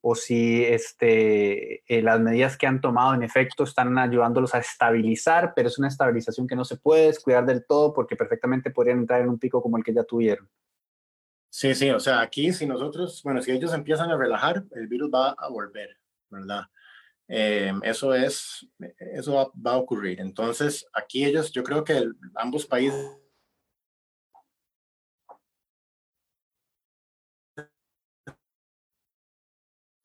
o 0.00 0.14
si 0.14 0.64
este, 0.64 1.82
eh, 1.86 2.00
las 2.00 2.18
medidas 2.20 2.56
que 2.56 2.66
han 2.66 2.80
tomado 2.80 3.12
en 3.12 3.22
efecto 3.22 3.64
están 3.64 3.98
ayudándolos 3.98 4.54
a 4.54 4.58
estabilizar, 4.58 5.52
pero 5.54 5.68
es 5.68 5.78
una 5.78 5.88
estabilización 5.88 6.46
que 6.46 6.56
no 6.56 6.64
se 6.64 6.78
puede 6.78 7.08
descuidar 7.08 7.44
del 7.44 7.66
todo 7.66 7.92
porque 7.92 8.16
perfectamente 8.16 8.70
podrían 8.70 9.00
entrar 9.00 9.20
en 9.20 9.28
un 9.28 9.38
pico 9.38 9.60
como 9.60 9.76
el 9.76 9.84
que 9.84 9.92
ya 9.92 10.04
tuvieron. 10.04 10.48
Sí, 11.52 11.74
sí, 11.74 11.90
o 11.90 11.98
sea, 11.98 12.20
aquí 12.20 12.52
si 12.52 12.64
nosotros, 12.64 13.22
bueno, 13.24 13.42
si 13.42 13.50
ellos 13.50 13.74
empiezan 13.74 14.10
a 14.10 14.16
relajar, 14.16 14.64
el 14.70 14.86
virus 14.86 15.10
va 15.12 15.30
a 15.36 15.48
volver, 15.48 15.98
¿verdad? 16.30 16.62
Eh, 17.28 17.72
eso 17.82 18.14
es, 18.14 18.66
eso 18.98 19.34
va, 19.34 19.72
a 19.72 19.76
ocurrir. 19.76 20.20
Entonces, 20.20 20.86
aquí 20.92 21.24
ellos, 21.24 21.50
yo 21.52 21.64
creo 21.64 21.84
que 21.84 22.08
ambos 22.36 22.66
países 22.66 23.16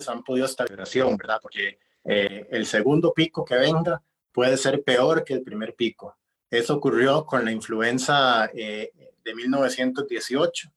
han 0.08 0.24
podido 0.24 0.46
estabilización, 0.48 1.16
¿verdad? 1.18 1.40
Porque 1.42 1.80
eh, 2.04 2.48
el 2.52 2.66
segundo 2.66 3.14
pico 3.14 3.46
que 3.46 3.56
venga 3.56 4.02
puede 4.32 4.58
ser 4.58 4.84
peor 4.84 5.24
que 5.24 5.34
el 5.36 5.44
primer 5.44 5.76
pico. 5.76 6.18
Eso 6.50 6.76
ocurrió 6.76 7.26
con 7.26 7.46
la 7.46 7.52
influenza 7.52 8.50
eh, 8.54 8.92
de 9.24 9.36
1918 9.36 10.72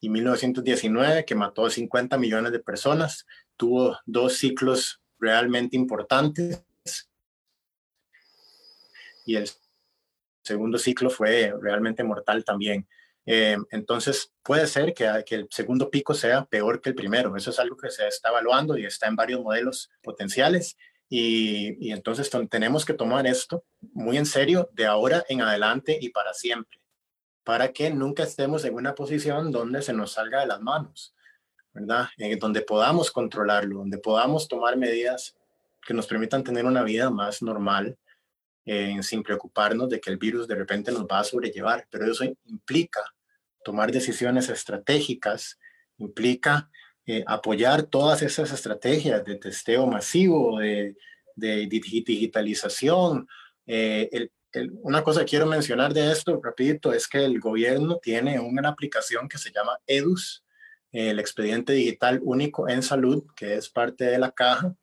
y 0.00 0.08
1919, 0.08 1.24
que 1.24 1.34
mató 1.34 1.66
a 1.66 1.70
50 1.70 2.16
millones 2.18 2.52
de 2.52 2.58
personas. 2.58 3.26
Tuvo 3.56 3.98
dos 4.06 4.36
ciclos 4.38 5.00
realmente 5.18 5.76
importantes 5.76 6.64
y 9.26 9.36
el 9.36 9.48
segundo 10.42 10.78
ciclo 10.78 11.10
fue 11.10 11.54
realmente 11.60 12.02
mortal 12.02 12.44
también. 12.44 12.88
Eh, 13.26 13.56
entonces, 13.70 14.32
puede 14.42 14.66
ser 14.66 14.92
que, 14.92 15.06
el 15.06 15.46
segundo 15.50 15.90
pico 15.90 16.14
sea 16.14 16.44
peor 16.46 16.80
que 16.80 16.88
el 16.88 16.96
primero. 16.96 17.36
Eso 17.36 17.50
es 17.50 17.58
algo 17.58 17.76
que 17.76 17.90
se 17.90 18.08
está 18.08 18.30
evaluando 18.30 18.76
y 18.76 18.86
está 18.86 19.06
en 19.06 19.16
varios 19.16 19.40
modelos 19.40 19.90
potenciales. 20.02 20.76
Y 21.08 21.90
entonces 21.90 22.30
tenemos 22.48 22.84
que 22.84 22.94
tomar 22.94 23.26
esto 23.26 23.64
muy 23.80 24.16
en 24.16 24.26
serio 24.26 24.68
de 24.72 24.86
ahora 24.86 25.24
en 25.28 25.42
adelante 25.42 25.98
y 26.00 26.10
para 26.10 26.32
siempre, 26.32 26.79
para 27.50 27.72
que 27.72 27.90
nunca 27.90 28.22
estemos 28.22 28.64
en 28.64 28.74
una 28.74 28.94
posición 28.94 29.50
donde 29.50 29.82
se 29.82 29.92
nos 29.92 30.12
salga 30.12 30.38
de 30.38 30.46
las 30.46 30.60
manos, 30.60 31.16
¿verdad? 31.72 32.06
Eh, 32.16 32.36
donde 32.36 32.60
podamos 32.60 33.10
controlarlo, 33.10 33.78
donde 33.78 33.98
podamos 33.98 34.46
tomar 34.46 34.76
medidas 34.76 35.36
que 35.84 35.92
nos 35.92 36.06
permitan 36.06 36.44
tener 36.44 36.64
una 36.64 36.84
vida 36.84 37.10
más 37.10 37.42
normal, 37.42 37.98
eh, 38.64 39.02
sin 39.02 39.24
preocuparnos 39.24 39.90
de 39.90 40.00
que 40.00 40.10
el 40.10 40.16
virus 40.16 40.46
de 40.46 40.54
repente 40.54 40.92
nos 40.92 41.02
va 41.06 41.18
a 41.18 41.24
sobrellevar. 41.24 41.88
Pero 41.90 42.12
eso 42.12 42.22
implica 42.44 43.02
tomar 43.64 43.90
decisiones 43.90 44.48
estratégicas, 44.48 45.58
implica 45.98 46.70
eh, 47.04 47.24
apoyar 47.26 47.82
todas 47.82 48.22
esas 48.22 48.52
estrategias 48.52 49.24
de 49.24 49.34
testeo 49.34 49.88
masivo, 49.88 50.60
de, 50.60 50.94
digitalización. 51.36 53.26
Eh, 53.66 54.30
una 54.82 55.02
cosa 55.02 55.20
que 55.20 55.26
quiero 55.26 55.46
mencionar 55.46 55.94
de 55.94 56.10
esto 56.10 56.40
rapidito 56.42 56.92
es 56.92 57.06
que 57.06 57.24
el 57.24 57.40
gobierno 57.40 57.98
tiene 58.02 58.40
una 58.40 58.68
aplicación 58.68 59.28
que 59.28 59.38
se 59.38 59.52
llama 59.52 59.78
EDUS, 59.86 60.44
el 60.92 61.18
expediente 61.20 61.72
digital 61.72 62.20
único 62.22 62.68
en 62.68 62.82
salud, 62.82 63.24
que 63.36 63.54
es 63.54 63.68
parte 63.68 64.04
de 64.04 64.18
la 64.18 64.32
caja, 64.32 64.74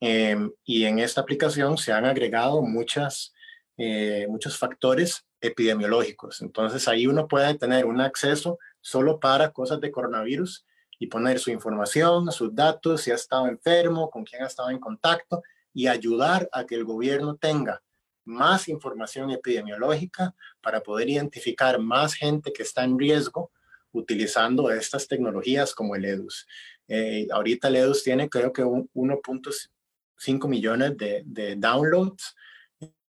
Em, 0.00 0.52
y 0.64 0.84
en 0.84 0.98
esta 0.98 1.22
aplicación 1.22 1.78
se 1.78 1.92
han 1.92 2.04
agregado 2.04 2.60
muchas, 2.62 3.32
eh, 3.78 4.26
muchos 4.28 4.58
factores 4.58 5.26
epidemiológicos. 5.40 6.42
Entonces 6.42 6.86
ahí 6.88 7.06
uno 7.06 7.26
puede 7.28 7.54
tener 7.54 7.86
un 7.86 8.00
acceso 8.00 8.58
solo 8.80 9.18
para 9.20 9.52
cosas 9.52 9.80
de 9.80 9.90
coronavirus 9.90 10.66
y 10.98 11.06
poner 11.06 11.38
su 11.38 11.50
información, 11.50 12.30
sus 12.30 12.54
datos, 12.54 13.02
si 13.02 13.10
ha 13.10 13.14
estado 13.14 13.48
enfermo, 13.48 14.10
con 14.10 14.24
quién 14.24 14.42
ha 14.42 14.46
estado 14.46 14.70
en 14.70 14.78
contacto 14.78 15.42
y 15.72 15.88
ayudar 15.88 16.48
a 16.52 16.64
que 16.64 16.74
el 16.74 16.84
gobierno 16.84 17.36
tenga 17.36 17.82
más 18.26 18.68
información 18.68 19.30
epidemiológica 19.30 20.34
para 20.60 20.82
poder 20.82 21.08
identificar 21.08 21.78
más 21.78 22.14
gente 22.14 22.52
que 22.52 22.62
está 22.62 22.84
en 22.84 22.98
riesgo 22.98 23.50
utilizando 23.92 24.70
estas 24.70 25.08
tecnologías 25.08 25.74
como 25.74 25.96
el 25.96 26.04
EDUS. 26.04 26.46
Eh, 26.88 27.26
ahorita 27.30 27.68
el 27.68 27.76
EDUS 27.76 28.02
tiene 28.04 28.28
creo 28.28 28.52
que 28.52 28.62
1.5 28.62 29.70
5 30.18 30.48
millones 30.48 30.96
de, 30.96 31.22
de 31.26 31.56
downloads 31.56 32.34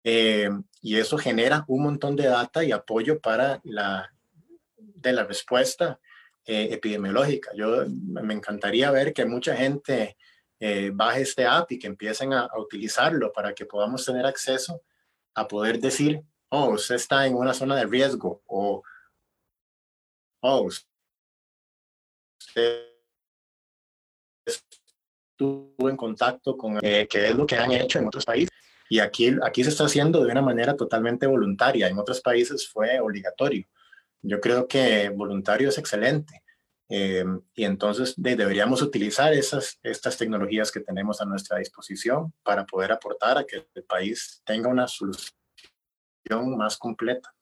eh, 0.02 0.50
y 0.82 0.96
eso 0.96 1.16
genera 1.16 1.64
un 1.66 1.82
montón 1.82 2.14
de 2.14 2.26
data 2.26 2.62
y 2.62 2.72
apoyo 2.72 3.18
para 3.20 3.60
la, 3.64 4.12
de 4.76 5.12
la 5.12 5.24
respuesta 5.24 5.98
eh, 6.44 6.68
epidemiológica. 6.72 7.52
Yo 7.56 7.86
me 7.88 8.34
encantaría 8.34 8.90
ver 8.90 9.14
que 9.14 9.24
mucha 9.24 9.56
gente 9.56 10.16
eh, 10.60 10.90
baje 10.92 11.22
este 11.22 11.46
app 11.46 11.72
y 11.72 11.78
que 11.78 11.86
empiecen 11.86 12.34
a, 12.34 12.48
utilizarlo 12.58 13.32
para 13.32 13.54
que 13.54 13.64
podamos 13.64 14.04
tener 14.04 14.26
acceso 14.26 14.82
a 15.34 15.48
poder 15.48 15.78
decir, 15.78 16.22
oh, 16.50 16.70
usted 16.70 16.94
está 16.96 17.26
en 17.26 17.34
una 17.34 17.54
zona 17.54 17.76
de 17.76 17.86
riesgo 17.86 18.42
o, 18.46 18.82
oh, 20.40 20.68
usted 22.38 22.86
estuvo 24.46 25.88
en 25.88 25.96
contacto 25.96 26.56
con, 26.56 26.78
eh, 26.82 27.06
que 27.08 27.28
es 27.28 27.34
lo 27.34 27.46
que 27.46 27.56
han 27.56 27.72
hecho 27.72 27.98
en 27.98 28.06
otros 28.06 28.24
países. 28.24 28.50
Y 28.88 29.00
aquí, 29.00 29.34
aquí 29.42 29.64
se 29.64 29.70
está 29.70 29.86
haciendo 29.86 30.22
de 30.22 30.30
una 30.30 30.42
manera 30.42 30.76
totalmente 30.76 31.26
voluntaria. 31.26 31.88
En 31.88 31.98
otros 31.98 32.20
países 32.20 32.68
fue 32.68 33.00
obligatorio. 33.00 33.66
Yo 34.22 34.40
creo 34.40 34.68
que 34.68 35.08
voluntario 35.08 35.70
es 35.70 35.78
excelente. 35.78 36.43
Eh, 36.88 37.24
y 37.54 37.64
entonces 37.64 38.14
deberíamos 38.16 38.82
utilizar 38.82 39.32
esas, 39.32 39.78
estas 39.82 40.18
tecnologías 40.18 40.70
que 40.70 40.80
tenemos 40.80 41.20
a 41.20 41.24
nuestra 41.24 41.58
disposición 41.58 42.32
para 42.42 42.66
poder 42.66 42.92
aportar 42.92 43.38
a 43.38 43.44
que 43.44 43.66
el 43.74 43.84
país 43.84 44.42
tenga 44.44 44.68
una 44.68 44.86
solución 44.86 45.32
más 46.56 46.76
completa. 46.76 47.34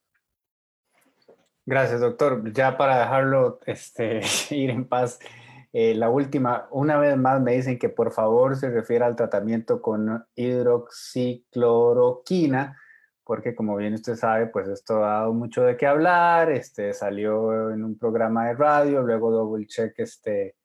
Gracias, 1.65 2.01
doctor. 2.01 2.53
Ya 2.53 2.77
para 2.77 3.01
dejarlo 3.01 3.61
este, 3.67 4.21
ir 4.51 4.71
en 4.71 4.87
paz, 4.87 5.19
eh, 5.73 5.95
la 5.95 6.11
última, 6.11 6.69
una 6.71 6.99
vez 6.99 7.17
más 7.17 7.41
me 7.41 7.55
dicen 7.55 7.79
que 7.79 7.89
por 7.89 8.13
favor 8.13 8.57
se 8.57 8.69
refiera 8.71 9.07
al 9.07 9.17
tratamiento 9.17 9.81
con 9.81 10.27
hidroxicloroquina, 10.35 12.79
porque 13.25 13.55
como 13.55 13.77
bien 13.77 13.95
usted 13.95 14.17
sabe, 14.17 14.47
pues 14.47 14.69
esto 14.69 15.05
ha 15.05 15.21
dado 15.21 15.33
mucho 15.33 15.63
de 15.63 15.77
qué 15.77 15.87
hablar, 15.87 16.51
este, 16.51 16.93
salió 16.93 17.71
en 17.71 17.85
un 17.85 17.97
programa 17.97 18.49
de 18.49 18.55
radio, 18.55 19.03
luego 19.03 19.31
Double 19.31 19.67
Check, 19.67 19.95
este, 19.99 20.57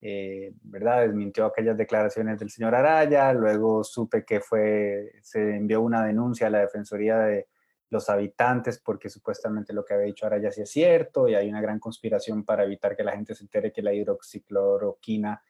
eh, 0.00 0.52
¿verdad? 0.62 1.02
Desmintió 1.02 1.46
aquellas 1.46 1.76
declaraciones 1.76 2.38
del 2.38 2.50
señor 2.50 2.74
Araya, 2.74 3.32
luego 3.32 3.82
supe 3.82 4.24
que 4.24 4.40
fue, 4.40 5.12
se 5.22 5.56
envió 5.56 5.80
una 5.80 6.04
denuncia 6.04 6.48
a 6.48 6.50
la 6.50 6.60
Defensoría 6.60 7.18
de 7.18 7.48
los 7.88 8.10
habitantes, 8.10 8.78
porque 8.78 9.08
supuestamente 9.08 9.72
lo 9.72 9.84
que 9.84 9.94
había 9.94 10.06
dicho 10.06 10.26
ahora 10.26 10.38
ya 10.38 10.50
sí 10.50 10.60
es 10.62 10.70
cierto 10.70 11.28
y 11.28 11.34
hay 11.34 11.48
una 11.48 11.60
gran 11.60 11.78
conspiración 11.78 12.44
para 12.44 12.64
evitar 12.64 12.96
que 12.96 13.04
la 13.04 13.12
gente 13.12 13.34
se 13.34 13.44
entere 13.44 13.72
que 13.72 13.82
la 13.82 13.94
hidroxicloroquina 13.94 15.42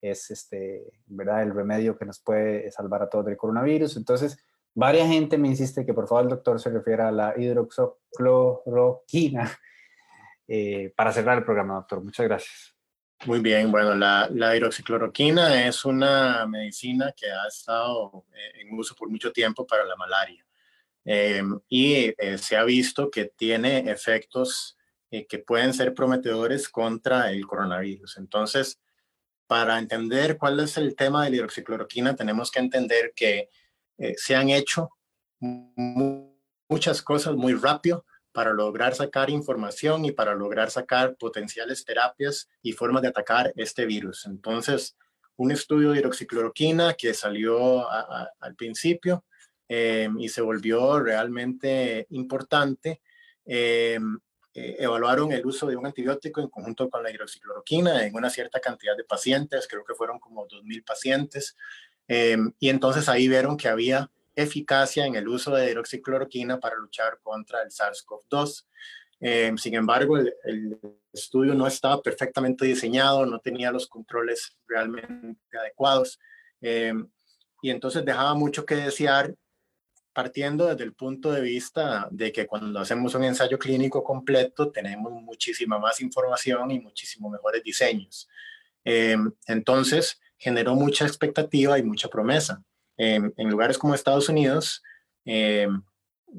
es 0.00 0.30
este, 0.30 0.92
¿verdad? 1.06 1.42
el 1.42 1.54
remedio 1.54 1.96
que 1.98 2.04
nos 2.04 2.20
puede 2.20 2.70
salvar 2.70 3.02
a 3.02 3.08
todos 3.08 3.24
del 3.24 3.36
coronavirus. 3.36 3.96
Entonces, 3.96 4.38
varias 4.78 5.08
gente 5.08 5.36
me 5.36 5.48
insiste 5.48 5.84
que 5.84 5.92
por 5.92 6.06
favor 6.06 6.22
el 6.24 6.30
doctor 6.30 6.60
se 6.60 6.70
refiera 6.70 7.08
a 7.08 7.12
la 7.12 7.34
hidroxicloroquina 7.36 9.58
eh, 10.48 10.92
para 10.96 11.12
cerrar 11.12 11.38
el 11.38 11.44
programa, 11.44 11.74
doctor. 11.74 12.00
Muchas 12.02 12.26
gracias. 12.26 12.74
Muy 13.26 13.40
bien, 13.40 13.70
bueno, 13.72 13.96
la, 13.96 14.28
la, 14.32 14.56
hidroxicloroquina 14.56 15.66
es 15.66 15.84
una 15.84 16.46
medicina 16.46 17.12
que 17.16 17.28
ha 17.28 17.48
estado 17.48 18.24
eh, 18.32 18.60
en 18.60 18.72
uso 18.78 18.94
por 18.94 19.10
mucho 19.10 19.32
tiempo 19.32 19.66
para 19.66 19.84
la 19.84 19.96
malaria. 19.96 20.46
Eh, 21.04 21.42
y 21.68 22.14
se 22.36 22.56
ha 22.56 22.62
visto 22.62 23.10
que 23.10 23.24
tiene 23.24 23.90
efectos 23.90 24.78
que 25.10 25.38
pueden 25.38 25.74
ser 25.74 25.94
prometedores 25.94 26.68
contra 26.68 27.32
el 27.32 27.44
coronavirus. 27.46 28.18
Entonces, 28.18 28.78
para 29.48 29.78
entender 29.78 30.36
cuál 30.36 30.60
es 30.60 30.76
el 30.76 30.94
tema 30.94 31.24
de 31.24 31.30
la 31.30 31.36
hidroxicloroquina, 31.36 32.14
tenemos 32.14 32.52
que 32.52 32.58
entender 32.60 33.14
que 33.16 33.48
se 34.16 34.36
han 34.36 34.50
hecho 34.50 34.90
muchas 35.40 37.02
cosas 37.02 37.34
muy 37.34 37.54
rápido 37.54 38.04
para 38.32 38.52
lograr 38.52 38.94
sacar 38.94 39.30
información 39.30 40.04
y 40.04 40.12
para 40.12 40.34
lograr 40.34 40.70
sacar 40.70 41.16
potenciales 41.16 41.84
terapias 41.84 42.48
y 42.62 42.72
formas 42.72 43.02
de 43.02 43.08
atacar 43.08 43.52
este 43.56 43.86
virus. 43.86 44.26
Entonces, 44.26 44.96
un 45.36 45.50
estudio 45.50 45.90
de 45.90 45.98
hidroxicloroquina 45.98 46.94
que 46.94 47.14
salió 47.14 47.88
al 47.90 48.54
principio 48.56 49.24
Em, 49.68 50.18
y 50.18 50.28
se 50.30 50.40
volvió 50.40 50.98
realmente 50.98 52.06
importante. 52.10 53.02
Eh, 53.44 53.98
evaluaron 54.54 55.30
el 55.30 55.46
uso 55.46 55.66
de 55.66 55.76
un 55.76 55.86
antibiótico 55.86 56.40
en 56.40 56.48
conjunto 56.48 56.88
con 56.88 57.02
la 57.02 57.10
hidroxicloroquina 57.10 58.04
en 58.04 58.14
una 58.14 58.30
cierta 58.30 58.60
cantidad 58.60 58.96
de 58.96 59.04
pacientes, 59.04 59.68
creo 59.68 59.84
que 59.84 59.94
fueron 59.94 60.18
como 60.18 60.48
2.000 60.48 60.82
pacientes, 60.84 61.54
em, 62.08 62.52
y 62.58 62.68
entonces 62.70 63.08
ahí 63.08 63.28
vieron 63.28 63.56
que 63.56 63.68
había 63.68 64.10
eficacia 64.34 65.06
en 65.06 65.14
el 65.14 65.28
uso 65.28 65.54
de 65.54 65.70
hidroxicloroquina 65.70 66.58
para 66.58 66.76
luchar 66.76 67.18
contra 67.22 67.62
el 67.62 67.70
SARS-CoV-2. 67.70 68.64
sin 69.56 69.74
embargo, 69.74 70.16
el, 70.16 70.32
el, 70.44 70.78
estudio 71.12 71.54
no 71.54 71.66
estaba 71.66 72.00
perfectamente 72.00 72.64
diseñado, 72.64 73.26
no 73.26 73.40
tenía 73.40 73.72
los 73.72 73.88
controles 73.88 74.56
realmente 74.66 75.38
adecuados 75.58 76.20
y 77.60 77.70
entonces 77.70 78.04
dejaba 78.04 78.34
mucho 78.34 78.64
que 78.64 78.76
desear 78.76 79.34
partiendo 80.12 80.66
desde 80.66 80.84
el 80.84 80.94
punto 80.94 81.30
de 81.30 81.40
vista 81.40 82.08
de 82.10 82.32
que 82.32 82.46
cuando 82.46 82.78
hacemos 82.80 83.14
un 83.14 83.24
ensayo 83.24 83.58
clínico 83.58 84.02
completo 84.02 84.70
tenemos 84.70 85.12
muchísima 85.12 85.78
más 85.78 86.00
información 86.00 86.70
y 86.70 86.80
muchísimo 86.80 87.30
mejores 87.30 87.62
diseños. 87.62 88.28
Em, 88.84 89.32
entonces, 89.46 90.20
generó 90.38 90.74
mucha 90.74 91.06
expectativa 91.06 91.78
y 91.78 91.82
mucha 91.82 92.08
promesa. 92.08 92.62
Em, 92.96 93.32
en 93.36 93.50
lugares 93.50 93.78
como 93.78 93.94
Estados 93.94 94.28
Unidos, 94.28 94.82
em, 95.24 95.82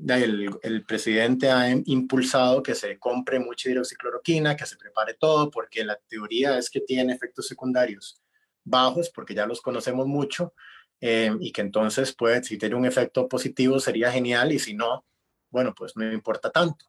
el, 0.08 0.86
presidente 0.86 1.50
ha 1.50 1.70
impulsado 1.70 2.62
que 2.64 2.76
se 2.76 2.98
compre 3.00 3.40
mucha 3.40 3.70
hidroxicloroquina, 3.70 4.56
que 4.56 4.66
se 4.66 4.78
prepare 4.78 5.16
todo, 5.16 5.50
porque 5.50 5.84
la 5.84 5.98
teoría 6.08 6.58
es 6.58 6.70
que 6.70 6.82
tiene 6.82 7.14
efectos 7.14 7.48
secundarios 7.48 8.22
bajos, 8.64 9.10
porque 9.10 9.34
ya 9.34 9.46
los 9.46 9.62
conocemos 9.62 10.08
mucho, 10.08 10.54
y 11.02 11.52
que 11.52 11.62
entonces, 11.62 12.14
pues, 12.14 12.48
si 12.48 12.58
tiene 12.58 12.76
un 12.76 12.86
efecto 12.86 13.28
positivo 13.28 13.80
sería 13.80 14.12
genial 14.12 14.52
y 14.52 14.60
si 14.60 14.74
no, 14.74 15.06
bueno, 15.50 15.74
pues 15.76 15.96
no 15.96 16.12
importa 16.12 16.52
tanto. 16.52 16.86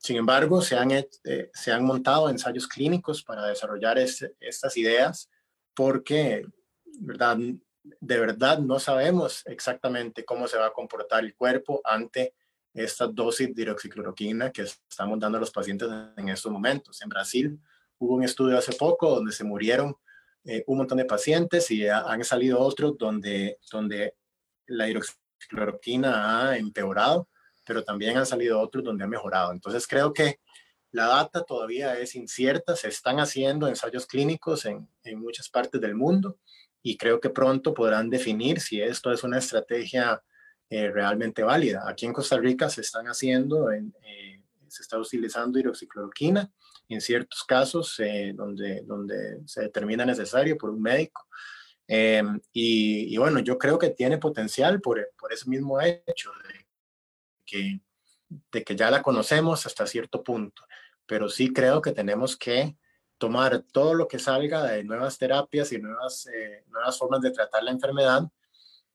Sin 0.00 0.16
embargo, 0.16 0.62
se 0.62 0.76
han, 0.76 0.92
eh, 0.92 1.50
se 1.52 1.72
han 1.72 1.84
montado 1.84 2.30
ensayos 2.30 2.66
clínicos 2.66 3.22
para 3.22 3.46
desarrollar 3.46 3.98
estas 3.98 4.76
ideas 4.78 5.30
porque, 5.74 6.46
¿verdad? 7.00 7.36
de 7.82 8.18
verdad 8.18 8.58
no 8.60 8.78
sabemos 8.78 9.42
exactamente 9.44 10.24
cómo 10.24 10.48
se 10.48 10.56
va 10.56 10.68
a 10.68 10.72
comportar 10.72 11.22
el 11.22 11.34
cuerpo 11.34 11.82
ante 11.84 12.34
esta 12.72 13.08
dosis 13.08 13.54
de 13.54 13.62
hidroxicloroquina 13.62 14.50
que 14.50 14.62
estamos 14.62 15.18
dando 15.18 15.36
a 15.36 15.40
los 15.40 15.50
pacientes 15.50 15.88
en 16.16 16.30
estos 16.30 16.50
momentos. 16.50 17.02
En 17.02 17.10
Brasil 17.10 17.60
hubo 17.98 18.14
un 18.14 18.24
estudio 18.24 18.56
hace 18.56 18.72
poco 18.72 19.10
donde 19.10 19.32
se 19.32 19.44
murieron 19.44 19.94
eh, 20.44 20.64
un 20.66 20.78
montón 20.78 20.96
de 20.96 21.04
pacientes 21.04 21.70
y 21.70 21.86
han 21.86 22.24
salido 22.24 22.58
otros 22.58 22.96
donde, 22.96 23.58
donde 23.70 24.14
la 24.66 24.88
hidroxicloroquina 24.88 26.48
ha 26.48 26.56
empeorado, 26.56 27.28
pero 27.70 27.84
también 27.84 28.16
han 28.16 28.26
salido 28.26 28.58
otros 28.58 28.82
donde 28.82 29.04
ha 29.04 29.06
mejorado. 29.06 29.52
Entonces 29.52 29.86
creo 29.86 30.12
que 30.12 30.40
la 30.90 31.06
data 31.06 31.44
todavía 31.44 31.96
es 31.96 32.16
incierta, 32.16 32.74
se 32.74 32.88
están 32.88 33.20
haciendo 33.20 33.68
ensayos 33.68 34.06
clínicos 34.08 34.64
en, 34.64 34.88
en 35.04 35.20
muchas 35.20 35.48
partes 35.48 35.80
del 35.80 35.94
mundo 35.94 36.36
y 36.82 36.96
creo 36.96 37.20
que 37.20 37.30
pronto 37.30 37.72
podrán 37.72 38.10
definir 38.10 38.58
si 38.58 38.82
esto 38.82 39.12
es 39.12 39.22
una 39.22 39.38
estrategia 39.38 40.20
eh, 40.68 40.90
realmente 40.90 41.44
válida. 41.44 41.84
Aquí 41.86 42.06
en 42.06 42.12
Costa 42.12 42.38
Rica 42.38 42.68
se 42.68 42.80
están 42.80 43.06
haciendo, 43.06 43.70
en, 43.70 43.94
eh, 44.02 44.42
se 44.66 44.82
está 44.82 44.98
utilizando 44.98 45.56
hidroxicloroquina 45.56 46.50
en 46.88 47.00
ciertos 47.00 47.44
casos 47.44 48.00
eh, 48.00 48.32
donde, 48.34 48.82
donde 48.82 49.42
se 49.46 49.60
determina 49.60 50.04
necesario 50.04 50.58
por 50.58 50.70
un 50.70 50.82
médico. 50.82 51.24
Em, 51.86 52.40
y, 52.52 53.14
y, 53.14 53.16
bueno, 53.16 53.38
yo 53.38 53.56
creo 53.58 53.78
que 53.78 53.90
tiene 53.90 54.18
potencial 54.18 54.80
por, 54.80 55.08
por 55.16 55.32
ese 55.32 55.48
mismo 55.48 55.80
hecho 55.80 56.32
de 56.48 56.59
que, 57.50 57.80
de 58.52 58.64
que 58.64 58.76
ya 58.76 58.90
la 58.90 59.02
conocemos 59.02 59.66
hasta 59.66 59.86
cierto 59.86 60.22
punto, 60.22 60.62
pero 61.06 61.28
sí 61.28 61.52
creo 61.52 61.82
que 61.82 61.92
tenemos 61.92 62.36
que 62.36 62.76
tomar 63.18 63.62
todo 63.72 63.94
lo 63.94 64.08
que 64.08 64.18
salga 64.18 64.64
de 64.64 64.84
nuevas 64.84 65.18
terapias 65.18 65.72
y 65.72 65.78
nuevas, 65.78 66.26
eh, 66.26 66.64
nuevas 66.68 66.96
formas 66.98 67.20
de 67.20 67.30
tratar 67.30 67.62
la 67.62 67.70
enfermedad, 67.70 68.22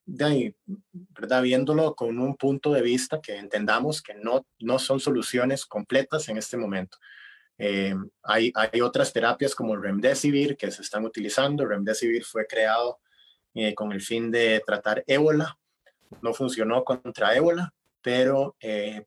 de 0.05 0.25
ahí, 0.25 0.55
¿verdad? 0.91 1.41
viéndolo 1.41 1.95
con 1.95 2.19
un 2.19 2.35
punto 2.35 2.71
de 2.71 2.81
vista 2.81 3.19
que 3.21 3.37
entendamos 3.37 4.01
que 4.01 4.13
no, 4.13 4.45
no 4.59 4.79
son 4.79 4.99
soluciones 4.99 5.65
completas 5.65 6.29
en 6.29 6.37
este 6.37 6.57
momento. 6.57 6.97
Eh, 7.57 7.95
hay, 8.23 8.51
hay 8.55 8.81
otras 8.81 9.13
terapias 9.13 9.55
como 9.55 9.75
Remdesivir 9.75 10.57
que 10.57 10.71
se 10.71 10.81
están 10.81 11.05
utilizando. 11.05 11.65
Remdesivir 11.65 12.23
fue 12.23 12.45
creado 12.45 12.99
eh, 13.53 13.73
con 13.73 13.91
el 13.91 14.01
fin 14.01 14.29
de 14.31 14.61
tratar 14.65 15.03
ébola. 15.07 15.57
No 16.21 16.33
funcionó 16.33 16.83
contra 16.83 17.35
ébola, 17.35 17.73
pero 18.05 18.55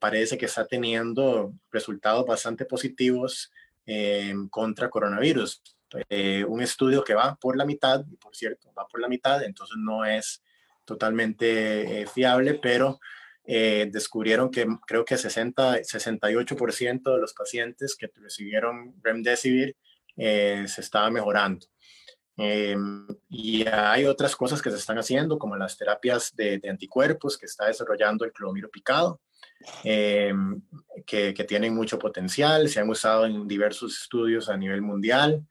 parece 0.01 0.37
que 0.37 0.47
está 0.47 0.67
teniendo 0.67 1.53
resultados 1.71 2.27
bastante 2.27 2.65
positivos 2.65 3.53
eh, 3.87 4.35
contra 4.51 4.91
coronavirus. 4.91 5.63
Eh, 6.11 6.45
un 6.45 6.61
estudio 6.61 7.05
que 7.05 7.15
va 7.15 7.37
por 7.37 7.57
la 7.57 7.65
mitad, 7.65 8.05
y 8.11 8.17
por 8.17 8.35
cierto, 8.35 8.71
va 8.77 8.89
por 8.89 9.01
la 9.01 9.07
mitad, 9.07 9.43
entonces 9.45 9.77
no 9.79 10.05
es 10.05 10.43
totalmente 10.85 12.03
eh, 12.03 12.07
fiable, 12.07 12.55
pero 12.61 12.99
descubrieron 13.47 14.51
que 14.51 14.67
creo 14.87 15.07
que 15.07 15.17
60, 15.17 15.79
68% 15.79 17.15
de 17.15 17.19
los 17.19 17.33
pacientes 17.33 17.97
que 17.97 18.11
recibieron 18.17 18.95
Remdesivir 19.03 19.75
se 20.17 20.81
estaba 20.83 21.11
mejorando. 21.11 21.67
Y 23.29 23.67
hay 23.67 24.05
otras 24.05 24.37
cosas 24.37 24.63
que 24.63 24.71
se 24.71 24.77
están 24.77 24.99
haciendo, 24.99 25.39
como 25.39 25.57
las 25.57 25.77
terapias 25.77 26.35
de, 26.37 26.59
de 26.59 26.71
anticuerpos 26.71 27.37
que 27.37 27.47
está 27.47 27.67
desarrollando 27.67 28.25
el 28.25 28.33
clomiro 28.33 28.71
picado, 28.71 29.21
eh, 29.85 30.33
que, 31.07 31.33
tienen 31.45 31.75
mucho 31.75 31.99
potencial, 31.99 32.69
se 32.69 32.81
han 32.81 32.89
usado 32.89 33.27
en 33.27 33.49
diversos 33.49 34.03
estudios 34.03 34.49
a 34.49 34.57
nivel 34.57 34.83
mundial. 34.83 35.47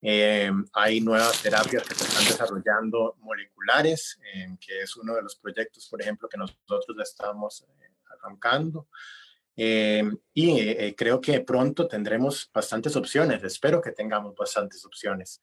Eh, 0.00 0.50
hay 0.72 1.00
nuevas 1.00 1.42
terapias 1.42 1.86
que 1.86 1.94
se 1.94 2.04
están 2.04 2.24
desarrollando 2.24 3.16
moleculares, 3.20 4.18
eh, 4.34 4.56
que 4.60 4.80
es 4.80 4.96
uno 4.96 5.14
de 5.14 5.22
los 5.22 5.36
proyectos, 5.36 5.86
por 5.88 6.00
ejemplo, 6.02 6.28
que 6.28 6.38
nosotros 6.38 6.96
estamos 7.02 7.64
arrancando. 8.18 8.88
y 9.54 10.94
creo 10.94 11.20
que 11.20 11.40
pronto 11.40 11.86
tendremos 11.86 12.50
bastantes 12.52 12.96
opciones, 12.96 13.42
espero 13.44 13.80
que 13.82 13.92
tengamos 13.92 14.34
bastantes 14.34 14.84
opciones, 14.84 15.42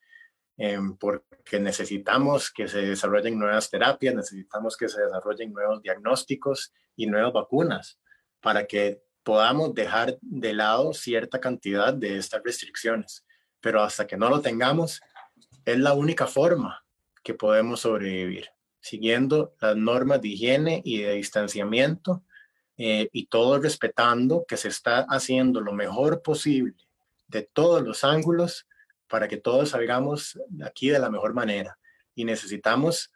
porque 0.99 1.59
necesitamos 1.59 2.51
que 2.51 2.67
se 2.67 2.81
desarrollen 2.81 3.39
nuevas 3.39 3.69
terapias, 3.69 4.13
necesitamos 4.13 4.75
que 4.75 4.89
se 4.89 5.01
desarrollen 5.01 5.53
nuevos 5.53 5.81
diagnósticos 5.81 6.73
y 6.95 7.07
nuevas 7.07 7.31
vacunas 7.31 7.99
para 8.41 8.65
que 8.65 9.01
podamos 9.23 9.73
dejar 9.73 10.17
de 10.21 10.53
lado 10.53 10.93
cierta 10.93 11.39
cantidad 11.39 11.93
de 11.93 12.17
estas 12.17 12.41
restricciones. 12.43 13.25
Pero 13.61 13.81
hasta 13.81 14.05
que 14.05 14.17
no 14.17 14.29
lo 14.29 14.41
tengamos, 14.41 15.01
es 15.65 15.77
la 15.77 15.93
única 15.93 16.27
forma 16.27 16.83
que 17.23 17.33
podemos 17.33 17.81
sobrevivir, 17.81 18.49
siguiendo 18.81 19.55
las 19.61 19.75
normas 19.75 20.21
de 20.21 20.29
higiene 20.29 20.81
y 20.83 21.01
de 21.03 21.13
distanciamiento 21.13 22.23
eh, 22.77 23.09
y 23.11 23.27
todo 23.27 23.59
respetando 23.59 24.45
que 24.47 24.57
se 24.57 24.69
está 24.69 25.05
haciendo 25.09 25.61
lo 25.61 25.73
mejor 25.73 26.21
posible 26.21 26.75
de 27.27 27.43
todos 27.43 27.83
los 27.83 28.03
ángulos 28.03 28.67
para 29.09 29.27
que 29.27 29.37
todos 29.37 29.69
salgamos 29.69 30.39
aquí 30.63 30.89
de 30.89 30.99
la 30.99 31.09
mejor 31.09 31.33
manera. 31.33 31.77
Y 32.15 32.23
necesitamos, 32.23 33.11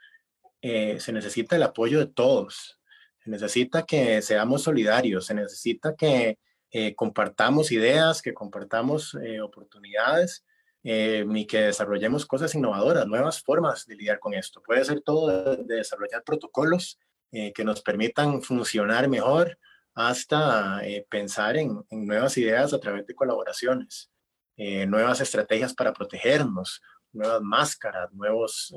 eh, 0.61 0.99
se 0.99 1.13
necesita 1.13 1.55
el 1.55 1.63
apoyo 1.63 1.99
de 1.99 2.07
todos, 2.07 2.79
se 3.23 3.29
necesita 3.29 3.85
que 3.85 4.21
seamos 4.21 4.63
solidarios, 4.63 5.27
se 5.27 5.35
necesita 5.35 5.95
que 5.95 6.39
eh, 6.71 6.95
compartamos 6.95 7.71
ideas, 7.71 8.21
que 8.21 8.33
compartamos 8.33 9.15
eh, 9.23 9.39
oportunidades 9.39 10.43
y 10.85 11.45
que 11.45 11.61
desarrollemos 11.61 12.25
cosas 12.25 12.53
innovadoras, 12.55 13.07
nuevas 13.07 13.41
formas 13.41 13.85
de 13.85 13.95
lidiar 13.95 14.19
con 14.19 14.33
esto. 14.33 14.61
Puede 14.61 14.83
ser 14.83 14.99
todo 14.99 15.55
de, 15.55 15.77
desarrollar 15.77 16.23
protocolos 16.23 16.99
que 17.31 17.63
nos 17.63 17.81
permitan 17.81 18.41
funcionar 18.41 19.07
mejor 19.07 19.57
hasta 19.95 20.81
pensar 21.09 21.55
en, 21.55 21.81
en, 21.89 22.05
nuevas 22.05 22.37
ideas 22.37 22.73
a 22.73 22.81
través 22.81 23.07
de 23.07 23.15
colaboraciones, 23.15 24.11
nuevas 24.57 25.19
estrategias 25.19 25.73
para 25.73 25.93
protegernos, 25.93 26.81
nuevas 27.11 27.41
máscaras, 27.41 28.11
nuevos, 28.13 28.73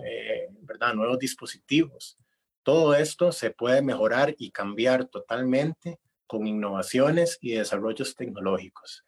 ¿verdad? 0.62 0.94
nuevos 0.94 1.19
dispositivos. 1.19 2.19
Todo 2.62 2.94
esto 2.94 3.31
se 3.31 3.51
puede 3.51 3.82
mejorar 3.82 4.35
y 4.39 4.51
cambiar 4.51 5.05
totalmente 5.05 6.01
con 6.27 6.47
innovaciones 6.47 7.39
y 7.40 7.53
desarrollos 7.53 8.15
tecnológicos, 8.15 9.05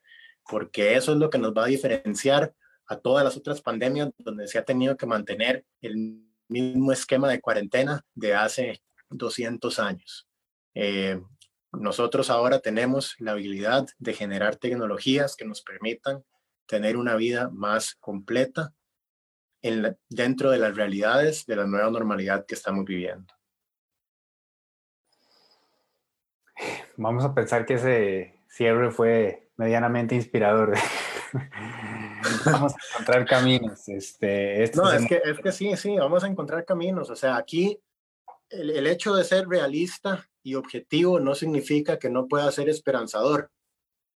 porque 0.48 0.94
eso 0.94 1.12
es 1.12 1.18
lo 1.18 1.30
que 1.30 1.38
nos 1.38 1.52
va 1.52 1.64
a 1.64 1.68
diferenciar 1.68 2.54
a 2.86 2.96
todas 2.96 3.24
las 3.24 3.36
otras 3.36 3.60
pandemias 3.60 4.10
donde 4.18 4.48
se 4.48 4.58
ha 4.58 4.64
tenido 4.64 4.96
que 4.96 5.06
mantener 5.06 5.64
el 5.82 6.22
mismo 6.48 6.92
esquema 6.92 7.28
de 7.28 7.40
cuarentena 7.40 8.02
de 8.14 8.34
hace 8.34 8.82
200 9.10 9.78
años. 9.78 10.26
Eh, 10.74 11.20
nosotros 11.72 12.30
ahora 12.30 12.60
tenemos 12.60 13.14
la 13.18 13.32
habilidad 13.32 13.86
de 13.98 14.14
generar 14.14 14.56
tecnologías 14.56 15.36
que 15.36 15.44
nos 15.44 15.60
permitan 15.60 16.24
tener 16.68 16.96
una 16.96 17.16
vida 17.16 17.50
más 17.52 17.96
completa 17.96 18.72
en 19.62 19.98
dentro 20.08 20.50
de 20.50 20.58
las 20.58 20.76
realidades 20.76 21.44
de 21.46 21.56
la 21.56 21.66
nueva 21.66 21.90
normalidad 21.90 22.46
que 22.46 22.54
estamos 22.54 22.84
viviendo. 22.84 23.34
vamos 26.98 27.24
a 27.24 27.34
pensar 27.34 27.64
que 27.64 27.74
ese 27.74 28.34
cierre 28.48 28.90
fue 28.90 29.50
medianamente 29.56 30.14
inspirador. 30.14 30.74
vamos 32.44 32.74
a 32.74 32.76
encontrar 32.92 33.24
caminos. 33.26 33.88
Este, 33.88 34.70
no, 34.74 34.92
es 34.92 35.06
que, 35.06 35.20
es 35.24 35.38
que 35.38 35.52
sí, 35.52 35.76
sí, 35.76 35.96
vamos 35.96 36.24
a 36.24 36.26
encontrar 36.26 36.64
caminos. 36.64 37.08
O 37.10 37.16
sea, 37.16 37.36
aquí 37.36 37.80
el, 38.50 38.70
el, 38.70 38.86
hecho 38.86 39.14
de 39.14 39.24
ser 39.24 39.48
realista 39.48 40.28
y 40.42 40.54
objetivo 40.54 41.20
no 41.20 41.34
significa 41.34 41.98
que 41.98 42.10
no 42.10 42.26
pueda 42.26 42.50
ser 42.50 42.68
esperanzador, 42.68 43.50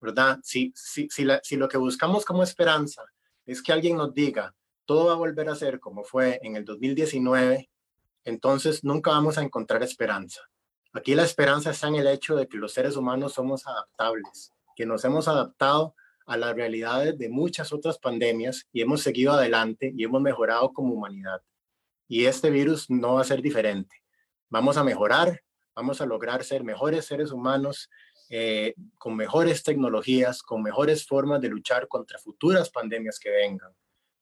¿verdad? 0.02 0.40
Si, 0.42 0.72
si, 0.74 1.08
si, 1.08 1.56
lo 1.56 1.68
que 1.68 1.78
buscamos 1.78 2.24
como 2.24 2.42
esperanza 2.42 3.04
es 3.46 3.62
que 3.62 3.72
alguien 3.72 3.96
nos 3.96 4.12
diga, 4.12 4.54
todo 4.84 5.06
va 5.06 5.12
a 5.12 5.16
volver 5.16 5.48
a 5.48 5.54
ser 5.54 5.78
como 5.78 6.02
fue 6.02 6.40
en 6.42 6.56
el 6.56 6.64
2019, 6.64 7.70
entonces 8.24 8.82
nunca 8.82 9.12
vamos 9.12 9.38
a 9.38 9.42
encontrar 9.42 9.82
esperanza. 9.84 10.42
Aquí 10.92 11.14
la 11.14 11.22
esperanza 11.22 11.70
está 11.70 11.86
en 11.88 11.94
el 11.94 12.08
hecho 12.08 12.34
de 12.34 12.48
que 12.48 12.58
los 12.58 12.72
seres 12.72 12.96
humanos 12.96 13.34
somos 13.34 13.66
adaptables, 13.66 14.52
que 14.74 14.84
nos 14.84 15.04
hemos 15.04 15.28
adaptado 15.28 15.94
a 16.26 16.36
las 16.36 16.54
realidades 16.54 17.16
de 17.16 17.28
muchas 17.28 17.72
otras 17.72 17.98
pandemias 17.98 18.66
y 18.72 18.82
hemos 18.82 19.02
seguido 19.02 19.32
adelante 19.32 19.92
y 19.96 20.04
hemos 20.04 20.20
mejorado 20.20 20.72
como 20.72 20.94
humanidad. 20.94 21.40
Y 22.08 22.26
este 22.26 22.50
virus 22.50 22.90
no 22.90 23.14
va 23.14 23.20
a 23.22 23.24
ser 23.24 23.40
diferente. 23.40 24.02
Vamos 24.50 24.76
a 24.76 24.84
mejorar, 24.84 25.42
vamos 25.74 26.00
a 26.00 26.06
lograr 26.06 26.42
ser 26.44 26.64
mejores 26.64 27.06
seres 27.06 27.30
humanos 27.30 27.88
eh, 28.34 28.74
con 28.96 29.14
mejores 29.14 29.62
tecnologías, 29.62 30.42
con 30.42 30.62
mejores 30.62 31.06
formas 31.06 31.38
de 31.42 31.48
luchar 31.48 31.86
contra 31.86 32.18
futuras 32.18 32.70
pandemias 32.70 33.18
que 33.18 33.28
vengan. 33.28 33.70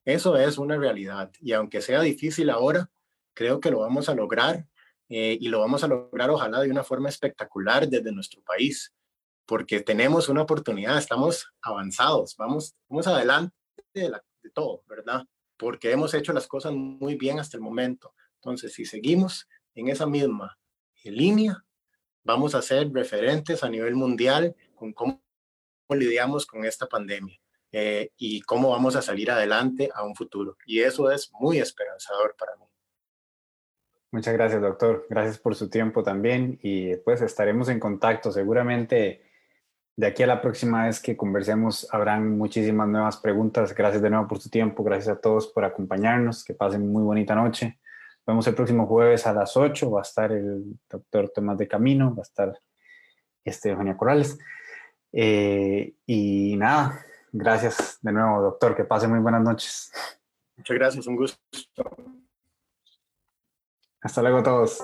Eso 0.05 0.37
es 0.37 0.59
una 0.59 0.77
realidad 0.77 1.31
y 1.39 1.53
aunque 1.53 1.81
sea 1.81 2.01
difícil 2.01 2.51
ahora, 2.51 2.91
creo 3.35 3.61
que 3.61 3.71
lo 3.71 3.79
vamos 3.79 4.09
a 4.09 4.17
lograr 4.17 4.67
eh, 5.09 5.39
y 5.41 5.49
lo 5.49 5.61
vamos 5.61 5.85
a 5.85 5.87
lograr 5.87 6.29
ojalá 6.29 6.61
de 6.61 6.73
una 6.73 6.83
forma 6.83 7.09
espectacular 7.09 7.89
desde 7.89 8.11
nuestro 8.11 8.43
país, 8.43 8.93
porque 9.47 9.79
tenemos 9.79 10.29
una 10.29 10.43
oportunidad, 10.43 10.99
estamos 10.99 11.49
avanzados, 11.63 12.35
vamos, 12.37 12.75
vamos 12.89 13.07
adelante 13.07 13.55
de, 13.95 14.11
de 14.43 14.51
todo, 14.51 14.83
¿verdad? 14.89 15.25
Porque 15.57 15.93
hemos 15.93 16.15
hecho 16.15 16.33
las 16.33 16.49
cosas 16.49 16.73
muy 16.73 17.15
bien 17.15 17.39
hasta 17.39 17.57
el 17.57 17.63
momento, 17.63 18.13
Entonces, 18.35 18.73
si 18.73 18.85
seguimos 18.85 19.47
en 19.77 19.87
esa 19.87 20.07
misma 20.07 20.59
línea, 21.05 21.65
vamos 22.25 22.55
a 22.55 22.63
ser 22.63 22.91
referentes 22.93 23.63
a 23.63 23.69
nivel 23.69 23.95
mundial 23.95 24.55
con 24.75 24.93
cómo 24.93 25.23
lidiamos 25.91 26.47
con 26.47 26.65
esta 26.65 26.87
pandemia 26.87 27.39
eh, 27.73 28.11
y 28.17 28.41
cómo 28.43 28.71
vamos 28.71 28.97
a 28.97 29.03
salir 29.03 29.31
adelante 29.31 29.91
a 29.95 30.05
un 30.05 30.15
futuro. 30.15 30.57
Y 30.67 30.81
eso 30.81 31.11
es 31.11 31.31
muy 31.39 31.59
esperanzador 31.59 32.35
para 32.39 32.57
mí. 32.57 32.65
Muchas 34.13 34.35
gracias, 34.35 34.61
doctor. 34.61 35.07
Gracias 35.09 35.39
por 35.39 35.55
su 35.55 35.71
tiempo 35.71 36.03
también 36.03 36.59
y 36.63 36.97
pues 36.97 37.23
estaremos 37.23 37.69
en 37.69 37.79
contacto. 37.79 38.33
Seguramente 38.33 39.23
de 39.97 40.07
aquí 40.07 40.23
a 40.23 40.27
la 40.27 40.41
próxima 40.41 40.87
vez 40.87 41.01
que 41.01 41.17
conversemos 41.17 41.87
habrán 41.93 42.37
muchísimas 42.37 42.89
nuevas 42.89 43.19
preguntas. 43.19 43.75
Gracias 43.75 44.03
de 44.03 44.11
nuevo 44.11 44.27
por 44.27 44.41
su 44.41 44.51
tiempo. 44.51 44.83
Gracias 44.83 45.17
a 45.17 45.21
todos 45.21 45.47
por 45.49 45.65
acompañarnos. 45.65 46.43
Que 46.43 46.55
pasen 46.55 46.91
muy 46.91 47.03
bonita 47.03 47.35
noche. 47.35 47.80
Vemos 48.31 48.47
el 48.47 48.55
próximo 48.55 48.87
jueves 48.87 49.27
a 49.27 49.33
las 49.33 49.57
8. 49.57 49.91
Va 49.91 50.01
a 50.01 50.03
estar 50.03 50.31
el 50.31 50.79
doctor 50.89 51.31
Tomás 51.31 51.59
de 51.59 51.67
Camino, 51.67 52.15
va 52.15 52.21
a 52.21 52.23
estar 52.23 52.61
este, 53.45 53.71
Eugenia 53.71 53.97
Corrales. 53.97 54.39
Eh, 55.13 55.95
y 56.07 56.55
nada, 56.57 57.05
gracias 57.33 57.99
de 58.01 58.13
nuevo, 58.13 58.41
doctor. 58.41 58.77
Que 58.77 58.85
pase 58.85 59.09
muy 59.09 59.19
buenas 59.19 59.43
noches. 59.43 59.91
Muchas 60.57 60.77
gracias, 60.77 61.07
un 61.09 61.17
gusto. 61.17 61.41
Hasta 64.01 64.23
luego 64.23 64.39
a 64.39 64.43
todos. 64.45 64.81